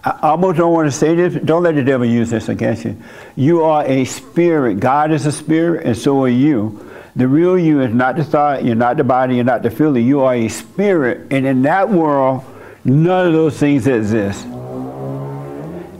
I 0.05 0.19
almost 0.23 0.59
don't 0.59 0.73
want 0.73 0.87
to 0.87 0.93
say 0.93 1.15
this, 1.15 1.43
don't 1.43 1.63
let 1.63 1.77
the 1.77 1.83
devil 1.83 2.07
use 2.07 2.29
this 2.29 2.51
against 2.51 2.85
you. 2.85 3.03
You 3.37 3.63
are 3.65 3.87
a 3.87 4.05
spirit. 4.05 4.81
God 4.81 5.13
is 5.13 5.25
a 5.25 5.33
spirit, 5.33 5.87
and 5.87 5.97
so 5.97 6.25
are 6.25 6.29
you. 6.29 6.85
The 7.17 7.27
real 7.27 7.59
you 7.59 7.81
is 7.81 7.93
not 7.93 8.17
the 8.17 8.25
thought, 8.25 8.65
you're 8.65 8.75
not 8.75 8.99
the 8.99 9.05
body, 9.05 9.37
you're 9.37 9.45
not 9.45 9.63
the 9.63 9.71
feeling. 9.71 10.07
You 10.07 10.21
are 10.21 10.35
a 10.35 10.49
spirit, 10.49 11.33
and 11.33 11.47
in 11.47 11.63
that 11.63 11.89
world, 11.89 12.45
none 12.85 13.27
of 13.27 13.33
those 13.33 13.59
things 13.59 13.87
exist. 13.87 14.43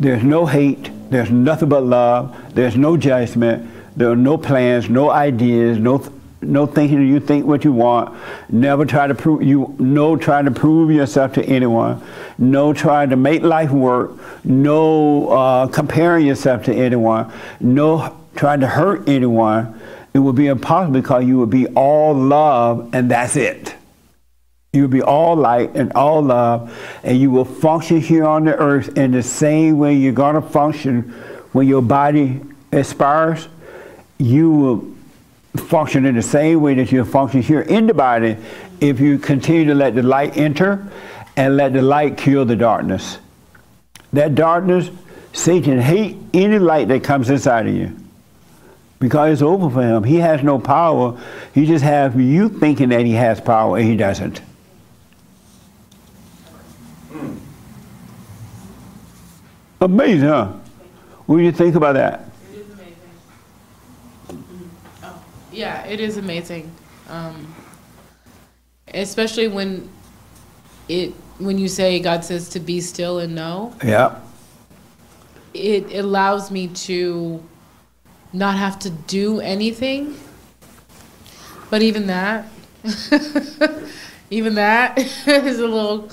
There's 0.01 0.23
no 0.23 0.45
hate, 0.45 0.91
there's 1.11 1.31
nothing 1.31 1.71
but 1.71 1.83
love, 1.83 2.37
there's 2.55 2.77
no 2.77 2.97
judgment, 2.97 3.78
there 3.99 4.11
are 4.11 4.17
no 4.17 4.39
plans, 4.39 4.89
no 4.89 5.11
ideas, 5.11 5.77
no 5.77 6.01
no 6.41 6.67
thinking 6.67 7.05
you 7.05 7.19
think 7.19 7.47
what 7.47 7.65
you 7.65 7.73
want. 7.73 8.17
Never 8.49 8.87
try 8.87 9.09
to 9.09 9.15
prove 9.15 9.43
you 9.43 9.75
no 9.81 10.15
trying 10.17 10.45
to 10.45 10.53
prove 10.53 10.93
yourself 10.93 11.33
to 11.33 11.45
anyone. 11.45 12.01
No 12.39 12.73
trying 12.73 13.11
to 13.11 13.17
make 13.17 13.43
life 13.43 13.73
work. 13.73 14.13
No 14.45 15.29
uh, 15.31 15.67
comparing 15.67 16.25
yourself 16.25 16.65
to 16.67 16.73
anyone. 16.73 17.33
No 17.59 18.17
trying 18.37 18.61
to 18.61 18.69
hurt 18.69 19.09
anyone. 19.09 19.81
It 20.15 20.21
would 20.21 20.37
be 20.37 20.47
impossible 20.47 21.01
because 21.01 21.25
you 21.25 21.39
would 21.39 21.51
be 21.51 21.67
all 21.69 22.15
love 22.15 22.91
and 22.95 23.11
that's 23.11 23.35
it. 23.35 23.75
You 24.73 24.83
will 24.83 24.91
be 24.91 25.03
all 25.03 25.35
light 25.35 25.75
and 25.75 25.93
all 25.95 26.23
love, 26.23 26.73
and 27.03 27.19
you 27.19 27.33
will 27.33 27.47
function 27.47 28.01
here 28.01 28.25
on 28.25 28.45
the 28.45 28.55
earth 28.55 28.97
in 28.97 29.11
the 29.11 29.25
same 29.25 29.79
way 29.79 29.95
you're 29.95 30.13
going 30.13 30.37
to 30.37 30.43
function 30.43 31.03
when 31.53 31.67
your 31.67 31.83
body 31.83 32.43
expires. 32.71 33.49
You 34.19 34.51
will 34.51 34.99
function 35.57 36.07
in 36.07 36.15
the 36.15 36.23
same 36.23 36.61
way 36.61 36.75
that 36.75 36.93
you 36.93 37.05
function 37.05 37.43
here 37.43 37.63
in 37.63 37.87
the 37.87 37.95
body 37.95 38.37
if 38.81 39.01
you 39.01 39.19
continue 39.19 39.65
to 39.67 39.75
let 39.75 39.95
the 39.95 40.03
light 40.03 40.37
enter 40.37 40.87
and 41.37 41.57
let 41.57 41.73
the 41.73 41.83
light 41.83 42.17
kill 42.17 42.45
the 42.45 42.57
darkness. 42.57 43.19
That 44.13 44.35
darkness, 44.35 44.91
Satan 45.33 45.81
hate 45.81 46.17
any 46.35 46.59
light 46.59 46.89
that 46.89 47.05
comes 47.05 47.31
inside 47.31 47.67
of 47.67 47.75
you 47.75 47.97
because 48.99 49.35
it's 49.35 49.43
over 49.43 49.71
for 49.71 49.83
him. 49.83 50.05
He 50.05 50.17
has 50.17 50.43
no 50.43 50.59
power. 50.59 51.19
He 51.55 51.67
just 51.67 51.85
has 51.85 52.15
you 52.17 52.49
thinking 52.49 52.89
that 52.89 53.05
he 53.05 53.13
has 53.13 53.41
power 53.41 53.77
and 53.77 53.87
he 53.87 53.97
doesn't. 53.97 54.39
Hmm. 57.11 57.37
Amazing, 59.81 60.29
huh? 60.29 60.53
What 61.27 61.37
do 61.37 61.43
you 61.43 61.53
think 61.53 61.75
about 61.75 61.93
that? 61.95 62.28
Yeah, 65.59 65.85
it 65.87 65.99
is 65.99 66.17
amazing. 66.17 66.71
Um, 67.09 67.53
especially 68.95 69.49
when 69.49 69.89
it 70.89 71.13
when 71.39 71.59
you 71.59 71.67
say 71.67 71.99
God 71.99 72.25
says 72.25 72.49
to 72.51 72.61
be 72.61 72.81
still 72.81 73.19
and 73.19 73.35
know, 73.35 73.75
Yeah. 73.85 74.21
it 75.55 75.93
allows 75.95 76.51
me 76.53 76.69
to 76.87 77.43
not 78.33 78.57
have 78.57 78.79
to 78.81 78.91
do 78.91 79.41
anything. 79.41 80.17
But 81.71 81.83
even 81.83 82.07
that, 82.07 82.47
even 84.31 84.55
that 84.55 84.97
is 85.27 85.59
a 85.59 85.67
little 85.67 86.09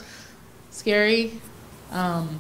scary. 0.72 1.40
Um, 1.92 2.40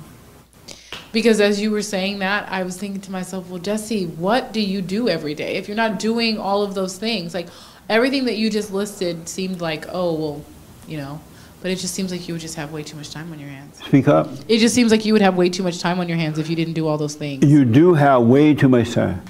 because 1.16 1.40
as 1.40 1.62
you 1.62 1.72
were 1.72 1.82
saying 1.82 2.20
that, 2.20 2.52
I 2.52 2.64
was 2.64 2.76
thinking 2.76 3.00
to 3.00 3.12
myself, 3.12 3.50
well, 3.50 3.58
Jesse, 3.58 4.06
what 4.06 4.52
do 4.52 4.60
you 4.60 4.82
do 4.82 5.08
every 5.08 5.34
day? 5.34 5.56
If 5.56 5.70
you're 5.70 5.78
not 5.78 5.98
doing 5.98 6.38
all 6.38 6.62
of 6.62 6.76
those 6.76 6.98
things, 6.98 7.34
like 7.34 7.48
everything 7.88 8.26
that 8.26 8.36
you 8.36 8.50
just 8.50 8.70
listed 8.74 9.30
seemed 9.30 9.62
like, 9.62 9.86
oh, 9.88 10.14
well, 10.14 10.46
you 10.90 10.98
know, 10.98 11.22
but 11.62 11.72
it 11.72 11.78
just 11.78 11.94
seems 11.94 12.12
like 12.12 12.28
you 12.28 12.34
would 12.34 12.42
just 12.42 12.56
have 12.56 12.74
way 12.74 12.84
too 12.84 12.98
much 12.98 13.12
time 13.12 13.32
on 13.32 13.40
your 13.40 13.48
hands. 13.48 13.78
Speak 13.78 14.10
up. 14.10 14.28
It 14.50 14.60
just 14.60 14.76
seems 14.76 14.92
like 14.92 15.06
you 15.06 15.14
would 15.14 15.22
have 15.22 15.38
way 15.38 15.50
too 15.50 15.64
much 15.64 15.80
time 15.80 16.02
on 16.02 16.10
your 16.10 16.18
hands 16.18 16.38
if 16.38 16.50
you 16.50 16.56
didn't 16.58 16.74
do 16.74 16.86
all 16.86 16.98
those 16.98 17.16
things. 17.16 17.46
You 17.46 17.64
do 17.64 17.94
have 17.94 18.24
way 18.24 18.54
too 18.54 18.68
much 18.68 18.92
time. 18.92 19.22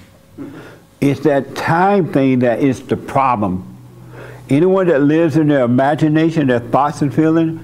It's 1.00 1.20
that 1.20 1.56
time 1.56 2.12
thing 2.12 2.40
that 2.40 2.62
is 2.62 2.82
the 2.82 2.98
problem. 2.98 3.78
Anyone 4.50 4.88
that 4.88 5.04
lives 5.04 5.38
in 5.38 5.50
their 5.50 5.64
imagination, 5.64 6.48
their 6.48 6.60
thoughts 6.62 7.04
and 7.04 7.14
feelings, 7.14 7.62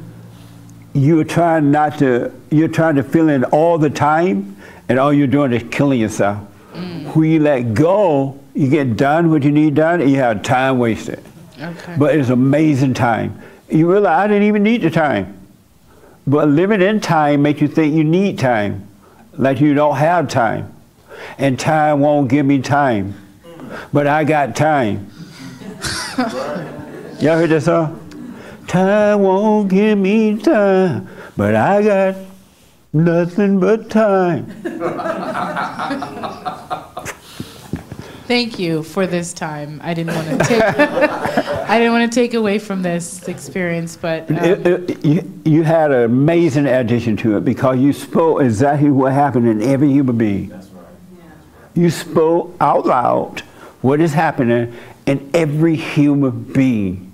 you're 0.93 1.23
trying 1.23 1.71
not 1.71 1.99
to, 1.99 2.31
you're 2.49 2.67
trying 2.67 2.95
to 2.95 3.03
fill 3.03 3.29
in 3.29 3.43
all 3.45 3.77
the 3.77 3.89
time, 3.89 4.57
and 4.89 4.99
all 4.99 5.13
you're 5.13 5.27
doing 5.27 5.53
is 5.53 5.63
killing 5.71 5.99
yourself. 5.99 6.39
Mm. 6.73 7.15
When 7.15 7.29
you 7.29 7.39
let 7.39 7.73
go, 7.73 8.39
you 8.53 8.69
get 8.69 8.97
done 8.97 9.31
what 9.31 9.43
you 9.43 9.51
need 9.51 9.75
done, 9.75 10.01
and 10.01 10.09
you 10.09 10.17
have 10.17 10.43
time 10.43 10.79
wasted. 10.79 11.23
Okay. 11.59 11.95
But 11.97 12.15
it's 12.15 12.29
amazing 12.29 12.93
time. 12.93 13.41
You 13.69 13.89
realize 13.89 14.25
I 14.25 14.27
didn't 14.27 14.43
even 14.43 14.63
need 14.63 14.81
the 14.81 14.89
time. 14.89 15.37
But 16.27 16.49
living 16.49 16.81
in 16.81 16.99
time 16.99 17.41
makes 17.41 17.61
you 17.61 17.67
think 17.67 17.95
you 17.95 18.03
need 18.03 18.37
time, 18.37 18.87
like 19.33 19.59
you 19.61 19.73
don't 19.73 19.95
have 19.95 20.27
time. 20.27 20.73
And 21.37 21.59
time 21.59 21.99
won't 21.99 22.29
give 22.29 22.45
me 22.45 22.61
time. 22.61 23.15
But 23.93 24.07
I 24.07 24.23
got 24.23 24.55
time. 24.55 25.09
Y'all 26.17 27.37
heard 27.37 27.49
that 27.49 27.61
song? 27.63 28.00
Time 28.71 29.19
won't 29.19 29.67
give 29.69 29.97
me 29.97 30.37
time, 30.37 31.05
but 31.35 31.55
I 31.55 31.83
got 31.83 32.15
nothing 32.93 33.59
but 33.59 33.89
time. 33.89 34.45
Thank 38.27 38.57
you 38.59 38.81
for 38.83 39.05
this 39.05 39.33
time. 39.33 39.81
I 39.83 39.93
didn't 39.93 40.15
want 40.15 40.27
to 40.29 40.37
take. 40.47 40.61
I 41.69 41.79
didn't 41.79 41.91
want 41.91 42.09
to 42.09 42.15
take 42.17 42.33
away 42.33 42.59
from 42.59 42.81
this 42.81 43.27
experience, 43.27 43.97
but 43.97 44.31
um, 44.31 44.37
It- 44.37 44.65
it- 44.65 45.05
you, 45.05 45.41
you 45.43 45.63
had 45.63 45.91
an 45.91 46.03
amazing 46.03 46.65
addition 46.65 47.17
to 47.17 47.35
it 47.35 47.43
because 47.43 47.77
you 47.77 47.91
spoke 47.91 48.41
exactly 48.41 48.89
what 48.89 49.11
happened 49.11 49.49
in 49.49 49.61
every 49.61 49.89
human 49.91 50.17
being. 50.17 50.47
That's 50.47 50.67
right. 50.67 50.85
You 51.73 51.89
spoke 51.89 52.55
out 52.61 52.85
loud 52.85 53.41
what 53.81 53.99
is 53.99 54.13
happening 54.13 54.73
in 55.05 55.29
every 55.33 55.75
human 55.75 56.43
being. 56.53 57.10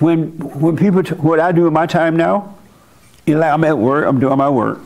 When 0.00 0.38
when 0.38 0.76
people 0.76 1.02
t- 1.02 1.14
what 1.14 1.40
I 1.40 1.52
do 1.52 1.66
in 1.66 1.72
my 1.72 1.86
time 1.86 2.16
now, 2.16 2.56
you 3.26 3.34
know, 3.34 3.40
like 3.40 3.52
I'm 3.52 3.64
at 3.64 3.76
work, 3.78 4.06
I'm 4.06 4.18
doing 4.18 4.36
my 4.38 4.48
work, 4.48 4.80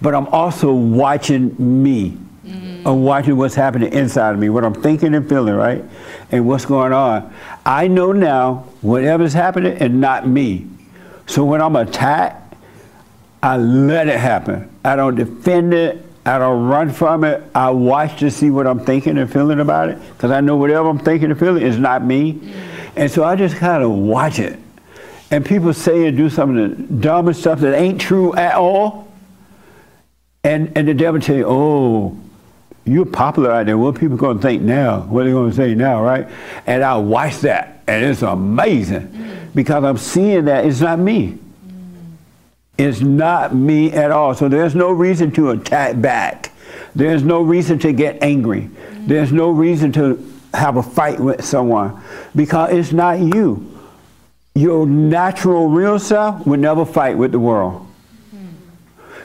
but 0.00 0.14
I'm 0.14 0.26
also 0.28 0.72
watching 0.72 1.56
me. 1.82 2.18
Mm-hmm. 2.44 2.86
I'm 2.86 3.02
watching 3.02 3.36
what's 3.36 3.54
happening 3.54 3.92
inside 3.92 4.34
of 4.34 4.38
me, 4.38 4.48
what 4.48 4.64
I'm 4.64 4.74
thinking 4.74 5.14
and 5.14 5.28
feeling, 5.28 5.54
right? 5.54 5.82
And 6.30 6.46
what's 6.46 6.66
going 6.66 6.92
on. 6.92 7.34
I 7.64 7.88
know 7.88 8.12
now 8.12 8.66
whatever's 8.80 9.32
happening 9.32 9.78
and 9.78 10.00
not 10.00 10.28
me. 10.28 10.66
So 11.26 11.44
when 11.44 11.60
I'm 11.62 11.76
attacked, 11.76 12.54
I 13.42 13.56
let 13.56 14.08
it 14.08 14.18
happen. 14.18 14.68
I 14.84 14.96
don't 14.96 15.14
defend 15.14 15.72
it. 15.72 16.04
I 16.26 16.38
don't 16.38 16.66
run 16.66 16.90
from 16.90 17.24
it. 17.24 17.42
I 17.54 17.70
watch 17.70 18.18
to 18.20 18.30
see 18.30 18.50
what 18.50 18.66
I'm 18.66 18.80
thinking 18.80 19.16
and 19.16 19.32
feeling 19.32 19.60
about 19.60 19.88
it 19.88 19.98
because 20.12 20.30
I 20.30 20.40
know 20.40 20.56
whatever 20.56 20.88
I'm 20.88 20.98
thinking 20.98 21.30
and 21.30 21.38
feeling 21.38 21.62
is 21.62 21.78
not 21.78 22.04
me. 22.04 22.34
Mm-hmm. 22.34 22.69
And 22.96 23.10
so 23.10 23.24
I 23.24 23.36
just 23.36 23.56
kind 23.56 23.82
of 23.82 23.90
watch 23.90 24.38
it. 24.38 24.58
And 25.30 25.44
people 25.44 25.72
say 25.72 26.06
and 26.06 26.16
do 26.16 26.28
some 26.28 26.56
of 26.56 26.70
the 26.70 26.82
dumbest 26.94 27.40
stuff 27.40 27.60
that 27.60 27.78
ain't 27.78 28.00
true 28.00 28.34
at 28.34 28.56
all. 28.56 29.08
And, 30.42 30.76
and 30.76 30.88
the 30.88 30.94
devil 30.94 31.20
tell 31.20 31.36
you, 31.36 31.44
oh, 31.46 32.18
you're 32.84 33.06
popular 33.06 33.52
out 33.52 33.66
there. 33.66 33.78
What 33.78 33.98
people 33.98 34.16
going 34.16 34.38
to 34.38 34.42
think 34.42 34.62
now? 34.62 35.02
What 35.02 35.22
are 35.22 35.24
they 35.24 35.30
going 35.32 35.50
to 35.50 35.56
say 35.56 35.74
now, 35.74 36.02
right? 36.02 36.26
And 36.66 36.82
I 36.82 36.96
watch 36.96 37.38
that, 37.40 37.82
and 37.86 38.04
it's 38.04 38.22
amazing 38.22 39.50
because 39.54 39.84
I'm 39.84 39.98
seeing 39.98 40.46
that 40.46 40.64
it's 40.64 40.80
not 40.80 40.98
me. 40.98 41.38
It's 42.78 43.00
not 43.00 43.54
me 43.54 43.92
at 43.92 44.10
all. 44.10 44.34
So 44.34 44.48
there's 44.48 44.74
no 44.74 44.90
reason 44.90 45.30
to 45.32 45.50
attack 45.50 46.00
back. 46.00 46.50
There's 46.94 47.22
no 47.22 47.42
reason 47.42 47.78
to 47.80 47.92
get 47.92 48.22
angry. 48.22 48.70
There's 49.00 49.32
no 49.32 49.50
reason 49.50 49.92
to 49.92 50.29
have 50.52 50.76
a 50.76 50.82
fight 50.82 51.20
with 51.20 51.44
someone 51.44 52.00
because 52.34 52.72
it's 52.72 52.92
not 52.92 53.20
you. 53.20 53.78
Your 54.54 54.86
natural 54.86 55.68
real 55.68 55.98
self 55.98 56.46
would 56.46 56.60
never 56.60 56.84
fight 56.84 57.16
with 57.16 57.32
the 57.32 57.38
world. 57.38 57.86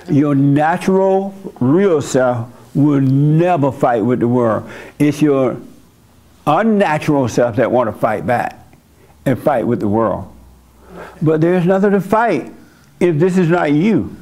Your 0.10 0.36
natural 0.36 1.34
real 1.60 2.02
self 2.02 2.50
will 2.76 3.02
never 3.02 3.72
fight 3.72 4.02
with 4.02 4.20
the 4.20 4.28
world. 4.28 4.70
It's 5.00 5.22
your 5.22 5.58
unnatural 6.46 7.28
self 7.28 7.56
that 7.56 7.72
want 7.72 7.94
to 7.94 8.00
fight 8.00 8.28
back 8.28 8.60
and 9.26 9.42
fight 9.42 9.66
with 9.66 9.80
the 9.80 9.88
world. 9.88 10.32
But 11.22 11.42
there's 11.42 11.66
nothing 11.66 11.92
to 11.92 12.02
fight 12.02 12.54
if 13.00 13.18
this 13.18 13.38
is 13.38 13.50
not 13.50 13.72
you. 13.72 14.16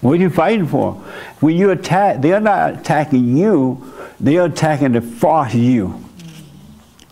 What 0.00 0.12
are 0.12 0.16
you 0.16 0.30
fighting 0.30 0.66
for? 0.66 0.94
When 1.40 1.56
you 1.56 1.70
attack, 1.70 2.20
they're 2.20 2.40
not 2.40 2.80
attacking 2.80 3.36
you, 3.36 3.93
they're 4.20 4.46
attacking 4.46 4.92
the 4.92 5.00
false 5.00 5.54
you. 5.54 6.04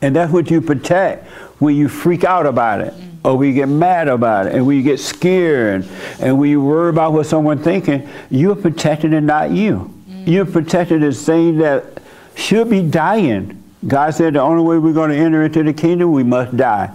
And 0.01 0.17
that's 0.17 0.33
what 0.33 0.51
you 0.51 0.61
protect 0.61 1.29
when 1.61 1.77
you 1.77 1.89
freak 1.89 2.25
out 2.25 2.47
about 2.47 2.81
it, 2.81 2.93
or 3.25 3.39
when 3.39 3.49
you 3.49 3.55
get 3.55 3.69
mad 3.69 4.09
about 4.09 4.47
it, 4.47 4.55
and 4.55 4.67
when 4.67 4.77
you 4.77 4.83
get 4.83 4.99
scared, 4.99 5.87
and 6.21 6.39
when 6.39 6.51
you 6.51 6.61
worry 6.61 6.91
about 6.91 7.13
what 7.13 7.27
someone's 7.27 7.63
thinking, 7.63 8.09
you're 8.31 8.57
protecting 8.57 9.15
and 9.15 9.27
not 9.27 9.53
you. 9.53 9.93
You're 10.09 10.47
protecting 10.47 11.01
this 11.01 11.25
thing 11.25 11.59
that 11.59 12.03
should 12.35 12.69
be 12.69 12.83
dying. 12.83 13.63
God 13.87 14.15
said 14.15 14.35
the 14.35 14.41
only 14.41 14.63
way 14.63 14.79
we're 14.79 14.93
going 14.93 15.11
to 15.11 15.17
enter 15.17 15.45
into 15.45 15.63
the 15.63 15.73
kingdom, 15.73 16.13
we 16.13 16.25
must 16.25 16.57
die. 16.57 16.91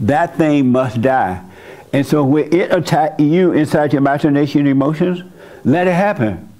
That 0.00 0.36
thing 0.36 0.70
must 0.70 1.00
die. 1.00 1.42
And 1.92 2.06
so 2.06 2.24
when 2.24 2.52
it 2.52 2.72
attack 2.72 3.20
you 3.20 3.52
inside 3.52 3.92
your 3.92 4.00
imagination 4.00 4.60
and 4.60 4.68
emotions, 4.68 5.22
let 5.64 5.86
it 5.86 5.94
happen. 5.94 6.51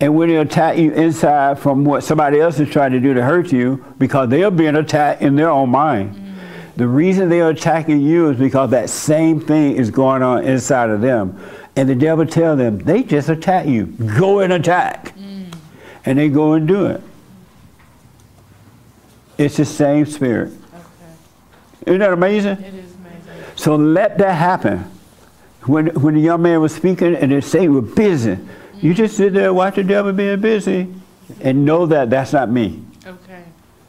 And 0.00 0.14
when 0.14 0.30
it 0.30 0.36
attack 0.36 0.78
you 0.78 0.92
inside 0.92 1.58
from 1.58 1.84
what 1.84 2.04
somebody 2.04 2.38
else 2.40 2.60
is 2.60 2.70
trying 2.70 2.92
to 2.92 3.00
do 3.00 3.14
to 3.14 3.22
hurt 3.22 3.52
you, 3.52 3.84
because 3.98 4.28
they're 4.28 4.50
being 4.50 4.76
attacked 4.76 5.22
in 5.22 5.34
their 5.36 5.50
own 5.50 5.70
mind. 5.70 6.24
The 6.76 6.86
reason 6.86 7.28
they're 7.28 7.50
attacking 7.50 8.00
you 8.00 8.30
is 8.30 8.38
because 8.38 8.70
that 8.70 8.88
same 8.88 9.40
thing 9.40 9.74
is 9.74 9.90
going 9.90 10.22
on 10.22 10.44
inside 10.44 10.90
of 10.90 11.00
them. 11.00 11.40
And 11.74 11.88
the 11.88 11.96
devil 11.96 12.24
tell 12.24 12.56
them, 12.56 12.78
they 12.78 13.02
just 13.02 13.28
attack 13.28 13.66
you. 13.66 13.86
Go 13.86 14.38
and 14.40 14.52
attack. 14.52 15.16
Mm. 15.16 15.52
And 16.04 16.18
they 16.18 16.28
go 16.28 16.52
and 16.52 16.68
do 16.68 16.86
it. 16.86 17.02
It's 19.38 19.56
the 19.56 19.64
same 19.64 20.06
spirit. 20.06 20.52
Isn't 21.84 21.98
that 21.98 22.12
amazing? 22.12 22.58
It 22.58 22.74
is 22.74 22.94
amazing. 22.94 23.44
So 23.56 23.74
let 23.74 24.18
that 24.18 24.34
happen. 24.34 24.78
When, 25.62 25.88
when 26.00 26.14
the 26.14 26.20
young 26.20 26.42
man 26.42 26.60
was 26.60 26.74
speaking 26.74 27.16
and 27.16 27.32
they 27.32 27.40
say 27.40 27.66
we're 27.66 27.80
busy, 27.80 28.38
you 28.80 28.94
just 28.94 29.16
sit 29.16 29.32
there 29.32 29.48
and 29.48 29.56
watch 29.56 29.76
the 29.76 29.84
devil 29.84 30.12
being 30.12 30.40
busy 30.40 30.92
and 31.40 31.64
know 31.64 31.86
that 31.86 32.10
that's 32.10 32.32
not 32.32 32.50
me. 32.50 32.82
Okay. 33.06 33.42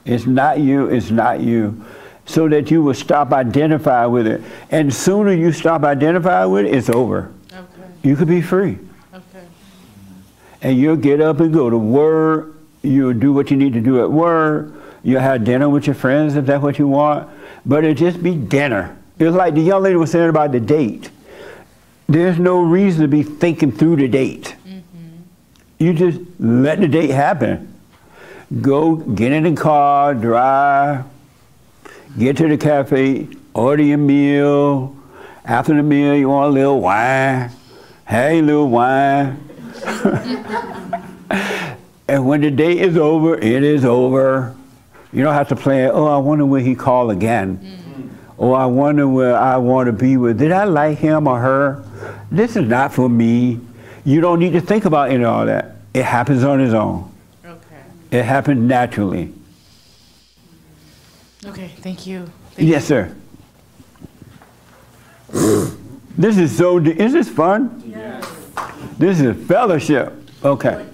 It's 0.05 0.25
not 0.25 0.59
you, 0.59 0.87
it's 0.87 1.11
not 1.11 1.41
you. 1.41 1.85
So 2.25 2.47
that 2.49 2.69
you 2.69 2.83
will 2.83 2.93
stop 2.93 3.31
identifying 3.31 4.11
with 4.11 4.27
it. 4.27 4.41
And 4.71 4.93
sooner 4.93 5.33
you 5.33 5.51
stop 5.51 5.83
identifying 5.83 6.51
with 6.51 6.65
it, 6.65 6.75
it's 6.75 6.89
over. 6.89 7.31
Okay. 7.51 7.63
You 8.03 8.15
could 8.15 8.27
be 8.27 8.41
free. 8.41 8.77
Okay. 9.13 9.45
And 10.61 10.77
you'll 10.77 10.95
get 10.95 11.21
up 11.21 11.39
and 11.39 11.53
go 11.53 11.69
to 11.69 11.77
work. 11.77 12.55
You'll 12.81 13.13
do 13.13 13.33
what 13.33 13.51
you 13.51 13.57
need 13.57 13.73
to 13.73 13.81
do 13.81 14.01
at 14.01 14.11
work. 14.11 14.73
You'll 15.03 15.21
have 15.21 15.43
dinner 15.43 15.69
with 15.69 15.87
your 15.87 15.95
friends 15.95 16.35
if 16.35 16.45
that's 16.45 16.61
what 16.61 16.77
you 16.77 16.87
want. 16.87 17.29
But 17.65 17.83
it'll 17.83 17.95
just 17.95 18.21
be 18.21 18.35
dinner. 18.35 18.97
It's 19.17 19.35
like 19.35 19.53
the 19.53 19.61
young 19.61 19.83
lady 19.83 19.95
was 19.95 20.11
saying 20.11 20.29
about 20.29 20.51
the 20.51 20.59
date. 20.59 21.09
There's 22.07 22.39
no 22.39 22.61
reason 22.61 23.01
to 23.01 23.07
be 23.07 23.21
thinking 23.21 23.71
through 23.71 23.97
the 23.97 24.07
date. 24.07 24.55
You 25.79 25.93
just 25.93 26.19
let 26.39 26.81
the 26.81 26.89
date 26.89 27.09
happen. 27.09 27.73
Go 28.61 28.97
get 28.97 29.31
in 29.31 29.43
the 29.43 29.53
car, 29.53 30.13
drive, 30.13 31.05
get 32.17 32.35
to 32.37 32.49
the 32.49 32.57
cafe, 32.57 33.29
order 33.53 33.83
your 33.83 33.97
meal. 33.97 34.93
After 35.45 35.73
the 35.73 35.81
meal, 35.81 36.15
you 36.15 36.27
want 36.27 36.49
a 36.49 36.53
little 36.53 36.81
wine. 36.81 37.49
Hey, 38.05 38.41
little 38.41 38.69
wine. 38.69 39.41
and 42.09 42.27
when 42.27 42.41
the 42.41 42.51
date 42.51 42.79
is 42.79 42.97
over, 42.97 43.37
it 43.37 43.63
is 43.63 43.85
over. 43.85 44.53
You 45.13 45.23
don't 45.23 45.33
have 45.33 45.47
to 45.47 45.55
plan, 45.55 45.91
oh, 45.93 46.07
I 46.07 46.17
wonder 46.17 46.45
when 46.45 46.65
he 46.65 46.75
call 46.75 47.09
again. 47.09 47.57
Mm-hmm. 47.57 48.09
Oh, 48.37 48.51
I 48.51 48.65
wonder 48.65 49.07
where 49.07 49.37
I 49.37 49.55
want 49.57 49.87
to 49.87 49.93
be 49.93 50.17
with. 50.17 50.39
Did 50.39 50.51
I 50.51 50.65
like 50.65 50.97
him 50.97 51.25
or 51.25 51.39
her? 51.39 51.85
This 52.29 52.57
is 52.57 52.67
not 52.67 52.93
for 52.93 53.07
me. 53.07 53.61
You 54.09 54.21
don't 54.21 54.39
need 54.39 54.53
to 54.53 54.61
think 54.61 54.85
about 54.85 55.11
any 55.11 55.23
of 55.23 55.29
all 55.31 55.45
that. 55.45 55.75
It 55.93 56.03
happens 56.03 56.43
on 56.43 56.59
its 56.59 56.73
own. 56.73 57.11
Okay. 57.45 57.83
It 58.09 58.23
happens 58.23 58.59
naturally. 58.59 59.31
Okay. 61.45 61.67
Thank 61.77 62.07
you. 62.07 62.27
Thank 62.53 62.69
Yes, 62.69 62.85
sir. 62.85 63.15
this 65.29 66.39
is 66.39 66.57
so. 66.57 66.79
Is 66.79 67.13
this 67.13 67.29
fun? 67.29 67.83
Yes. 67.85 68.27
This 68.97 69.19
is 69.21 69.47
fellowship. 69.47 70.11
Okay. 70.43 70.87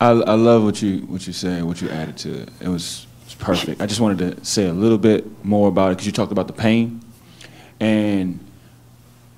I, 0.00 0.08
I 0.08 0.34
love 0.34 0.64
what 0.64 0.82
you 0.82 1.02
what 1.02 1.28
you 1.28 1.32
said, 1.32 1.62
what 1.62 1.80
you 1.80 1.88
added 1.90 2.16
to 2.18 2.42
it. 2.42 2.48
It 2.60 2.66
was, 2.66 3.06
it 3.22 3.24
was 3.26 3.34
perfect. 3.36 3.80
I 3.80 3.86
just 3.86 4.00
wanted 4.00 4.36
to 4.36 4.44
say 4.44 4.66
a 4.66 4.72
little 4.72 4.98
bit 4.98 5.44
more 5.44 5.68
about 5.68 5.92
it 5.92 5.94
because 5.94 6.06
you 6.06 6.12
talked 6.12 6.32
about 6.32 6.48
the 6.48 6.54
pain, 6.54 7.02
and 7.78 8.40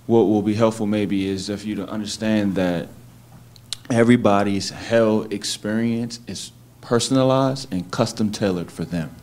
what 0.06 0.22
will 0.22 0.40
be 0.40 0.54
helpful 0.54 0.86
maybe 0.86 1.28
is 1.28 1.50
if 1.50 1.66
you 1.66 1.74
to 1.74 1.86
understand 1.86 2.54
that 2.54 2.88
everybody's 3.90 4.70
hell 4.70 5.22
experience 5.30 6.20
is 6.26 6.52
personalized 6.80 7.72
and 7.72 7.90
custom 7.90 8.30
tailored 8.30 8.70
for 8.70 8.84
them. 8.84 9.14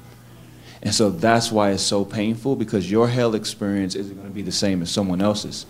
And 0.81 0.93
so 0.93 1.09
that's 1.09 1.51
why 1.51 1.71
it's 1.71 1.83
so 1.83 2.05
painful 2.05 2.55
because 2.55 2.89
your 2.91 3.07
hell 3.07 3.33
experience 3.35 3.95
isn't 3.95 4.15
going 4.15 4.27
to 4.27 4.33
be 4.33 4.41
the 4.41 4.51
same 4.51 4.81
as 4.81 4.91
someone 4.91 5.21
else's. 5.21 5.65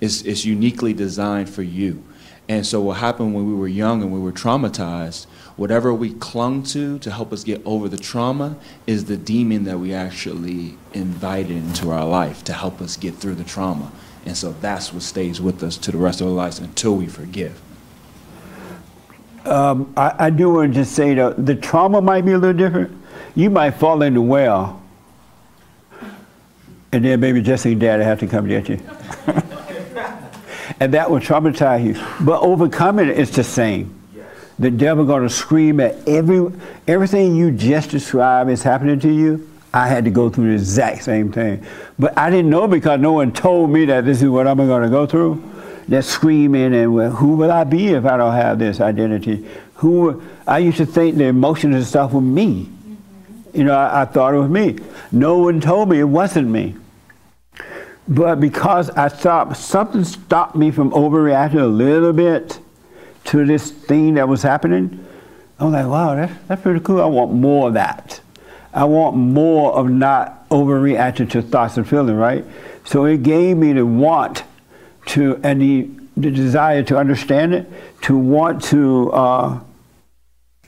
It's, 0.00 0.22
it's 0.22 0.44
uniquely 0.44 0.92
designed 0.92 1.48
for 1.48 1.62
you. 1.62 2.02
And 2.48 2.66
so 2.66 2.80
what 2.80 2.96
happened 2.96 3.34
when 3.34 3.46
we 3.46 3.54
were 3.54 3.68
young 3.68 4.02
and 4.02 4.10
we 4.10 4.18
were 4.18 4.32
traumatized, 4.32 5.26
whatever 5.56 5.92
we 5.92 6.14
clung 6.14 6.62
to 6.64 6.98
to 7.00 7.10
help 7.10 7.32
us 7.32 7.44
get 7.44 7.60
over 7.66 7.88
the 7.88 7.98
trauma 7.98 8.56
is 8.86 9.04
the 9.04 9.18
demon 9.18 9.64
that 9.64 9.78
we 9.78 9.92
actually 9.92 10.78
invited 10.94 11.50
into 11.50 11.90
our 11.90 12.06
life 12.06 12.42
to 12.44 12.54
help 12.54 12.80
us 12.80 12.96
get 12.96 13.14
through 13.16 13.34
the 13.34 13.44
trauma. 13.44 13.92
And 14.24 14.36
so 14.36 14.52
that's 14.60 14.92
what 14.92 15.02
stays 15.02 15.40
with 15.40 15.62
us 15.62 15.76
to 15.78 15.92
the 15.92 15.98
rest 15.98 16.20
of 16.20 16.28
our 16.28 16.32
lives 16.32 16.58
until 16.58 16.96
we 16.96 17.06
forgive. 17.06 17.60
Um, 19.44 19.92
I, 19.96 20.26
I 20.26 20.30
do 20.30 20.52
want 20.52 20.74
to 20.74 20.80
just 20.80 20.94
say 20.94 21.14
that 21.14 21.44
the 21.44 21.54
trauma 21.54 22.00
might 22.00 22.24
be 22.24 22.32
a 22.32 22.38
little 22.38 22.56
different. 22.56 22.96
You 23.34 23.50
might 23.50 23.72
fall 23.72 24.02
in 24.02 24.14
the 24.14 24.20
well, 24.20 24.82
and 26.92 27.04
then 27.04 27.20
maybe 27.20 27.40
Jesse 27.42 27.72
and 27.72 27.80
daddy 27.80 28.02
have 28.02 28.20
to 28.20 28.26
come 28.26 28.48
get 28.48 28.68
you. 28.68 28.80
and 30.80 30.92
that 30.94 31.10
will 31.10 31.20
traumatize 31.20 31.84
you. 31.84 32.24
But 32.24 32.40
overcoming 32.42 33.08
it 33.08 33.18
is 33.18 33.30
the 33.30 33.44
same. 33.44 33.94
the 34.58 34.70
devil 34.70 35.04
going 35.04 35.22
to 35.22 35.28
scream 35.28 35.80
at 35.80 35.96
every 36.08 36.52
everything 36.86 37.36
you 37.36 37.50
just 37.52 37.90
described 37.90 38.50
is 38.50 38.62
happening 38.62 38.98
to 39.00 39.12
you. 39.12 39.48
I 39.72 39.86
had 39.86 40.04
to 40.06 40.10
go 40.10 40.30
through 40.30 40.48
the 40.48 40.54
exact 40.54 41.04
same 41.04 41.30
thing, 41.30 41.64
but 41.98 42.16
I 42.16 42.30
didn't 42.30 42.50
know 42.50 42.66
because 42.66 42.98
no 43.00 43.12
one 43.12 43.32
told 43.32 43.70
me 43.70 43.84
that 43.84 44.04
this 44.06 44.22
is 44.22 44.28
what 44.28 44.46
I'm 44.46 44.56
going 44.56 44.82
to 44.82 44.88
go 44.88 45.06
through. 45.06 45.42
That 45.88 46.04
screaming 46.04 46.74
and 46.74 46.94
well, 46.94 47.10
who 47.10 47.36
will 47.36 47.50
I 47.50 47.64
be 47.64 47.88
if 47.88 48.04
I 48.04 48.16
don't 48.16 48.34
have 48.34 48.58
this 48.58 48.80
identity? 48.80 49.46
Who 49.76 50.22
I 50.46 50.58
used 50.58 50.76
to 50.78 50.86
think 50.86 51.16
the 51.16 51.24
emotions 51.24 51.74
and 51.74 51.84
stuff 51.84 52.12
were 52.12 52.20
me. 52.20 52.68
You 53.54 53.64
know, 53.64 53.74
I, 53.74 54.02
I 54.02 54.04
thought 54.04 54.34
it 54.34 54.38
was 54.38 54.50
me. 54.50 54.78
No 55.10 55.38
one 55.38 55.60
told 55.60 55.88
me 55.88 55.98
it 56.00 56.04
wasn't 56.04 56.48
me. 56.48 56.76
But 58.06 58.40
because 58.40 58.88
I 58.90 59.08
stopped, 59.08 59.56
something 59.56 60.04
stopped 60.04 60.56
me 60.56 60.70
from 60.70 60.90
overreacting 60.92 61.60
a 61.60 61.66
little 61.66 62.12
bit 62.12 62.58
to 63.24 63.44
this 63.44 63.70
thing 63.70 64.14
that 64.14 64.28
was 64.28 64.42
happening. 64.42 65.06
I 65.58 65.64
was 65.64 65.72
like, 65.72 65.86
wow, 65.86 66.14
that's, 66.14 66.32
that's 66.46 66.62
pretty 66.62 66.80
cool. 66.80 67.02
I 67.02 67.06
want 67.06 67.32
more 67.32 67.68
of 67.68 67.74
that. 67.74 68.20
I 68.72 68.84
want 68.84 69.16
more 69.16 69.72
of 69.74 69.90
not 69.90 70.48
overreacting 70.50 71.30
to 71.30 71.42
thoughts 71.42 71.76
and 71.76 71.88
feelings, 71.88 72.12
right? 72.12 72.44
So 72.84 73.04
it 73.04 73.22
gave 73.22 73.56
me 73.56 73.72
the 73.74 73.84
want 73.84 74.44
to, 75.08 75.40
and 75.42 75.60
the, 75.60 75.88
desire 76.16 76.82
to 76.82 76.96
understand 76.96 77.54
it, 77.54 77.70
to 78.02 78.16
want 78.16 78.62
to 78.64 79.12
uh, 79.12 79.60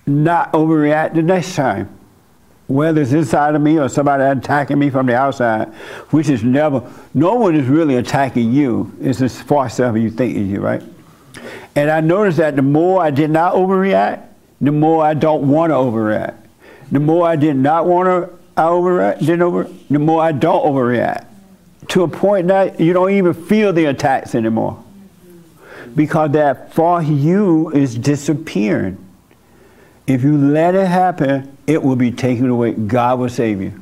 not 0.07 0.53
overreact 0.53 1.15
the 1.15 1.23
next 1.23 1.55
time 1.55 1.97
whether 2.71 3.03
it's 3.03 3.12
inside 3.12 3.57
of 3.57 3.61
me 3.61 3.81
or 3.81 3.89
somebody 3.89 4.23
attacking 4.23 4.79
me 4.79 4.91
from 4.91 5.07
the 5.07 5.15
outside, 5.17 5.67
which 6.11 6.29
is 6.29 6.45
never, 6.45 6.89
no 7.15 7.35
one 7.35 7.57
is 7.57 7.67
really 7.67 7.97
attacking 7.97 8.53
you. 8.53 8.95
It's 9.01 9.19
this 9.19 9.41
far 9.43 9.69
self 9.69 9.97
you 9.97 10.09
think 10.09 10.37
is 10.37 10.47
you, 10.47 10.61
right? 10.61 10.81
And 11.75 11.91
I 11.91 12.01
noticed 12.01 12.39
that 12.39 12.55
the 12.55 12.62
more 12.62 13.03
I 13.03 13.11
did 13.11 13.31
not 13.31 13.55
overreact, 13.55 14.25
the 14.61 14.71
more 14.71 15.05
I 15.05 15.15
don't 15.15 15.49
want 15.49 15.71
to 15.71 15.75
overreact. 15.75 16.37
The 16.93 17.01
more 17.01 17.27
I 17.27 17.35
did 17.35 17.57
not 17.57 17.87
want 17.87 18.07
to 18.07 18.39
I 18.57 18.62
overreact, 18.65 19.21
didn't 19.21 19.43
over, 19.43 19.69
the 19.91 19.99
more 19.99 20.23
I 20.23 20.33
don't 20.33 20.65
overreact. 20.65 21.27
To 21.91 22.05
a 22.05 22.09
point 22.09 22.49
that 22.49 22.81
you 22.81 22.93
don't 22.93 23.11
even 23.11 23.35
feel 23.35 23.73
the 23.73 23.87
attacks 23.87 24.35
anymore. 24.35 24.83
Because 25.95 26.31
that 26.33 26.73
for 26.73 27.03
you 27.03 27.71
is 27.71 27.97
disappearing. 27.97 28.97
If 30.07 30.23
you 30.23 30.37
let 30.37 30.75
it 30.75 30.87
happen, 30.87 31.57
it 31.67 31.83
will 31.83 31.97
be 31.97 32.12
taken 32.12 32.49
away. 32.49 32.73
God 32.73 33.19
will 33.19 33.29
save 33.29 33.61
you. 33.61 33.81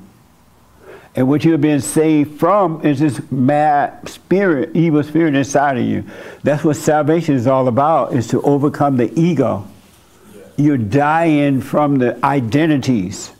And 1.14 1.28
what 1.28 1.44
you're 1.44 1.58
being 1.58 1.80
saved 1.80 2.38
from 2.38 2.84
is 2.84 3.00
this 3.00 3.20
mad 3.30 4.08
spirit, 4.08 4.74
evil 4.74 5.02
spirit 5.02 5.34
inside 5.34 5.76
of 5.76 5.84
you. 5.84 6.04
That's 6.42 6.64
what 6.64 6.76
salvation 6.76 7.34
is 7.34 7.46
all 7.46 7.68
about, 7.68 8.14
is 8.14 8.28
to 8.28 8.40
overcome 8.42 8.96
the 8.96 9.12
ego. 9.18 9.66
You're 10.56 10.78
dying 10.78 11.60
from 11.60 11.98
the 11.98 12.24
identities. 12.24 13.32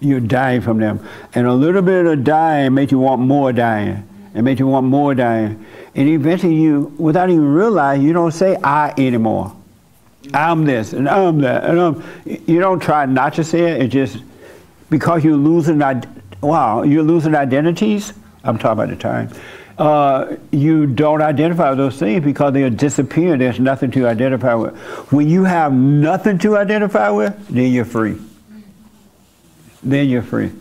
You're 0.00 0.20
dying 0.20 0.60
from 0.60 0.78
them. 0.78 1.06
And 1.34 1.46
a 1.46 1.54
little 1.54 1.82
bit 1.82 2.06
of 2.06 2.24
dying 2.24 2.74
makes 2.74 2.90
you 2.90 2.98
want 2.98 3.20
more 3.20 3.52
dying. 3.52 4.06
And 4.34 4.44
makes 4.44 4.60
you 4.60 4.66
want 4.66 4.86
more 4.86 5.14
dying. 5.14 5.64
And 5.94 6.08
eventually 6.08 6.54
you, 6.54 6.94
without 6.98 7.30
even 7.30 7.52
realizing, 7.52 8.06
you 8.06 8.12
don't 8.12 8.32
say 8.32 8.56
I 8.56 8.90
anymore. 8.96 9.54
I'm 10.34 10.64
this 10.64 10.92
and 10.92 11.08
I'm 11.08 11.40
that 11.40 11.64
and 11.64 11.80
I'm. 11.80 12.04
You 12.24 12.60
don't 12.60 12.80
try 12.80 13.06
not 13.06 13.34
to 13.34 13.44
say 13.44 13.72
it. 13.72 13.82
It 13.82 13.88
just 13.88 14.18
because 14.88 15.24
you're 15.24 15.36
losing. 15.36 15.80
Wow, 16.40 16.82
you're 16.82 17.02
losing 17.02 17.34
identities. 17.34 18.12
I'm 18.44 18.58
talking 18.58 18.84
about 18.84 18.88
the 18.90 18.96
time. 18.96 19.30
Uh, 19.78 20.36
you 20.50 20.86
don't 20.86 21.22
identify 21.22 21.70
with 21.70 21.78
those 21.78 21.98
things 21.98 22.22
because 22.22 22.52
they 22.52 22.62
are 22.62 22.70
disappearing. 22.70 23.38
There's 23.38 23.58
nothing 23.58 23.90
to 23.92 24.06
identify 24.06 24.54
with. 24.54 24.76
When 25.10 25.28
you 25.28 25.44
have 25.44 25.72
nothing 25.72 26.38
to 26.40 26.58
identify 26.58 27.08
with, 27.08 27.48
then 27.48 27.72
you're 27.72 27.86
free. 27.86 28.18
Then 29.82 30.08
you're 30.08 30.22
free. 30.22 30.52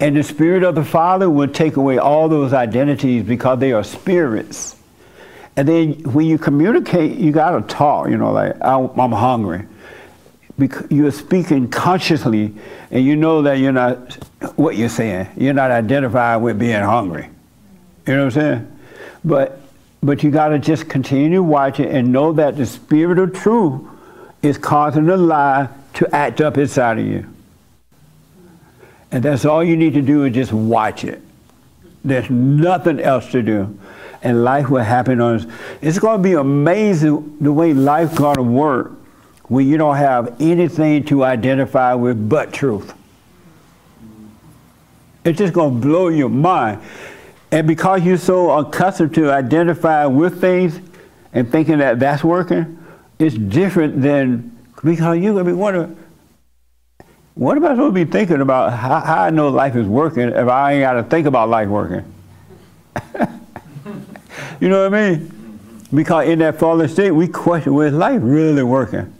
And 0.00 0.16
the 0.16 0.22
Spirit 0.22 0.62
of 0.62 0.74
the 0.74 0.84
Father 0.84 1.28
will 1.28 1.48
take 1.48 1.76
away 1.76 1.98
all 1.98 2.28
those 2.28 2.52
identities 2.52 3.24
because 3.24 3.58
they 3.58 3.72
are 3.72 3.82
spirits. 3.82 4.76
And 5.56 5.66
then 5.66 5.92
when 6.12 6.26
you 6.26 6.38
communicate, 6.38 7.18
you 7.18 7.32
got 7.32 7.50
to 7.50 7.74
talk, 7.74 8.08
you 8.08 8.16
know, 8.16 8.32
like, 8.32 8.54
I'm 8.62 9.12
hungry. 9.12 9.64
Because 10.58 10.90
you're 10.90 11.10
speaking 11.10 11.68
consciously, 11.68 12.54
and 12.90 13.04
you 13.04 13.16
know 13.16 13.42
that 13.42 13.58
you're 13.58 13.72
not, 13.72 14.14
what 14.56 14.76
you're 14.76 14.88
saying, 14.88 15.28
you're 15.36 15.54
not 15.54 15.70
identified 15.70 16.42
with 16.42 16.58
being 16.58 16.82
hungry. 16.82 17.28
You 18.06 18.14
know 18.14 18.26
what 18.26 18.36
I'm 18.36 18.40
saying? 18.40 18.78
But, 19.24 19.60
but 20.02 20.22
you 20.22 20.30
got 20.30 20.48
to 20.48 20.58
just 20.58 20.88
continue 20.88 21.42
watching 21.42 21.86
and 21.86 22.12
know 22.12 22.32
that 22.34 22.56
the 22.56 22.66
spirit 22.66 23.18
of 23.18 23.34
truth 23.34 23.82
is 24.42 24.58
causing 24.58 25.06
the 25.06 25.16
lie 25.16 25.68
to 25.94 26.14
act 26.14 26.40
up 26.40 26.56
inside 26.56 26.98
of 26.98 27.06
you. 27.06 27.26
And 29.10 29.22
that's 29.22 29.44
all 29.44 29.64
you 29.64 29.76
need 29.76 29.94
to 29.94 30.02
do 30.02 30.24
is 30.24 30.34
just 30.34 30.52
watch 30.52 31.04
it. 31.04 31.22
There's 32.04 32.28
nothing 32.30 33.00
else 33.00 33.30
to 33.32 33.42
do 33.42 33.78
and 34.22 34.44
life 34.44 34.68
will 34.68 34.82
happen 34.82 35.20
on 35.20 35.36
us. 35.36 35.46
It's 35.80 35.98
going 35.98 36.18
to 36.18 36.22
be 36.22 36.34
amazing 36.34 37.36
the 37.40 37.52
way 37.52 37.72
life 37.72 38.14
going 38.16 38.36
to 38.36 38.42
work 38.42 38.92
when 39.44 39.66
you 39.66 39.76
don't 39.76 39.96
have 39.96 40.40
anything 40.40 41.04
to 41.04 41.24
identify 41.24 41.94
with 41.94 42.28
but 42.28 42.52
truth. 42.52 42.94
It's 45.24 45.38
just 45.38 45.52
going 45.52 45.80
to 45.80 45.86
blow 45.86 46.08
your 46.08 46.28
mind. 46.28 46.80
And 47.50 47.66
because 47.66 48.02
you're 48.02 48.18
so 48.18 48.50
accustomed 48.58 49.14
to 49.14 49.30
identifying 49.30 50.16
with 50.16 50.40
things 50.40 50.80
and 51.32 51.50
thinking 51.50 51.78
that 51.78 51.98
that's 51.98 52.24
working, 52.24 52.78
it's 53.18 53.36
different 53.36 54.02
than 54.02 54.56
because 54.84 55.18
you're 55.18 55.32
going 55.32 55.46
to 55.46 55.52
be 55.52 55.56
wondering, 55.56 55.96
what 57.38 57.56
am 57.56 57.64
I 57.64 57.70
supposed 57.70 57.94
to 57.94 58.04
be 58.04 58.10
thinking 58.10 58.40
about 58.40 58.72
how, 58.72 59.00
how 59.00 59.22
I 59.22 59.30
know 59.30 59.48
life 59.48 59.76
is 59.76 59.86
working 59.86 60.28
if 60.28 60.48
I 60.48 60.72
ain't 60.74 60.82
got 60.82 60.94
to 60.94 61.04
think 61.04 61.26
about 61.26 61.48
life 61.48 61.68
working? 61.68 62.04
You 64.60 64.68
know 64.68 64.88
what 64.88 64.94
I 64.94 65.10
mean? 65.10 65.58
Because 65.94 66.28
in 66.28 66.40
that 66.40 66.58
fallen 66.58 66.88
state, 66.88 67.12
we 67.12 67.28
question, 67.28 67.80
is 67.80 67.92
life 67.92 68.20
really 68.22 68.62
working? 68.62 69.14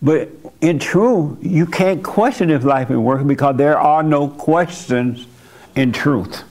But 0.00 0.30
in 0.60 0.78
truth, 0.78 1.38
you 1.42 1.66
can't 1.66 2.02
question 2.02 2.50
if 2.50 2.64
life 2.64 2.90
is 2.90 2.96
working 2.96 3.26
because 3.26 3.56
there 3.56 3.78
are 3.78 4.02
no 4.02 4.28
questions 4.28 5.26
in 5.74 5.92
truth. 5.92 6.44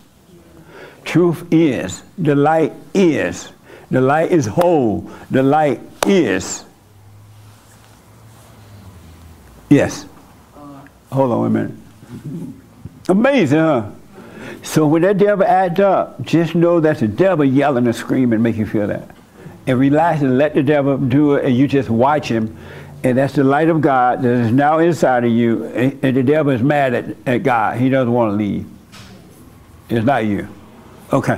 Truth 1.06 1.48
is, 1.52 2.04
the 2.18 2.36
light 2.36 2.74
is, 2.94 3.52
the 3.90 4.02
light 4.02 4.32
is 4.32 4.46
whole, 4.46 5.10
the 5.32 5.42
light 5.42 5.80
is. 6.06 6.66
Yes. 9.70 10.06
Hold 11.12 11.32
on 11.32 11.48
a 11.48 11.50
minute. 11.50 11.76
Amazing, 13.10 13.60
huh? 13.60 13.90
So 14.64 14.88
when 14.88 15.02
that 15.04 15.18
devil 15.18 15.46
acts 15.46 15.80
up, 15.80 16.22
just 16.22 16.56
know 16.56 16.80
that's 16.80 17.00
the 17.00 17.08
devil 17.08 17.46
yelling 17.46 17.86
and 17.86 17.96
screaming, 17.96 18.42
make 18.42 18.58
you 18.58 18.66
feel 18.66 18.88
that. 18.88 19.10
And 19.66 19.80
relax 19.80 20.22
and 20.22 20.38
let 20.38 20.54
the 20.54 20.64
devil 20.64 20.98
do 20.98 21.36
it, 21.36 21.46
and 21.46 21.56
you 21.56 21.68
just 21.68 21.90
watch 21.90 22.28
him. 22.28 22.58
And 23.04 23.18
that's 23.18 23.34
the 23.34 23.44
light 23.44 23.70
of 23.70 23.80
God 23.80 24.24
that 24.24 24.30
is 24.30 24.52
now 24.52 24.80
inside 24.80 25.24
of 25.24 25.32
you. 25.32 25.66
And, 25.66 26.02
the 26.02 26.24
devil 26.24 26.52
is 26.52 26.62
mad 26.62 26.94
at, 26.94 27.16
at 27.26 27.44
God. 27.44 27.78
He 27.78 27.90
doesn't 27.90 28.12
want 28.12 28.32
to 28.32 28.36
leave. 28.36 28.66
It's 29.90 30.06
not 30.06 30.26
you. 30.26 30.48
Okay. 31.14 31.38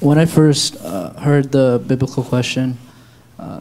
When 0.00 0.18
I 0.18 0.26
first 0.26 0.76
uh, 0.76 1.14
heard 1.14 1.50
the 1.50 1.82
biblical 1.84 2.22
question, 2.22 2.78
uh, 3.38 3.60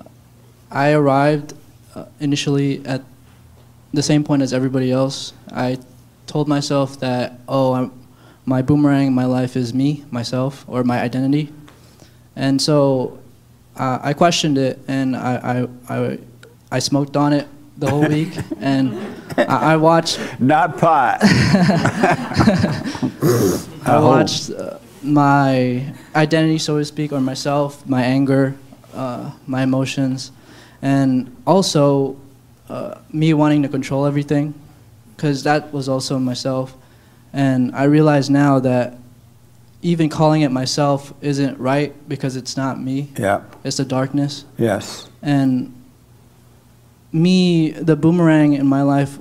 I 0.70 0.92
arrived 0.92 1.54
uh, 1.96 2.06
initially 2.20 2.86
at 2.86 3.02
the 3.94 4.04
same 4.04 4.24
point 4.24 4.42
as 4.42 4.54
everybody 4.54 4.92
else. 4.92 5.34
I 5.52 5.78
told 6.26 6.48
myself 6.48 7.00
that, 7.00 7.40
oh, 7.48 7.74
I'm, 7.74 7.92
my 8.46 8.62
boomerang 8.62 9.14
my 9.14 9.26
life 9.26 9.56
is 9.56 9.74
me, 9.74 10.04
myself, 10.12 10.66
or 10.68 10.84
my 10.84 11.00
identity. 11.00 11.54
And 12.36 12.62
so 12.62 13.20
uh, 13.78 14.00
I 14.02 14.14
questioned 14.14 14.58
it 14.58 14.80
and 14.88 15.16
I, 15.16 15.68
I, 15.88 15.96
I, 15.96 16.20
I, 16.72 16.80
smoked 16.80 17.16
on 17.16 17.34
it 17.34 17.48
the 17.78 17.90
whole 17.90 18.08
week 18.08 18.36
and 18.60 18.98
I, 19.38 19.74
I 19.74 19.78
watched. 19.78 20.20
Not 20.40 20.78
pot. 20.78 21.20
I 23.86 24.00
watched 24.02 24.50
uh, 24.52 24.80
my 25.02 25.94
identity, 26.16 26.58
so 26.58 26.80
to 26.80 26.86
speak, 26.86 27.12
or 27.12 27.22
myself, 27.22 27.86
my 27.88 28.04
anger, 28.04 28.56
uh, 28.94 29.32
my 29.46 29.64
emotions, 29.64 30.32
and 30.82 31.36
also 31.46 32.18
uh, 32.70 33.00
me 33.12 33.34
wanting 33.34 33.62
to 33.64 33.70
control 33.70 34.06
everything, 34.06 34.54
because 35.16 35.44
that 35.44 35.74
was 35.74 35.90
also 35.90 36.20
myself. 36.20 36.76
And 37.32 37.76
I 37.76 37.86
realize 37.86 38.30
now 38.30 38.60
that 38.60 38.98
even 39.82 40.08
calling 40.08 40.42
it 40.42 40.52
myself 40.52 41.14
isn't 41.22 41.60
right 41.60 41.94
because 42.08 42.36
it's 42.36 42.56
not 42.56 42.80
me. 42.80 43.10
Yeah. 43.18 43.44
It's 43.64 43.78
the 43.78 43.86
darkness. 43.86 44.46
Yes. 44.58 45.10
And 45.22 45.74
me, 47.12 47.72
the 47.72 47.96
boomerang 47.96 48.54
in 48.54 48.66
my 48.66 48.82
life, 48.82 49.20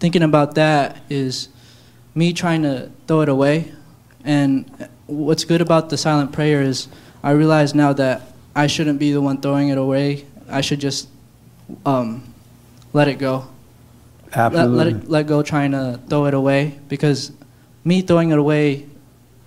thinking 0.00 0.22
about 0.22 0.54
that 0.54 0.96
is 1.10 1.48
me 2.14 2.32
trying 2.32 2.62
to 2.62 2.90
throw 3.06 3.20
it 3.20 3.28
away. 3.28 3.72
And 4.24 4.88
what's 5.06 5.44
good 5.44 5.60
about 5.60 5.90
the 5.90 5.98
silent 5.98 6.32
prayer 6.32 6.62
is 6.62 6.88
I 7.22 7.32
realize 7.32 7.74
now 7.74 7.92
that 7.92 8.22
I 8.56 8.66
shouldn't 8.66 8.98
be 8.98 9.12
the 9.12 9.20
one 9.20 9.40
throwing 9.40 9.68
it 9.68 9.78
away. 9.78 10.24
I 10.48 10.62
should 10.62 10.80
just 10.80 11.08
um, 11.84 12.32
let 12.92 13.08
it 13.08 13.18
go. 13.18 13.46
Let, 14.36 14.68
let 14.68 14.86
it 14.88 15.08
let 15.08 15.26
go, 15.26 15.42
trying 15.42 15.70
to 15.72 16.00
throw 16.08 16.26
it 16.26 16.34
away 16.34 16.78
because 16.88 17.32
me 17.84 18.00
throwing 18.00 18.30
it 18.30 18.38
away, 18.38 18.86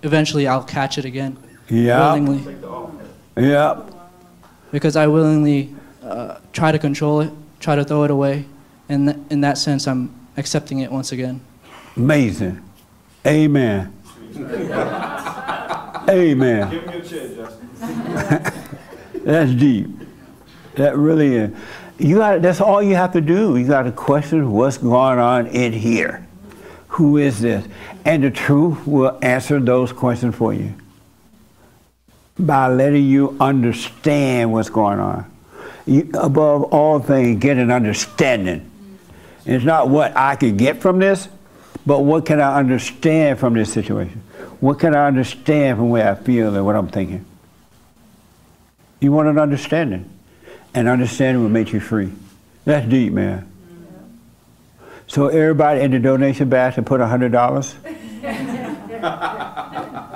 eventually 0.02 0.46
I'll 0.46 0.64
catch 0.64 0.96
it 0.96 1.04
again. 1.04 1.36
Yeah. 1.68 2.14
Willingly. 2.14 2.56
Yeah. 3.36 3.82
Because 4.70 4.96
I 4.96 5.06
willingly 5.06 5.74
uh, 6.02 6.38
try 6.52 6.72
to 6.72 6.78
control 6.78 7.20
it, 7.20 7.32
try 7.60 7.76
to 7.76 7.84
throw 7.84 8.04
it 8.04 8.10
away, 8.10 8.46
and 8.88 9.08
th- 9.08 9.18
in 9.30 9.40
that 9.42 9.58
sense, 9.58 9.86
I'm 9.86 10.14
accepting 10.36 10.78
it 10.80 10.90
once 10.90 11.12
again. 11.12 11.40
Amazing. 11.96 12.62
Amen. 13.26 13.92
Amen. 16.08 16.70
Give 16.70 16.86
me 16.86 16.94
a 16.94 17.02
chair, 17.02 17.28
Justin. 17.34 17.68
That's 19.24 19.52
deep. 19.52 19.88
That 20.76 20.96
really 20.96 21.34
is. 21.34 21.50
You 21.98 22.16
got. 22.18 22.42
That's 22.42 22.60
all 22.60 22.82
you 22.82 22.94
have 22.94 23.12
to 23.12 23.20
do. 23.20 23.56
You 23.56 23.66
got 23.66 23.82
to 23.82 23.92
question 23.92 24.52
what's 24.52 24.78
going 24.78 25.18
on 25.18 25.48
in 25.48 25.72
here. 25.72 26.26
Who 26.88 27.16
is 27.16 27.40
this? 27.40 27.66
And 28.04 28.22
the 28.22 28.30
truth 28.30 28.86
will 28.86 29.18
answer 29.20 29.60
those 29.60 29.92
questions 29.92 30.34
for 30.34 30.54
you 30.54 30.74
by 32.38 32.68
letting 32.68 33.04
you 33.04 33.36
understand 33.40 34.52
what's 34.52 34.70
going 34.70 35.00
on. 35.00 35.30
You, 35.86 36.08
above 36.14 36.64
all 36.64 37.00
things, 37.00 37.40
get 37.40 37.56
an 37.56 37.70
understanding. 37.70 38.70
It's 39.44 39.64
not 39.64 39.88
what 39.88 40.16
I 40.16 40.36
can 40.36 40.56
get 40.56 40.80
from 40.80 40.98
this, 40.98 41.28
but 41.84 42.00
what 42.00 42.26
can 42.26 42.40
I 42.40 42.58
understand 42.58 43.38
from 43.38 43.54
this 43.54 43.72
situation? 43.72 44.22
What 44.60 44.78
can 44.78 44.94
I 44.94 45.06
understand 45.06 45.78
from 45.78 45.90
where 45.90 46.10
I 46.10 46.14
feel 46.14 46.54
and 46.54 46.64
what 46.64 46.76
I'm 46.76 46.88
thinking? 46.88 47.24
You 49.00 49.12
want 49.12 49.28
an 49.28 49.38
understanding. 49.38 50.17
And 50.74 50.88
understanding 50.88 51.42
will 51.42 51.50
make 51.50 51.72
you 51.72 51.80
free. 51.80 52.12
That's 52.64 52.88
deep, 52.88 53.12
man. 53.12 53.50
So 55.06 55.28
everybody 55.28 55.80
in 55.80 55.90
the 55.90 55.98
donation 55.98 56.48
basket 56.48 56.84
put 56.84 57.00
hundred 57.00 57.32
dollars. 57.32 57.74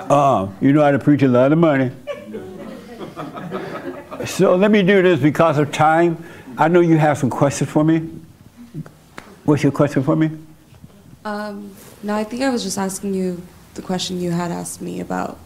Uh, 0.03 0.49
you 0.59 0.73
know 0.73 0.83
how 0.83 0.91
to 0.91 0.99
preach 0.99 1.23
a 1.23 1.27
lot 1.27 1.51
of 1.51 1.57
money. 1.57 1.89
So 4.25 4.55
let 4.55 4.69
me 4.69 4.83
do 4.83 5.01
this 5.01 5.19
because 5.19 5.57
of 5.57 5.71
time. 5.71 6.23
I 6.57 6.67
know 6.67 6.81
you 6.81 6.97
have 6.97 7.17
some 7.17 7.29
questions 7.29 7.69
for 7.69 7.83
me. 7.83 8.09
What's 9.45 9.63
your 9.63 9.71
question 9.71 10.03
for 10.03 10.15
me? 10.15 10.29
Um, 11.25 11.75
no, 12.03 12.15
I 12.15 12.23
think 12.23 12.43
I 12.43 12.49
was 12.49 12.63
just 12.63 12.77
asking 12.77 13.13
you 13.13 13.41
the 13.73 13.81
question 13.81 14.19
you 14.19 14.31
had 14.31 14.51
asked 14.51 14.81
me 14.81 14.99
about. 14.99 15.39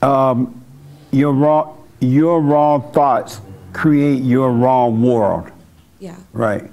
Um, 0.00 0.62
your 1.10 1.32
wrong, 1.32 1.82
your 2.00 2.40
wrong 2.40 2.92
thoughts 2.92 3.40
create 3.76 4.22
your 4.22 4.50
wrong 4.50 5.02
world. 5.02 5.50
Yeah. 6.00 6.16
Right. 6.32 6.64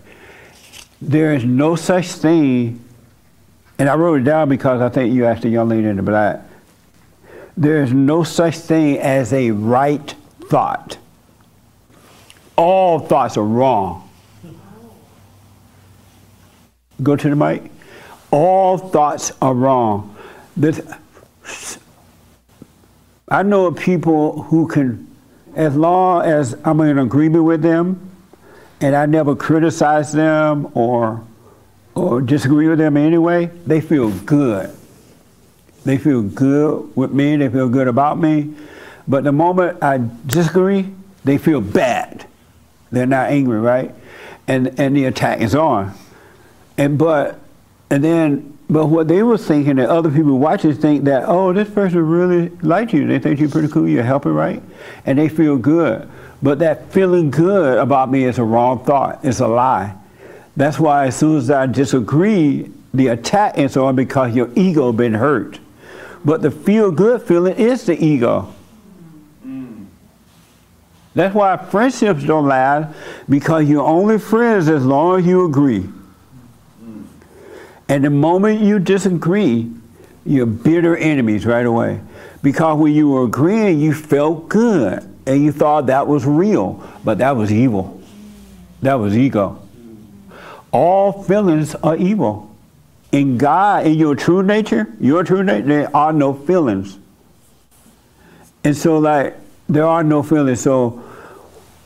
There 1.02 1.34
is 1.34 1.44
no 1.44 1.76
such 1.76 2.08
thing, 2.08 2.82
and 3.78 3.90
I 3.90 3.96
wrote 3.96 4.22
it 4.22 4.24
down 4.24 4.48
because 4.48 4.82
I 4.82 4.88
think 4.88 5.14
you 5.14 5.26
asked 5.26 5.42
the 5.42 5.50
young 5.50 5.68
lady 5.68 5.88
in 5.88 5.98
the 5.98 6.02
black. 6.02 6.42
There 7.58 7.84
is 7.84 7.92
no 7.92 8.24
such 8.24 8.56
thing 8.56 9.00
as 9.00 9.34
a 9.34 9.52
right 9.52 10.16
thought. 10.46 10.98
All 12.56 13.00
thoughts 13.00 13.36
are 13.36 13.44
wrong. 13.44 14.10
Go 17.02 17.18
to 17.18 17.30
the 17.30 17.36
mic. 17.36 17.70
All 18.32 18.78
thoughts 18.78 19.34
are 19.42 19.54
wrong. 19.54 20.16
This, 20.56 20.80
I 23.28 23.44
know 23.44 23.66
of 23.66 23.76
people 23.76 24.44
who 24.44 24.68
can, 24.68 25.13
as 25.56 25.76
long 25.76 26.24
as 26.24 26.56
I'm 26.64 26.80
in 26.82 26.98
agreement 26.98 27.44
with 27.44 27.62
them, 27.62 28.12
and 28.82 28.96
I 28.96 29.06
never 29.06 29.36
criticize 29.36 30.12
them 30.12 30.72
or 30.74 31.26
or 31.96 32.22
disagree 32.22 32.68
with 32.68 32.80
them 32.80 32.98
anyway, 32.98 33.46
they 33.66 33.80
feel 33.80 34.10
good. 34.22 34.76
They 35.86 35.98
feel 35.98 36.24
good 36.24 36.96
with 36.96 37.12
me, 37.12 37.36
they 37.36 37.50
feel 37.50 37.70
good 37.70 37.88
about 37.88 38.18
me. 38.18 38.54
But 39.08 39.24
the 39.24 39.32
moment 39.32 39.84
I 39.84 40.02
disagree, 40.26 40.90
they 41.24 41.38
feel 41.38 41.62
bad. 41.62 42.26
They're 42.92 43.06
not 43.06 43.30
angry, 43.30 43.60
right? 43.60 43.94
And 44.48 44.80
and 44.80 44.96
the 44.96 45.06
attack 45.06 45.42
is 45.42 45.56
on. 45.56 45.94
And 46.78 46.98
but 46.98 47.40
and 47.90 48.04
then 48.04 48.53
but 48.74 48.88
what 48.88 49.08
they 49.08 49.22
were 49.22 49.38
thinking 49.38 49.76
that 49.76 49.88
other 49.88 50.10
people 50.10 50.40
watching 50.40 50.74
think 50.74 51.04
that, 51.04 51.26
oh, 51.28 51.54
this 51.54 51.70
person 51.70 52.00
really 52.10 52.50
liked 52.64 52.92
you. 52.92 53.06
They 53.06 53.20
think 53.20 53.40
you're 53.40 53.48
pretty 53.48 53.68
cool, 53.68 53.88
you're 53.88 54.02
helping, 54.02 54.34
right? 54.34 54.64
And 55.06 55.20
they 55.20 55.30
feel 55.30 55.58
good. 55.58 56.10
But 56.42 56.58
that 56.58 56.92
feeling 56.92 57.30
good 57.30 57.78
about 57.78 58.10
me 58.10 58.24
is 58.24 58.40
a 58.40 58.44
wrong 58.44 58.84
thought. 58.84 59.20
It's 59.22 59.42
a 59.42 59.48
lie. 59.48 59.96
That's 60.58 60.80
why 60.80 61.06
as 61.06 61.16
soon 61.16 61.38
as 61.38 61.52
I 61.52 61.68
disagree, 61.68 62.72
the 62.96 63.10
attack 63.10 63.60
is 63.60 63.78
on 63.78 63.96
because 63.96 64.36
your 64.36 64.50
ego 64.56 64.92
been 64.92 65.14
hurt. 65.14 65.60
But 66.26 66.42
the 66.42 66.50
feel 66.50 66.90
good 66.90 67.22
feeling 67.22 67.56
is 67.58 67.86
the 67.86 68.04
ego. 68.04 68.56
That's 71.14 71.36
why 71.36 71.58
friendships 71.58 72.24
don't 72.24 72.48
last 72.48 72.96
because 73.30 73.70
you're 73.70 73.86
only 73.86 74.18
friends 74.18 74.68
as 74.68 74.84
long 74.84 75.20
as 75.20 75.28
you 75.28 75.46
agree. 75.46 75.88
And 77.90 78.04
the 78.04 78.10
moment 78.10 78.62
you 78.62 78.80
disagree, 78.80 79.72
you're 80.26 80.46
bitter 80.46 80.96
enemies 80.96 81.46
right 81.46 81.66
away. 81.66 82.00
Because 82.42 82.78
when 82.78 82.94
you 82.94 83.10
were 83.10 83.24
agreeing, 83.24 83.80
you 83.80 83.94
felt 83.94 84.50
good 84.50 85.04
and 85.26 85.44
you 85.44 85.52
thought 85.52 85.88
that 85.88 86.08
was 86.08 86.26
real, 86.26 86.84
but 87.04 87.20
that 87.20 87.36
was 87.36 87.52
evil. 87.52 88.02
That 88.82 88.96
was 88.96 89.18
ego. 89.18 89.60
All 90.72 91.24
feelings 91.24 91.76
are 91.76 91.96
evil. 91.96 92.54
In 93.12 93.38
God, 93.38 93.86
in 93.86 93.94
your 93.94 94.16
true 94.16 94.44
nature, 94.44 94.92
your 95.00 95.24
true 95.24 95.44
nature, 95.44 95.68
there 95.68 95.96
are 95.96 96.12
no 96.12 96.34
feelings. 96.34 96.98
And 98.64 98.76
so, 98.76 98.98
like, 98.98 99.36
there 99.70 99.86
are 99.86 100.04
no 100.04 100.24
feelings. 100.24 100.62
So, 100.62 101.04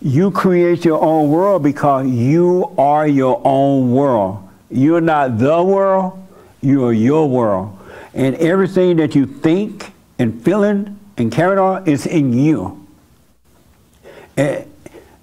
you 0.01 0.31
create 0.31 0.85
your 0.85 1.01
own 1.01 1.29
world 1.29 1.63
because 1.63 2.07
you 2.07 2.71
are 2.77 3.07
your 3.07 3.41
own 3.43 3.91
world. 3.91 4.46
You're 4.69 5.01
not 5.01 5.37
the 5.37 5.63
world, 5.63 6.25
you 6.61 6.85
are 6.85 6.93
your 6.93 7.29
world. 7.29 7.77
And 8.13 8.35
everything 8.35 8.97
that 8.97 9.15
you 9.15 9.25
think 9.25 9.91
and 10.19 10.43
feeling 10.43 10.99
and 11.17 11.31
carrying 11.31 11.59
on 11.59 11.87
is 11.87 12.05
in 12.05 12.33
you. 12.33 12.85
And 14.35 14.71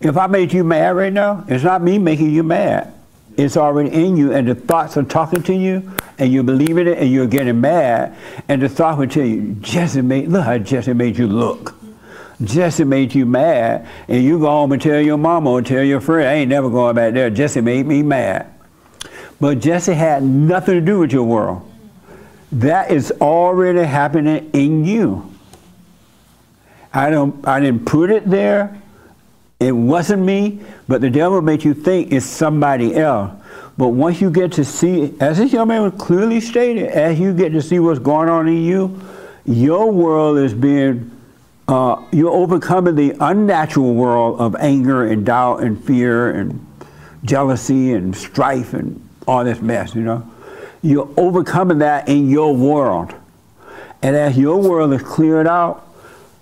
if 0.00 0.16
I 0.16 0.26
made 0.26 0.52
you 0.52 0.64
mad 0.64 0.96
right 0.96 1.12
now, 1.12 1.44
it's 1.48 1.64
not 1.64 1.82
me 1.82 1.98
making 1.98 2.30
you 2.30 2.42
mad. 2.42 2.92
It's 3.36 3.56
already 3.56 3.90
in 3.90 4.16
you, 4.16 4.32
and 4.32 4.46
the 4.46 4.54
thoughts 4.54 4.96
are 4.96 5.02
talking 5.02 5.42
to 5.42 5.54
you, 5.54 5.90
and 6.18 6.32
you 6.32 6.44
believe 6.44 6.78
in 6.78 6.86
it, 6.86 6.98
and 6.98 7.10
you're 7.10 7.26
getting 7.26 7.60
mad. 7.60 8.16
And 8.48 8.62
the 8.62 8.68
thought 8.68 8.96
will 8.96 9.08
tell 9.08 9.24
you, 9.24 9.56
Jesse 9.60 10.02
made, 10.02 10.28
look 10.28 10.44
how 10.44 10.58
Jesse 10.58 10.92
made 10.92 11.18
you 11.18 11.26
look. 11.26 11.74
Jesse 12.42 12.84
made 12.84 13.14
you 13.14 13.26
mad, 13.26 13.88
and 14.06 14.22
you 14.22 14.38
go 14.38 14.46
home 14.46 14.72
and 14.72 14.80
tell 14.80 15.00
your 15.00 15.18
mama 15.18 15.50
or 15.50 15.62
tell 15.62 15.82
your 15.82 16.00
friend, 16.00 16.28
I 16.28 16.34
ain't 16.34 16.48
never 16.48 16.70
going 16.70 16.94
back 16.94 17.12
there. 17.14 17.28
Jesse 17.30 17.60
made 17.60 17.86
me 17.86 18.02
mad. 18.02 18.53
But 19.44 19.60
Jesse 19.60 19.92
had 19.92 20.22
nothing 20.22 20.76
to 20.76 20.80
do 20.80 21.00
with 21.00 21.12
your 21.12 21.24
world. 21.24 21.70
That 22.50 22.90
is 22.90 23.12
already 23.20 23.82
happening 23.82 24.48
in 24.54 24.86
you. 24.86 25.30
I 26.94 27.10
don't 27.10 27.46
I 27.46 27.60
didn't 27.60 27.84
put 27.84 28.08
it 28.08 28.24
there. 28.24 28.80
It 29.60 29.72
wasn't 29.72 30.22
me, 30.22 30.60
but 30.88 31.02
the 31.02 31.10
devil 31.10 31.42
makes 31.42 31.62
you 31.62 31.74
think 31.74 32.10
it's 32.10 32.24
somebody 32.24 32.96
else. 32.96 33.32
But 33.76 33.88
once 33.88 34.18
you 34.18 34.30
get 34.30 34.50
to 34.52 34.64
see, 34.64 35.12
as 35.20 35.36
this 35.36 35.52
young 35.52 35.68
man 35.68 35.82
was 35.82 36.00
clearly 36.00 36.40
stated, 36.40 36.86
as 36.86 37.20
you 37.20 37.34
get 37.34 37.52
to 37.52 37.60
see 37.60 37.78
what's 37.78 37.98
going 37.98 38.30
on 38.30 38.48
in 38.48 38.64
you, 38.64 38.98
your 39.44 39.92
world 39.92 40.38
is 40.38 40.54
being, 40.54 41.10
uh, 41.68 42.02
you're 42.12 42.32
overcoming 42.32 42.94
the 42.94 43.14
unnatural 43.20 43.92
world 43.92 44.40
of 44.40 44.56
anger 44.56 45.04
and 45.04 45.26
doubt 45.26 45.62
and 45.62 45.84
fear 45.84 46.30
and 46.30 46.66
jealousy 47.24 47.92
and 47.92 48.16
strife 48.16 48.72
and 48.72 49.03
all 49.26 49.44
this 49.44 49.60
mess, 49.60 49.94
you 49.94 50.02
know. 50.02 50.30
You're 50.82 51.09
overcoming 51.16 51.78
that 51.78 52.09
in 52.09 52.28
your 52.28 52.55
world. 52.55 53.14
And 54.02 54.14
as 54.14 54.36
your 54.36 54.60
world 54.60 54.92
is 54.92 55.02
cleared 55.02 55.46
out, 55.46 55.84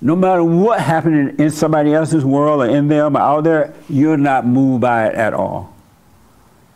no 0.00 0.16
matter 0.16 0.42
what 0.42 0.80
happened 0.80 1.40
in, 1.40 1.50
somebody 1.50 1.94
else's 1.94 2.24
world 2.24 2.60
or 2.60 2.66
in 2.66 2.88
them 2.88 3.16
or 3.16 3.20
out 3.20 3.44
there, 3.44 3.72
you're 3.88 4.16
not 4.16 4.44
moved 4.44 4.80
by 4.80 5.06
it 5.06 5.14
at 5.14 5.32
all. 5.32 5.72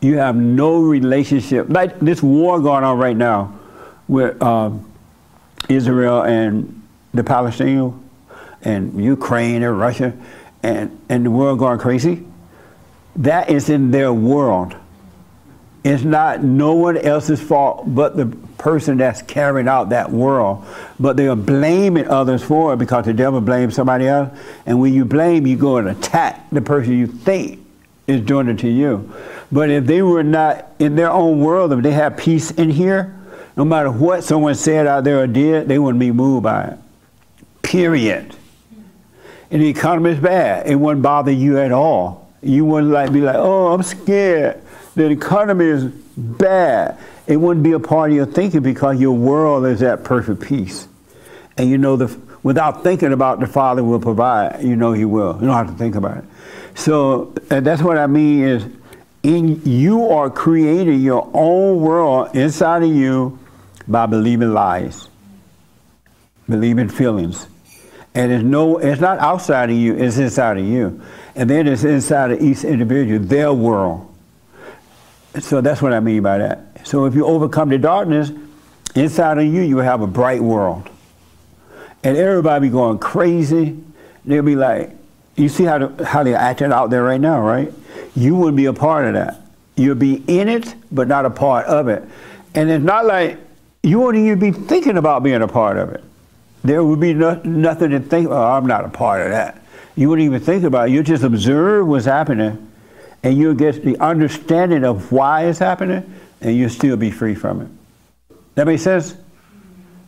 You 0.00 0.18
have 0.18 0.36
no 0.36 0.80
relationship. 0.80 1.68
Like 1.68 1.98
this 1.98 2.22
war 2.22 2.60
going 2.60 2.84
on 2.84 2.98
right 2.98 3.16
now 3.16 3.58
with 4.06 4.40
um, 4.40 4.88
Israel 5.68 6.22
and 6.22 6.82
the 7.12 7.22
Palestinians 7.22 8.00
and 8.62 9.02
Ukraine 9.02 9.64
and 9.64 9.76
Russia 9.76 10.12
and, 10.62 10.96
and 11.08 11.26
the 11.26 11.30
world 11.30 11.58
going 11.58 11.80
crazy. 11.80 12.24
That 13.16 13.50
is 13.50 13.68
in 13.70 13.90
their 13.90 14.12
world. 14.12 14.76
It's 15.86 16.02
not 16.02 16.42
no 16.42 16.74
one 16.74 16.96
else's 16.96 17.40
fault 17.40 17.84
but 17.86 18.16
the 18.16 18.26
person 18.58 18.96
that's 18.96 19.22
carrying 19.22 19.68
out 19.68 19.90
that 19.90 20.10
world. 20.10 20.64
But 20.98 21.16
they 21.16 21.28
are 21.28 21.36
blaming 21.36 22.08
others 22.08 22.42
for 22.42 22.74
it 22.74 22.78
because 22.78 23.04
the 23.04 23.12
devil 23.12 23.40
blames 23.40 23.76
somebody 23.76 24.08
else. 24.08 24.36
And 24.66 24.80
when 24.80 24.92
you 24.92 25.04
blame, 25.04 25.46
you 25.46 25.56
go 25.56 25.76
and 25.76 25.86
attack 25.86 26.50
the 26.50 26.60
person 26.60 26.98
you 26.98 27.06
think 27.06 27.64
is 28.08 28.20
doing 28.20 28.48
it 28.48 28.58
to 28.58 28.68
you. 28.68 29.12
But 29.52 29.70
if 29.70 29.86
they 29.86 30.02
were 30.02 30.24
not 30.24 30.66
in 30.80 30.96
their 30.96 31.12
own 31.12 31.38
world, 31.38 31.72
if 31.72 31.84
they 31.84 31.92
had 31.92 32.18
peace 32.18 32.50
in 32.50 32.68
here, 32.68 33.16
no 33.56 33.64
matter 33.64 33.88
what 33.88 34.24
someone 34.24 34.56
said 34.56 34.88
out 34.88 35.04
there 35.04 35.20
or 35.20 35.28
did, 35.28 35.68
they 35.68 35.78
wouldn't 35.78 36.00
be 36.00 36.10
moved 36.10 36.42
by 36.42 36.64
it. 36.64 36.78
Period. 37.62 38.34
And 39.52 39.62
the 39.62 39.68
economy 39.68 40.10
is 40.10 40.18
bad. 40.18 40.66
It 40.66 40.74
wouldn't 40.74 41.04
bother 41.04 41.30
you 41.30 41.60
at 41.60 41.70
all. 41.70 42.28
You 42.42 42.64
wouldn't 42.64 42.92
like 42.92 43.12
be 43.12 43.20
like, 43.20 43.36
oh, 43.36 43.72
I'm 43.72 43.84
scared. 43.84 44.64
The 44.96 45.10
economy 45.10 45.66
is 45.66 45.84
bad. 45.84 46.98
It 47.26 47.36
wouldn't 47.36 47.62
be 47.62 47.72
a 47.72 47.80
part 47.80 48.10
of 48.10 48.16
your 48.16 48.26
thinking 48.26 48.62
because 48.62 48.98
your 48.98 49.14
world 49.14 49.66
is 49.66 49.82
at 49.82 50.04
perfect 50.04 50.40
peace. 50.40 50.88
And 51.58 51.68
you 51.68 51.78
know 51.78 51.96
the 51.96 52.18
without 52.42 52.82
thinking 52.82 53.12
about 53.12 53.40
the 53.40 53.46
Father 53.46 53.84
will 53.84 54.00
provide, 54.00 54.62
you 54.62 54.74
know 54.74 54.92
He 54.92 55.04
will. 55.04 55.34
You 55.34 55.46
don't 55.46 55.56
have 55.56 55.68
to 55.68 55.74
think 55.74 55.96
about 55.96 56.18
it. 56.18 56.24
So 56.74 57.26
that's 57.48 57.82
what 57.82 57.98
I 57.98 58.06
mean 58.06 58.42
is 58.42 58.66
in 59.22 59.60
you 59.64 60.08
are 60.08 60.30
creating 60.30 61.00
your 61.00 61.28
own 61.34 61.80
world 61.80 62.34
inside 62.34 62.82
of 62.82 62.94
you 62.94 63.38
by 63.88 64.06
believing 64.06 64.52
lies, 64.52 65.08
believing 66.48 66.88
feelings. 66.88 67.48
And 68.14 68.32
it's 68.32 68.44
no 68.44 68.78
it's 68.78 69.00
not 69.00 69.18
outside 69.18 69.68
of 69.68 69.76
you, 69.76 69.94
it's 69.94 70.16
inside 70.16 70.56
of 70.56 70.64
you. 70.64 71.02
And 71.34 71.50
then 71.50 71.66
it's 71.66 71.84
inside 71.84 72.30
of 72.30 72.40
each 72.40 72.64
individual, 72.64 73.18
their 73.18 73.52
world. 73.52 74.05
So 75.40 75.60
that's 75.60 75.82
what 75.82 75.92
I 75.92 76.00
mean 76.00 76.22
by 76.22 76.38
that. 76.38 76.86
So 76.86 77.04
if 77.04 77.14
you 77.14 77.26
overcome 77.26 77.68
the 77.68 77.78
darkness, 77.78 78.30
inside 78.94 79.38
of 79.38 79.44
you, 79.44 79.62
you 79.62 79.78
have 79.78 80.00
a 80.00 80.06
bright 80.06 80.42
world. 80.42 80.88
And 82.02 82.16
everybody 82.16 82.68
be 82.68 82.72
going 82.72 82.98
crazy. 82.98 83.78
They'll 84.24 84.42
be 84.42 84.56
like, 84.56 84.90
you 85.36 85.48
see 85.48 85.64
how, 85.64 85.78
the, 85.78 86.04
how 86.04 86.22
they're 86.22 86.36
acting 86.36 86.72
out 86.72 86.90
there 86.90 87.02
right 87.02 87.20
now, 87.20 87.40
right? 87.40 87.72
You 88.14 88.36
wouldn't 88.36 88.56
be 88.56 88.66
a 88.66 88.72
part 88.72 89.06
of 89.06 89.14
that. 89.14 89.40
You'll 89.76 89.94
be 89.94 90.22
in 90.26 90.48
it, 90.48 90.74
but 90.90 91.08
not 91.08 91.26
a 91.26 91.30
part 91.30 91.66
of 91.66 91.88
it. 91.88 92.02
And 92.54 92.70
it's 92.70 92.84
not 92.84 93.04
like 93.04 93.38
you 93.82 93.98
won't 93.98 94.16
even 94.16 94.38
be 94.38 94.52
thinking 94.52 94.96
about 94.96 95.22
being 95.22 95.42
a 95.42 95.48
part 95.48 95.76
of 95.76 95.90
it. 95.90 96.02
There 96.64 96.82
would 96.82 96.98
be 96.98 97.12
no, 97.12 97.34
nothing 97.44 97.90
to 97.90 98.00
think, 98.00 98.28
oh, 98.30 98.42
I'm 98.42 98.66
not 98.66 98.84
a 98.84 98.88
part 98.88 99.20
of 99.20 99.30
that. 99.30 99.62
You 99.94 100.08
wouldn't 100.08 100.24
even 100.24 100.40
think 100.40 100.64
about 100.64 100.88
it. 100.88 100.92
You 100.92 101.02
just 101.02 101.22
observe 101.22 101.86
what's 101.86 102.06
happening 102.06 102.70
and 103.26 103.36
you'll 103.36 103.54
get 103.54 103.82
the 103.82 103.98
understanding 103.98 104.84
of 104.84 105.10
why 105.10 105.46
it's 105.46 105.58
happening, 105.58 106.14
and 106.40 106.56
you'll 106.56 106.70
still 106.70 106.96
be 106.96 107.10
free 107.10 107.34
from 107.34 107.60
it. 107.60 107.68
That 108.54 108.68
makes 108.68 108.82
sense? 108.82 109.16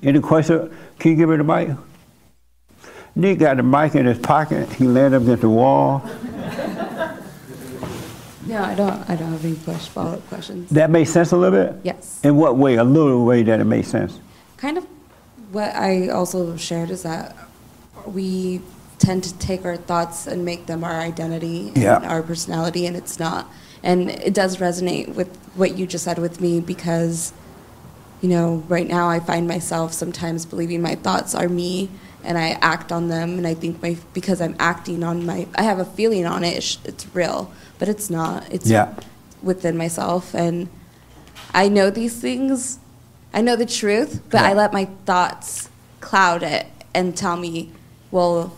Any 0.04 0.20
question? 0.20 0.72
Can 1.00 1.10
you 1.10 1.16
give 1.16 1.28
me 1.28 1.36
the 1.36 1.42
mic? 1.42 1.70
Nick 3.16 3.40
got 3.40 3.56
the 3.56 3.64
mic 3.64 3.96
in 3.96 4.06
his 4.06 4.20
pocket. 4.20 4.72
He 4.74 4.84
landed 4.84 5.16
up 5.16 5.24
against 5.24 5.40
the 5.40 5.48
wall. 5.48 6.08
No, 8.46 8.62
I 8.62 8.76
don't. 8.76 9.10
I 9.10 9.16
don't 9.16 9.32
have 9.32 9.44
any 9.44 9.54
follow-up 9.54 10.24
questions. 10.28 10.70
That 10.70 10.88
makes 10.88 11.10
sense 11.10 11.32
a 11.32 11.36
little 11.36 11.58
bit? 11.58 11.74
Yes. 11.82 12.20
In 12.22 12.36
what 12.36 12.56
way? 12.56 12.76
A 12.76 12.84
little 12.84 13.24
way 13.24 13.42
that 13.42 13.58
it 13.58 13.64
makes 13.64 13.88
sense. 13.88 14.20
Kind 14.58 14.78
of 14.78 14.86
what 15.50 15.74
I 15.74 16.10
also 16.10 16.56
shared 16.56 16.90
is 16.90 17.02
that 17.02 17.36
we 18.06 18.60
tend 18.98 19.24
to 19.24 19.34
take 19.38 19.64
our 19.64 19.76
thoughts 19.76 20.26
and 20.26 20.44
make 20.44 20.66
them 20.66 20.84
our 20.84 20.98
identity 21.00 21.68
and 21.68 21.76
Yeah. 21.76 21.98
our 22.08 22.22
personality, 22.22 22.86
and 22.86 22.96
it's 22.96 23.18
not. 23.18 23.48
And 23.82 24.10
it 24.10 24.34
does 24.34 24.56
resonate 24.56 25.14
with 25.14 25.28
what 25.54 25.76
you 25.78 25.86
just 25.86 26.04
said 26.04 26.18
with 26.18 26.40
me 26.40 26.60
because, 26.60 27.32
you 28.20 28.28
know, 28.28 28.64
right 28.68 28.88
now 28.88 29.08
I 29.08 29.20
find 29.20 29.46
myself 29.46 29.92
sometimes 29.92 30.44
believing 30.44 30.82
my 30.82 30.96
thoughts 30.96 31.34
are 31.34 31.48
me 31.48 31.88
and 32.24 32.36
I 32.36 32.58
act 32.60 32.90
on 32.90 33.08
them, 33.08 33.38
and 33.38 33.46
I 33.46 33.54
think 33.54 33.80
my 33.80 33.96
because 34.12 34.40
I'm 34.40 34.56
acting 34.58 35.04
on 35.04 35.24
my, 35.24 35.46
I 35.54 35.62
have 35.62 35.78
a 35.78 35.84
feeling 35.84 36.26
on 36.26 36.42
it, 36.42 36.56
it's, 36.56 36.78
it's 36.84 37.06
real, 37.14 37.52
but 37.78 37.88
it's 37.88 38.10
not. 38.10 38.44
It's 38.50 38.68
Yeah. 38.68 38.92
within 39.42 39.76
myself, 39.78 40.34
and 40.34 40.68
I 41.54 41.68
know 41.68 41.90
these 41.90 42.14
things. 42.20 42.78
I 43.32 43.40
know 43.42 43.54
the 43.56 43.66
truth, 43.66 44.22
but 44.30 44.40
I 44.42 44.52
let 44.54 44.72
my 44.72 44.86
thoughts 45.06 45.68
cloud 46.00 46.42
it 46.42 46.66
and 46.94 47.16
tell 47.16 47.36
me, 47.36 47.70
well, 48.10 48.52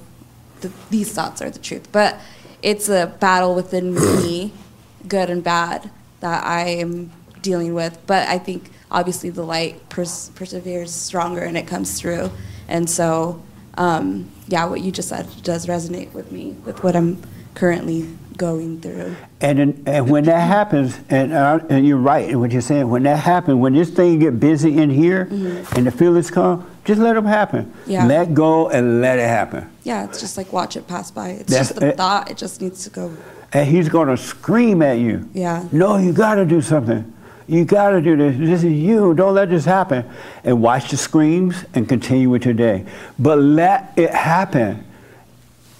the, 0.60 0.72
these 0.90 1.12
thoughts 1.12 1.42
are 1.42 1.50
the 1.50 1.58
truth. 1.58 1.88
But 1.92 2.18
it's 2.62 2.88
a 2.88 3.14
battle 3.20 3.54
within 3.54 3.94
me, 3.94 4.52
good 5.08 5.30
and 5.30 5.42
bad, 5.42 5.90
that 6.20 6.44
I 6.44 6.68
am 6.68 7.12
dealing 7.42 7.74
with. 7.74 7.98
But 8.06 8.28
I 8.28 8.38
think 8.38 8.70
obviously 8.90 9.30
the 9.30 9.44
light 9.44 9.88
pers- 9.88 10.30
perseveres 10.34 10.92
stronger 10.92 11.42
and 11.42 11.56
it 11.56 11.66
comes 11.66 11.98
through. 12.00 12.30
And 12.68 12.88
so, 12.88 13.42
um, 13.74 14.30
yeah, 14.48 14.64
what 14.66 14.80
you 14.80 14.92
just 14.92 15.08
said 15.08 15.26
does 15.42 15.66
resonate 15.66 16.12
with 16.12 16.30
me, 16.30 16.56
with 16.64 16.82
what 16.82 16.94
I'm 16.94 17.22
currently 17.54 18.08
going 18.40 18.80
through. 18.80 19.14
And 19.42 19.58
then, 19.58 19.82
and 19.86 20.08
when 20.08 20.24
that 20.24 20.40
happens, 20.40 20.98
and 21.10 21.32
uh, 21.32 21.60
and 21.68 21.86
you're 21.86 21.98
right 21.98 22.28
in 22.28 22.40
what 22.40 22.52
you're 22.52 22.62
saying. 22.62 22.88
When 22.88 23.02
that 23.02 23.18
happens, 23.18 23.58
when 23.58 23.74
this 23.74 23.90
thing 23.90 24.18
get 24.18 24.40
busy 24.40 24.78
in 24.78 24.88
here, 24.88 25.28
and 25.76 25.86
the 25.86 25.90
feelings 25.90 26.30
come, 26.30 26.66
just 26.84 27.00
let 27.00 27.14
them 27.14 27.26
happen. 27.26 27.66
Mm-hmm. 27.66 27.90
Yeah. 27.90 28.06
Let 28.06 28.34
go 28.34 28.70
and 28.70 29.02
let 29.02 29.18
it 29.18 29.28
happen. 29.28 29.70
Yeah, 29.82 30.05
it's 30.05 30.20
just 30.20 30.36
like 30.36 30.52
watch 30.52 30.77
it 30.77 30.86
pass 30.86 31.11
by. 31.11 31.31
It's 31.31 31.51
That's 31.52 31.69
just 31.69 31.81
the 31.81 31.89
it. 31.89 31.97
thought. 31.97 32.31
It 32.31 32.36
just 32.36 32.61
needs 32.61 32.85
to 32.85 32.90
go. 32.90 33.12
And 33.52 33.66
he's 33.69 33.89
gonna 33.89 34.16
scream 34.16 34.82
at 34.82 34.98
you. 34.98 35.28
Yeah. 35.32 35.65
No, 35.73 35.97
you 35.97 36.12
gotta 36.12 36.44
do 36.44 36.61
something. 36.61 37.12
You 37.48 37.65
gotta 37.65 38.01
do 38.01 38.16
this. 38.16 38.36
This 38.39 38.62
is 38.65 38.73
you. 38.73 39.15
Don't 39.15 39.35
let 39.35 39.48
this 39.51 39.65
happen. 39.65 40.05
And 40.44 40.62
watch 40.62 40.90
the 40.90 40.97
screams 40.97 41.65
and 41.74 41.89
continue 41.89 42.31
with 42.31 42.44
your 42.44 42.55
day. 42.55 42.85
But 43.19 43.39
let 43.40 43.93
it 43.97 44.11
happen. 44.11 44.85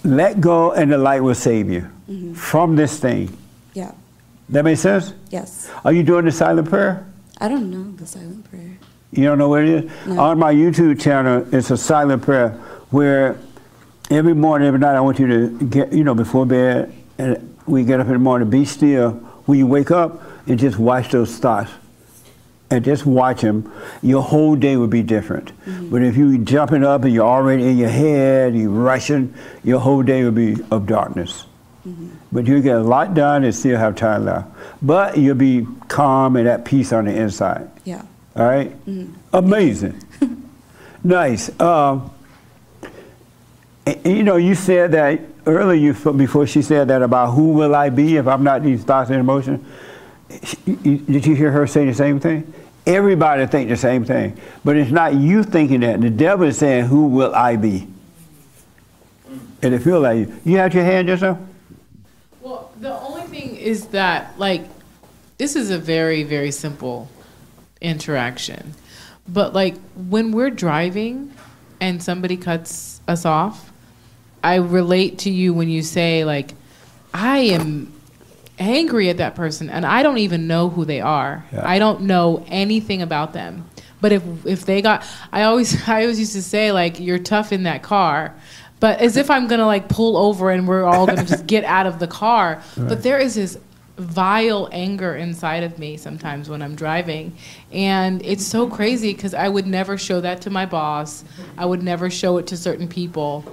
Let 0.03 0.41
go, 0.41 0.71
and 0.71 0.91
the 0.91 0.97
light 0.97 1.21
will 1.21 1.35
save 1.35 1.69
you 1.69 1.87
Mhm. 2.09 2.35
from 2.35 2.75
this 2.75 2.97
thing. 2.99 3.29
Yeah. 3.73 3.91
That 4.49 4.65
makes 4.65 4.81
sense? 4.81 5.13
Yes. 5.29 5.69
Are 5.85 5.93
you 5.93 6.03
doing 6.03 6.25
the 6.25 6.31
silent 6.31 6.69
prayer? 6.69 7.05
I 7.39 7.47
don't 7.47 7.69
know 7.71 7.91
the 7.95 8.05
silent 8.07 8.49
prayer. 8.49 8.71
You 9.11 9.23
don't 9.25 9.37
know 9.37 9.47
what 9.49 9.63
it 9.63 9.85
is? 9.85 9.91
No. 10.07 10.19
On 10.19 10.39
my 10.39 10.53
YouTube 10.53 10.99
channel, 10.99 11.45
it's 11.51 11.69
a 11.71 11.77
silent 11.77 12.23
prayer 12.23 12.49
where 12.89 13.37
every 14.11 14.33
morning, 14.33 14.67
every 14.67 14.79
night, 14.79 14.95
I 14.95 14.99
want 15.01 15.19
you 15.19 15.27
to 15.27 15.65
get, 15.65 15.93
you 15.93 16.03
know, 16.03 16.13
before 16.13 16.45
bed, 16.45 16.93
and 17.17 17.57
we 17.65 17.83
get 17.83 17.99
up 17.99 18.07
in 18.07 18.13
the 18.13 18.19
morning, 18.19 18.49
be 18.49 18.65
still. 18.65 19.11
When 19.45 19.57
you 19.57 19.65
wake 19.67 19.91
up, 19.91 20.21
and 20.47 20.59
just 20.59 20.77
watch 20.77 21.11
those 21.11 21.37
thoughts. 21.37 21.71
And 22.69 22.85
just 22.85 23.05
watch 23.05 23.41
them. 23.41 23.69
Your 24.01 24.21
whole 24.23 24.55
day 24.55 24.77
will 24.77 24.87
be 24.87 25.03
different. 25.03 25.51
But 25.91 26.03
if 26.03 26.15
you 26.15 26.37
jumping 26.37 26.85
up 26.85 27.03
and 27.03 27.13
you're 27.13 27.27
already 27.27 27.67
in 27.67 27.77
your 27.77 27.89
head, 27.89 28.55
you're 28.55 28.69
rushing, 28.69 29.33
your 29.63 29.79
whole 29.79 30.03
day 30.03 30.23
will 30.23 30.31
be 30.31 30.55
of 30.71 30.85
darkness. 30.87 31.45
But 32.31 32.47
you 32.47 32.61
get 32.61 32.77
a 32.77 32.83
lot 32.83 33.13
done 33.13 33.43
and 33.43 33.53
still 33.53 33.77
have 33.77 33.95
time 33.95 34.23
left. 34.23 34.47
But 34.81 35.17
you'll 35.17 35.35
be 35.35 35.67
calm 35.89 36.37
and 36.37 36.47
at 36.47 36.63
peace 36.63 36.93
on 36.93 37.05
the 37.05 37.13
inside. 37.15 37.69
Yeah. 37.83 38.03
All 38.37 38.45
right? 38.47 38.85
Mhm. 38.85 39.15
Amazing. 39.33 40.01
nice. 41.03 41.49
Um, 41.59 42.09
you 44.05 44.23
know, 44.23 44.37
you 44.37 44.55
said 44.55 44.91
that 44.91 45.19
earlier, 45.45 45.93
you, 45.93 46.13
before 46.13 46.45
she 46.45 46.61
said 46.61 46.87
that 46.89 47.01
about 47.01 47.33
who 47.33 47.53
will 47.53 47.75
I 47.75 47.89
be 47.89 48.17
if 48.17 48.27
I'm 48.27 48.43
not 48.43 48.63
these 48.63 48.83
thoughts 48.83 49.09
and 49.09 49.19
emotions. 49.19 49.65
Did 50.65 51.25
you 51.25 51.35
hear 51.35 51.51
her 51.51 51.67
say 51.67 51.85
the 51.85 51.93
same 51.93 52.19
thing? 52.19 52.53
Everybody 52.85 53.45
think 53.47 53.69
the 53.69 53.77
same 53.77 54.05
thing. 54.05 54.39
But 54.63 54.77
it's 54.77 54.91
not 54.91 55.13
you 55.13 55.43
thinking 55.43 55.81
that. 55.81 56.01
The 56.01 56.09
devil 56.09 56.47
is 56.47 56.57
saying, 56.57 56.85
who 56.85 57.07
will 57.07 57.33
I 57.35 57.55
be? 57.55 57.87
And 59.61 59.73
it 59.73 59.79
feels 59.79 60.01
like 60.01 60.17
you. 60.17 60.33
You 60.43 60.57
had 60.57 60.73
your 60.73 60.83
hand 60.83 61.07
yourself? 61.07 61.37
Well, 62.41 62.71
the 62.79 62.99
only 62.99 63.23
thing 63.23 63.55
is 63.55 63.87
that, 63.87 64.37
like, 64.39 64.65
this 65.37 65.55
is 65.55 65.69
a 65.69 65.77
very, 65.77 66.23
very 66.23 66.51
simple 66.51 67.09
interaction. 67.81 68.73
But, 69.27 69.53
like, 69.53 69.75
when 69.95 70.31
we're 70.31 70.49
driving 70.49 71.31
and 71.79 72.01
somebody 72.01 72.37
cuts 72.37 73.01
us 73.07 73.25
off, 73.25 73.70
I 74.43 74.55
relate 74.55 75.19
to 75.19 75.29
you 75.29 75.53
when 75.53 75.69
you 75.69 75.81
say, 75.81 76.25
like, 76.25 76.53
I 77.13 77.39
am 77.39 77.93
angry 78.61 79.09
at 79.09 79.17
that 79.17 79.35
person 79.35 79.69
and 79.69 79.85
I 79.85 80.03
don't 80.03 80.19
even 80.19 80.47
know 80.47 80.69
who 80.69 80.85
they 80.85 81.01
are. 81.01 81.45
Yeah. 81.51 81.67
I 81.67 81.79
don't 81.79 82.01
know 82.01 82.45
anything 82.47 83.01
about 83.01 83.33
them. 83.33 83.67
But 83.99 84.11
if 84.11 84.45
if 84.45 84.65
they 84.65 84.81
got 84.81 85.03
I 85.31 85.43
always 85.43 85.75
I 85.87 86.01
always 86.01 86.19
used 86.19 86.33
to 86.33 86.43
say 86.43 86.71
like 86.71 86.99
you're 86.99 87.19
tough 87.19 87.51
in 87.51 87.63
that 87.63 87.83
car. 87.83 88.35
But 88.79 88.99
as 88.99 89.17
if 89.17 89.29
I'm 89.29 89.47
gonna 89.47 89.65
like 89.65 89.89
pull 89.89 90.17
over 90.17 90.51
and 90.51 90.67
we're 90.67 90.83
all 90.83 91.05
gonna 91.05 91.25
just 91.25 91.47
get 91.47 91.63
out 91.63 91.85
of 91.85 91.99
the 91.99 92.07
car. 92.07 92.61
Right. 92.77 92.89
But 92.89 93.03
there 93.03 93.19
is 93.19 93.35
this 93.35 93.57
vile 93.97 94.67
anger 94.71 95.15
inside 95.15 95.63
of 95.63 95.77
me 95.77 95.97
sometimes 95.97 96.49
when 96.49 96.61
I'm 96.61 96.75
driving. 96.75 97.35
And 97.71 98.23
it's 98.25 98.45
so 98.45 98.67
crazy 98.67 99.13
because 99.13 99.33
I 99.33 99.47
would 99.47 99.67
never 99.67 99.97
show 99.97 100.21
that 100.21 100.41
to 100.41 100.49
my 100.49 100.65
boss. 100.65 101.23
I 101.57 101.65
would 101.65 101.83
never 101.83 102.09
show 102.09 102.37
it 102.37 102.47
to 102.47 102.57
certain 102.57 102.87
people. 102.87 103.45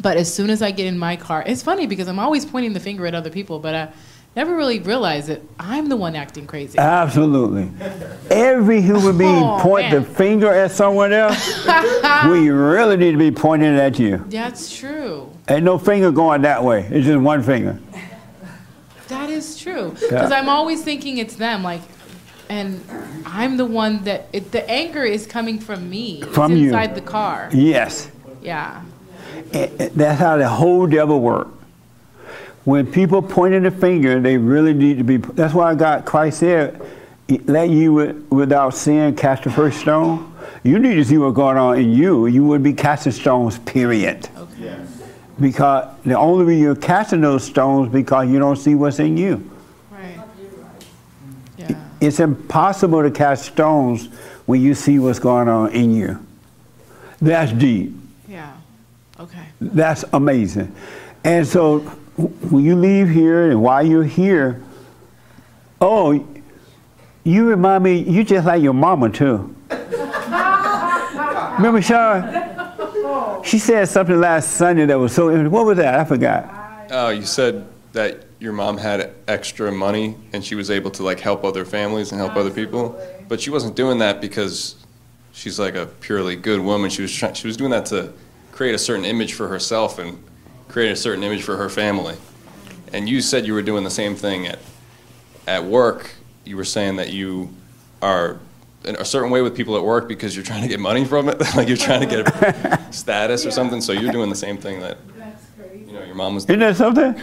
But 0.00 0.16
as 0.16 0.32
soon 0.32 0.50
as 0.50 0.62
I 0.62 0.70
get 0.70 0.86
in 0.86 0.98
my 0.98 1.16
car, 1.16 1.42
it's 1.46 1.62
funny 1.62 1.86
because 1.86 2.08
I'm 2.08 2.18
always 2.18 2.44
pointing 2.46 2.72
the 2.72 2.80
finger 2.80 3.06
at 3.06 3.14
other 3.14 3.30
people. 3.30 3.58
But 3.58 3.74
I 3.74 3.88
never 4.34 4.56
really 4.56 4.78
realize 4.80 5.26
that 5.26 5.42
I'm 5.58 5.88
the 5.88 5.96
one 5.96 6.16
acting 6.16 6.46
crazy. 6.46 6.78
Absolutely. 6.78 7.70
Every 8.30 8.80
human 8.80 9.18
being 9.18 9.42
Oh, 9.42 9.58
point 9.60 9.90
the 9.90 10.02
finger 10.02 10.52
at 10.52 10.70
someone 10.70 11.12
else. 11.12 11.66
we 12.28 12.48
really 12.50 12.96
need 12.96 13.12
to 13.12 13.18
be 13.18 13.30
pointing 13.30 13.74
it 13.74 13.78
at 13.78 13.98
you. 13.98 14.24
That's 14.28 14.74
true. 14.74 15.30
Ain't 15.48 15.64
no 15.64 15.78
finger 15.78 16.10
going 16.10 16.42
that 16.42 16.62
way. 16.64 16.86
It's 16.90 17.06
just 17.06 17.20
one 17.20 17.42
finger. 17.42 17.78
That 19.08 19.28
is 19.28 19.58
true. 19.58 19.94
Yeah. 20.00 20.08
Because 20.08 20.30
I'm 20.32 20.48
always 20.48 20.82
thinking 20.84 21.18
it's 21.18 21.34
them, 21.34 21.64
like, 21.64 21.80
and 22.48 22.80
I'm 23.26 23.56
the 23.56 23.64
one 23.64 24.04
that 24.04 24.28
it, 24.32 24.52
the 24.52 24.68
anger 24.70 25.02
is 25.02 25.26
coming 25.26 25.58
from 25.58 25.90
me. 25.90 26.22
From 26.22 26.52
it's 26.52 26.60
you. 26.60 26.66
inside 26.68 26.94
the 26.94 27.00
car. 27.00 27.50
Yes. 27.52 28.08
Yeah. 28.40 28.82
Eh, 29.52 29.68
eh, 29.78 29.88
That's 29.94 30.20
how 30.20 30.36
the 30.36 30.48
whole 30.48 30.86
devil 30.86 31.20
works. 31.20 31.50
When 32.64 32.86
people 32.90 33.22
pointing 33.22 33.62
the 33.62 33.70
finger, 33.70 34.20
they 34.20 34.36
really 34.36 34.74
need 34.74 34.98
to 34.98 35.04
be. 35.04 35.16
That's 35.16 35.54
why 35.54 35.74
God, 35.74 36.04
Christ 36.04 36.40
said, 36.40 36.80
"Let 37.46 37.70
you 37.70 38.24
without 38.30 38.74
sin 38.74 39.16
cast 39.16 39.44
the 39.44 39.50
first 39.50 39.80
stone." 39.80 40.32
You 40.62 40.78
need 40.78 40.96
to 40.96 41.04
see 41.04 41.16
what's 41.16 41.34
going 41.34 41.56
on 41.56 41.78
in 41.78 41.92
you. 41.92 42.26
You 42.26 42.44
would 42.44 42.62
be 42.62 42.74
casting 42.74 43.12
stones. 43.12 43.58
Period. 43.60 44.28
Okay. 44.36 44.76
Because 45.40 45.88
the 46.04 46.18
only 46.18 46.44
reason 46.44 46.62
you're 46.62 46.76
casting 46.76 47.22
those 47.22 47.44
stones 47.44 47.90
because 47.90 48.28
you 48.28 48.38
don't 48.38 48.56
see 48.56 48.74
what's 48.74 48.98
in 48.98 49.16
you. 49.16 49.50
Right. 49.90 50.20
It's 52.00 52.20
impossible 52.20 53.02
to 53.02 53.10
cast 53.10 53.46
stones 53.46 54.08
when 54.44 54.60
you 54.60 54.74
see 54.74 54.98
what's 54.98 55.18
going 55.18 55.48
on 55.48 55.72
in 55.72 55.94
you. 55.94 56.18
That's 57.22 57.52
deep. 57.52 57.94
Yeah. 59.20 59.24
Okay. 59.24 59.46
That's 59.60 60.04
amazing. 60.12 60.74
And 61.24 61.46
so 61.46 61.80
when 61.80 62.64
you 62.64 62.76
leave 62.76 63.08
here 63.08 63.50
and 63.50 63.62
while 63.62 63.86
you're 63.86 64.04
here, 64.04 64.62
oh, 65.80 66.26
you 67.24 67.48
remind 67.48 67.84
me, 67.84 67.98
you 67.98 68.24
just 68.24 68.46
like 68.46 68.62
your 68.62 68.72
mama 68.72 69.10
too. 69.10 69.54
Remember, 71.56 71.82
Sean? 71.82 73.44
She 73.44 73.58
said 73.58 73.88
something 73.88 74.18
last 74.18 74.52
Sunday 74.52 74.86
that 74.86 74.98
was 74.98 75.12
so, 75.12 75.48
what 75.48 75.66
was 75.66 75.76
that? 75.78 75.94
I 75.94 76.04
forgot. 76.04 76.88
Oh, 76.90 77.10
you 77.10 77.24
said 77.24 77.66
that 77.92 78.24
your 78.38 78.52
mom 78.52 78.78
had 78.78 79.12
extra 79.28 79.70
money 79.70 80.16
and 80.32 80.44
she 80.44 80.54
was 80.54 80.70
able 80.70 80.90
to 80.92 81.02
like 81.02 81.20
help 81.20 81.44
other 81.44 81.64
families 81.64 82.12
and 82.12 82.20
help 82.20 82.36
other 82.36 82.50
people, 82.50 82.98
but 83.28 83.40
she 83.40 83.50
wasn't 83.50 83.76
doing 83.76 83.98
that 83.98 84.20
because 84.20 84.76
she's 85.32 85.58
like 85.58 85.74
a 85.74 85.86
purely 85.86 86.36
good 86.36 86.60
woman. 86.60 86.90
She 86.90 87.02
was 87.02 87.14
trying, 87.14 87.34
she 87.34 87.46
was 87.46 87.56
doing 87.56 87.70
that 87.70 87.86
to 87.86 88.12
create 88.60 88.74
a 88.74 88.78
certain 88.78 89.06
image 89.06 89.32
for 89.32 89.48
herself 89.48 89.98
and 89.98 90.22
create 90.68 90.92
a 90.92 90.96
certain 90.96 91.24
image 91.24 91.42
for 91.42 91.56
her 91.56 91.70
family. 91.70 92.14
And 92.92 93.08
you 93.08 93.22
said 93.22 93.46
you 93.46 93.54
were 93.54 93.62
doing 93.62 93.84
the 93.84 93.90
same 93.90 94.14
thing 94.14 94.46
at 94.46 94.58
at 95.46 95.64
work. 95.64 96.10
You 96.44 96.58
were 96.58 96.66
saying 96.66 96.96
that 96.96 97.10
you 97.10 97.48
are 98.02 98.38
in 98.84 98.96
a 98.96 99.04
certain 99.06 99.30
way 99.30 99.40
with 99.40 99.56
people 99.56 99.78
at 99.78 99.82
work 99.82 100.08
because 100.08 100.36
you're 100.36 100.44
trying 100.44 100.60
to 100.60 100.68
get 100.68 100.78
money 100.78 101.06
from 101.06 101.30
it, 101.30 101.40
like 101.56 101.68
you're 101.68 101.76
trying 101.78 102.06
to 102.06 102.22
get 102.22 102.94
status 102.94 103.46
or 103.46 103.50
something. 103.50 103.80
So 103.80 103.94
you're 103.94 104.12
doing 104.12 104.28
the 104.28 104.36
same 104.36 104.58
thing 104.58 104.80
that 104.80 104.98
you 105.86 105.94
know 105.94 106.04
your 106.04 106.14
mom 106.14 106.34
was. 106.34 106.44
Isn't 106.44 106.58
that 106.60 106.76
something? 106.76 107.14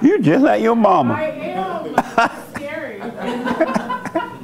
You 0.00 0.22
just 0.22 0.42
like 0.42 0.62
your 0.62 0.74
mama. 0.74 1.12
I 1.12 1.26
am. 1.28 2.54
scary. 2.54 3.02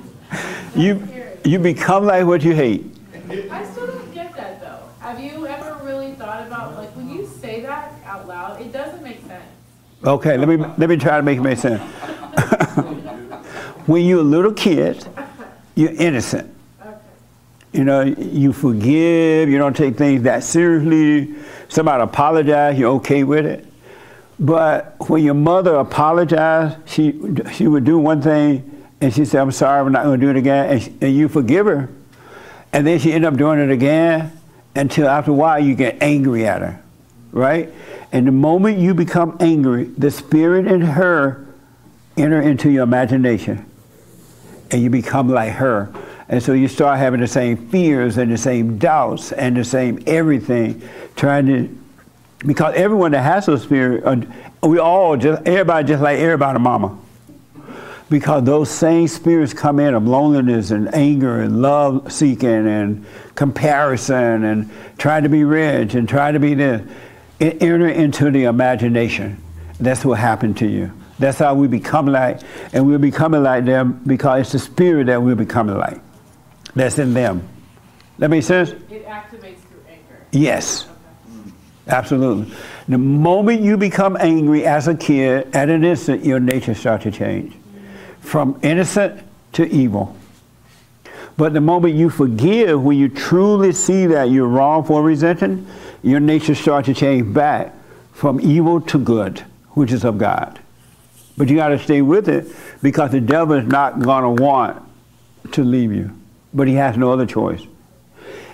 You, 0.76 1.00
you 1.44 1.60
become 1.60 2.04
like 2.04 2.26
what 2.26 2.42
you 2.42 2.52
hate. 2.52 2.84
I 3.30 3.64
still 3.64 3.86
don't 3.86 4.12
get 4.12 4.34
that 4.34 4.60
though. 4.60 4.80
Have 4.98 5.20
you 5.20 5.46
ever 5.46 5.78
really 5.84 6.12
thought 6.14 6.46
about 6.46 6.76
like 6.76 6.90
when 6.96 7.10
you 7.10 7.26
say 7.26 7.60
that 7.62 7.92
out 8.04 8.26
loud, 8.26 8.60
it 8.60 8.72
doesn't 8.72 9.02
make 9.02 9.20
sense. 9.26 9.44
Okay, 10.04 10.36
let 10.36 10.48
me 10.48 10.56
let 10.56 10.90
me 10.90 10.96
try 10.96 11.16
to 11.16 11.22
make 11.22 11.38
it 11.38 11.42
make 11.42 11.58
sense. 11.58 11.80
when 13.86 14.04
you're 14.04 14.20
a 14.20 14.22
little 14.22 14.52
kid, 14.52 15.06
you're 15.74 15.92
innocent. 15.92 16.52
You 17.72 17.84
know, 17.84 18.02
you 18.02 18.52
forgive. 18.52 19.48
You 19.48 19.56
don't 19.56 19.74
take 19.74 19.96
things 19.96 20.22
that 20.22 20.44
seriously. 20.44 21.34
Somebody 21.68 22.02
apologize, 22.02 22.78
you're 22.78 22.92
okay 22.96 23.24
with 23.24 23.46
it. 23.46 23.66
But 24.38 24.96
when 25.08 25.24
your 25.24 25.34
mother 25.34 25.76
apologized, 25.76 26.76
she 26.86 27.18
she 27.54 27.66
would 27.66 27.84
do 27.84 27.98
one 27.98 28.20
thing, 28.20 28.86
and 29.00 29.14
she 29.14 29.24
said, 29.24 29.40
"I'm 29.40 29.52
sorry, 29.52 29.80
I'm 29.80 29.90
not 29.90 30.04
going 30.04 30.20
to 30.20 30.26
do 30.26 30.30
it 30.30 30.36
again," 30.36 30.70
and, 30.70 31.02
and 31.02 31.16
you 31.16 31.28
forgive 31.28 31.64
her, 31.64 31.88
and 32.72 32.86
then 32.86 32.98
she 32.98 33.12
end 33.12 33.24
up 33.24 33.36
doing 33.36 33.58
it 33.58 33.70
again 33.70 34.32
until 34.76 35.08
after 35.08 35.30
a 35.30 35.34
while 35.34 35.58
you 35.58 35.74
get 35.74 36.02
angry 36.02 36.46
at 36.46 36.60
her, 36.60 36.83
right? 37.34 37.70
And 38.12 38.26
the 38.26 38.32
moment 38.32 38.78
you 38.78 38.94
become 38.94 39.36
angry, 39.40 39.84
the 39.84 40.10
spirit 40.10 40.66
in 40.66 40.80
her 40.80 41.46
enter 42.16 42.40
into 42.40 42.70
your 42.70 42.84
imagination, 42.84 43.66
and 44.70 44.80
you 44.80 44.88
become 44.88 45.28
like 45.28 45.52
her. 45.54 45.92
And 46.28 46.42
so 46.42 46.52
you 46.52 46.68
start 46.68 46.98
having 46.98 47.20
the 47.20 47.26
same 47.26 47.68
fears 47.68 48.16
and 48.16 48.30
the 48.32 48.38
same 48.38 48.78
doubts 48.78 49.32
and 49.32 49.56
the 49.56 49.64
same 49.64 50.02
everything, 50.06 50.80
trying 51.16 51.46
to, 51.46 51.78
because 52.46 52.74
everyone 52.76 53.10
that 53.12 53.22
has 53.22 53.46
those 53.46 53.64
fears, 53.64 54.02
uh, 54.04 54.22
we 54.62 54.78
all 54.78 55.16
just, 55.16 55.42
everybody 55.46 55.88
just 55.88 56.02
like 56.02 56.18
everybody 56.20 56.58
mama. 56.60 56.98
Because 58.10 58.44
those 58.44 58.70
same 58.70 59.08
spirits 59.08 59.52
come 59.52 59.80
in 59.80 59.92
of 59.92 60.06
loneliness 60.06 60.70
and 60.70 60.94
anger 60.94 61.40
and 61.40 61.60
love 61.60 62.12
seeking 62.12 62.48
and 62.68 63.04
comparison 63.34 64.44
and 64.44 64.70
trying 64.98 65.24
to 65.24 65.28
be 65.28 65.42
rich 65.42 65.94
and 65.94 66.08
trying 66.08 66.34
to 66.34 66.40
be 66.40 66.54
this. 66.54 66.88
It 67.40 67.62
enter 67.62 67.88
into 67.88 68.30
the 68.30 68.44
imagination. 68.44 69.42
That's 69.80 70.04
what 70.04 70.18
happened 70.18 70.56
to 70.58 70.66
you. 70.66 70.92
That's 71.18 71.38
how 71.38 71.54
we 71.54 71.68
become 71.68 72.06
like, 72.06 72.40
and 72.72 72.86
we're 72.86 72.98
becoming 72.98 73.42
like 73.42 73.64
them 73.64 74.00
because 74.06 74.42
it's 74.42 74.52
the 74.52 74.58
spirit 74.58 75.06
that 75.06 75.22
we're 75.22 75.34
becoming 75.34 75.76
like. 75.78 76.00
That's 76.74 76.98
in 76.98 77.14
them. 77.14 77.48
That 78.18 78.30
makes 78.30 78.46
sense? 78.46 78.70
It 78.70 79.06
activates 79.06 79.58
through 79.58 79.82
anger. 79.88 80.26
Yes. 80.32 80.86
Absolutely. 81.86 82.52
The 82.88 82.98
moment 82.98 83.60
you 83.62 83.76
become 83.76 84.16
angry 84.18 84.64
as 84.64 84.88
a 84.88 84.94
kid, 84.94 85.54
at 85.54 85.68
an 85.68 85.84
instant, 85.84 86.24
your 86.24 86.40
nature 86.40 86.74
starts 86.74 87.04
to 87.04 87.10
change 87.10 87.54
from 88.20 88.58
innocent 88.62 89.22
to 89.52 89.68
evil. 89.68 90.16
But 91.36 91.52
the 91.52 91.60
moment 91.60 91.94
you 91.94 92.10
forgive, 92.10 92.82
when 92.82 92.96
you 92.96 93.08
truly 93.08 93.72
see 93.72 94.06
that 94.06 94.30
you're 94.30 94.46
wrong 94.46 94.84
for 94.84 95.02
resenting, 95.02 95.66
your 96.04 96.20
nature 96.20 96.54
starts 96.54 96.86
to 96.86 96.94
change 96.94 97.32
back 97.32 97.74
from 98.12 98.40
evil 98.40 98.80
to 98.80 98.98
good, 98.98 99.40
which 99.70 99.90
is 99.90 100.04
of 100.04 100.18
God. 100.18 100.60
But 101.36 101.48
you 101.48 101.56
got 101.56 101.68
to 101.68 101.78
stay 101.78 102.02
with 102.02 102.28
it 102.28 102.46
because 102.82 103.10
the 103.10 103.20
devil 103.20 103.56
is 103.56 103.66
not 103.66 104.00
going 104.00 104.36
to 104.36 104.42
want 104.42 104.82
to 105.52 105.64
leave 105.64 105.92
you. 105.92 106.16
But 106.52 106.68
he 106.68 106.74
has 106.74 106.96
no 106.96 107.10
other 107.10 107.26
choice. 107.26 107.62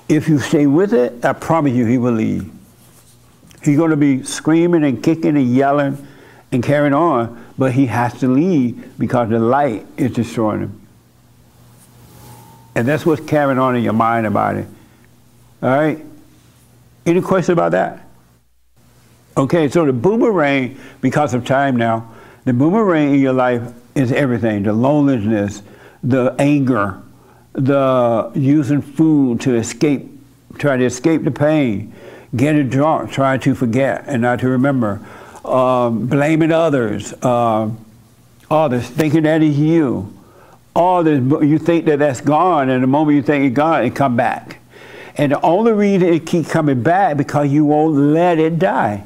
If 0.09 0.29
you 0.29 0.39
stay 0.39 0.67
with 0.67 0.95
it, 0.95 1.25
I 1.25 1.33
promise 1.33 1.73
you 1.73 1.87
he 1.87 1.99
will 1.99 2.15
leave. 2.15 2.51
He's 3.63 3.77
going 3.77 3.91
to 3.91 3.97
be 3.97 4.23
screaming 4.23 4.85
and 4.85 5.03
kicking 5.03 5.37
and 5.37 5.55
yelling 5.55 6.07
and 6.53 6.63
carrying 6.63 6.95
on, 6.95 7.45
but 7.59 7.73
he 7.73 7.87
has 7.87 8.19
to 8.21 8.29
leave 8.29 8.99
because 8.99 9.29
the 9.29 9.39
light 9.39 9.87
is 9.97 10.13
destroying 10.13 10.61
him. 10.63 10.87
And 12.75 12.89
that's 12.89 13.05
what's 13.05 13.25
carrying 13.27 13.59
on 13.59 13.77
in 13.77 13.83
your 13.83 13.93
mind 13.93 14.27
about 14.27 14.57
it. 14.57 14.67
All 15.63 15.69
right? 15.69 16.05
Any 17.07 17.21
question 17.21 17.53
about 17.53 17.73
that? 17.73 18.07
Okay, 19.37 19.69
so 19.69 19.85
the 19.85 19.93
boomerang, 19.93 20.79
because 21.01 21.35
of 21.35 21.45
time 21.45 21.77
now, 21.77 22.13
the 22.45 22.53
boomerang 22.53 23.15
in 23.15 23.21
your 23.21 23.33
life 23.33 23.73
is 23.95 24.13
everything 24.13 24.63
the 24.65 24.73
loneliness, 24.73 25.63
the 26.03 26.35
anger, 26.39 27.01
the 27.53 28.31
using 28.35 28.83
food 28.83 29.41
to 29.43 29.55
escape, 29.55 30.09
try 30.59 30.77
to 30.77 30.85
escape 30.85 31.25
the 31.25 31.31
pain, 31.31 31.93
getting 32.35 32.69
drunk, 32.69 33.11
trying 33.11 33.41
to 33.41 33.55
forget 33.55 34.05
and 34.07 34.23
not 34.23 34.41
to 34.41 34.49
remember, 34.49 35.01
um, 35.45 36.07
blaming 36.07 36.53
others, 36.53 37.13
um, 37.25 37.85
others, 38.51 38.89
thinking 38.89 39.23
that 39.25 39.43
is 39.43 39.59
you. 39.59 40.13
All 40.75 41.03
this, 41.03 41.21
you 41.43 41.59
think 41.59 41.87
that 41.87 41.99
that's 41.99 42.21
gone, 42.21 42.71
and 42.71 42.83
the 42.83 42.87
moment 42.87 43.17
you 43.17 43.23
think 43.23 43.45
it's 43.45 43.57
gone, 43.57 43.85
it 43.85 43.95
come 43.95 44.17
back. 44.17 44.60
And 45.21 45.33
the 45.33 45.41
only 45.43 45.73
reason 45.73 46.09
it 46.09 46.25
keep 46.25 46.49
coming 46.49 46.83
back 46.83 47.19
because 47.19 47.51
you 47.51 47.67
won't 47.67 47.95
let 47.95 48.39
it 48.39 48.59
die. 48.59 49.05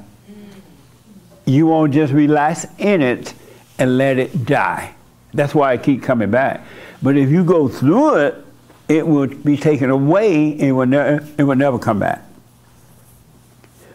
You 1.44 1.66
won't 1.66 1.92
just 1.92 2.12
relax 2.12 2.66
in 2.78 3.02
it 3.02 3.34
and 3.80 3.98
let 3.98 4.18
it 4.18 4.46
die. 4.46 4.94
That's 5.32 5.56
why 5.56 5.72
it 5.72 5.82
keep 5.82 6.04
coming 6.04 6.30
back. 6.30 6.64
But 7.02 7.16
if 7.16 7.30
you 7.30 7.42
go 7.42 7.66
through 7.66 8.14
it, 8.18 8.46
it 8.86 9.04
will 9.04 9.26
be 9.26 9.56
taken 9.56 9.90
away 9.90 10.52
and 10.52 10.62
it 10.62 10.70
will, 10.70 10.86
ne- 10.86 11.18
it 11.36 11.42
will 11.42 11.56
never 11.56 11.80
come 11.80 11.98
back. 11.98 12.22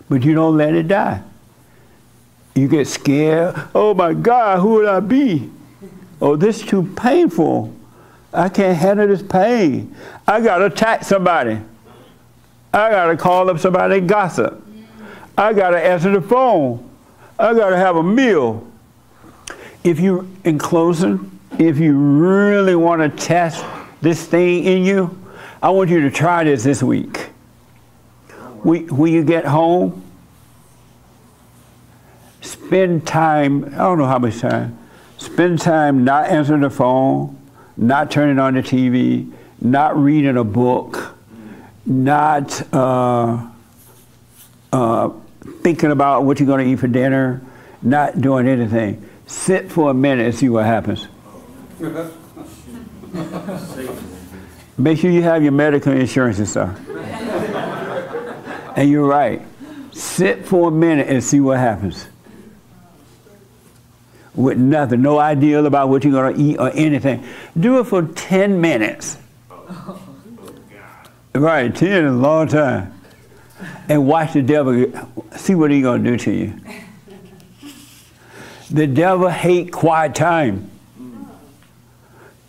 But 0.10 0.24
you 0.24 0.34
don't 0.34 0.58
let 0.58 0.74
it 0.74 0.90
die. 0.90 1.24
You 2.54 2.68
get 2.68 2.90
scared. 2.90 3.56
Oh 3.74 3.94
my 3.94 4.14
God, 4.14 4.60
who 4.60 4.74
would 4.74 4.90
I 4.90 5.00
be? 5.00 5.50
Oh, 6.22 6.36
this 6.36 6.60
is 6.60 6.68
too 6.68 6.84
painful. 6.98 7.74
I 8.34 8.50
can't 8.50 8.78
handle 8.78 9.08
this 9.08 9.24
pain. 9.24 9.96
I 10.28 10.42
got 10.42 10.58
to 10.58 10.66
attack 10.66 11.06
somebody. 11.06 11.62
I 12.74 12.90
got 12.92 13.08
to 13.08 13.18
call 13.18 13.50
up 13.50 13.60
somebody 13.60 13.98
and 13.98 14.10
gossip. 14.10 14.64
I 15.38 15.54
got 15.54 15.72
to 15.72 15.80
answer 15.80 16.12
the 16.12 16.22
phone. 16.22 16.88
I 17.38 17.54
got 17.54 17.70
to 17.70 17.78
have 17.78 17.96
a 17.96 18.04
meal. 18.04 18.68
if 19.84 20.00
you, 20.00 20.30
in 20.44 20.58
closing, 20.58 21.40
if 21.58 21.78
you 21.80 21.98
really 21.98 22.76
want 22.76 23.02
to 23.02 23.26
test 23.26 23.66
this 24.02 24.26
thing 24.26 24.66
in 24.66 24.84
you, 24.84 25.18
I 25.62 25.70
want 25.70 25.90
you 25.90 26.02
to 26.02 26.12
try 26.12 26.44
this 26.44 26.64
this 26.64 26.84
week. 26.84 27.30
We, 28.64 28.82
when 28.86 29.14
you 29.14 29.24
get 29.24 29.46
home, 29.46 30.04
spend 32.42 33.08
time, 33.08 33.66
I 33.66 33.78
don't 33.78 33.98
know 33.98 34.06
how 34.06 34.20
much 34.20 34.40
time, 34.40 34.78
spend 35.18 35.60
time 35.60 36.04
not 36.04 36.28
answering 36.28 36.62
the 36.62 36.70
phone, 36.70 37.38
not 37.78 38.12
turning 38.12 38.38
on 38.38 38.54
the 38.54 38.62
TV, 38.62 39.32
not 39.62 39.98
reading 39.98 40.38
a 40.38 40.44
book, 40.44 40.99
not 41.86 42.74
uh, 42.74 43.46
uh, 44.72 45.10
thinking 45.62 45.92
about 45.92 46.26
what 46.26 46.40
you're 46.40 46.48
going 46.48 46.66
to 46.66 46.72
eat 46.72 46.80
for 46.80 46.88
dinner, 46.88 47.42
not 47.82 48.22
doing 48.22 48.48
anything. 48.48 49.08
Sit 49.28 49.72
for 49.72 49.92
a 49.92 49.94
minute 49.94 50.26
and 50.26 50.36
see 50.36 50.50
what 50.50 50.66
happens. 50.66 51.08
Make 54.78 55.00
sure 55.00 55.12
you 55.12 55.24
have 55.24 55.44
your 55.44 55.52
medical 55.52 55.92
insurance 55.94 56.40
and 56.40 56.48
stuff. 56.48 56.80
and 58.76 58.90
you're 58.90 59.08
right. 59.08 59.42
Sit 59.92 60.46
for 60.46 60.70
a 60.70 60.72
minute 60.72 61.08
and 61.08 61.24
see 61.24 61.40
what 61.40 61.58
happens. 61.58 62.08
With 64.36 64.58
nothing, 64.58 65.02
no 65.02 65.20
idea 65.20 65.64
about 65.64 65.90
what 65.90 66.04
you're 66.04 66.14
going 66.14 66.36
to 66.36 66.42
eat 66.42 66.58
or 66.58 66.72
anything. 66.74 67.26
Do 67.60 67.80
it 67.80 67.86
for 67.86 68.04
10 68.04 68.62
minutes. 68.62 69.18
Right, 71.40 71.74
10 71.74 72.04
is 72.04 72.12
a 72.12 72.16
long 72.16 72.50
time. 72.50 72.94
And 73.88 74.06
watch 74.06 74.34
the 74.34 74.42
devil, 74.42 74.92
see 75.38 75.56
what 75.56 75.72
he's 75.72 75.84
going 75.84 76.04
to 76.04 76.12
do 76.12 76.18
to 76.18 76.32
you. 76.32 76.54
The 78.70 78.86
devil 78.86 79.30
hate 79.30 79.72
quiet 79.72 80.16
time. 80.16 80.70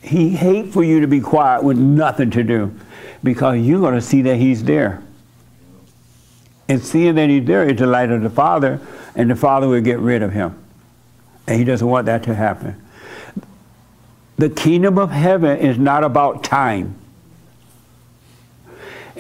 He 0.03 0.31
hate 0.31 0.73
for 0.73 0.83
you 0.83 1.01
to 1.03 1.07
be 1.07 1.21
quiet 1.21 1.63
with 1.63 1.79
nothing 1.79 2.33
to 2.33 2.43
do 2.43 2.75
because 3.23 3.59
you're 3.59 3.81
going 3.81 3.95
to 3.95 4.01
see 4.01 4.23
that 4.23 4.37
he's 4.37 4.65
there. 4.65 5.05
And 6.69 6.83
seeing 6.83 7.15
that 7.15 7.31
he's 7.31 7.45
there 7.45 7.69
is 7.69 7.79
the 7.79 7.87
light 7.87 8.11
of 8.11 8.23
the 8.23 8.31
Father, 8.31 8.81
and 9.15 9.31
the 9.31 9.37
Father 9.37 9.69
will 9.69 9.83
get 9.83 10.01
rid 10.01 10.21
of 10.23 10.33
him. 10.33 10.59
And 11.47 11.57
he 11.59 11.65
doesn't 11.65 11.87
want 11.87 12.07
that 12.07 12.25
to 12.25 12.35
happen. 12.35 12.81
The 14.37 14.51
kingdom 14.51 14.99
of 14.99 15.13
heaven 15.13 15.59
is 15.59 15.79
not 15.79 16.03
about 16.03 16.43
time. 16.43 16.97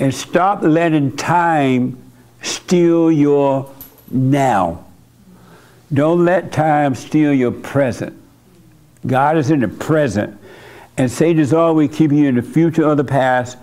And 0.01 0.15
stop 0.15 0.63
letting 0.63 1.15
time 1.17 1.97
steal 2.43 3.13
your 3.13 3.71
now. 4.11 4.87
Don't 5.93 6.25
let 6.25 6.53
time 6.53 6.95
steal 6.95 7.35
your 7.35 7.53
present. 7.53 8.17
God 9.07 9.37
is 9.37 9.51
in 9.51 9.61
the 9.61 9.69
present. 9.69 10.39
And 10.97 11.11
Satan 11.11 11.39
is 11.39 11.53
always 11.53 11.95
keeping 11.95 12.19
you 12.19 12.29
in 12.29 12.35
the 12.35 12.43
future 12.43 12.85
or 12.85 12.95
the 12.95 13.05
past. 13.05 13.59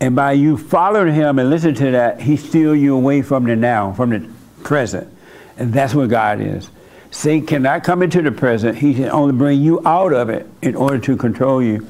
And 0.00 0.16
by 0.16 0.32
you 0.32 0.56
following 0.56 1.14
him 1.14 1.38
and 1.38 1.50
listening 1.50 1.74
to 1.76 1.90
that, 1.90 2.22
he 2.22 2.36
steals 2.36 2.78
you 2.78 2.94
away 2.96 3.20
from 3.20 3.44
the 3.44 3.54
now, 3.54 3.92
from 3.92 4.10
the 4.10 4.26
present. 4.64 5.12
And 5.58 5.72
that's 5.72 5.94
where 5.94 6.06
God 6.06 6.40
is. 6.40 6.70
Satan 7.10 7.46
cannot 7.46 7.84
come 7.84 8.02
into 8.02 8.22
the 8.22 8.32
present. 8.32 8.78
He 8.78 8.94
can 8.94 9.10
only 9.10 9.34
bring 9.34 9.60
you 9.60 9.86
out 9.86 10.12
of 10.14 10.30
it 10.30 10.46
in 10.62 10.76
order 10.76 10.98
to 10.98 11.16
control 11.16 11.62
you. 11.62 11.86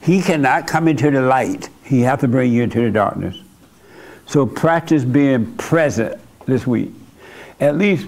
He 0.00 0.22
cannot 0.22 0.66
come 0.66 0.88
into 0.88 1.10
the 1.10 1.20
light. 1.20 1.68
He 1.86 2.00
has 2.00 2.20
to 2.20 2.28
bring 2.28 2.52
you 2.52 2.64
into 2.64 2.80
the 2.80 2.90
darkness. 2.90 3.40
So 4.26 4.44
practice 4.44 5.04
being 5.04 5.56
present 5.56 6.20
this 6.46 6.66
week. 6.66 6.90
At 7.60 7.78
least 7.78 8.06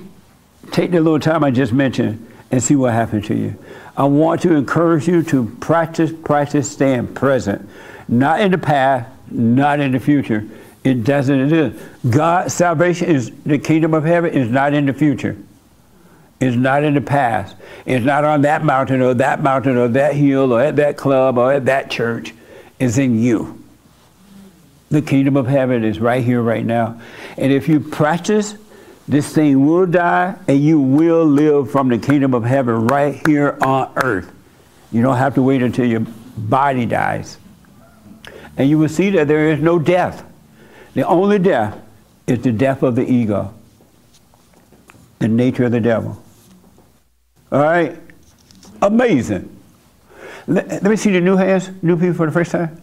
take 0.72 0.90
the 0.90 1.00
little 1.00 1.20
time 1.20 1.44
I 1.44 1.50
just 1.50 1.72
mentioned 1.72 2.26
and 2.50 2.62
see 2.62 2.74
what 2.74 2.92
happens 2.92 3.26
to 3.28 3.34
you. 3.34 3.56
I 3.96 4.04
want 4.04 4.42
to 4.42 4.54
encourage 4.54 5.06
you 5.06 5.22
to 5.24 5.46
practice, 5.60 6.12
practice 6.24 6.70
staying 6.70 7.14
present. 7.14 7.68
Not 8.08 8.40
in 8.40 8.50
the 8.50 8.58
past, 8.58 9.08
not 9.30 9.80
in 9.80 9.92
the 9.92 10.00
future. 10.00 10.46
It 10.82 11.04
doesn't 11.04 11.38
it 11.40 11.52
is. 11.52 11.82
God 12.08 12.50
salvation 12.50 13.08
is 13.08 13.30
the 13.44 13.58
kingdom 13.58 13.94
of 13.94 14.04
heaven 14.04 14.32
is 14.32 14.48
not 14.48 14.74
in 14.74 14.86
the 14.86 14.92
future. 14.92 15.36
It's 16.40 16.56
not 16.56 16.84
in 16.84 16.94
the 16.94 17.00
past. 17.00 17.56
It's 17.84 18.04
not 18.04 18.24
on 18.24 18.42
that 18.42 18.64
mountain 18.64 19.02
or 19.02 19.14
that 19.14 19.42
mountain 19.42 19.76
or 19.76 19.88
that 19.88 20.14
hill 20.14 20.52
or 20.52 20.60
at 20.60 20.76
that 20.76 20.96
club 20.96 21.36
or 21.36 21.52
at 21.52 21.66
that 21.66 21.90
church. 21.90 22.32
It's 22.78 22.96
in 22.96 23.20
you. 23.20 23.57
The 24.90 25.02
kingdom 25.02 25.36
of 25.36 25.46
heaven 25.46 25.84
is 25.84 26.00
right 26.00 26.24
here, 26.24 26.40
right 26.40 26.64
now. 26.64 27.00
And 27.36 27.52
if 27.52 27.68
you 27.68 27.80
practice, 27.80 28.54
this 29.06 29.32
thing 29.34 29.66
will 29.66 29.86
die 29.86 30.36
and 30.46 30.60
you 30.60 30.80
will 30.80 31.24
live 31.24 31.70
from 31.70 31.88
the 31.88 31.98
kingdom 31.98 32.34
of 32.34 32.44
heaven 32.44 32.86
right 32.86 33.26
here 33.26 33.58
on 33.60 33.92
earth. 33.96 34.32
You 34.90 35.02
don't 35.02 35.16
have 35.16 35.34
to 35.34 35.42
wait 35.42 35.62
until 35.62 35.86
your 35.86 36.04
body 36.36 36.86
dies. 36.86 37.38
And 38.56 38.68
you 38.68 38.78
will 38.78 38.88
see 38.88 39.10
that 39.10 39.28
there 39.28 39.50
is 39.50 39.60
no 39.60 39.78
death. 39.78 40.24
The 40.94 41.06
only 41.06 41.38
death 41.38 41.78
is 42.26 42.42
the 42.42 42.52
death 42.52 42.82
of 42.82 42.96
the 42.96 43.10
ego, 43.10 43.54
the 45.18 45.28
nature 45.28 45.64
of 45.64 45.72
the 45.72 45.80
devil. 45.80 46.22
All 47.52 47.62
right? 47.62 47.98
Amazing. 48.82 49.54
Let, 50.46 50.82
me 50.82 50.96
see 50.96 51.12
the 51.12 51.20
new 51.20 51.36
hands, 51.36 51.70
new 51.82 51.96
people 51.96 52.14
for 52.14 52.26
the 52.26 52.32
first 52.32 52.52
time. 52.52 52.80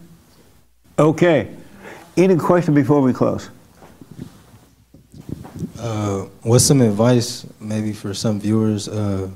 Okay. 0.98 1.54
Any 2.16 2.36
question 2.36 2.72
before 2.72 3.02
we 3.02 3.12
close? 3.12 3.50
Uh, 5.78 6.22
what's 6.42 6.64
some 6.64 6.80
advice, 6.80 7.46
maybe 7.60 7.92
for 7.92 8.14
some 8.14 8.40
viewers? 8.40 8.88
Uh, 8.88 9.28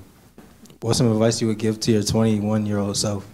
what's 0.81 0.97
some 0.97 1.13
advice 1.13 1.43
you 1.43 1.47
would 1.49 1.59
give 1.59 1.79
to 1.81 1.93
your 1.93 2.03
21 2.03 2.65
year 2.65 2.79
old 2.79 2.97
self? 2.97 3.27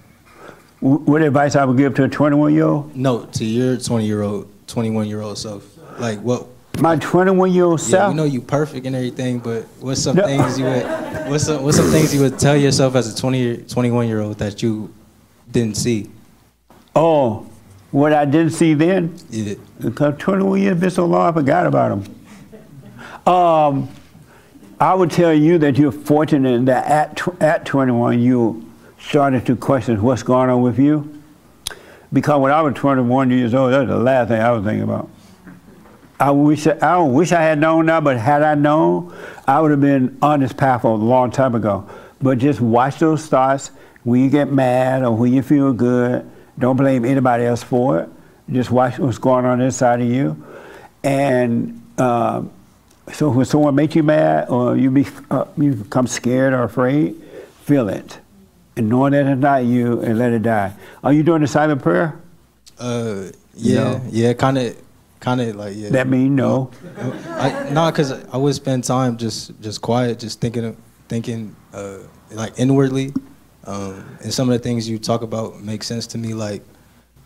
What 0.81 1.23
advice 1.23 1.55
I 1.55 1.65
would 1.65 1.77
give 1.77 1.95
to 1.95 2.05
a 2.05 2.09
21 2.09 2.55
year 2.55 2.65
old? 2.65 2.97
No, 2.97 3.25
to 3.25 3.45
your 3.45 3.77
20 3.77 4.05
year 4.05 4.23
old, 4.23 4.51
21 4.67 5.07
year 5.07 5.21
old 5.21 5.39
self. 5.39 5.65
Like 6.01 6.19
what? 6.21 6.47
My 6.81 6.97
21 6.97 7.53
year 7.53 7.65
old 7.65 7.81
self. 7.81 7.93
Yeah, 7.93 8.09
we 8.09 8.15
know 8.15 8.25
you 8.25 8.41
perfect 8.41 8.85
and 8.85 8.97
everything, 8.97 9.39
but 9.39 9.63
what's 9.79 10.03
some 10.03 10.17
no. 10.17 10.27
things 10.27 10.59
you 10.59 10.65
would? 10.65 10.85
What's 11.31 11.45
some, 11.45 11.63
what's 11.63 11.77
some 11.77 11.91
things 11.91 12.13
you 12.13 12.21
would 12.21 12.39
tell 12.39 12.57
yourself 12.57 12.97
as 12.97 13.13
a 13.13 13.17
20, 13.17 13.59
21 13.63 14.09
year 14.09 14.21
old 14.21 14.39
that 14.39 14.61
you 14.61 14.93
didn't 15.51 15.77
see? 15.77 16.11
Oh, 16.97 17.47
what 17.91 18.13
I 18.13 18.25
didn't 18.25 18.51
see 18.51 18.75
then? 18.75 19.17
Yeah. 19.31 19.55
Because 19.81 20.15
21 20.19 20.63
years 20.63 20.81
been 20.81 20.91
so 20.91 21.07
long, 21.07 21.29
I 21.29 21.33
forgot 21.33 21.67
about 21.67 22.03
them. 22.03 23.33
Um, 23.33 23.89
I 24.79 24.95
would 24.95 25.11
tell 25.11 25.33
you 25.33 25.59
that 25.59 25.79
you're 25.79 25.93
fortunate 25.93 26.67
that 26.67 26.87
at, 26.87 27.17
tw- 27.17 27.41
at 27.41 27.65
21 27.65 28.21
you 28.21 28.71
started 29.01 29.47
to 29.47 29.57
question 29.57 30.03
what's 30.03 30.23
going 30.23 30.51
on 30.51 30.63
with 30.63 30.79
you. 30.79 31.23
Because 32.13 32.41
when 32.41 32.53
I 32.53 32.61
was 32.63 32.75
21 32.75 33.31
years 33.31 33.55
old, 33.55 33.73
that 33.73 33.81
was 33.81 33.89
the 33.89 33.97
last 33.97 34.29
thing 34.29 34.41
I 34.41 34.51
was 34.53 34.65
thinking 34.65 34.83
about. 34.83 35.09
I 36.19 36.31
wish 36.31 36.67
I, 36.67 36.77
I 36.81 36.99
wish 36.99 37.33
I 37.33 37.43
had 37.43 37.59
known 37.59 37.87
that, 37.87 38.03
but 38.05 38.17
had 38.17 38.43
I 38.43 38.55
known, 38.55 39.15
I 39.47 39.61
would 39.61 39.71
have 39.71 39.81
been 39.81 40.17
on 40.23 40.41
this 40.41 40.53
path 40.53 40.85
a 40.85 40.89
long 40.89 41.31
time 41.31 41.55
ago. 41.55 41.89
But 42.23 42.39
just 42.39 42.61
watch 42.61 42.99
those 42.99 43.27
thoughts 43.27 43.71
when 44.03 44.23
you 44.23 44.31
get 44.31 44.51
mad 44.51 45.03
or 45.03 45.15
when 45.15 45.33
you 45.33 45.43
feel 45.43 45.73
good. 45.73 46.31
Don't 46.59 46.77
blame 46.77 47.05
anybody 47.05 47.45
else 47.45 47.63
for 47.63 48.01
it. 48.01 48.09
Just 48.51 48.71
watch 48.71 48.99
what's 48.99 49.19
going 49.19 49.45
on 49.45 49.61
inside 49.61 50.01
of 50.01 50.09
you, 50.09 50.43
and 51.03 51.83
um, 51.99 52.51
so 53.13 53.31
when 53.31 53.47
someone 53.47 53.75
makes 53.75 53.95
you 53.95 54.03
mad 54.03 54.49
or 54.49 54.77
you, 54.77 54.91
be, 54.91 55.07
uh, 55.31 55.45
you 55.57 55.75
become 55.75 56.07
scared 56.07 56.53
or 56.53 56.65
afraid, 56.65 57.15
feel 57.63 57.89
it. 57.89 58.19
And 58.77 58.89
knowing 58.89 59.13
that 59.13 59.27
it's 59.27 59.41
not 59.41 59.65
you 59.65 60.01
and 60.03 60.19
let 60.19 60.33
it 60.33 60.43
die. 60.43 60.73
Are 61.03 61.13
you 61.13 61.23
doing 61.23 61.41
the 61.41 61.47
silent 61.47 61.83
prayer? 61.83 62.19
Uh, 62.79 63.27
yeah, 63.55 63.75
no. 63.75 64.03
yeah, 64.11 64.33
kind 64.35 64.59
of, 64.59 64.77
kind 65.21 65.41
of 65.41 65.57
like 65.57 65.75
yeah. 65.77 65.89
That 65.91 66.09
mean 66.09 66.37
no. 66.37 66.71
I, 67.29 67.71
no, 67.71 67.91
because 67.91 68.13
I 68.13 68.37
would 68.37 68.55
spend 68.55 68.85
time 68.85 69.17
just 69.17 69.59
just 69.63 69.81
quiet, 69.81 70.19
just 70.19 70.43
thinking, 70.43 70.77
thinking 71.09 71.57
uh, 71.73 71.99
like 72.33 72.59
inwardly. 72.59 73.15
Um, 73.67 74.19
and 74.23 74.33
some 74.33 74.49
of 74.49 74.53
the 74.53 74.63
things 74.63 74.89
you 74.89 74.99
talk 74.99 75.23
about 75.23 75.61
make 75.61 75.83
sense 75.83 76.07
to 76.09 76.19
me. 76.19 76.35
Like 76.35 76.63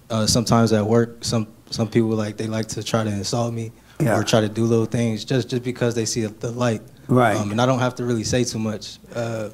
uh, 0.08 0.26
sometimes 0.26 0.72
at 0.72 0.84
work, 0.84 1.24
some 1.24 1.46
some 1.70 1.88
people 1.88 2.10
like 2.10 2.36
they 2.36 2.46
like 2.46 2.66
to 2.68 2.82
try 2.82 3.04
to 3.04 3.10
insult 3.10 3.54
me 3.54 3.72
yeah. 4.00 4.18
or 4.18 4.24
try 4.24 4.40
to 4.40 4.48
do 4.48 4.64
little 4.64 4.86
things 4.86 5.24
just 5.24 5.48
just 5.48 5.62
because 5.62 5.94
they 5.94 6.04
see 6.04 6.24
the 6.26 6.50
light. 6.50 6.82
Right. 7.08 7.36
Um, 7.36 7.50
and 7.50 7.60
I 7.60 7.66
don't 7.66 7.80
have 7.80 7.94
to 7.96 8.04
really 8.04 8.24
say 8.24 8.44
too 8.44 8.58
much. 8.58 8.98
Uh, 9.14 9.50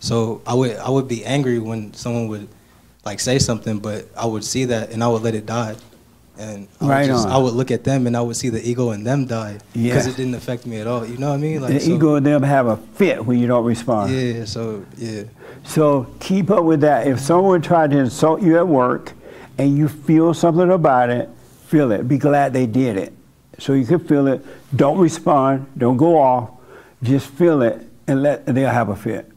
so 0.00 0.42
I 0.46 0.54
would 0.54 0.76
I 0.76 0.90
would 0.90 1.08
be 1.08 1.24
angry 1.24 1.58
when 1.58 1.94
someone 1.94 2.28
would 2.28 2.48
like 3.04 3.20
say 3.20 3.38
something, 3.38 3.78
but 3.78 4.08
I 4.16 4.26
would 4.26 4.44
see 4.44 4.66
that 4.66 4.90
and 4.90 5.02
I 5.04 5.08
would 5.08 5.22
let 5.22 5.34
it 5.34 5.46
die. 5.46 5.76
And 6.36 6.66
I 6.80 6.86
right 6.86 7.00
would 7.02 7.08
just, 7.08 7.26
on. 7.26 7.32
I 7.32 7.38
would 7.38 7.54
look 7.54 7.70
at 7.70 7.84
them 7.84 8.06
and 8.06 8.16
I 8.16 8.20
would 8.20 8.36
see 8.36 8.48
the 8.48 8.66
ego 8.66 8.90
in 8.90 9.04
them 9.04 9.26
die 9.26 9.58
because 9.72 10.06
it 10.06 10.16
didn't 10.16 10.34
affect 10.34 10.66
me 10.66 10.78
at 10.78 10.86
all. 10.86 11.06
You 11.06 11.16
know 11.16 11.28
what 11.28 11.36
I 11.36 11.38
mean? 11.38 11.60
Like 11.60 11.74
the 11.74 11.80
so, 11.80 11.92
ego 11.92 12.14
in 12.16 12.24
them 12.24 12.42
have 12.42 12.66
a 12.66 12.76
fit 12.76 13.24
when 13.24 13.38
you 13.38 13.46
don't 13.46 13.64
respond. 13.64 14.12
Yeah. 14.12 14.44
So 14.44 14.84
yeah. 14.96 15.24
So 15.62 16.12
keep 16.18 16.50
up 16.50 16.64
with 16.64 16.80
that. 16.80 17.06
If 17.06 17.20
someone 17.20 17.62
tried 17.62 17.92
to 17.92 17.98
insult 17.98 18.42
you 18.42 18.58
at 18.58 18.66
work, 18.66 19.12
and 19.58 19.76
you 19.76 19.88
feel 19.88 20.34
something 20.34 20.70
about 20.70 21.10
it, 21.10 21.28
feel 21.66 21.92
it. 21.92 22.08
Be 22.08 22.18
glad 22.18 22.52
they 22.52 22.66
did 22.66 22.96
it. 22.96 23.12
So 23.58 23.72
you 23.72 23.86
can 23.86 24.00
feel 24.00 24.26
it. 24.26 24.44
Don't 24.74 24.98
respond. 24.98 25.66
Don't 25.78 25.96
go 25.96 26.18
off. 26.18 26.50
Just 27.02 27.28
feel 27.28 27.62
it 27.62 27.86
and 28.06 28.22
let 28.22 28.46
they'll 28.46 28.70
have 28.70 28.88
a 28.88 28.96
fit. 28.96 29.30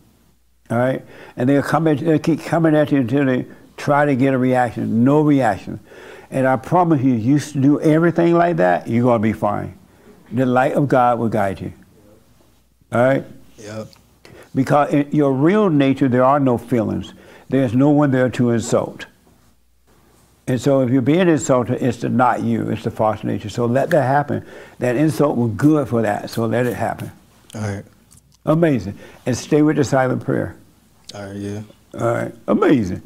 All 0.69 0.77
right? 0.77 1.05
And 1.35 1.47
they'll 1.47 1.61
come 1.61 1.87
at, 1.87 1.99
they'll 1.99 2.19
keep 2.19 2.41
coming 2.43 2.75
at 2.75 2.91
you 2.91 2.99
until 2.99 3.25
they 3.25 3.45
try 3.77 4.05
to 4.05 4.15
get 4.15 4.33
a 4.33 4.37
reaction. 4.37 5.03
No 5.03 5.21
reaction. 5.21 5.79
And 6.29 6.47
I 6.47 6.57
promise 6.57 7.01
you, 7.01 7.13
you 7.13 7.39
do 7.39 7.79
everything 7.79 8.33
like 8.33 8.57
that, 8.57 8.87
you're 8.87 9.03
going 9.03 9.21
to 9.21 9.23
be 9.23 9.33
fine. 9.33 9.77
The 10.31 10.45
light 10.45 10.73
of 10.73 10.87
God 10.87 11.19
will 11.19 11.29
guide 11.29 11.61
you. 11.61 11.73
All 12.91 13.01
right? 13.01 13.23
Yep. 13.57 13.87
Because 14.53 14.93
in 14.93 15.11
your 15.11 15.31
real 15.33 15.69
nature, 15.69 16.09
there 16.09 16.23
are 16.23 16.39
no 16.39 16.57
feelings. 16.57 17.13
There's 17.49 17.73
no 17.73 17.89
one 17.89 18.11
there 18.11 18.29
to 18.31 18.51
insult. 18.51 19.05
And 20.47 20.59
so 20.59 20.81
if 20.81 20.89
you're 20.89 21.01
being 21.01 21.27
insulted, 21.27 21.83
it's 21.83 21.97
the 21.99 22.09
not 22.09 22.41
you, 22.41 22.69
it's 22.69 22.83
the 22.83 22.91
false 22.91 23.23
nature. 23.23 23.49
So 23.49 23.65
let 23.65 23.89
that 23.89 24.03
happen. 24.03 24.45
That 24.79 24.95
insult 24.95 25.37
was 25.37 25.51
good 25.51 25.87
for 25.89 26.01
that, 26.01 26.29
so 26.29 26.45
let 26.45 26.65
it 26.65 26.75
happen. 26.75 27.11
All 27.53 27.61
right. 27.61 27.83
Amazing. 28.45 28.97
And 29.25 29.37
stay 29.37 29.61
with 29.61 29.75
the 29.75 29.83
silent 29.83 30.23
prayer. 30.23 30.55
All 31.13 31.25
right, 31.25 31.35
yeah. 31.35 31.61
All 31.93 32.13
right. 32.13 32.33
Amazing. 32.47 33.01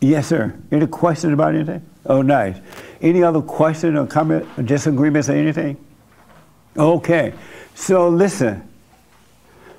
Yes, 0.00 0.26
sir. 0.26 0.54
Any 0.70 0.86
questions 0.86 1.32
about 1.32 1.54
anything? 1.54 1.82
Oh, 2.08 2.22
nice. 2.22 2.56
Any 3.00 3.22
other 3.22 3.42
question 3.42 3.96
or 3.96 4.06
comment 4.06 4.46
or 4.56 4.62
disagreements 4.62 5.28
or 5.28 5.32
anything? 5.32 5.76
Okay. 6.76 7.34
So 7.74 8.08
listen. 8.08 8.68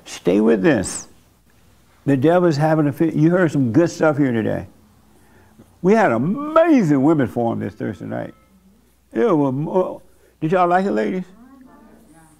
Stay 0.04 0.40
with 0.40 0.62
this. 0.62 1.08
The 2.06 2.16
devil's 2.16 2.56
having 2.56 2.86
a 2.86 2.92
fit. 2.92 3.14
You 3.14 3.30
heard 3.30 3.52
some 3.52 3.72
good 3.72 3.90
stuff 3.90 4.16
here 4.16 4.32
today. 4.32 4.66
We 5.82 5.92
had 5.92 6.10
amazing 6.12 7.02
women 7.02 7.26
forum 7.26 7.60
this 7.60 7.74
Thursday 7.74 8.06
night. 8.06 8.34
It 9.12 9.30
was, 9.30 10.00
did 10.40 10.52
y'all 10.52 10.68
like 10.68 10.86
it, 10.86 10.92
ladies? 10.92 11.24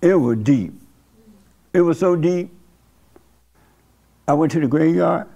It 0.00 0.14
was 0.14 0.38
deep. 0.38 0.72
It 1.72 1.82
was 1.82 1.98
so 1.98 2.16
deep. 2.16 2.50
I 4.26 4.32
went 4.32 4.52
to 4.52 4.60
the 4.60 4.66
graveyard. 4.66 5.26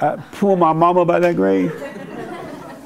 I 0.00 0.16
pulled 0.32 0.58
my 0.58 0.72
mama 0.72 1.04
by 1.04 1.18
that 1.18 1.36
grave. 1.36 1.72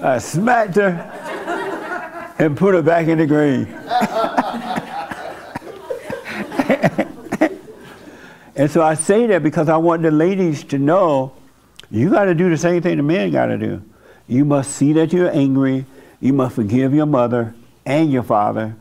I 0.04 0.18
smacked 0.18 0.76
her 0.76 2.34
and 2.38 2.56
put 2.56 2.74
her 2.74 2.82
back 2.82 3.08
in 3.08 3.18
the 3.18 3.26
grave. 3.26 3.68
and 8.54 8.70
so 8.70 8.82
I 8.82 8.94
say 8.94 9.26
that 9.28 9.42
because 9.42 9.70
I 9.70 9.78
want 9.78 10.02
the 10.02 10.10
ladies 10.10 10.62
to 10.64 10.78
know 10.78 11.32
you 11.90 12.10
got 12.10 12.26
to 12.26 12.34
do 12.34 12.50
the 12.50 12.58
same 12.58 12.82
thing 12.82 12.98
the 12.98 13.02
men 13.02 13.32
got 13.32 13.46
to 13.46 13.56
do. 13.56 13.82
You 14.28 14.44
must 14.44 14.76
see 14.76 14.92
that 14.92 15.12
you're 15.12 15.30
angry. 15.30 15.86
You 16.20 16.32
must 16.32 16.56
forgive 16.56 16.92
your 16.92 17.06
mother 17.06 17.54
and 17.86 18.12
your 18.12 18.22
father. 18.22 18.76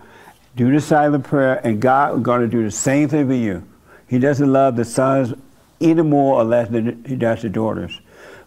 Do 0.55 0.71
the 0.71 0.81
silent 0.81 1.23
prayer, 1.23 1.65
and 1.65 1.81
God 1.81 2.17
is 2.17 2.23
going 2.23 2.41
to 2.41 2.47
do 2.47 2.63
the 2.63 2.71
same 2.71 3.07
thing 3.07 3.27
for 3.27 3.33
you. 3.33 3.63
He 4.07 4.19
doesn't 4.19 4.51
love 4.51 4.75
the 4.75 4.85
sons 4.85 5.33
any 5.79 6.01
more 6.01 6.35
or 6.35 6.43
less 6.43 6.69
than 6.69 7.03
he 7.05 7.15
does 7.15 7.41
the 7.41 7.49
daughters. 7.49 7.99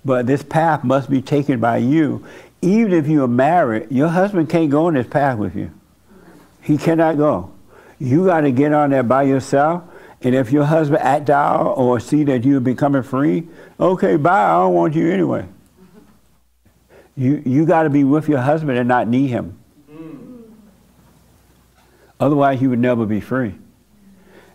But 0.05 0.27
this 0.27 0.43
path 0.43 0.85
must 0.85 1.11
be 1.11 1.21
taken 1.21 1.59
by 1.59 1.79
you. 1.79 2.25
Even 2.67 2.95
if 2.95 3.07
you 3.07 3.23
are 3.23 3.29
married, 3.29 3.93
your 3.93 4.09
husband 4.09 4.49
can't 4.51 4.69
go 4.71 4.87
on 4.87 4.95
this 4.95 5.07
path 5.07 5.39
with 5.39 5.55
you. 5.55 5.71
He 6.63 6.77
cannot 6.77 7.17
go. 7.17 7.53
You 8.01 8.27
got 8.27 8.41
to 8.41 8.51
get 8.51 8.73
on 8.73 8.91
there 8.91 9.05
by 9.05 9.23
yourself. 9.23 9.85
And 10.21 10.35
if 10.35 10.51
your 10.51 10.65
husband 10.65 11.01
act 11.01 11.31
out 11.31 11.75
or 11.75 12.01
see 12.01 12.25
that 12.25 12.45
you're 12.45 12.59
becoming 12.59 13.05
free, 13.05 13.47
okay, 13.79 14.17
bye. 14.17 14.51
I 14.51 14.59
don't 14.63 14.75
want 14.75 14.95
you 14.97 15.13
anyway. 15.13 15.47
You 17.17 17.41
you 17.47 17.67
got 17.67 17.85
to 17.85 17.91
be 17.91 18.03
with 18.03 18.29
your 18.29 18.41
husband 18.41 18.77
and 18.77 18.89
not 18.89 19.07
need 19.07 19.29
him. 19.29 19.57
Otherwise, 22.19 22.61
you 22.61 22.71
would 22.71 22.81
never 22.81 23.07
be 23.07 23.21
free. 23.21 23.55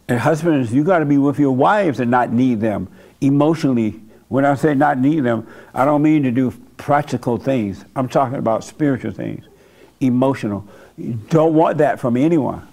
And 0.10 0.20
husbands, 0.20 0.74
you 0.74 0.84
got 0.84 1.00
to 1.00 1.06
be 1.06 1.18
with 1.18 1.40
your 1.40 1.56
wives 1.56 2.02
and 2.02 2.12
not 2.12 2.34
need 2.34 2.60
them 2.60 2.90
emotionally. 3.22 4.02
When 4.28 4.44
I 4.44 4.56
say 4.56 4.76
not 4.76 4.98
need 4.98 5.22
them, 5.22 5.48
I 5.74 5.86
don't 5.86 6.02
mean 6.02 6.24
to 6.24 6.32
do 6.32 6.54
practical 6.82 7.38
things. 7.38 7.86
I'm 7.96 8.10
talking 8.10 8.40
about 8.40 8.64
spiritual 8.64 9.12
things, 9.12 9.46
emotional. 10.00 10.68
You 10.98 11.14
don't 11.30 11.54
want 11.54 11.78
that 11.78 12.00
from 12.00 12.18
anyone. 12.18 12.68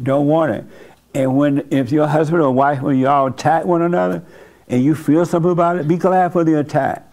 Don't 0.00 0.28
want 0.28 0.52
it. 0.52 0.64
And 1.12 1.36
when 1.36 1.66
if 1.72 1.90
your 1.90 2.06
husband 2.06 2.40
or 2.40 2.52
wife, 2.52 2.80
when 2.80 2.96
y'all 2.96 3.26
attack 3.26 3.64
one 3.64 3.82
another, 3.82 4.22
and 4.68 4.84
you 4.84 4.94
feel 4.94 5.26
something 5.26 5.50
about 5.50 5.78
it, 5.78 5.88
be 5.88 5.96
glad 5.96 6.32
for 6.32 6.44
the 6.44 6.60
attack. 6.60 7.12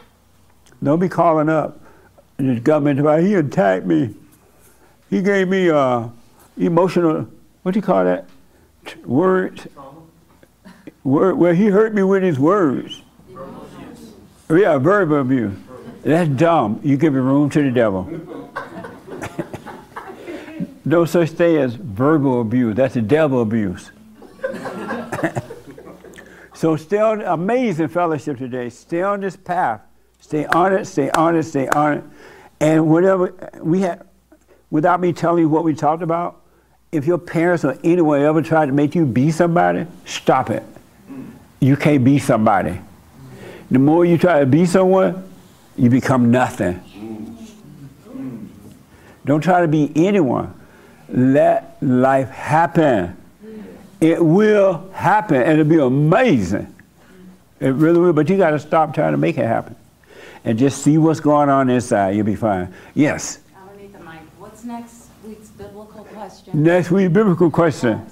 Don't 0.84 1.00
be 1.00 1.10
calling 1.10 1.50
up 1.50 1.82
the 2.38 2.60
government 2.60 3.00
about 3.00 3.22
he 3.22 3.34
attacked 3.34 3.88
me. 3.88 4.14
He 5.10 5.24
gave 5.24 5.48
me 5.48 5.72
uh, 5.72 6.08
emotional. 6.56 7.28
What 7.64 7.72
do 7.72 7.80
you 7.80 7.84
call 7.84 8.04
that? 8.04 8.30
T- 8.86 9.00
Words. 9.00 9.68
Word. 11.04 11.34
Well, 11.34 11.56
he 11.56 11.66
hurt 11.66 11.96
me 11.96 12.04
with 12.04 12.22
his 12.22 12.38
words. 12.38 13.02
Oh, 14.50 14.56
yeah, 14.56 14.78
verbal 14.78 15.22
abuse. 15.22 15.54
That's 16.04 16.30
dumb. 16.30 16.80
You 16.82 16.96
give 16.96 17.16
a 17.16 17.22
room 17.22 17.50
to 17.50 17.62
the 17.62 17.72
devil. 17.72 18.06
no 20.86 21.04
such 21.04 21.32
thing 21.32 21.58
as 21.58 21.74
verbal 21.74 22.40
abuse. 22.40 22.76
That's 22.76 22.94
the 22.94 23.02
devil 23.02 23.42
abuse. 23.42 23.92
so 26.54 26.78
on 27.02 27.22
amazing 27.24 27.90
fellowship 27.90 28.38
today. 28.38 28.70
Stay 28.70 29.02
on 29.02 29.20
this 29.20 29.36
path. 29.36 29.82
Stay 30.22 30.46
on 30.46 30.74
it, 30.74 30.86
stay 30.86 31.10
on 31.12 31.36
it, 31.36 31.44
stay 31.44 31.68
on 31.68 31.98
it. 31.98 32.04
And 32.62 32.90
whatever 32.90 33.52
we 33.62 33.82
have 33.82 34.08
without 34.72 35.02
me 35.02 35.12
telling 35.12 35.42
you 35.42 35.50
what 35.50 35.66
we 35.66 35.74
talked 35.74 36.04
about, 36.04 36.42
if 36.92 37.06
your 37.06 37.18
parents 37.18 37.66
or 37.66 37.78
anyone 37.84 38.22
ever 38.22 38.42
tried 38.42 38.68
to 38.68 38.72
make 38.72 38.96
you 38.96 39.06
be 39.06 39.32
somebody, 39.32 39.86
stop 40.06 40.50
it. 40.50 40.64
You 41.60 41.76
can't 41.76 42.04
be 42.04 42.18
somebody. 42.18 42.80
The 43.70 43.80
more 43.80 44.06
you 44.06 44.18
try 44.18 44.40
to 44.40 44.46
be 44.46 44.66
someone, 44.66 45.24
you 45.78 45.90
become 45.90 46.32
nothing. 46.32 46.84
Don't 49.26 49.42
try 49.42 49.62
to 49.62 49.68
be 49.68 49.92
anyone. 49.96 50.54
Let 51.10 51.78
life 51.82 52.30
happen. 52.30 53.16
It 54.00 54.24
will 54.24 54.90
happen 54.94 55.42
and 55.42 55.60
it'll 55.60 55.66
be 55.66 55.80
amazing. 55.80 56.74
It 57.60 57.70
really 57.70 58.00
will, 58.00 58.14
but 58.14 58.30
you 58.30 58.38
got 58.38 58.52
to 58.52 58.60
stop 58.60 58.94
trying 58.94 59.12
to 59.12 59.18
make 59.18 59.38
it 59.38 59.46
happen. 59.46 59.76
And 60.46 60.58
just 60.58 60.82
see 60.84 60.98
what's 60.98 61.20
going 61.20 61.50
on 61.50 61.70
inside. 61.70 62.16
You'll 62.16 62.26
be 62.26 62.36
fine. 62.36 62.74
Yes. 62.94 63.40
Underneath 63.60 63.92
the 63.92 64.00
mic. 64.00 64.22
What's 64.38 64.64
next 64.64 65.08
week's 65.26 65.50
biblical 65.50 66.06
question? 66.06 66.64
Next 66.64 66.92
week, 66.92 67.12
biblical 67.12 67.52
question. 67.52 68.06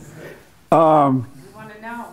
Um, 0.72 1.30
We 1.48 1.54
want 1.54 1.74
to 1.74 1.82
know. 1.82 2.08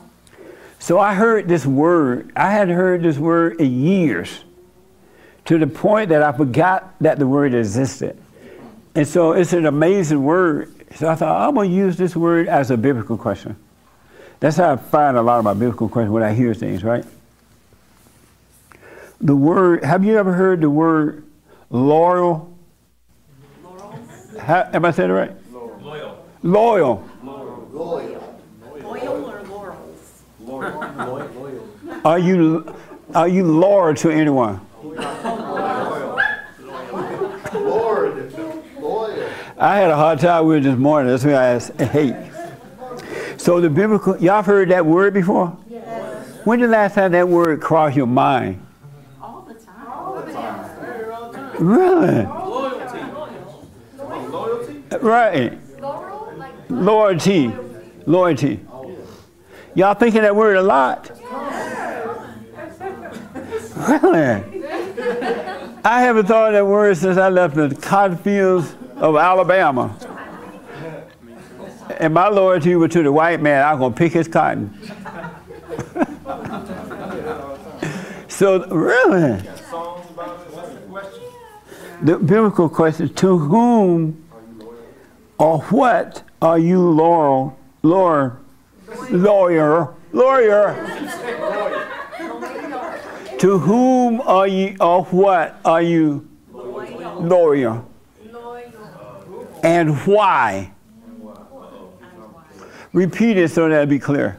So 0.83 0.99
I 0.99 1.15
heard 1.15 1.47
this 1.47 1.65
word. 1.65 2.33
I 2.35 2.51
had 2.51 2.69
heard 2.69 3.05
this 3.05 3.17
word 3.17 3.61
in 3.61 3.85
years, 3.85 4.43
to 5.45 5.57
the 5.57 5.69
point 5.69 6.09
that 6.09 6.25
I 6.25 6.33
forgot 6.33 6.93
that 7.01 7.21
the 7.21 7.27
word 7.27 7.55
existed. 7.55 8.21
And 8.97 9.07
so 9.07 9.31
it's 9.31 9.53
an 9.53 9.67
amazing 9.67 10.25
word. 10.25 10.75
So 10.97 11.09
I 11.09 11.15
thought 11.15 11.49
I'm 11.49 11.55
going 11.55 11.71
to 11.71 11.77
use 11.77 11.97
this 11.97 12.17
word 12.17 12.49
as 12.49 12.73
a 12.73 12.77
biblical 12.77 13.17
question. 13.17 13.55
That's 14.41 14.57
how 14.57 14.73
I 14.73 14.77
find 14.77 15.17
a 15.17 15.23
lot 15.23 15.39
of 15.39 15.45
my 15.45 15.55
biblical 15.55 15.89
questions 15.89 16.11
when 16.13 16.25
I 16.25 16.35
hear 16.35 16.53
things, 16.53 16.83
right? 16.83 17.05
The 19.21 19.37
word. 19.37 19.85
Have 19.85 20.05
you 20.05 20.19
ever 20.19 20.33
heard 20.33 20.63
the 20.63 20.69
word 20.69 21.25
loyal? 21.71 22.53
Ha, 24.41 24.71
am 24.73 24.85
I 24.85 24.91
saying 24.91 25.11
it 25.11 25.13
right? 25.13 25.53
Loyal. 25.53 26.27
Loyal. 26.43 27.09
Loyal 27.23 27.69
or 28.17 28.22
laurels? 30.63 32.05
Are 32.05 32.19
you 32.19 32.75
are 33.15 33.29
you 33.29 33.45
loyal 33.45 33.95
to 33.97 34.11
anyone? 34.11 34.61
Lord, 37.53 38.33
Lord. 38.81 39.33
I 39.59 39.77
had 39.77 39.91
a 39.91 39.97
hard 39.97 40.19
time 40.19 40.47
with 40.47 40.59
it 40.59 40.71
this 40.71 40.79
morning. 40.79 41.11
That's 41.11 41.25
why 41.25 41.33
I 41.33 41.45
asked, 41.55 41.81
hate. 41.81 42.17
So 43.37 43.61
the 43.61 43.69
biblical, 43.69 44.17
y'all 44.19 44.37
have 44.37 44.47
heard 44.47 44.71
that 44.71 44.87
word 44.87 45.13
before? 45.13 45.57
Yes. 45.69 46.41
When 46.45 46.61
did 46.61 46.69
the 46.69 46.73
last 46.73 46.95
time 46.95 47.13
that 47.13 47.29
word 47.29 47.61
crossed 47.61 47.97
your 47.97 48.07
mind? 48.07 48.65
All 49.21 49.43
the 49.43 49.55
time. 49.55 49.87
All 49.89 50.23
the 50.23 50.33
time. 50.33 51.57
Really? 51.59 52.25
Right. 55.01 55.59
Loyalty. 56.71 57.53
Loyalty. 58.07 58.61
Y'all 59.75 59.95
thinking 59.95 60.23
that 60.23 60.37
word 60.37 60.57
a 60.57 60.63
lot? 60.63 61.11
Really? 63.89 64.63
I 65.85 66.03
haven't 66.03 66.27
thought 66.27 66.49
of 66.49 66.53
that 66.53 66.67
word 66.67 66.97
since 66.97 67.17
I 67.17 67.29
left 67.29 67.55
the 67.55 67.75
cotton 67.75 68.19
fields 68.19 68.75
of 68.97 69.17
Alabama. 69.17 69.97
And 71.99 72.13
my 72.15 72.29
loyalty 72.29 72.77
was 72.77 72.93
to 72.93 73.03
the 73.03 73.11
white 73.11 73.41
man. 73.41 73.65
I 73.65 73.73
was 73.73 73.81
going 73.81 73.93
to 73.95 73.99
pick 73.99 74.13
his 74.13 74.29
cotton. 74.29 74.73
so, 78.29 78.67
really? 78.67 79.43
The 82.03 82.19
biblical 82.19 82.69
question 82.69 83.13
to 83.15 83.39
whom 83.39 84.23
or 85.39 85.61
what 85.63 86.23
are 86.41 86.59
you 86.59 86.81
loyal, 86.81 87.59
lawyer, 87.83 88.42
lawyer, 89.11 89.95
lawyer, 90.13 90.75
To 93.39 93.59
whom 93.59 94.21
are 94.21 94.47
you, 94.47 94.77
or 94.79 95.03
what 95.07 95.59
are 95.65 95.83
you 95.83 96.29
loyal? 96.53 97.85
And 99.65 99.97
why? 100.07 100.73
Repeat 102.93 103.39
it 103.39 103.51
so 103.51 103.69
that'll 103.69 103.87
be 103.87 103.99
clear. 103.99 104.39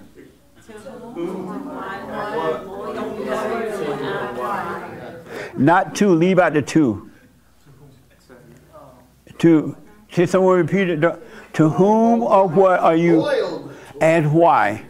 Not 5.58 5.96
to, 5.96 6.08
leave 6.10 6.40
out 6.40 6.54
the 6.54 6.62
two. 6.62 7.12
To, 9.40 9.76
can 10.10 10.28
someone 10.28 10.58
repeat 10.58 10.90
it? 10.90 11.02
To 11.54 11.70
whom 11.70 12.24
or 12.24 12.48
what 12.48 12.80
are 12.80 12.96
you 12.96 13.22
and 14.04 14.34
why? 14.34 14.84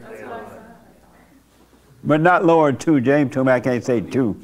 But 2.03 2.19
not 2.19 2.44
Lord 2.45 2.80
two. 2.80 2.99
James 2.99 3.31
told 3.31 3.48
me 3.48 3.53
I 3.53 3.60
can't 3.60 3.84
say 3.84 4.02
to. 4.02 4.35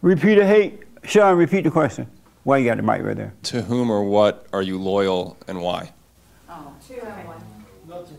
Repeat 0.00 0.38
it. 0.38 0.46
Hey, 0.46 0.78
Sean, 1.04 1.36
repeat 1.36 1.62
the 1.64 1.70
question. 1.70 2.06
Why 2.42 2.58
you 2.58 2.64
got 2.66 2.76
the 2.78 2.82
mic 2.82 3.02
right 3.02 3.16
there? 3.16 3.32
To 3.44 3.62
whom 3.62 3.90
or 3.90 4.02
what 4.02 4.46
are 4.52 4.62
you 4.62 4.78
loyal 4.78 5.36
and 5.46 5.60
why? 5.60 5.92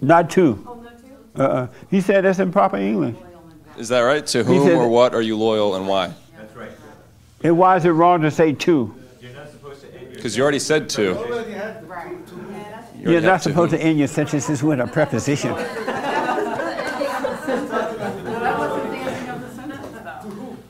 Not 0.01 0.29
to. 0.31 0.79
Uh-uh. 1.35 1.67
He 1.91 1.99
said 1.99 2.23
that's 2.23 2.39
in 2.39 2.51
proper 2.51 2.77
English. 2.77 3.15
Is 3.77 3.89
that 3.89 4.01
right? 4.01 4.25
To 4.27 4.43
whom 4.43 4.67
said- 4.67 4.77
or 4.77 4.87
what 4.87 5.13
are 5.13 5.21
you 5.21 5.37
loyal 5.37 5.75
and 5.75 5.87
why? 5.87 6.13
That's 6.37 6.55
right. 6.55 6.71
And 7.43 7.57
why 7.57 7.75
is 7.75 7.85
it 7.85 7.89
wrong 7.89 8.21
to 8.21 8.31
say 8.31 8.53
to? 8.53 8.95
Because 10.13 10.37
you 10.37 10.43
already 10.43 10.59
said 10.59 10.89
to. 10.89 11.03
You 11.03 12.24
You're 13.05 13.13
already 13.13 13.25
not 13.27 13.31
have 13.33 13.43
to 13.43 13.49
supposed 13.49 13.71
to 13.71 13.81
end 13.81 13.99
your 13.99 14.07
sentences 14.07 14.63
with 14.63 14.79
a 14.79 14.87
preposition. 14.87 15.55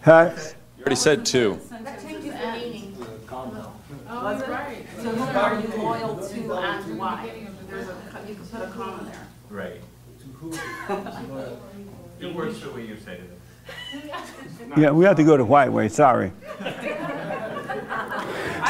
Huh? 0.04 0.32
You 0.78 0.84
already 0.84 0.96
said 0.96 1.26
to. 1.28 1.60
That 1.82 2.00
changes 2.00 2.34
the 2.34 2.52
meaning. 2.52 2.96
Oh, 3.28 3.74
that's 4.38 4.48
right. 4.48 4.86
So 4.98 5.10
who 5.10 5.24
are 5.40 5.60
you 5.60 5.68
loyal 5.84 6.18
to 6.18 6.54
and 6.54 7.00
why? 7.00 7.48
There's 7.68 7.88
a, 7.88 7.96
you 8.28 8.36
can 8.36 8.46
put 8.46 8.62
a 8.62 8.68
comma 8.68 9.04
there. 9.12 9.28
Right. 9.50 9.82
To 10.20 10.26
who? 10.28 10.54
It 12.20 12.36
works 12.36 12.60
the 12.60 12.70
way 12.70 12.86
you 12.86 12.98
said 12.98 13.22
it. 13.22 13.32
Yeah, 14.78 14.92
we 14.92 15.06
have 15.06 15.16
to 15.18 15.24
go 15.24 15.38
the 15.38 15.46
white 15.46 15.72
way. 15.72 15.90
Sorry. 15.90 16.32
I 16.60 17.42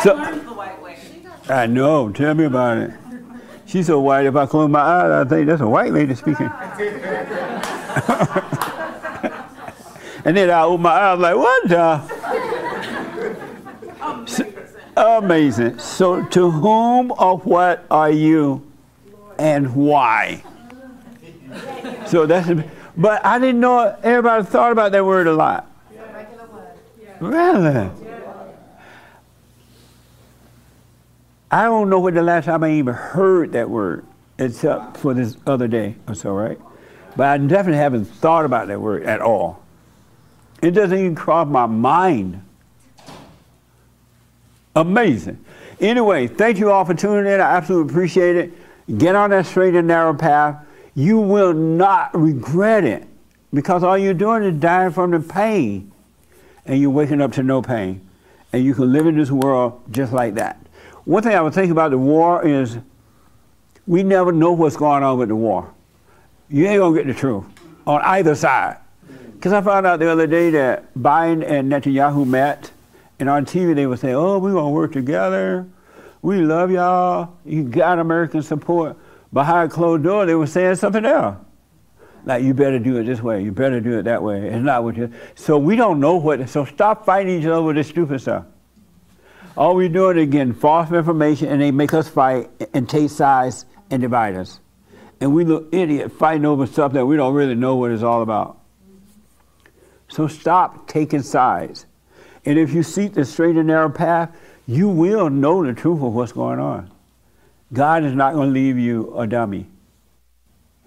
So- 0.04 0.16
learned 0.16 0.48
the 0.48 0.54
white 0.54 0.82
way. 0.82 0.98
I 1.50 1.68
know. 1.68 2.10
Tell 2.12 2.34
me 2.34 2.46
about 2.46 2.78
it. 2.78 2.92
She's 3.76 3.88
so 3.88 4.00
white. 4.00 4.26
If 4.26 4.38
I 4.38 4.46
close 4.46 4.70
my 4.70 4.80
eyes, 4.80 5.12
I 5.12 5.26
think 5.28 5.48
that's 5.48 5.60
a 5.60 5.68
white 5.68 5.92
lady 5.92 6.16
speaking. 6.16 6.46
and 10.24 10.38
then 10.38 10.50
I 10.50 10.62
open 10.62 10.84
my 10.84 10.92
eyes 10.92 11.20
like, 11.20 11.36
what 11.36 11.68
the? 11.68 12.02
Amazing. 14.96 15.80
So, 15.80 16.24
to 16.24 16.52
whom 16.52 17.12
or 17.20 17.40
what 17.40 17.86
are 17.92 18.12
you, 18.12 18.66
and 19.38 19.76
why? 19.76 20.42
So 22.08 22.26
that's. 22.26 22.50
But 22.96 23.26
I 23.26 23.40
didn't 23.40 23.60
know 23.60 23.94
everybody 24.04 24.46
thought 24.46 24.72
about 24.72 24.94
that 24.94 25.04
word 25.04 25.28
a 25.28 25.34
lot. 25.34 25.70
Really? 27.20 27.90
I 31.56 31.64
don't 31.64 31.90
know 31.90 32.02
when 32.02 32.16
the 32.16 32.22
last 32.22 32.46
time 32.46 32.66
I 32.66 32.72
even 32.74 32.94
heard 32.94 33.54
that 33.54 33.70
word, 33.70 34.06
except 34.38 34.98
for 34.98 35.14
this 35.14 35.38
other 35.48 35.70
day 35.70 35.96
or 36.06 36.14
so, 36.14 36.34
right? 36.34 36.60
But 37.16 37.28
I 37.28 37.38
definitely 37.38 37.78
haven't 37.78 38.04
thought 38.08 38.44
about 38.44 38.68
that 38.68 38.82
word 38.82 39.04
at 39.04 39.22
all. 39.22 39.64
It 40.62 40.72
doesn't 40.72 41.00
even 41.00 41.16
cross 41.16 41.48
my 41.48 41.66
mind. 41.66 42.44
Amazing. 44.76 45.46
Anyway, 45.80 46.28
thank 46.28 46.60
you 46.60 46.72
all 46.72 46.84
for 46.84 46.94
tuning 46.94 47.32
in. 47.32 47.40
I 47.40 47.56
absolutely 47.56 47.90
appreciate 47.90 48.36
it. 48.36 48.98
Get 48.98 49.16
on 49.16 49.30
that 49.30 49.46
straight 49.46 49.76
and 49.76 49.88
narrow 49.88 50.14
path. 50.14 50.58
You 50.94 51.20
will 51.20 51.54
not 51.54 52.14
regret 52.14 52.84
it 52.84 53.08
because 53.54 53.82
all 53.82 53.98
you're 53.98 54.14
doing 54.14 54.44
is 54.44 54.60
dying 54.60 54.92
from 54.92 55.12
the 55.12 55.22
pain 55.22 55.94
and 56.66 56.82
you're 56.82 56.90
waking 56.90 57.22
up 57.22 57.32
to 57.32 57.44
no 57.44 57.62
pain. 57.62 58.06
And 58.52 58.62
you 58.62 58.74
can 58.74 58.92
live 58.92 59.08
in 59.08 59.16
this 59.16 59.32
world 59.32 59.82
just 59.90 60.12
like 60.12 60.34
that. 60.34 60.65
One 61.06 61.22
thing 61.22 61.36
I 61.36 61.42
would 61.42 61.54
think 61.54 61.72
about 61.72 61.92
the 61.92 62.00
war 62.00 62.46
is 62.46 62.80
we 63.86 64.02
never 64.02 64.32
know 64.32 64.52
what's 64.52 64.76
going 64.76 65.04
on 65.04 65.20
with 65.20 65.30
the 65.30 65.36
war. 65.36 65.72
You 66.50 66.66
ain't 66.66 66.80
gonna 66.80 66.96
get 66.96 67.06
the 67.08 67.14
truth 67.14 67.46
on 67.86 68.02
either 68.02 68.34
side. 68.34 68.78
Because 69.34 69.54
I 69.54 69.62
found 69.62 69.86
out 69.86 70.00
the 70.00 70.10
other 70.10 70.26
day 70.26 70.50
that 70.52 70.92
Biden 70.96 71.48
and 71.48 71.72
Netanyahu 71.72 72.26
met, 72.26 72.72
and 73.20 73.30
on 73.30 73.46
TV 73.46 73.76
they 73.76 73.86
were 73.86 73.98
saying, 73.98 74.16
oh, 74.16 74.40
we're 74.40 74.54
gonna 74.54 74.72
work 74.72 74.92
together. 74.92 75.68
We 76.24 76.38
love 76.38 76.72
y'all. 76.72 77.38
You 77.46 77.64
got 77.64 78.00
American 78.00 78.42
support. 78.42 78.98
Behind 79.32 79.70
closed 79.70 80.04
door, 80.04 80.26
they 80.26 80.34
were 80.34 80.48
saying 80.48 80.76
something 80.76 81.06
else. 81.06 81.38
Like, 82.26 82.44
you 82.44 82.56
better 82.56 82.80
do 82.80 82.98
it 82.98 83.04
this 83.04 83.22
way. 83.22 83.44
You 83.44 83.52
better 83.52 83.80
do 83.80 84.00
it 84.00 84.04
that 84.04 84.24
way. 84.24 84.48
It's 84.48 84.64
not 84.64 84.84
what 84.84 84.98
you. 84.98 85.12
So 85.36 85.60
we 85.60 85.76
don't 85.76 86.00
know 86.00 86.16
what. 86.16 86.50
So 86.50 86.66
stop 86.66 87.06
fighting 87.06 87.40
each 87.40 87.46
other 87.46 87.62
with 87.62 87.76
this 87.76 87.90
stupid 87.90 88.22
stuff. 88.22 88.46
All 89.58 89.76
we're 89.76 89.90
doing 89.90 90.18
is 90.18 90.28
getting 90.28 90.54
false 90.54 90.92
information, 90.92 91.48
and 91.48 91.62
they 91.62 91.72
make 91.72 91.94
us 91.94 92.10
fight 92.10 92.50
and 92.74 92.90
take 92.90 93.10
sides 93.10 93.66
and 93.90 94.02
divide 94.02 94.36
us. 94.36 94.60
And 95.22 95.34
we 95.34 95.46
look 95.46 95.74
idiot 95.74 96.12
fighting 96.12 96.46
over 96.46 96.68
stuff 96.68 96.92
that 96.94 97.06
we 97.06 97.16
don't 97.16 97.34
really 97.34 97.56
know 97.56 97.76
what 97.78 97.92
it's 97.92 98.04
all 98.04 98.22
about. 98.22 98.60
So 100.10 100.28
stop 100.28 100.88
taking 100.88 101.22
sides. 101.22 101.86
And 102.44 102.60
if 102.60 102.74
you 102.74 102.84
seek 102.84 103.14
the 103.14 103.24
straight 103.24 103.56
and 103.56 103.68
narrow 103.68 103.90
path, 103.90 104.36
you 104.68 104.90
will 104.90 105.30
know 105.30 105.66
the 105.66 105.74
truth 105.74 106.02
of 106.02 106.14
what's 106.14 106.32
going 106.32 106.60
on. 106.60 106.92
God 107.72 108.04
is 108.04 108.14
not 108.14 108.34
going 108.34 108.50
to 108.50 108.54
leave 108.54 108.78
you 108.78 109.18
a 109.18 109.26
dummy. 109.26 109.68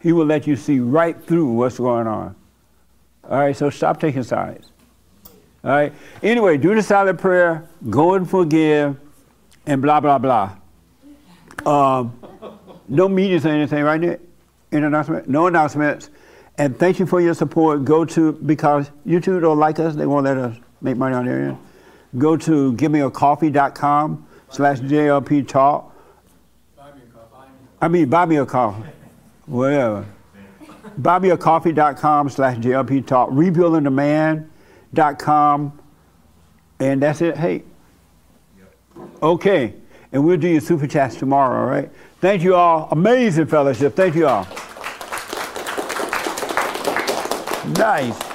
He 0.01 0.12
will 0.12 0.27
let 0.27 0.47
you 0.47 0.57
see 0.57 0.78
right 0.78 1.20
through 1.20 1.53
what's 1.53 1.78
going 1.78 2.07
on. 2.07 2.36
All 3.24 3.39
right, 3.39 3.57
so 3.57 3.70
stop 3.70 4.01
taking 4.01 4.23
sides. 4.23 4.70
All 5.69 5.74
right. 5.74 5.93
Anyway, 6.23 6.57
do 6.57 6.74
the 6.74 6.82
silent 6.82 7.20
prayer, 7.20 7.69
go 7.90 8.15
and 8.15 8.28
forgive, 8.28 8.97
and 9.66 9.82
blah 9.82 10.01
blah 10.01 10.16
blah. 10.16 10.57
Um, 11.66 12.19
no 12.89 13.07
meetings 13.07 13.45
or 13.45 13.51
anything, 13.51 13.85
right? 13.85 14.01
Nick? 14.01 14.20
Announcement? 14.73 15.28
No 15.28 15.47
announcements. 15.47 16.09
And 16.57 16.78
thank 16.78 16.99
you 16.99 17.05
for 17.05 17.20
your 17.20 17.35
support. 17.35 17.85
Go 17.85 18.07
to 18.07 18.32
because 18.32 18.90
YouTube 19.07 19.43
don't 19.43 19.59
like 19.59 19.78
us; 19.78 19.95
they 19.95 20.07
won't 20.07 20.24
let 20.24 20.39
us 20.39 20.57
make 20.81 20.97
money 20.97 21.15
on 21.15 21.27
their 21.27 21.51
end. 21.51 21.59
Go 22.16 22.35
to 22.39 22.73
givemeacoffee.com 22.73 24.27
slash 24.49 24.81
JLP 24.81 25.49
talk. 25.49 25.95
I 27.78 27.89
mean, 27.89 28.09
buy 28.09 28.24
me 28.24 28.36
a 28.36 28.47
coffee. 28.47 28.89
Whatever. 29.45 30.07
Buymeacoffee.com 30.99 32.31
slash 32.31 32.57
JLP 32.57 33.07
talk. 33.07 33.28
Rebuildingtheman.com. 34.94 35.78
And 36.81 37.02
that's 37.02 37.20
it. 37.23 37.36
Hey. 37.36 37.65
Okay. 39.23 39.74
And 40.12 40.24
we'll 40.24 40.36
do 40.36 40.48
your 40.48 40.60
super 40.60 40.86
chats 40.86 41.16
tomorrow, 41.16 41.60
all 41.60 41.66
right? 41.69 41.90
Thank 42.20 42.43
you 42.43 42.55
all. 42.55 42.89
Amazing 42.90 43.47
fellowship. 43.47 43.94
Thank 43.94 44.15
you 44.15 44.27
all. 44.27 44.47
Nice. 47.77 48.27